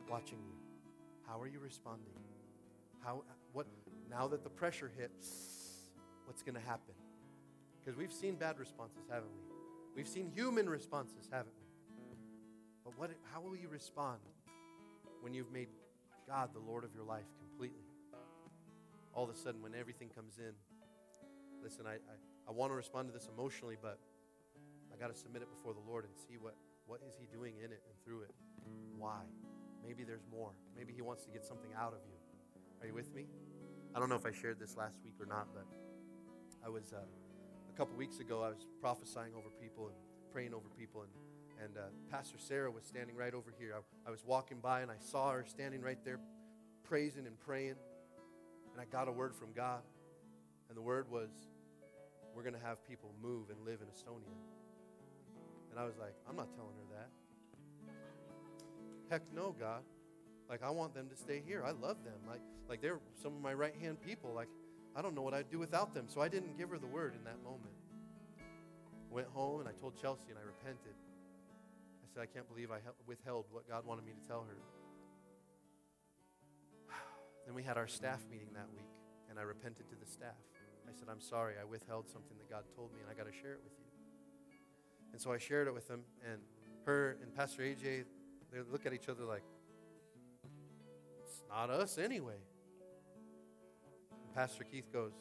watching 0.09 0.39
you. 0.39 0.55
How 1.27 1.39
are 1.39 1.47
you 1.47 1.59
responding? 1.59 2.11
How 3.03 3.23
what 3.53 3.67
now 4.11 4.27
that 4.27 4.43
the 4.43 4.49
pressure 4.49 4.91
hits, 4.97 5.87
what's 6.25 6.43
going 6.43 6.55
to 6.55 6.61
happen? 6.61 6.93
Because 7.79 7.97
we've 7.97 8.11
seen 8.11 8.35
bad 8.35 8.59
responses, 8.59 9.05
haven't 9.09 9.31
we? 9.31 9.55
We've 9.95 10.07
seen 10.07 10.29
human 10.35 10.69
responses, 10.69 11.29
haven't 11.31 11.53
we? 11.55 12.15
But 12.83 12.97
what 12.99 13.11
how 13.33 13.41
will 13.41 13.55
you 13.55 13.69
respond 13.69 14.19
when 15.21 15.33
you've 15.33 15.51
made 15.51 15.69
God 16.27 16.49
the 16.53 16.59
Lord 16.59 16.83
of 16.83 16.93
your 16.93 17.05
life 17.05 17.25
completely? 17.39 17.85
All 19.13 19.23
of 19.23 19.29
a 19.29 19.35
sudden, 19.35 19.61
when 19.61 19.73
everything 19.75 20.09
comes 20.09 20.37
in, 20.39 20.53
listen, 21.63 21.85
I, 21.87 21.93
I, 21.93 22.15
I 22.49 22.51
want 22.51 22.71
to 22.71 22.75
respond 22.75 23.07
to 23.07 23.13
this 23.13 23.29
emotionally, 23.33 23.77
but 23.81 23.97
I 24.93 24.97
got 24.97 25.13
to 25.13 25.17
submit 25.17 25.41
it 25.41 25.49
before 25.49 25.73
the 25.73 25.89
Lord 25.89 26.05
and 26.05 26.13
see 26.15 26.37
what, 26.37 26.55
what 26.85 26.99
is 27.07 27.15
He 27.19 27.27
doing 27.31 27.55
in 27.57 27.71
it 27.71 27.81
and 27.87 27.95
through 28.03 28.23
it. 28.23 28.31
Why? 28.97 29.21
Maybe 29.85 30.03
there's 30.03 30.25
more. 30.31 30.51
Maybe 30.75 30.93
He 30.93 31.01
wants 31.01 31.23
to 31.23 31.31
get 31.31 31.45
something 31.45 31.71
out 31.77 31.93
of 31.93 31.99
you. 32.07 32.17
Are 32.81 32.87
you 32.87 32.93
with 32.93 33.13
me? 33.13 33.25
I 33.93 33.99
don't 33.99 34.07
know 34.07 34.15
if 34.15 34.25
I 34.25 34.31
shared 34.31 34.57
this 34.57 34.77
last 34.77 34.99
week 35.03 35.15
or 35.19 35.25
not, 35.25 35.47
but 35.53 35.65
I 36.65 36.69
was 36.69 36.93
uh, 36.93 36.97
a 36.97 37.77
couple 37.77 37.95
weeks 37.97 38.19
ago. 38.19 38.41
I 38.41 38.49
was 38.49 38.65
prophesying 38.79 39.33
over 39.35 39.49
people 39.61 39.87
and 39.87 39.95
praying 40.31 40.53
over 40.53 40.69
people, 40.77 41.01
and 41.01 41.11
and 41.63 41.77
uh, 41.77 41.81
Pastor 42.09 42.37
Sarah 42.39 42.71
was 42.71 42.85
standing 42.85 43.15
right 43.15 43.33
over 43.33 43.53
here. 43.59 43.75
I, 43.75 44.07
I 44.07 44.11
was 44.11 44.23
walking 44.25 44.59
by 44.59 44.81
and 44.81 44.89
I 44.89 44.95
saw 44.97 45.31
her 45.31 45.45
standing 45.45 45.81
right 45.81 45.99
there, 46.03 46.19
praising 46.83 47.27
and 47.27 47.39
praying, 47.39 47.75
and 48.71 48.81
I 48.81 48.85
got 48.85 49.07
a 49.07 49.11
word 49.11 49.35
from 49.35 49.51
God, 49.53 49.81
and 50.69 50.77
the 50.77 50.81
word 50.81 51.11
was, 51.11 51.29
"We're 52.33 52.43
going 52.43 52.55
to 52.55 52.65
have 52.65 52.87
people 52.87 53.13
move 53.21 53.49
and 53.49 53.59
live 53.65 53.81
in 53.81 53.87
Estonia." 53.87 54.39
And 55.69 55.77
I 55.79 55.83
was 55.83 55.97
like, 55.99 56.15
"I'm 56.29 56.37
not 56.37 56.53
telling 56.55 56.75
her 56.77 56.95
that." 56.95 57.09
Heck 59.09 59.21
no, 59.35 59.53
God. 59.59 59.83
Like 60.51 60.63
I 60.63 60.69
want 60.69 60.93
them 60.93 61.07
to 61.07 61.15
stay 61.15 61.41
here. 61.47 61.63
I 61.65 61.71
love 61.71 62.03
them. 62.03 62.19
Like 62.27 62.41
like 62.67 62.81
they're 62.81 62.99
some 63.23 63.33
of 63.33 63.41
my 63.41 63.53
right 63.53 63.73
hand 63.79 64.01
people. 64.05 64.33
Like 64.35 64.49
I 64.93 65.01
don't 65.01 65.15
know 65.15 65.21
what 65.21 65.33
I'd 65.33 65.49
do 65.49 65.57
without 65.57 65.93
them. 65.93 66.07
So 66.09 66.19
I 66.19 66.27
didn't 66.27 66.57
give 66.57 66.69
her 66.69 66.77
the 66.77 66.87
word 66.87 67.15
in 67.15 67.23
that 67.23 67.41
moment. 67.41 67.71
Went 69.09 69.29
home 69.29 69.61
and 69.61 69.69
I 69.69 69.71
told 69.71 69.99
Chelsea 69.99 70.27
and 70.27 70.37
I 70.37 70.43
repented. 70.43 70.93
I 72.03 72.07
said 72.13 72.21
I 72.21 72.25
can't 72.25 72.47
believe 72.49 72.69
I 72.69 72.79
withheld 73.07 73.45
what 73.49 73.67
God 73.69 73.85
wanted 73.85 74.05
me 74.05 74.11
to 74.11 74.27
tell 74.27 74.43
her. 74.43 74.57
then 77.45 77.55
we 77.55 77.63
had 77.63 77.77
our 77.77 77.87
staff 77.87 78.19
meeting 78.29 78.49
that 78.53 78.67
week 78.73 78.91
and 79.29 79.39
I 79.39 79.43
repented 79.43 79.87
to 79.87 79.95
the 79.95 80.05
staff. 80.05 80.35
I 80.85 80.91
said 80.99 81.07
I'm 81.09 81.21
sorry. 81.21 81.55
I 81.61 81.63
withheld 81.63 82.09
something 82.09 82.35
that 82.37 82.49
God 82.49 82.65
told 82.75 82.91
me 82.91 82.99
and 82.99 83.09
I 83.09 83.13
got 83.13 83.31
to 83.31 83.37
share 83.41 83.53
it 83.53 83.61
with 83.63 83.79
you. 83.79 83.87
And 85.13 85.21
so 85.21 85.31
I 85.31 85.37
shared 85.37 85.69
it 85.69 85.73
with 85.73 85.87
them 85.87 86.01
and 86.29 86.41
her 86.85 87.15
and 87.23 87.33
Pastor 87.33 87.61
AJ 87.61 88.03
they 88.51 88.59
look 88.69 88.85
at 88.85 88.91
each 88.91 89.07
other 89.07 89.23
like 89.23 89.43
not 91.51 91.69
us 91.69 91.97
anyway. 91.97 92.39
And 94.23 94.33
Pastor 94.33 94.63
Keith 94.63 94.91
goes, 94.91 95.13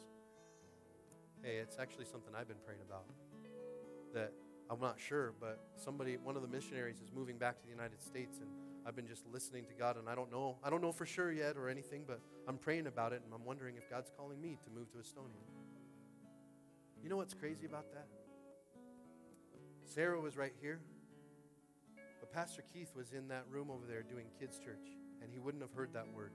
Hey, 1.43 1.57
it's 1.57 1.77
actually 1.79 2.05
something 2.05 2.33
I've 2.37 2.47
been 2.47 2.61
praying 2.65 2.81
about. 2.87 3.05
That 4.13 4.31
I'm 4.69 4.79
not 4.79 4.99
sure, 4.99 5.33
but 5.39 5.59
somebody, 5.75 6.17
one 6.23 6.35
of 6.35 6.43
the 6.43 6.47
missionaries 6.47 7.01
is 7.01 7.11
moving 7.13 7.37
back 7.37 7.57
to 7.59 7.65
the 7.65 7.71
United 7.71 8.01
States, 8.01 8.37
and 8.39 8.47
I've 8.85 8.95
been 8.95 9.07
just 9.07 9.25
listening 9.33 9.65
to 9.65 9.73
God, 9.73 9.97
and 9.97 10.07
I 10.07 10.15
don't 10.15 10.31
know, 10.31 10.57
I 10.63 10.69
don't 10.69 10.81
know 10.81 10.91
for 10.91 11.05
sure 11.05 11.31
yet 11.31 11.57
or 11.57 11.67
anything, 11.67 12.03
but 12.07 12.19
I'm 12.47 12.57
praying 12.57 12.87
about 12.87 13.11
it, 13.11 13.21
and 13.25 13.33
I'm 13.33 13.43
wondering 13.43 13.75
if 13.75 13.89
God's 13.89 14.11
calling 14.15 14.39
me 14.39 14.57
to 14.63 14.69
move 14.69 14.91
to 14.91 14.99
Estonia. 14.99 15.43
You 17.03 17.09
know 17.09 17.17
what's 17.17 17.33
crazy 17.33 17.65
about 17.65 17.91
that? 17.93 18.07
Sarah 19.83 20.21
was 20.21 20.37
right 20.37 20.53
here, 20.61 20.79
but 22.19 22.31
Pastor 22.31 22.63
Keith 22.71 22.91
was 22.95 23.13
in 23.13 23.27
that 23.29 23.45
room 23.49 23.71
over 23.71 23.85
there 23.87 24.03
doing 24.03 24.27
kids' 24.39 24.59
church 24.59 25.00
and 25.21 25.31
he 25.31 25.39
wouldn't 25.39 25.63
have 25.63 25.73
heard 25.73 25.93
that 25.93 26.07
word. 26.13 26.31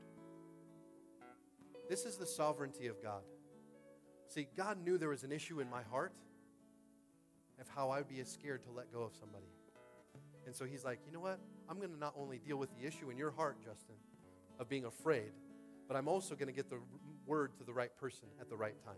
This 1.89 2.05
is 2.05 2.17
the 2.17 2.27
sovereignty 2.27 2.87
of 2.87 3.03
God. 3.03 3.23
See, 4.29 4.49
God 4.57 4.83
knew 4.85 4.99
there 4.99 5.11
was 5.11 5.23
an 5.23 5.33
issue 5.33 5.61
in 5.61 5.71
my 5.71 5.83
heart 5.83 6.13
of 7.61 7.69
how 7.75 7.91
I'd 7.91 8.09
be 8.09 8.21
as 8.21 8.31
scared 8.31 8.63
to 8.65 8.71
let 8.71 8.93
go 8.93 9.03
of 9.03 9.15
somebody. 9.15 9.47
And 10.47 10.55
so 10.55 10.65
he's 10.65 10.85
like, 10.85 11.01
you 11.07 11.13
know 11.13 11.21
what? 11.21 11.41
I'm 11.69 11.79
going 11.79 11.93
to 11.93 11.99
not 11.99 12.15
only 12.17 12.39
deal 12.39 12.57
with 12.57 12.71
the 12.79 12.87
issue 12.87 13.11
in 13.11 13.17
your 13.17 13.31
heart, 13.31 13.59
Justin, 13.65 13.97
of 14.59 14.69
being 14.69 14.85
afraid, 14.85 15.33
but 15.89 15.97
I'm 15.97 16.09
also 16.09 16.35
going 16.35 16.49
to 16.49 16.55
get 16.55 16.71
the 16.71 16.79
word 17.27 17.57
to 17.59 17.65
the 17.65 17.73
right 17.73 17.97
person 17.97 18.29
at 18.41 18.49
the 18.49 18.57
right 18.57 18.81
time. 18.85 18.95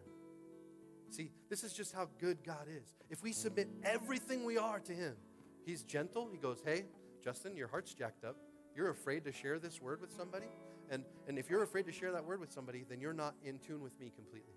See, 1.11 1.31
this 1.49 1.65
is 1.65 1.73
just 1.73 1.95
how 1.95 2.09
good 2.21 2.39
God 2.45 2.67
is. 2.69 2.93
If 3.09 3.23
we 3.23 3.33
submit 3.33 3.69
everything 3.83 4.45
we 4.45 4.59
are 4.59 4.79
to 4.81 4.93
Him, 4.93 5.15
He's 5.65 5.83
gentle. 5.83 6.29
He 6.31 6.39
goes, 6.39 6.63
Hey, 6.65 6.85
Justin, 7.23 7.57
your 7.57 7.69
heart's 7.69 7.95
jacked 7.95 8.25
up. 8.25 8.37
You're 8.79 8.91
afraid 8.91 9.25
to 9.25 9.33
share 9.33 9.59
this 9.59 9.83
word 9.83 10.01
with 10.01 10.13
somebody? 10.13 10.47
And, 10.89 11.03
and 11.27 11.37
if 11.37 11.51
you're 11.51 11.65
afraid 11.65 11.87
to 11.87 11.93
share 11.93 12.13
that 12.13 12.25
word 12.25 12.39
with 12.39 12.53
somebody, 12.53 12.85
then 12.89 13.01
you're 13.01 13.13
not 13.13 13.35
in 13.45 13.59
tune 13.59 13.83
with 13.83 13.99
me 13.99 14.13
completely. 14.15 14.55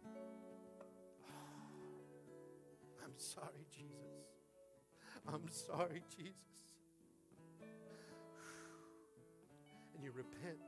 I'm 3.03 3.14
sorry, 3.18 3.65
Jesus. 3.72 3.89
I'm 5.27 5.49
sorry, 5.49 6.03
Jesus. 6.15 6.35
And 7.61 7.72
and 9.95 10.03
you 10.03 10.11
repent 10.11 10.60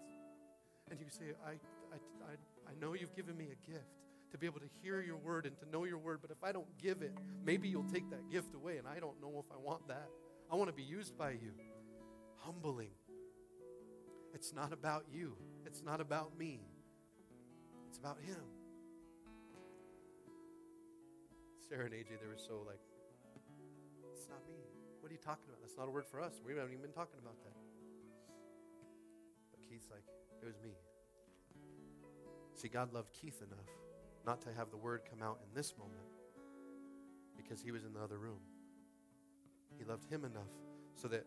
and 0.89 0.99
you 0.99 1.05
say, 1.11 1.25
I, 1.45 1.51
I, 1.51 2.31
I, 2.31 2.71
I 2.71 2.73
know 2.81 2.95
you've 2.95 3.15
given 3.15 3.37
me 3.37 3.49
a 3.51 3.71
gift 3.71 3.85
to 4.31 4.39
be 4.39 4.47
able 4.47 4.61
to 4.61 4.69
hear 4.81 4.99
your 4.99 5.17
word 5.17 5.45
and 5.45 5.55
to 5.59 5.69
know 5.69 5.83
your 5.83 5.99
word, 5.99 6.21
but 6.23 6.31
if 6.31 6.43
I 6.43 6.53
don't 6.53 6.75
give 6.81 7.03
it, 7.03 7.13
maybe 7.45 7.69
you'll 7.69 7.83
take 7.83 8.09
that 8.09 8.31
gift 8.31 8.55
away, 8.55 8.77
and 8.77 8.87
I 8.87 8.99
don't 8.99 9.21
know 9.21 9.45
if 9.45 9.55
I 9.55 9.59
want 9.63 9.87
that. 9.89 10.09
I 10.51 10.55
want 10.55 10.71
to 10.71 10.75
be 10.75 10.81
used 10.81 11.15
by 11.15 11.33
you. 11.33 11.51
Humbling. 12.37 12.89
It's 14.33 14.53
not 14.53 14.73
about 14.73 15.05
you, 15.11 15.35
it's 15.65 15.83
not 15.83 16.01
about 16.01 16.37
me, 16.37 16.59
it's 17.89 17.97
about 17.97 18.17
Him. 18.19 18.41
Sarah 21.69 21.85
and 21.85 21.93
AJ, 21.93 22.19
they 22.21 22.27
were 22.27 22.37
so 22.37 22.63
like, 22.67 22.79
it's 24.13 24.27
not 24.27 24.39
me. 24.47 24.59
What 24.99 25.09
are 25.09 25.13
you 25.13 25.21
talking 25.23 25.45
about? 25.47 25.61
That's 25.61 25.77
not 25.77 25.87
a 25.87 25.91
word 25.91 26.05
for 26.05 26.21
us. 26.21 26.41
We 26.45 26.53
haven't 26.53 26.71
even 26.71 26.81
been 26.81 26.91
talking 26.91 27.19
about 27.21 27.35
that. 27.43 27.55
But 29.51 29.61
Keith's 29.67 29.89
like, 29.89 30.03
it 30.41 30.45
was 30.45 30.55
me. 30.63 30.71
See, 32.55 32.67
God 32.67 32.93
loved 32.93 33.11
Keith 33.13 33.41
enough 33.41 33.67
not 34.25 34.41
to 34.41 34.49
have 34.55 34.69
the 34.71 34.77
word 34.77 35.01
come 35.09 35.21
out 35.21 35.39
in 35.43 35.55
this 35.55 35.73
moment 35.77 36.07
because 37.35 37.61
he 37.61 37.71
was 37.71 37.83
in 37.83 37.93
the 37.93 37.99
other 37.99 38.17
room. 38.17 38.39
He 39.77 39.83
loved 39.83 40.09
him 40.09 40.23
enough 40.23 40.53
so 40.95 41.07
that 41.09 41.25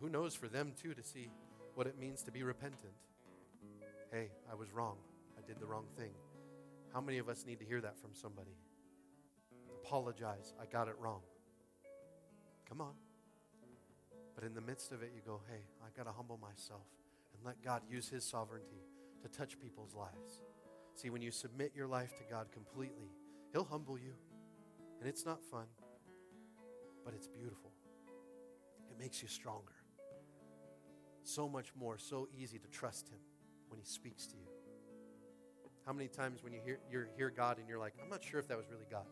who 0.00 0.08
knows 0.08 0.34
for 0.34 0.48
them 0.48 0.72
too 0.80 0.92
to 0.94 1.02
see 1.02 1.28
what 1.76 1.86
it 1.86 1.98
means 2.00 2.22
to 2.22 2.32
be 2.32 2.42
repentant. 2.42 2.94
Hey, 4.10 4.30
I 4.50 4.54
was 4.54 4.72
wrong. 4.72 4.96
I 5.38 5.46
did 5.46 5.60
the 5.60 5.66
wrong 5.66 5.84
thing. 5.96 6.10
How 6.92 7.02
many 7.02 7.18
of 7.18 7.28
us 7.28 7.44
need 7.46 7.58
to 7.58 7.66
hear 7.66 7.82
that 7.82 8.00
from 8.00 8.14
somebody? 8.14 8.56
Apologize. 9.84 10.54
I 10.60 10.64
got 10.64 10.88
it 10.88 10.96
wrong. 10.98 11.20
Come 12.66 12.80
on. 12.80 12.94
But 14.34 14.44
in 14.44 14.54
the 14.54 14.62
midst 14.62 14.90
of 14.90 15.02
it, 15.02 15.12
you 15.14 15.20
go, 15.24 15.42
hey, 15.50 15.60
I 15.82 15.94
got 15.94 16.08
to 16.10 16.16
humble 16.16 16.38
myself 16.38 16.86
and 17.34 17.44
let 17.44 17.62
God 17.62 17.82
use 17.90 18.08
His 18.08 18.24
sovereignty 18.24 18.80
to 19.22 19.28
touch 19.28 19.60
people's 19.60 19.94
lives. 19.94 20.40
See, 20.94 21.10
when 21.10 21.20
you 21.20 21.30
submit 21.30 21.72
your 21.76 21.86
life 21.86 22.16
to 22.16 22.24
God 22.30 22.46
completely, 22.52 23.10
He'll 23.52 23.64
humble 23.64 23.98
you. 23.98 24.14
And 24.98 25.06
it's 25.06 25.26
not 25.26 25.44
fun, 25.50 25.66
but 27.04 27.12
it's 27.12 27.28
beautiful. 27.28 27.70
It 28.90 28.98
makes 28.98 29.20
you 29.20 29.28
stronger. 29.28 29.75
So 31.26 31.48
much 31.48 31.72
more, 31.74 31.98
so 31.98 32.28
easy 32.40 32.56
to 32.56 32.68
trust 32.68 33.08
Him 33.08 33.18
when 33.68 33.80
He 33.80 33.84
speaks 33.84 34.26
to 34.26 34.36
you. 34.36 34.46
How 35.84 35.92
many 35.92 36.06
times 36.06 36.44
when 36.44 36.52
you 36.52 36.60
hear, 36.64 36.78
you 36.90 37.06
hear 37.16 37.30
God 37.30 37.58
and 37.58 37.68
you're 37.68 37.80
like, 37.80 37.94
I'm 38.00 38.08
not 38.08 38.22
sure 38.22 38.38
if 38.38 38.46
that 38.46 38.56
was 38.56 38.66
really 38.70 38.86
God? 38.88 39.06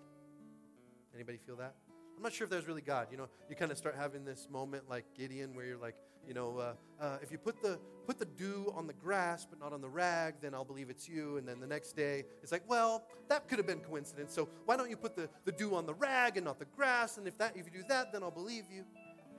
Anybody 1.13 1.39
feel 1.39 1.57
that? 1.57 1.75
I'm 2.17 2.23
not 2.23 2.33
sure 2.33 2.45
if 2.45 2.51
that 2.51 2.57
was 2.57 2.69
really 2.69 2.83
God. 2.83 3.09
You 3.11 3.17
know, 3.17 3.29
you 3.51 3.57
kind 3.57 3.73
of 3.73 3.79
start 3.79 3.97
having 3.97 4.25
this 4.25 4.47
moment 4.49 4.89
like 4.89 5.05
Gideon 5.17 5.55
where 5.55 5.65
you're 5.65 5.77
like, 5.77 5.97
you 6.27 6.35
know, 6.35 6.59
uh, 6.59 6.75
uh, 7.01 7.19
if 7.21 7.33
you 7.33 7.39
put 7.39 7.61
the, 7.61 7.81
put 8.07 8.21
the 8.21 8.25
dew 8.25 8.73
on 8.77 8.87
the 8.87 8.93
grass 8.93 9.45
but 9.45 9.59
not 9.59 9.73
on 9.73 9.81
the 9.81 9.89
rag, 9.89 10.35
then 10.41 10.55
I'll 10.55 10.65
believe 10.65 10.91
it's 10.91 11.09
you. 11.09 11.37
And 11.37 11.49
then 11.49 11.59
the 11.59 11.67
next 11.67 11.95
day, 11.95 12.25
it's 12.45 12.53
like, 12.53 12.63
well, 12.69 13.07
that 13.29 13.49
could 13.49 13.59
have 13.59 13.67
been 13.67 13.81
coincidence. 13.81 14.33
So 14.33 14.49
why 14.67 14.77
don't 14.77 14.89
you 14.89 14.97
put 14.97 15.17
the, 15.17 15.29
the 15.45 15.53
dew 15.53 15.75
on 15.75 15.85
the 15.85 15.95
rag 15.95 16.37
and 16.37 16.45
not 16.45 16.61
the 16.61 16.65
grass? 16.77 17.19
And 17.19 17.27
if, 17.27 17.37
that, 17.39 17.57
if 17.57 17.67
you 17.67 17.73
do 17.73 17.85
that, 17.89 18.13
then 18.13 18.23
I'll 18.23 18.31
believe 18.31 18.65
you. 18.71 18.85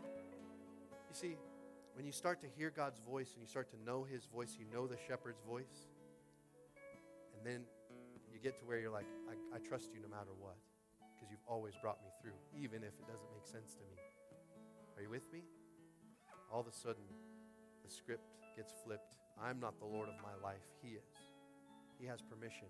You 0.03 1.13
see, 1.13 1.37
when 1.95 2.05
you 2.05 2.11
start 2.11 2.41
to 2.41 2.47
hear 2.57 2.69
God's 2.69 2.99
voice 2.99 3.31
and 3.33 3.41
you 3.41 3.47
start 3.47 3.71
to 3.71 3.81
know 3.83 4.03
his 4.03 4.25
voice, 4.25 4.57
you 4.59 4.65
know 4.71 4.85
the 4.85 4.97
shepherd's 5.07 5.41
voice. 5.47 5.87
And 7.37 7.45
then 7.45 7.63
you 8.33 8.39
get 8.43 8.59
to 8.59 8.65
where 8.65 8.79
you're 8.79 8.91
like, 8.91 9.07
I, 9.31 9.55
I 9.55 9.59
trust 9.59 9.93
you 9.93 10.01
no 10.01 10.09
matter 10.09 10.35
what 10.37 10.55
because 11.15 11.31
you've 11.31 11.47
always 11.47 11.73
brought 11.81 12.03
me 12.03 12.09
through, 12.21 12.35
even 12.53 12.83
if 12.83 12.91
it 12.99 13.07
doesn't 13.07 13.31
make 13.31 13.47
sense 13.47 13.73
to 13.75 13.83
me. 13.87 13.95
Are 14.97 15.01
you 15.01 15.09
with 15.09 15.31
me? 15.31 15.39
All 16.51 16.59
of 16.59 16.67
a 16.67 16.73
sudden, 16.73 17.07
the 17.83 17.89
script 17.89 18.27
gets 18.55 18.73
flipped. 18.83 19.15
I'm 19.41 19.59
not 19.59 19.79
the 19.79 19.85
Lord 19.85 20.09
of 20.09 20.15
my 20.21 20.35
life, 20.43 20.67
He 20.83 20.99
is. 20.99 21.15
He 21.97 22.05
has 22.07 22.21
permission 22.21 22.67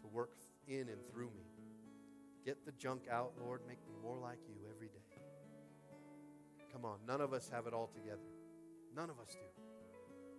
to 0.00 0.08
work 0.08 0.32
in 0.66 0.88
and 0.88 0.98
through 1.12 1.30
me. 1.36 1.44
Get 2.44 2.64
the 2.64 2.72
junk 2.72 3.02
out, 3.10 3.32
Lord. 3.44 3.60
Make 3.68 3.78
me 3.86 3.94
more 4.02 4.16
like 4.16 4.38
you 4.48 4.56
every 4.74 4.88
day. 4.88 5.22
Come 6.72 6.86
on, 6.86 6.98
none 7.06 7.20
of 7.20 7.34
us 7.34 7.50
have 7.52 7.66
it 7.66 7.74
all 7.74 7.90
together. 7.94 8.41
None 8.94 9.10
of 9.10 9.18
us 9.18 9.32
do. 9.32 9.62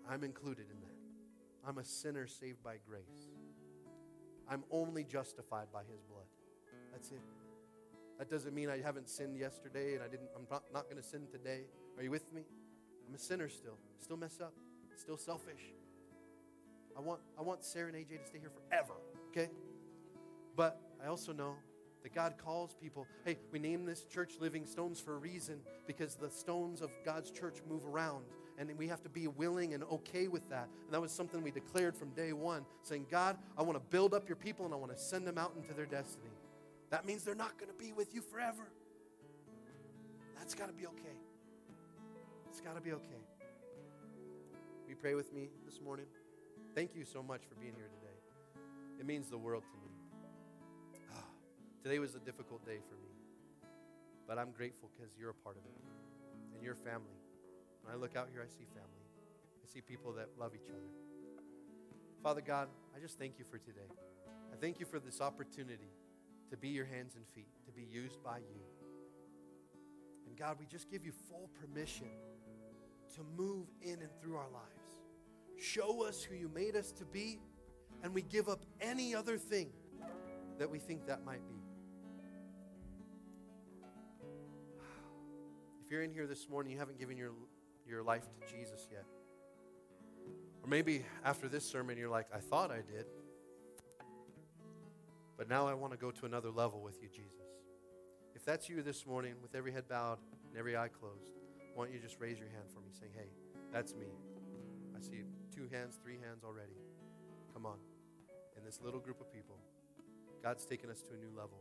I'm 0.09 0.23
included 0.23 0.65
in 0.71 0.79
that. 0.81 1.67
I'm 1.67 1.77
a 1.77 1.83
sinner 1.83 2.27
saved 2.27 2.61
by 2.63 2.75
grace. 2.87 3.29
I'm 4.49 4.63
only 4.71 5.03
justified 5.03 5.67
by 5.71 5.81
His 5.89 6.01
blood. 6.01 6.25
That's 6.91 7.11
it. 7.11 7.21
That 8.19 8.29
doesn't 8.29 8.53
mean 8.53 8.69
I 8.69 8.79
haven't 8.79 9.09
sinned 9.09 9.37
yesterday 9.37 9.95
and 9.95 10.03
I 10.03 10.07
didn't, 10.07 10.29
I'm 10.35 10.45
not, 10.51 10.63
not 10.73 10.83
going 10.83 10.97
to 10.97 11.03
sin 11.03 11.27
today. 11.31 11.61
Are 11.97 12.03
you 12.03 12.11
with 12.11 12.31
me? 12.33 12.43
I'm 13.07 13.15
a 13.15 13.17
sinner 13.17 13.49
still. 13.49 13.77
Still 13.99 14.17
mess 14.17 14.39
up. 14.41 14.53
Still 14.95 15.17
selfish. 15.17 15.73
I 16.95 17.01
want, 17.01 17.21
I 17.37 17.41
want 17.41 17.63
Sarah 17.63 17.87
and 17.87 17.95
AJ 17.95 18.21
to 18.21 18.27
stay 18.27 18.39
here 18.39 18.51
forever, 18.69 18.93
okay? 19.29 19.49
But 20.55 20.79
I 21.03 21.07
also 21.07 21.33
know 21.33 21.55
that 22.03 22.13
God 22.13 22.35
calls 22.37 22.75
people. 22.79 23.07
Hey, 23.25 23.39
we 23.51 23.57
name 23.57 23.85
this 23.85 24.03
church 24.03 24.33
Living 24.39 24.65
Stones 24.65 24.99
for 24.99 25.15
a 25.15 25.17
reason 25.17 25.59
because 25.87 26.15
the 26.15 26.29
stones 26.29 26.81
of 26.81 26.91
God's 27.03 27.31
church 27.31 27.57
move 27.67 27.85
around. 27.85 28.25
And 28.57 28.77
we 28.77 28.87
have 28.87 29.01
to 29.03 29.09
be 29.09 29.27
willing 29.27 29.73
and 29.73 29.83
okay 29.83 30.27
with 30.27 30.47
that. 30.49 30.69
And 30.85 30.93
that 30.93 31.01
was 31.01 31.11
something 31.11 31.41
we 31.41 31.51
declared 31.51 31.95
from 31.95 32.09
day 32.11 32.33
one, 32.33 32.65
saying, 32.83 33.07
God, 33.09 33.37
I 33.57 33.63
want 33.63 33.77
to 33.77 33.83
build 33.89 34.13
up 34.13 34.29
your 34.29 34.35
people 34.35 34.65
and 34.65 34.73
I 34.73 34.77
want 34.77 34.91
to 34.91 34.97
send 34.97 35.25
them 35.25 35.37
out 35.37 35.53
into 35.57 35.73
their 35.73 35.87
destiny. 35.87 36.29
That 36.91 37.05
means 37.05 37.23
they're 37.23 37.33
not 37.33 37.57
going 37.57 37.71
to 37.71 37.77
be 37.77 37.91
with 37.93 38.13
you 38.13 38.21
forever. 38.21 38.67
That's 40.37 40.53
got 40.53 40.67
to 40.67 40.73
be 40.73 40.85
okay. 40.85 41.17
It's 42.49 42.61
got 42.61 42.75
to 42.75 42.81
be 42.81 42.91
okay. 42.91 43.23
You 44.87 44.95
pray 44.95 45.15
with 45.15 45.33
me 45.33 45.49
this 45.65 45.81
morning? 45.81 46.05
Thank 46.75 46.95
you 46.95 47.05
so 47.05 47.23
much 47.23 47.41
for 47.49 47.55
being 47.55 47.73
here 47.75 47.89
today. 47.99 48.63
It 48.99 49.07
means 49.07 49.29
the 49.29 49.37
world 49.37 49.63
to 49.63 49.77
me. 49.79 51.01
Ah, 51.15 51.23
today 51.81 51.97
was 51.97 52.13
a 52.13 52.19
difficult 52.19 52.63
day 52.65 52.77
for 52.87 52.95
me, 52.95 53.09
but 54.27 54.37
I'm 54.37 54.51
grateful 54.51 54.89
because 54.95 55.11
you're 55.17 55.31
a 55.31 55.33
part 55.33 55.57
of 55.57 55.63
it 55.65 55.73
and 56.53 56.63
your 56.63 56.75
family. 56.75 57.22
When 57.83 57.93
I 57.93 57.97
look 57.97 58.15
out 58.15 58.29
here, 58.31 58.41
I 58.41 58.49
see 58.49 58.65
family. 58.73 59.05
I 59.63 59.67
see 59.71 59.81
people 59.81 60.13
that 60.13 60.29
love 60.39 60.53
each 60.55 60.69
other. 60.69 60.89
Father 62.23 62.41
God, 62.41 62.69
I 62.95 62.99
just 62.99 63.19
thank 63.19 63.37
you 63.37 63.45
for 63.45 63.57
today. 63.57 63.91
I 64.51 64.55
thank 64.55 64.79
you 64.79 64.85
for 64.85 64.99
this 64.99 65.19
opportunity 65.19 65.91
to 66.49 66.57
be 66.57 66.69
your 66.69 66.85
hands 66.85 67.15
and 67.15 67.25
feet, 67.35 67.49
to 67.65 67.71
be 67.71 67.83
used 67.83 68.23
by 68.23 68.37
you. 68.37 68.61
And 70.27 70.37
God, 70.37 70.57
we 70.59 70.65
just 70.65 70.89
give 70.89 71.05
you 71.05 71.11
full 71.29 71.49
permission 71.59 72.07
to 73.15 73.21
move 73.37 73.67
in 73.81 74.01
and 74.01 74.09
through 74.21 74.37
our 74.37 74.49
lives. 74.53 74.93
Show 75.59 76.03
us 76.03 76.23
who 76.23 76.35
you 76.35 76.49
made 76.49 76.75
us 76.75 76.91
to 76.93 77.05
be, 77.05 77.39
and 78.03 78.13
we 78.13 78.21
give 78.21 78.49
up 78.49 78.65
any 78.81 79.13
other 79.13 79.37
thing 79.37 79.69
that 80.57 80.69
we 80.69 80.79
think 80.79 81.05
that 81.07 81.25
might 81.25 81.45
be. 81.47 81.55
If 85.85 85.91
you're 85.91 86.03
in 86.03 86.13
here 86.13 86.25
this 86.25 86.47
morning, 86.49 86.71
you 86.71 86.79
haven't 86.79 86.97
given 86.97 87.17
your, 87.17 87.31
your 87.87 88.03
life 88.03 88.23
to 88.23 88.53
Jesus 88.53 88.87
yet. 88.91 89.05
Or 90.63 90.69
maybe 90.69 91.05
after 91.25 91.47
this 91.47 91.65
sermon, 91.65 91.97
you're 91.97 92.09
like, 92.09 92.27
I 92.33 92.39
thought 92.39 92.71
I 92.71 92.77
did. 92.77 93.05
But 95.37 95.49
now 95.49 95.67
I 95.67 95.73
want 95.73 95.91
to 95.91 95.97
go 95.97 96.11
to 96.11 96.25
another 96.25 96.49
level 96.49 96.81
with 96.81 97.01
you, 97.01 97.09
Jesus. 97.09 97.43
If 98.35 98.45
that's 98.45 98.69
you 98.69 98.81
this 98.81 99.05
morning, 99.05 99.33
with 99.41 99.55
every 99.55 99.71
head 99.71 99.87
bowed 99.89 100.19
and 100.49 100.57
every 100.57 100.77
eye 100.77 100.87
closed, 100.87 101.33
I 101.59 101.77
want 101.77 101.91
you 101.91 101.99
just 101.99 102.19
raise 102.19 102.39
your 102.39 102.49
hand 102.49 102.65
for 102.73 102.79
me, 102.79 102.91
saying, 102.97 103.11
Hey, 103.15 103.29
that's 103.71 103.93
me. 103.95 104.07
I 104.95 105.01
see 105.01 105.23
two 105.53 105.67
hands, 105.71 105.99
three 106.03 106.17
hands 106.23 106.43
already. 106.43 106.77
Come 107.53 107.65
on. 107.65 107.77
In 108.57 108.63
this 108.63 108.79
little 108.81 108.99
group 108.99 109.19
of 109.19 109.31
people, 109.33 109.57
God's 110.41 110.65
taken 110.65 110.89
us 110.89 111.01
to 111.01 111.13
a 111.13 111.17
new 111.17 111.35
level. 111.35 111.59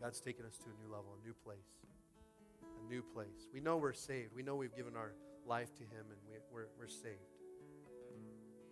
God's 0.00 0.20
taken 0.20 0.44
us 0.44 0.58
to 0.58 0.66
a 0.66 0.76
new 0.82 0.92
level, 0.92 1.16
a 1.22 1.26
new 1.26 1.34
place. 1.44 1.70
A 2.84 2.88
new 2.88 3.02
place. 3.02 3.48
We 3.52 3.60
know 3.60 3.76
we're 3.76 3.92
saved. 3.92 4.34
We 4.34 4.42
know 4.42 4.56
we've 4.56 4.76
given 4.76 4.96
our 4.96 5.12
life 5.46 5.74
to 5.76 5.82
Him 5.82 6.06
and 6.10 6.18
we, 6.28 6.36
we're, 6.52 6.66
we're 6.78 6.88
saved. 6.88 7.18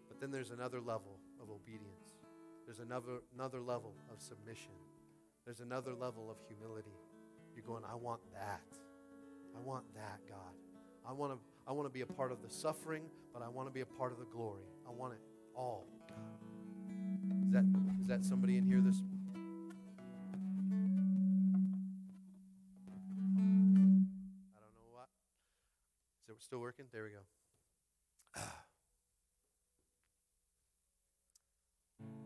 But 0.08 0.20
then 0.20 0.30
there's 0.30 0.50
another 0.50 0.80
level 0.80 1.18
of 1.40 1.50
obedience. 1.50 2.14
There's 2.66 2.78
another, 2.78 3.20
another 3.34 3.60
level 3.60 3.94
of 4.12 4.20
submission. 4.20 4.72
There's 5.44 5.60
another 5.60 5.94
level 5.94 6.30
of 6.30 6.36
humility. 6.46 6.96
You're 7.54 7.64
going, 7.66 7.82
I 7.90 7.96
want 7.96 8.20
that. 8.32 8.62
I 9.56 9.60
want 9.60 9.84
that, 9.94 10.20
God. 10.28 10.54
I 11.06 11.12
want 11.12 11.32
to 11.32 11.38
I 11.66 11.72
want 11.72 11.86
to 11.88 11.92
be 11.92 12.00
a 12.00 12.06
part 12.06 12.32
of 12.32 12.42
the 12.42 12.50
suffering, 12.50 13.04
but 13.32 13.42
I 13.42 13.48
want 13.48 13.68
to 13.68 13.72
be 13.72 13.82
a 13.82 13.86
part 13.86 14.12
of 14.12 14.18
the 14.18 14.24
glory. 14.24 14.64
I 14.86 14.90
want 14.90 15.14
it 15.14 15.20
all, 15.56 15.86
Is 17.46 17.52
that 17.52 17.64
is 18.00 18.06
that 18.06 18.24
somebody 18.24 18.56
in 18.56 18.64
here 18.66 18.80
this 18.80 19.02
Still 26.42 26.58
working? 26.58 26.86
There 26.92 27.04
we 27.04 27.10
go. 27.10 28.42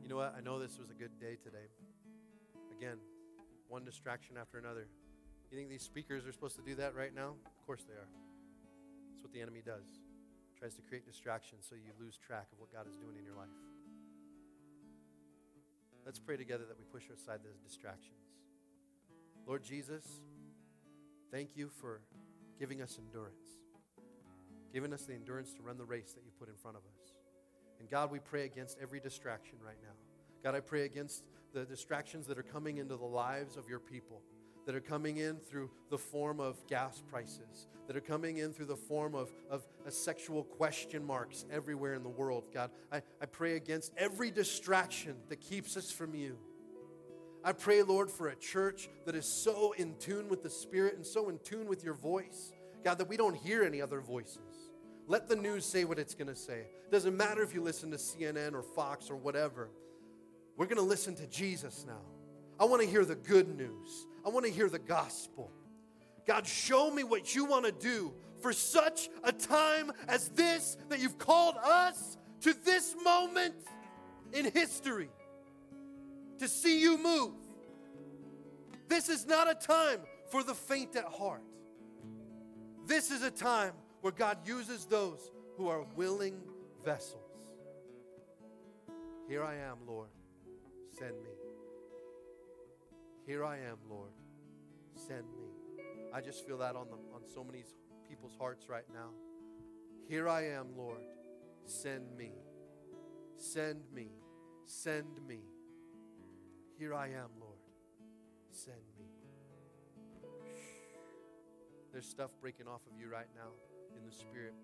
You 0.02 0.10
know 0.10 0.16
what? 0.22 0.36
I 0.38 0.40
know 0.40 0.60
this 0.60 0.78
was 0.78 0.90
a 0.90 0.94
good 0.94 1.18
day 1.18 1.34
today. 1.42 1.66
Again, 2.78 2.98
one 3.66 3.84
distraction 3.84 4.36
after 4.40 4.56
another. 4.56 4.86
You 5.50 5.58
think 5.58 5.68
these 5.68 5.82
speakers 5.82 6.24
are 6.24 6.32
supposed 6.32 6.54
to 6.56 6.62
do 6.62 6.76
that 6.76 6.94
right 6.94 7.12
now? 7.12 7.34
Of 7.44 7.66
course 7.66 7.82
they 7.82 7.94
are. 7.94 8.06
That's 9.10 9.24
what 9.24 9.32
the 9.32 9.42
enemy 9.42 9.62
does. 9.66 9.82
tries 10.56 10.74
to 10.74 10.82
create 10.82 11.04
distractions 11.04 11.66
so 11.68 11.74
you 11.74 11.90
lose 11.98 12.16
track 12.24 12.46
of 12.52 12.60
what 12.60 12.72
God 12.72 12.86
is 12.88 12.96
doing 12.96 13.16
in 13.18 13.24
your 13.24 13.34
life. 13.34 13.50
Let's 16.06 16.20
pray 16.20 16.36
together 16.36 16.62
that 16.68 16.78
we 16.78 16.84
push 16.84 17.10
aside 17.10 17.40
those 17.42 17.58
distractions. 17.58 18.30
Lord 19.44 19.64
Jesus, 19.64 20.04
thank 21.32 21.56
you 21.56 21.68
for 21.68 22.00
giving 22.60 22.80
us 22.80 22.96
endurance, 22.96 23.65
giving 24.76 24.92
us 24.92 25.04
the 25.04 25.14
endurance 25.14 25.54
to 25.54 25.62
run 25.62 25.78
the 25.78 25.84
race 25.86 26.12
that 26.12 26.22
you 26.22 26.30
put 26.38 26.50
in 26.50 26.54
front 26.54 26.76
of 26.76 26.82
us. 26.82 27.14
And 27.80 27.88
God, 27.88 28.10
we 28.10 28.18
pray 28.18 28.44
against 28.44 28.76
every 28.78 29.00
distraction 29.00 29.56
right 29.64 29.78
now. 29.82 29.94
God, 30.44 30.54
I 30.54 30.60
pray 30.60 30.84
against 30.84 31.24
the 31.54 31.64
distractions 31.64 32.26
that 32.26 32.36
are 32.36 32.42
coming 32.42 32.76
into 32.76 32.94
the 32.94 33.06
lives 33.06 33.56
of 33.56 33.70
your 33.70 33.78
people, 33.78 34.20
that 34.66 34.74
are 34.74 34.82
coming 34.82 35.16
in 35.16 35.38
through 35.38 35.70
the 35.88 35.96
form 35.96 36.40
of 36.40 36.58
gas 36.66 37.02
prices, 37.08 37.68
that 37.86 37.96
are 37.96 38.02
coming 38.02 38.36
in 38.36 38.52
through 38.52 38.66
the 38.66 38.76
form 38.76 39.14
of, 39.14 39.30
of 39.50 39.66
uh, 39.86 39.88
sexual 39.88 40.44
question 40.44 41.02
marks 41.02 41.46
everywhere 41.50 41.94
in 41.94 42.02
the 42.02 42.10
world. 42.10 42.44
God, 42.52 42.70
I, 42.92 43.00
I 43.22 43.24
pray 43.24 43.56
against 43.56 43.94
every 43.96 44.30
distraction 44.30 45.16
that 45.30 45.40
keeps 45.40 45.78
us 45.78 45.90
from 45.90 46.14
you. 46.14 46.36
I 47.42 47.52
pray, 47.52 47.82
Lord, 47.82 48.10
for 48.10 48.28
a 48.28 48.36
church 48.36 48.90
that 49.06 49.14
is 49.14 49.24
so 49.42 49.72
in 49.72 49.94
tune 49.98 50.28
with 50.28 50.42
the 50.42 50.50
Spirit 50.50 50.96
and 50.96 51.06
so 51.06 51.30
in 51.30 51.38
tune 51.38 51.66
with 51.66 51.82
your 51.82 51.94
voice, 51.94 52.52
God, 52.84 52.98
that 52.98 53.08
we 53.08 53.16
don't 53.16 53.36
hear 53.36 53.64
any 53.64 53.80
other 53.80 54.02
voices. 54.02 54.45
Let 55.06 55.28
the 55.28 55.36
news 55.36 55.64
say 55.64 55.84
what 55.84 55.98
it's 55.98 56.14
going 56.14 56.28
to 56.28 56.36
say. 56.36 56.66
Doesn't 56.90 57.16
matter 57.16 57.42
if 57.42 57.54
you 57.54 57.62
listen 57.62 57.90
to 57.92 57.96
CNN 57.96 58.54
or 58.54 58.62
Fox 58.62 59.10
or 59.10 59.16
whatever. 59.16 59.70
We're 60.56 60.66
going 60.66 60.78
to 60.78 60.82
listen 60.82 61.14
to 61.16 61.26
Jesus 61.26 61.84
now. 61.86 62.00
I 62.58 62.64
want 62.64 62.82
to 62.82 62.88
hear 62.88 63.04
the 63.04 63.14
good 63.14 63.56
news. 63.56 64.06
I 64.24 64.30
want 64.30 64.46
to 64.46 64.52
hear 64.52 64.68
the 64.68 64.78
gospel. 64.78 65.52
God, 66.26 66.46
show 66.46 66.90
me 66.90 67.04
what 67.04 67.34
you 67.34 67.44
want 67.44 67.66
to 67.66 67.72
do 67.72 68.12
for 68.40 68.52
such 68.52 69.08
a 69.22 69.32
time 69.32 69.92
as 70.08 70.28
this 70.30 70.76
that 70.88 70.98
you've 70.98 71.18
called 71.18 71.56
us 71.62 72.16
to 72.40 72.54
this 72.64 72.96
moment 73.04 73.54
in 74.32 74.50
history 74.50 75.08
to 76.38 76.48
see 76.48 76.80
you 76.80 76.98
move. 76.98 77.32
This 78.88 79.08
is 79.08 79.26
not 79.26 79.48
a 79.50 79.54
time 79.54 80.00
for 80.30 80.42
the 80.42 80.54
faint 80.54 80.96
at 80.96 81.04
heart. 81.04 81.42
This 82.86 83.10
is 83.10 83.22
a 83.22 83.30
time 83.30 83.72
where 84.06 84.12
God 84.12 84.46
uses 84.46 84.84
those 84.84 85.32
who 85.56 85.66
are 85.66 85.84
willing 85.96 86.40
vessels. 86.84 87.28
Here 89.28 89.42
I 89.42 89.56
am, 89.56 89.78
Lord. 89.84 90.10
Send 90.96 91.10
me. 91.24 91.30
Here 93.26 93.44
I 93.44 93.56
am, 93.56 93.78
Lord. 93.90 94.12
Send 94.94 95.24
me. 95.36 95.82
I 96.14 96.20
just 96.20 96.46
feel 96.46 96.58
that 96.58 96.76
on, 96.76 96.86
the, 96.86 96.94
on 97.16 97.22
so 97.34 97.42
many 97.42 97.64
people's 98.08 98.36
hearts 98.38 98.68
right 98.68 98.84
now. 98.94 99.08
Here 100.08 100.28
I 100.28 100.50
am, 100.50 100.66
Lord. 100.76 101.00
Send 101.64 102.16
me. 102.16 102.30
Send 103.36 103.80
me. 103.92 104.10
Send 104.66 105.18
me. 105.26 105.40
Here 106.78 106.94
I 106.94 107.08
am, 107.08 107.30
Lord. 107.40 107.58
Send 108.52 108.76
me. 108.96 109.06
There's 111.92 112.06
stuff 112.06 112.30
breaking 112.40 112.68
off 112.68 112.82
of 112.86 112.96
you 112.96 113.08
right 113.10 113.26
now 113.34 113.50
the 114.06 114.12
spirit. 114.12 114.54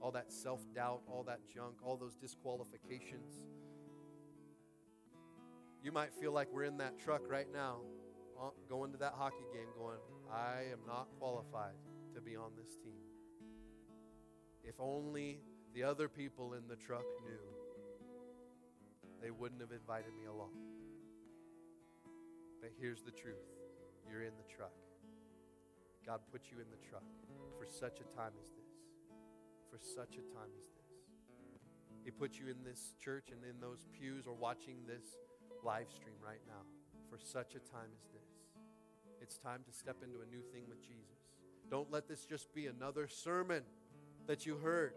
All 0.00 0.10
that 0.12 0.32
self 0.32 0.60
doubt, 0.74 1.02
all 1.06 1.22
that 1.24 1.40
junk, 1.52 1.74
all 1.84 1.96
those 1.96 2.14
disqualifications. 2.14 3.42
You 5.82 5.92
might 5.92 6.14
feel 6.14 6.32
like 6.32 6.48
we're 6.52 6.64
in 6.64 6.78
that 6.78 6.98
truck 6.98 7.22
right 7.28 7.48
now, 7.52 7.78
uh, 8.40 8.50
going 8.68 8.92
to 8.92 8.98
that 8.98 9.14
hockey 9.16 9.44
game, 9.52 9.66
going, 9.78 9.98
I 10.32 10.72
am 10.72 10.78
not 10.86 11.08
qualified 11.18 11.74
to 12.14 12.20
be 12.20 12.36
on 12.36 12.52
this 12.56 12.76
team. 12.76 13.02
If 14.62 14.76
only 14.78 15.40
the 15.74 15.82
other 15.82 16.08
people 16.08 16.54
in 16.54 16.66
the 16.68 16.76
truck 16.76 17.04
knew, 17.22 17.38
they 19.20 19.30
wouldn't 19.30 19.60
have 19.60 19.72
invited 19.72 20.12
me 20.18 20.26
along. 20.26 20.52
But 22.60 22.70
here's 22.80 23.02
the 23.02 23.10
truth 23.10 23.44
you're 24.10 24.22
in 24.22 24.32
the 24.38 24.54
truck. 24.54 24.72
God 26.06 26.20
put 26.32 26.42
you 26.50 26.58
in 26.58 26.66
the 26.70 26.88
truck 26.88 27.04
for 27.58 27.66
such 27.66 28.00
a 28.00 28.16
time 28.16 28.32
as 28.40 28.48
this. 28.50 28.63
For 29.74 29.80
such 29.80 30.14
a 30.14 30.22
time 30.32 30.54
as 30.56 30.66
this. 30.68 31.02
He 32.04 32.12
put 32.12 32.38
you 32.38 32.46
in 32.46 32.62
this 32.64 32.94
church 33.02 33.30
and 33.32 33.42
in 33.42 33.60
those 33.60 33.84
pews 33.98 34.24
or 34.24 34.32
watching 34.32 34.76
this 34.86 35.16
live 35.64 35.86
stream 35.90 36.14
right 36.24 36.38
now 36.46 36.62
for 37.10 37.18
such 37.18 37.56
a 37.56 37.58
time 37.58 37.90
as 37.92 38.04
this. 38.12 38.28
It's 39.20 39.36
time 39.36 39.64
to 39.66 39.76
step 39.76 39.96
into 40.04 40.20
a 40.20 40.26
new 40.26 40.42
thing 40.52 40.62
with 40.68 40.80
Jesus. 40.80 41.18
Don't 41.72 41.90
let 41.90 42.06
this 42.06 42.24
just 42.24 42.54
be 42.54 42.68
another 42.68 43.08
sermon 43.08 43.64
that 44.28 44.46
you 44.46 44.58
heard, 44.58 44.92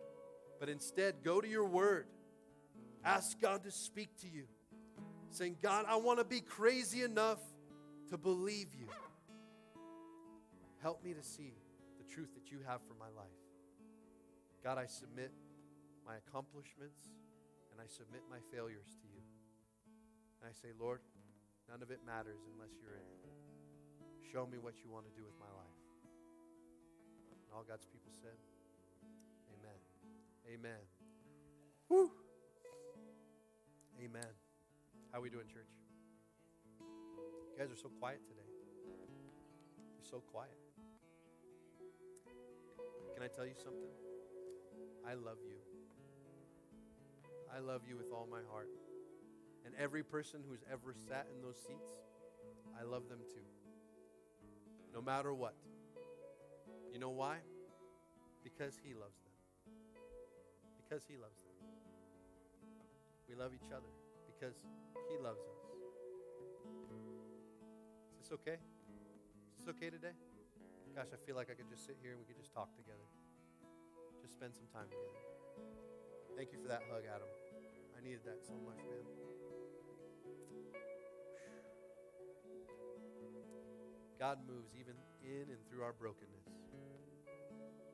but 0.60 0.70
instead 0.70 1.24
go 1.24 1.42
to 1.42 1.48
your 1.48 1.66
word. 1.66 2.06
Ask 3.04 3.42
God 3.42 3.64
to 3.64 3.72
speak 3.72 4.10
to 4.22 4.28
you, 4.28 4.44
saying, 5.32 5.58
God, 5.60 5.86
I 5.88 5.96
want 5.96 6.20
to 6.20 6.24
be 6.24 6.40
crazy 6.42 7.02
enough 7.02 7.40
to 8.12 8.18
believe 8.20 8.76
you. 8.78 8.90
Help 10.84 11.04
me 11.04 11.16
to 11.16 11.24
see 11.24 11.56
the 11.98 12.14
truth 12.14 12.30
that 12.36 12.52
you 12.52 12.60
have 12.68 12.82
for 12.88 12.94
my 13.00 13.10
life. 13.20 13.47
God, 14.68 14.76
I 14.76 14.84
submit 14.84 15.32
my 16.04 16.20
accomplishments 16.20 17.00
and 17.72 17.80
I 17.80 17.88
submit 17.88 18.20
my 18.28 18.44
failures 18.52 19.00
to 19.00 19.08
you. 19.08 19.24
And 20.44 20.44
I 20.44 20.52
say, 20.52 20.76
Lord, 20.76 21.00
none 21.72 21.80
of 21.80 21.88
it 21.88 22.04
matters 22.04 22.44
unless 22.52 22.76
you're 22.76 23.00
in 23.00 23.08
it. 23.08 23.24
Show 24.28 24.44
me 24.44 24.60
what 24.60 24.76
you 24.84 24.92
want 24.92 25.08
to 25.08 25.14
do 25.16 25.24
with 25.24 25.40
my 25.40 25.48
life. 25.56 25.80
And 27.48 27.56
all 27.56 27.64
God's 27.64 27.88
people 27.88 28.12
said, 28.12 28.36
Amen. 29.56 29.80
Amen. 30.52 30.84
Woo. 31.88 32.12
Amen. 34.04 34.32
How 35.16 35.24
we 35.24 35.30
doing, 35.32 35.48
church? 35.48 35.72
You 36.84 37.56
guys 37.56 37.72
are 37.72 37.80
so 37.80 37.88
quiet 38.04 38.20
today. 38.28 38.52
You're 39.96 40.12
so 40.12 40.20
quiet. 40.28 40.60
Can 43.16 43.24
I 43.24 43.32
tell 43.32 43.48
you 43.48 43.56
something? 43.56 44.17
I 45.06 45.14
love 45.14 45.38
you. 45.48 45.58
I 47.54 47.60
love 47.60 47.82
you 47.88 47.96
with 47.96 48.12
all 48.12 48.28
my 48.30 48.42
heart. 48.52 48.70
And 49.66 49.74
every 49.80 50.04
person 50.04 50.42
who's 50.48 50.64
ever 50.72 50.94
sat 51.08 51.28
in 51.34 51.42
those 51.42 51.58
seats, 51.58 51.92
I 52.80 52.84
love 52.84 53.10
them 53.10 53.20
too. 53.28 53.46
No 54.94 55.02
matter 55.02 55.34
what. 55.34 55.56
You 56.94 57.00
know 57.00 57.10
why? 57.10 57.38
Because 58.44 58.80
He 58.84 58.94
loves 58.94 59.20
them. 59.24 59.34
Because 60.78 61.04
He 61.08 61.18
loves 61.18 61.42
them. 61.42 61.54
We 63.28 63.36
love 63.36 63.52
each 63.54 63.72
other 63.72 63.92
because 64.28 64.56
He 65.10 65.18
loves 65.22 65.42
us. 65.42 65.62
Is 68.12 68.30
this 68.30 68.32
okay? 68.34 68.58
Is 69.60 69.66
this 69.66 69.76
okay 69.76 69.90
today? 69.90 70.16
Gosh, 70.96 71.14
I 71.14 71.18
feel 71.26 71.36
like 71.36 71.50
I 71.52 71.54
could 71.54 71.70
just 71.70 71.86
sit 71.86 71.98
here 72.02 72.12
and 72.12 72.20
we 72.20 72.26
could 72.26 72.38
just 72.38 72.52
talk 72.54 72.74
together. 72.76 73.06
Just 74.28 74.36
spend 74.44 74.52
some 74.60 74.68
time 74.76 74.92
together. 74.92 75.24
Thank 76.36 76.52
you 76.52 76.60
for 76.60 76.68
that 76.68 76.84
hug, 76.92 77.08
Adam. 77.08 77.32
I 77.96 78.04
needed 78.04 78.28
that 78.28 78.44
so 78.44 78.60
much, 78.60 78.76
man. 78.84 79.08
God 84.20 84.40
moves 84.44 84.76
even 84.76 85.00
in 85.24 85.48
and 85.48 85.64
through 85.72 85.80
our 85.80 85.94
brokenness. 85.94 86.44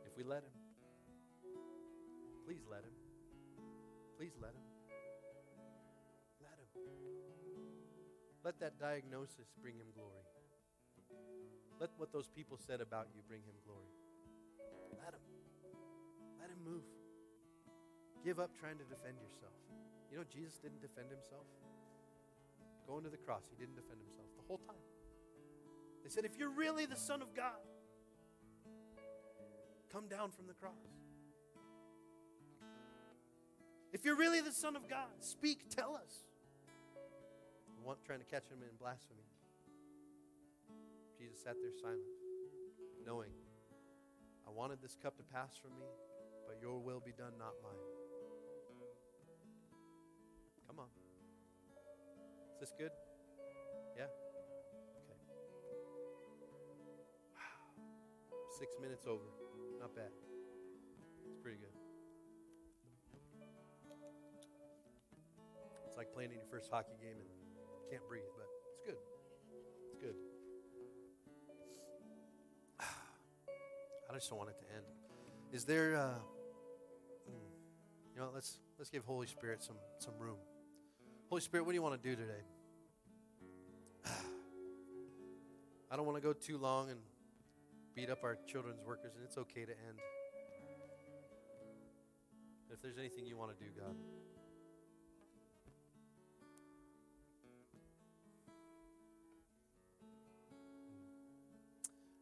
If 0.09 0.17
we 0.17 0.23
let 0.23 0.41
Him. 0.41 0.57
Please 2.49 2.65
let 2.65 2.81
Him. 2.81 2.97
Please 4.17 4.33
let 4.41 4.57
Him. 4.57 4.65
Let 6.41 6.57
Him. 6.57 6.69
Let 8.43 8.59
that 8.59 8.79
diagnosis 8.79 9.53
bring 9.61 9.75
Him 9.75 9.93
glory. 9.93 10.25
Let 11.79 11.91
what 11.97 12.11
those 12.11 12.29
people 12.29 12.57
said 12.57 12.81
about 12.81 13.09
you 13.13 13.21
bring 13.27 13.41
Him 13.45 13.53
glory. 13.63 13.93
Let 14.97 15.13
Him. 15.13 15.32
Move. 16.63 16.87
Give 18.23 18.39
up 18.39 18.51
trying 18.57 18.77
to 18.77 18.85
defend 18.85 19.19
yourself. 19.19 19.53
You 20.11 20.17
know, 20.17 20.23
Jesus 20.31 20.57
didn't 20.57 20.81
defend 20.81 21.09
Himself. 21.09 21.45
Going 22.87 23.03
to 23.03 23.09
the 23.09 23.17
cross, 23.17 23.43
He 23.49 23.55
didn't 23.55 23.75
defend 23.75 23.99
Himself 23.99 24.27
the 24.37 24.43
whole 24.47 24.59
time. 24.59 24.83
They 26.03 26.09
said, 26.09 26.25
if 26.25 26.37
you're 26.37 26.51
really 26.51 26.85
the 26.85 26.97
Son 26.97 27.21
of 27.21 27.33
God, 27.33 27.63
come 29.91 30.07
down 30.07 30.31
from 30.31 30.47
the 30.47 30.53
cross. 30.53 30.73
If 33.93 34.03
you're 34.03 34.17
really 34.17 34.41
the 34.41 34.51
Son 34.51 34.75
of 34.75 34.89
God, 34.89 35.13
speak, 35.19 35.69
tell 35.69 35.95
us. 35.95 36.23
Want, 37.83 37.99
trying 38.05 38.19
to 38.19 38.25
catch 38.25 38.47
him 38.47 38.63
in 38.63 38.75
blasphemy. 38.79 39.27
Jesus 41.19 41.43
sat 41.43 41.55
there 41.61 41.71
silent, 41.81 41.99
knowing, 43.05 43.31
I 44.47 44.51
wanted 44.51 44.81
this 44.81 44.95
cup 45.03 45.17
to 45.17 45.23
pass 45.23 45.57
from 45.61 45.71
me, 45.77 45.85
but 46.53 46.61
your 46.61 46.77
will 46.77 47.01
be 47.03 47.11
done, 47.17 47.33
not 47.39 47.53
mine. 47.63 47.81
Come 50.67 50.79
on. 50.79 50.87
Is 52.53 52.59
this 52.59 52.73
good? 52.77 52.91
Yeah? 53.97 54.05
Okay. 55.01 55.17
Wow. 57.33 57.81
Six 58.59 58.75
minutes 58.79 59.07
over. 59.07 59.25
Not 59.79 59.95
bad. 59.95 60.11
It's 61.25 61.37
pretty 61.41 61.57
good. 61.57 61.73
It's 65.87 65.97
like 65.97 66.13
playing 66.13 66.29
in 66.31 66.37
your 66.37 66.45
first 66.51 66.69
hockey 66.71 66.93
game 67.01 67.17
and 67.17 67.29
can't 67.89 68.07
breathe, 68.07 68.29
but 68.37 68.45
it's 68.69 68.81
good. 68.85 68.97
It's 69.87 69.97
good. 70.01 70.15
I 74.09 74.13
just 74.13 74.29
don't 74.29 74.37
want 74.37 74.51
it 74.51 74.59
to 74.59 74.75
end. 74.75 74.85
Is 75.51 75.65
there. 75.65 75.95
Uh, 75.97 76.32
you 78.13 78.21
know, 78.21 78.29
let's 78.33 78.59
let's 78.77 78.89
give 78.89 79.03
Holy 79.05 79.27
Spirit 79.27 79.63
some 79.63 79.77
some 79.97 80.13
room. 80.19 80.37
Holy 81.29 81.41
Spirit, 81.41 81.65
what 81.65 81.71
do 81.71 81.75
you 81.75 81.81
want 81.81 82.01
to 82.01 82.09
do 82.09 82.15
today? 82.15 82.43
I 85.91 85.95
don't 85.95 86.05
want 86.05 86.17
to 86.17 86.21
go 86.21 86.33
too 86.33 86.57
long 86.57 86.89
and 86.91 86.99
beat 87.95 88.09
up 88.09 88.23
our 88.23 88.37
children's 88.47 88.81
workers, 88.85 89.13
and 89.15 89.23
it's 89.23 89.37
okay 89.37 89.65
to 89.65 89.71
end. 89.71 89.99
If 92.71 92.81
there's 92.81 92.97
anything 92.97 93.25
you 93.25 93.37
want 93.37 93.57
to 93.57 93.63
do, 93.63 93.69
God. 93.79 93.95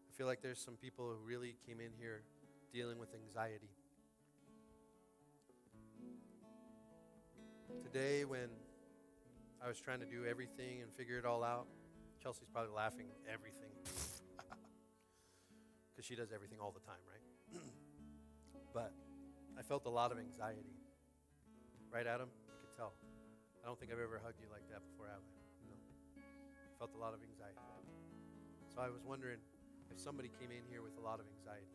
I 0.09 0.11
feel 0.17 0.27
like 0.27 0.41
there's 0.41 0.59
some 0.59 0.75
people 0.75 1.09
who 1.09 1.15
really 1.25 1.55
came 1.65 1.79
in 1.79 1.91
here 1.97 2.21
dealing 2.73 2.99
with 2.99 3.13
anxiety. 3.15 3.69
Today, 7.79 8.25
when 8.25 8.49
I 9.63 9.67
was 9.67 9.79
trying 9.79 9.99
to 9.99 10.05
do 10.05 10.25
everything 10.25 10.81
and 10.81 10.91
figure 10.91 11.17
it 11.17 11.25
all 11.25 11.43
out, 11.43 11.67
Chelsea's 12.21 12.49
probably 12.51 12.73
laughing 12.73 13.07
everything. 13.31 13.71
Because 15.91 16.07
she 16.07 16.15
does 16.15 16.31
everything 16.31 16.57
all 16.57 16.71
the 16.71 16.79
time, 16.87 17.03
right? 17.03 17.21
but 18.73 18.95
I 19.59 19.61
felt 19.61 19.85
a 19.85 19.89
lot 19.91 20.11
of 20.11 20.17
anxiety. 20.17 20.79
Right, 21.91 22.07
Adam? 22.07 22.29
You 22.47 22.57
could 22.63 22.73
tell. 22.79 22.93
I 23.61 23.67
don't 23.67 23.77
think 23.77 23.91
I've 23.91 23.99
ever 23.99 24.17
hugged 24.23 24.39
you 24.41 24.47
like 24.49 24.63
that 24.71 24.81
before, 24.87 25.11
have 25.11 25.19
I? 25.19 25.35
No. 25.67 25.75
I 26.17 26.73
felt 26.79 26.95
a 26.95 26.97
lot 26.97 27.13
of 27.13 27.19
anxiety. 27.21 27.59
So 28.73 28.81
I 28.81 28.89
was 28.89 29.03
wondering 29.05 29.37
if 29.91 29.99
somebody 29.99 30.31
came 30.39 30.49
in 30.49 30.63
here 30.71 30.81
with 30.81 30.97
a 30.97 31.03
lot 31.03 31.19
of 31.19 31.27
anxiety. 31.27 31.67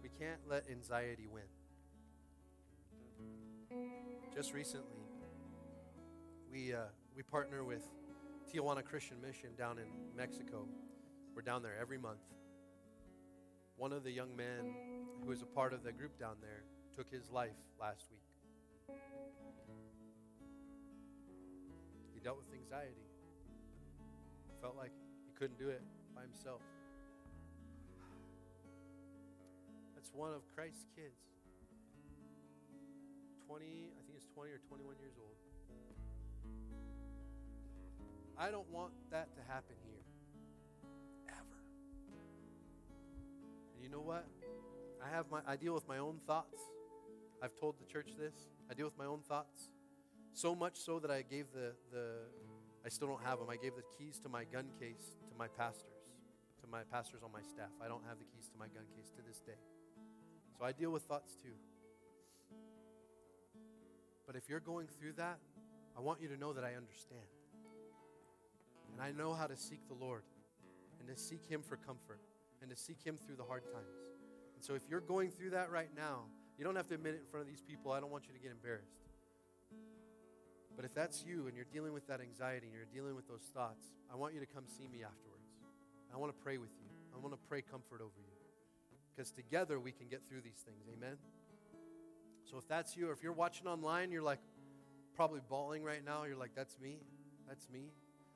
We 0.00 0.08
can't 0.16 0.40
let 0.48 0.70
anxiety 0.70 1.26
win. 1.26 1.50
Just 4.34 4.52
recently, 4.52 4.98
we, 6.50 6.74
uh, 6.74 6.78
we 7.14 7.22
partner 7.22 7.62
with 7.62 7.82
Tijuana 8.52 8.84
Christian 8.84 9.20
Mission 9.20 9.50
down 9.56 9.78
in 9.78 9.86
Mexico. 10.16 10.66
We're 11.34 11.42
down 11.42 11.62
there 11.62 11.76
every 11.80 11.98
month. 11.98 12.20
One 13.76 13.92
of 13.92 14.02
the 14.02 14.10
young 14.10 14.34
men 14.36 14.74
who 15.22 15.28
was 15.28 15.42
a 15.42 15.46
part 15.46 15.72
of 15.72 15.84
the 15.84 15.92
group 15.92 16.18
down 16.18 16.36
there 16.40 16.64
took 16.96 17.10
his 17.12 17.30
life 17.30 17.56
last 17.80 18.06
week. 18.10 18.96
He 22.12 22.20
dealt 22.20 22.38
with 22.38 22.52
anxiety. 22.52 23.06
Felt 24.60 24.76
like 24.76 24.92
he 25.26 25.32
couldn't 25.38 25.58
do 25.58 25.68
it 25.68 25.82
by 26.14 26.22
himself. 26.22 26.60
That's 29.94 30.10
one 30.12 30.32
of 30.32 30.42
Christ's 30.54 30.86
kids. 30.96 31.29
20, 33.50 33.66
I 33.66 34.02
think 34.06 34.14
it's 34.14 34.30
20 34.32 34.52
or 34.52 34.60
21 34.68 34.94
years 35.02 35.18
old. 35.18 35.34
I 38.38 38.48
don't 38.52 38.70
want 38.70 38.92
that 39.10 39.34
to 39.34 39.42
happen 39.42 39.74
here. 39.82 40.06
Ever. 41.28 41.58
And 43.74 43.82
you 43.82 43.90
know 43.90 44.02
what? 44.06 44.24
I 45.04 45.10
have 45.10 45.26
my 45.32 45.40
I 45.48 45.56
deal 45.56 45.74
with 45.74 45.88
my 45.88 45.98
own 45.98 46.20
thoughts. 46.28 46.62
I've 47.42 47.58
told 47.58 47.74
the 47.80 47.92
church 47.92 48.10
this. 48.16 48.34
I 48.70 48.74
deal 48.74 48.86
with 48.86 48.96
my 48.96 49.06
own 49.06 49.20
thoughts. 49.28 49.68
So 50.32 50.54
much 50.54 50.78
so 50.78 51.00
that 51.00 51.10
I 51.10 51.22
gave 51.22 51.46
the 51.52 51.74
the 51.90 52.04
I 52.86 52.88
still 52.88 53.08
don't 53.08 53.24
have 53.24 53.40
them. 53.40 53.50
I 53.50 53.56
gave 53.56 53.74
the 53.74 53.82
keys 53.98 54.20
to 54.20 54.28
my 54.28 54.44
gun 54.44 54.66
case 54.78 55.18
to 55.28 55.34
my 55.36 55.48
pastors, 55.48 56.06
to 56.62 56.68
my 56.70 56.82
pastors 56.84 57.22
on 57.24 57.32
my 57.32 57.42
staff. 57.42 57.74
I 57.84 57.88
don't 57.88 58.04
have 58.08 58.18
the 58.20 58.26
keys 58.32 58.48
to 58.52 58.58
my 58.58 58.68
gun 58.68 58.84
case 58.94 59.10
to 59.16 59.22
this 59.26 59.40
day. 59.40 59.58
So 60.56 60.64
I 60.64 60.70
deal 60.70 60.92
with 60.92 61.02
thoughts 61.02 61.34
too. 61.34 61.58
But 64.30 64.36
if 64.36 64.48
you're 64.48 64.60
going 64.60 64.86
through 64.86 65.14
that, 65.14 65.40
I 65.98 66.00
want 66.00 66.22
you 66.22 66.28
to 66.28 66.36
know 66.36 66.52
that 66.52 66.62
I 66.62 66.78
understand. 66.78 67.26
And 68.92 69.02
I 69.02 69.10
know 69.10 69.34
how 69.34 69.48
to 69.48 69.56
seek 69.56 69.80
the 69.88 69.94
Lord 69.94 70.22
and 71.00 71.08
to 71.08 71.20
seek 71.20 71.44
Him 71.50 71.62
for 71.66 71.74
comfort 71.74 72.20
and 72.62 72.70
to 72.70 72.76
seek 72.76 73.02
Him 73.02 73.16
through 73.16 73.34
the 73.34 73.42
hard 73.42 73.64
times. 73.64 73.98
And 74.54 74.64
so 74.64 74.74
if 74.74 74.82
you're 74.88 75.00
going 75.00 75.32
through 75.32 75.50
that 75.50 75.72
right 75.72 75.90
now, 75.96 76.30
you 76.56 76.64
don't 76.64 76.76
have 76.76 76.86
to 76.90 76.94
admit 76.94 77.14
it 77.14 77.22
in 77.22 77.26
front 77.26 77.42
of 77.42 77.48
these 77.50 77.60
people. 77.60 77.90
I 77.90 77.98
don't 77.98 78.12
want 78.12 78.28
you 78.28 78.32
to 78.32 78.38
get 78.38 78.52
embarrassed. 78.52 79.02
But 80.76 80.84
if 80.84 80.94
that's 80.94 81.24
you 81.26 81.48
and 81.48 81.56
you're 81.56 81.66
dealing 81.72 81.92
with 81.92 82.06
that 82.06 82.20
anxiety 82.20 82.68
and 82.68 82.72
you're 82.72 82.86
dealing 82.94 83.16
with 83.16 83.26
those 83.26 83.50
thoughts, 83.52 83.82
I 84.12 84.14
want 84.14 84.34
you 84.34 84.38
to 84.38 84.46
come 84.46 84.62
see 84.68 84.86
me 84.86 85.02
afterwards. 85.02 85.50
I 86.14 86.18
want 86.18 86.30
to 86.30 86.38
pray 86.38 86.58
with 86.58 86.70
you. 86.78 86.86
I 87.12 87.18
want 87.18 87.34
to 87.34 87.40
pray 87.48 87.62
comfort 87.62 87.98
over 87.98 88.14
you. 88.22 88.38
Because 89.10 89.32
together 89.32 89.80
we 89.80 89.90
can 89.90 90.06
get 90.06 90.22
through 90.22 90.42
these 90.42 90.62
things. 90.62 90.86
Amen? 90.86 91.18
So 92.50 92.58
if 92.58 92.66
that's 92.66 92.96
you, 92.96 93.08
or 93.08 93.12
if 93.12 93.22
you're 93.22 93.32
watching 93.32 93.68
online, 93.68 94.10
you're 94.10 94.22
like 94.22 94.40
probably 95.14 95.40
bawling 95.48 95.84
right 95.84 96.04
now. 96.04 96.24
You're 96.24 96.36
like, 96.36 96.50
that's 96.56 96.76
me. 96.80 96.98
That's 97.46 97.68
me. 97.70 97.92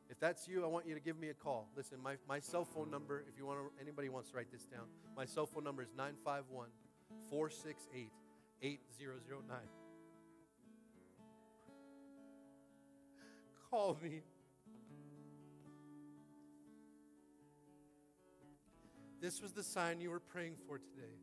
If 0.08 0.20
that's 0.20 0.46
you, 0.46 0.62
I 0.62 0.68
want 0.68 0.86
you 0.86 0.94
to 0.94 1.00
give 1.00 1.18
me 1.18 1.30
a 1.30 1.34
call. 1.34 1.68
Listen, 1.76 1.98
my, 2.00 2.14
my 2.28 2.38
cell 2.38 2.64
phone 2.64 2.90
number, 2.90 3.24
if 3.28 3.36
you 3.36 3.44
want 3.46 3.58
to, 3.58 3.82
anybody 3.82 4.08
wants 4.08 4.30
to 4.30 4.36
write 4.36 4.52
this 4.52 4.66
down, 4.66 4.82
my 5.16 5.24
cell 5.24 5.46
phone 5.46 5.64
number 5.64 5.82
is 5.82 5.88
951 5.96 6.68
468 7.28 8.10
8009. 8.62 9.58
Call 13.70 13.98
me. 14.00 14.22
This 19.20 19.42
was 19.42 19.52
the 19.52 19.64
sign 19.64 20.00
you 20.00 20.10
were 20.10 20.20
praying 20.20 20.54
for 20.68 20.78
today 20.78 21.16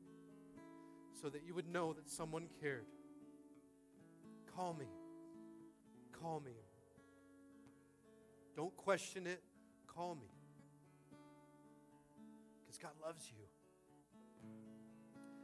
so 1.21 1.29
that 1.29 1.43
you 1.45 1.53
would 1.53 1.67
know 1.67 1.93
that 1.93 2.09
someone 2.09 2.47
cared. 2.61 2.85
Call 4.55 4.73
me. 4.73 4.87
Call 6.19 6.39
me. 6.39 6.51
Don't 8.55 8.75
question 8.75 9.27
it. 9.27 9.41
Call 9.87 10.15
me. 10.15 10.27
Because 12.61 12.77
God 12.77 12.91
loves 13.05 13.29
you. 13.29 13.43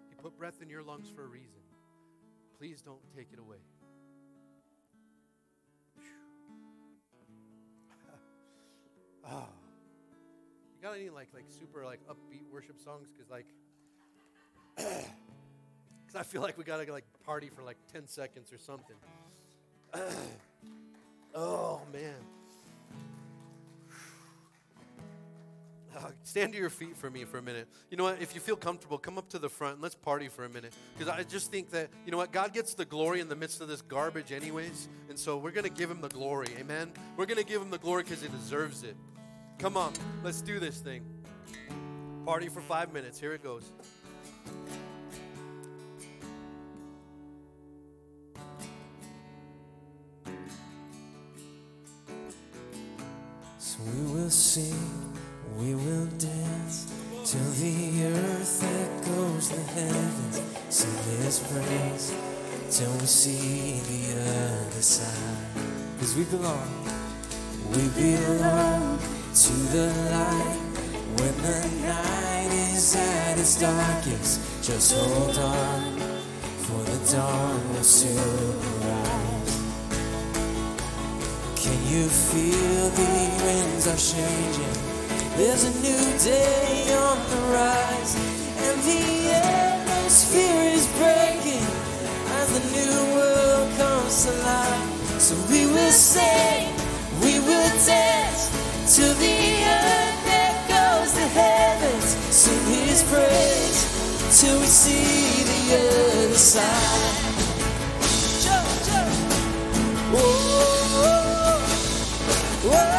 He 0.09 0.15
put 0.15 0.37
breath 0.37 0.61
in 0.61 0.69
your 0.69 0.83
lungs 0.83 1.09
for 1.09 1.23
a 1.23 1.27
reason. 1.27 1.61
Please 2.57 2.81
don't 2.81 3.01
take 3.15 3.29
it 3.31 3.39
away. 3.39 3.57
oh. 9.29 9.47
You 10.75 10.83
got 10.83 10.95
any 10.95 11.09
like 11.09 11.29
like 11.33 11.45
super 11.49 11.83
like 11.83 12.01
upbeat 12.07 12.43
worship 12.53 12.79
songs? 12.79 13.07
Because 13.11 13.31
like 13.31 13.47
I 16.17 16.23
feel 16.23 16.41
like 16.41 16.57
we 16.57 16.63
gotta 16.63 16.91
like 16.91 17.05
party 17.25 17.49
for 17.49 17.61
like 17.61 17.77
10 17.93 18.07
seconds 18.07 18.51
or 18.51 18.57
something. 18.57 18.95
oh 21.35 21.81
man. 21.93 22.15
Uh, 25.95 26.11
stand 26.21 26.53
to 26.53 26.59
your 26.59 26.69
feet 26.69 26.95
for 26.95 27.09
me 27.09 27.23
for 27.23 27.39
a 27.39 27.41
minute. 27.41 27.67
You 27.89 27.97
know 27.97 28.03
what? 28.03 28.21
If 28.21 28.35
you 28.35 28.41
feel 28.41 28.55
comfortable, 28.55 28.99
come 28.99 29.17
up 29.17 29.29
to 29.29 29.39
the 29.39 29.49
front 29.49 29.75
and 29.75 29.81
let's 29.81 29.95
party 29.95 30.27
for 30.27 30.45
a 30.45 30.49
minute. 30.49 30.71
Because 30.95 31.11
I 31.11 31.23
just 31.23 31.49
think 31.49 31.71
that, 31.71 31.89
you 32.05 32.11
know 32.11 32.19
what? 32.19 32.31
God 32.31 32.53
gets 32.53 32.75
the 32.75 32.85
glory 32.85 33.19
in 33.19 33.27
the 33.29 33.35
midst 33.35 33.61
of 33.61 33.67
this 33.67 33.81
garbage, 33.81 34.31
anyways. 34.31 34.89
And 35.09 35.17
so 35.17 35.37
we're 35.37 35.49
going 35.49 35.63
to 35.63 35.71
give 35.71 35.89
him 35.89 35.99
the 35.99 36.09
glory. 36.09 36.49
Amen? 36.59 36.91
We're 37.15 37.25
going 37.25 37.39
to 37.39 37.43
give 37.43 37.63
him 37.63 37.71
the 37.71 37.79
glory 37.79 38.03
because 38.03 38.21
he 38.21 38.27
deserves 38.27 38.83
it. 38.83 38.95
Come 39.57 39.75
on, 39.75 39.91
let's 40.23 40.41
do 40.41 40.59
this 40.59 40.77
thing. 40.77 41.01
Party 42.27 42.47
for 42.47 42.61
five 42.61 42.93
minutes. 42.93 43.19
Here 43.19 43.33
it 43.33 43.41
goes. 43.41 43.71
Sing, 54.37 55.13
we 55.57 55.73
will 55.73 56.05
dance 56.19 56.93
till 57.25 57.49
the 57.57 58.05
earth 58.05 58.63
echoes 58.63 59.49
the 59.49 59.61
heavens. 59.73 60.41
Sing 60.69 60.93
His 61.23 61.39
praise 61.39 62.13
till 62.69 62.91
we 62.99 63.07
see 63.07 63.79
the 63.89 64.21
other 64.21 64.81
side. 64.81 65.63
Cause 65.99 66.15
we 66.15 66.23
belong, 66.25 66.69
we 67.71 67.89
belong 67.97 68.99
to 69.33 69.53
the 69.73 69.87
light. 70.11 70.61
When 71.17 71.35
the 71.41 71.59
night 71.87 72.53
is 72.75 72.95
at 72.95 73.39
its 73.39 73.59
darkest, 73.59 74.39
just 74.61 74.93
hold 74.93 75.37
on, 75.39 75.99
for 76.61 76.83
the 76.83 77.11
dawn 77.11 77.73
will 77.73 77.81
soon. 77.81 78.76
Can 81.67 81.81
you 81.93 82.07
feel 82.07 82.89
the 82.89 83.09
winds 83.43 83.87
are 83.87 83.99
changing? 83.99 84.75
There's 85.35 85.65
a 85.65 85.73
new 85.83 86.05
day 86.17 86.95
on 86.95 87.17
the 87.31 87.41
rise, 87.51 88.15
and 88.65 88.75
the 88.83 89.33
atmosphere 89.35 90.63
is 90.77 90.87
breaking 90.95 91.67
as 92.39 92.47
the 92.55 92.63
new 92.71 92.95
world 93.15 93.67
comes. 93.77 94.23
to 94.23 94.31
alive. 94.31 95.21
So 95.21 95.35
we 95.51 95.67
will 95.67 95.91
sing, 95.91 96.71
we 97.19 97.39
will 97.39 97.71
dance 97.85 98.47
to 98.95 99.03
the 99.23 99.37
earth 99.67 100.07
goes 100.71 101.11
to 101.19 101.27
heavens. 101.41 102.07
Sing 102.31 102.63
His 102.75 103.03
praise 103.11 103.79
till 104.39 104.57
we 104.59 104.67
see 104.67 105.43
the 105.43 105.61
other 105.75 106.35
side. 106.35 107.26
Whoa, 112.67 112.96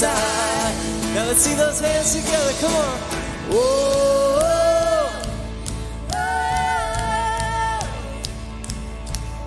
side. 0.00 0.74
Now 1.14 1.26
let's 1.26 1.42
see 1.44 1.54
those 1.54 1.78
hands 1.78 2.14
together. 2.14 2.52
Come 2.62 2.74
on. 2.74 2.98
Whoa. 3.52 5.10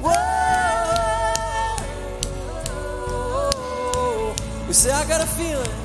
Whoa. 0.03 1.13
We 4.67 4.73
say, 4.73 4.91
I 4.91 5.07
got 5.07 5.21
a 5.21 5.25
feeling. 5.25 5.75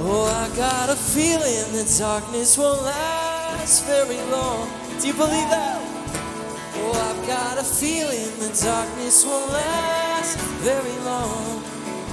Oh, 0.00 0.26
I 0.26 0.48
got 0.56 0.90
a 0.90 0.96
feeling 0.96 1.70
the 1.70 1.84
darkness 2.00 2.58
won't 2.58 2.82
last 2.82 3.84
very 3.84 4.20
long. 4.32 4.68
Do 5.00 5.06
you 5.06 5.14
believe 5.14 5.50
that? 5.54 5.78
Oh, 6.78 6.92
I've 7.08 7.22
got 7.28 7.58
a 7.58 7.62
feeling 7.62 8.28
the 8.40 8.50
darkness 8.60 9.24
won't 9.24 9.52
last 9.52 10.36
very 10.66 10.98
long. 11.04 11.55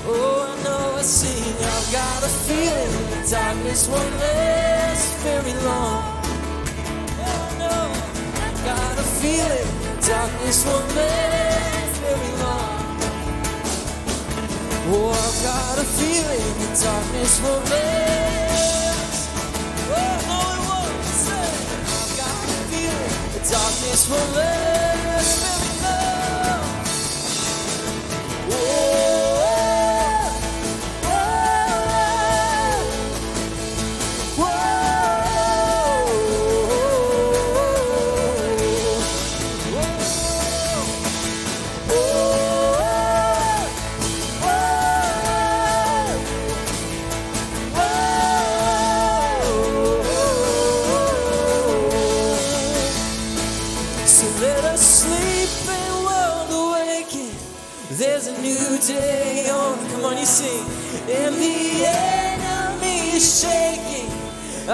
Oh, 0.05 0.43
I 0.43 0.63
know 0.63 0.97
I 0.97 1.01
sing. 1.01 1.55
I've 1.63 1.91
got 1.93 2.23
a 2.23 2.27
feeling 2.27 2.91
the 3.09 3.29
darkness 3.31 3.87
won't 3.87 4.15
last 4.19 5.15
very 5.23 5.53
long. 5.63 6.03
Oh, 7.23 7.47
no, 7.57 7.75
I've 8.43 8.59
got 8.65 8.99
a 8.99 9.07
feeling 9.23 9.69
the 9.79 9.95
darkness 10.05 10.65
won't 10.65 10.95
last 10.95 11.95
very 12.03 12.31
long. 12.43 12.99
Oh, 14.91 15.15
I've 15.23 15.39
got 15.47 15.79
a 15.79 15.87
feeling 15.95 16.51
the 16.59 16.67
darkness 16.83 17.39
won't 17.41 17.69
last. 17.71 19.29
Oh, 19.87 20.19
no, 20.27 20.39
it 20.51 20.67
won't. 20.67 20.99
I've 21.95 22.13
got 22.19 22.43
a 22.43 22.59
feeling 22.67 23.15
the 23.31 23.41
darkness 23.49 24.09
won't 24.09 24.35
last 24.35 24.72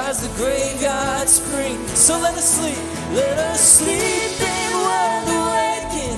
as 0.08 0.22
the 0.22 0.34
graveyard 0.42 1.28
springs. 1.28 1.92
So 1.92 2.18
let 2.20 2.36
us 2.36 2.58
sleep. 2.58 2.78
Let 3.12 3.38
us 3.52 3.60
sleep 3.80 4.34
and 4.42 4.74
world 4.86 5.28
awaken. 5.42 6.16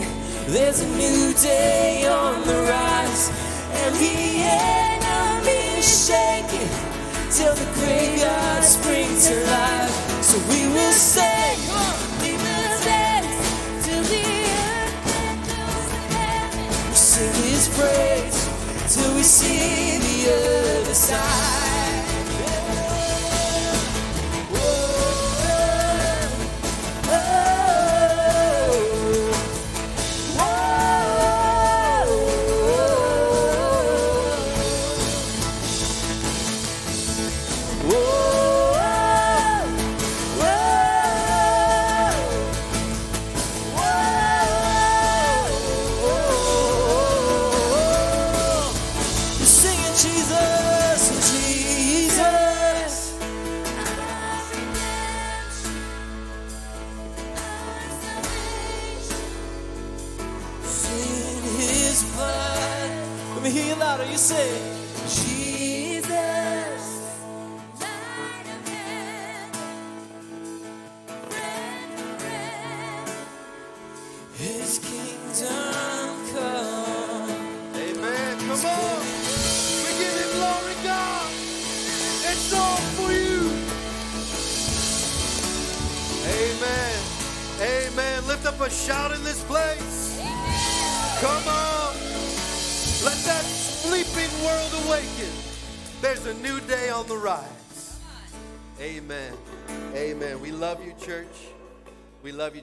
There's 0.53 0.79
a 0.81 0.89
new 1.01 1.33
day 1.33 2.05
on 2.07 2.45
the 2.45 2.57
rise. 2.69 3.23
And 3.81 3.95
the 3.95 4.17
enemy 4.45 5.79
is 5.79 5.87
shaking 6.07 6.71
till 7.31 7.53
the 7.55 7.69
graveyard 7.79 8.63
springs 8.63 9.27
to 9.27 9.35
life. 9.45 9.95
So 10.29 10.37
we 10.51 10.67
will 10.73 10.93
sing. 10.93 11.57
We 12.21 12.33
will 12.43 12.75
dance 12.85 13.85
till 13.85 14.03
the 14.13 14.25
earth 14.75 14.95
goes 15.49 15.85
to 15.93 16.01
heaven. 16.17 16.93
sing 16.93 17.35
his 17.49 17.67
praise 17.77 18.39
till 18.93 19.15
we 19.15 19.23
see 19.23 19.97
the 19.97 20.17
other 20.33 20.93
side. 20.93 21.60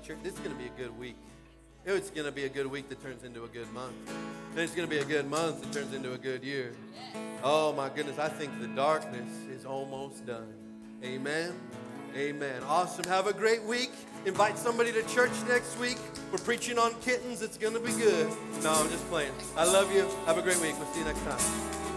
Church. 0.09 0.16
This 0.22 0.32
is 0.32 0.39
going 0.39 0.56
to 0.56 0.59
be 0.59 0.68
a 0.68 0.82
good 0.82 0.98
week. 0.98 1.16
It's 1.85 2.09
going 2.09 2.24
to 2.24 2.32
be 2.32 2.44
a 2.44 2.48
good 2.48 2.66
week 2.66 2.89
that 2.89 3.02
turns 3.02 3.24
into 3.24 3.44
a 3.44 3.48
good 3.48 3.70
month. 3.74 3.93
And 4.52 4.59
it's 4.59 4.74
going 4.74 4.89
to 4.89 4.90
be 4.90 5.02
a 5.02 5.05
good 5.05 5.28
month 5.28 5.60
that 5.60 5.70
turns 5.70 5.93
into 5.93 6.14
a 6.14 6.18
good 6.18 6.43
year. 6.43 6.72
Oh, 7.43 7.74
my 7.74 7.90
goodness. 7.90 8.18
I 8.18 8.28
think 8.28 8.59
the 8.59 8.68
darkness 8.68 9.28
is 9.51 9.66
almost 9.66 10.26
done. 10.26 10.51
Amen. 11.05 11.52
Amen. 12.16 12.62
Awesome. 12.66 13.05
Have 13.05 13.26
a 13.26 13.35
great 13.35 13.62
week. 13.64 13.93
Invite 14.24 14.56
somebody 14.56 14.93
to 14.93 15.02
church 15.09 15.32
next 15.47 15.78
week. 15.78 15.98
We're 16.32 16.39
preaching 16.39 16.78
on 16.78 16.94
kittens. 17.02 17.43
It's 17.43 17.59
going 17.59 17.74
to 17.74 17.80
be 17.80 17.93
good. 17.93 18.28
No, 18.62 18.72
I'm 18.72 18.89
just 18.89 19.06
playing. 19.10 19.32
I 19.59 19.64
love 19.64 19.94
you. 19.94 20.09
Have 20.24 20.39
a 20.39 20.43
great 20.43 20.60
week. 20.60 20.74
We'll 20.78 20.90
see 20.94 21.01
you 21.01 21.05
next 21.05 21.20
time. 21.20 21.88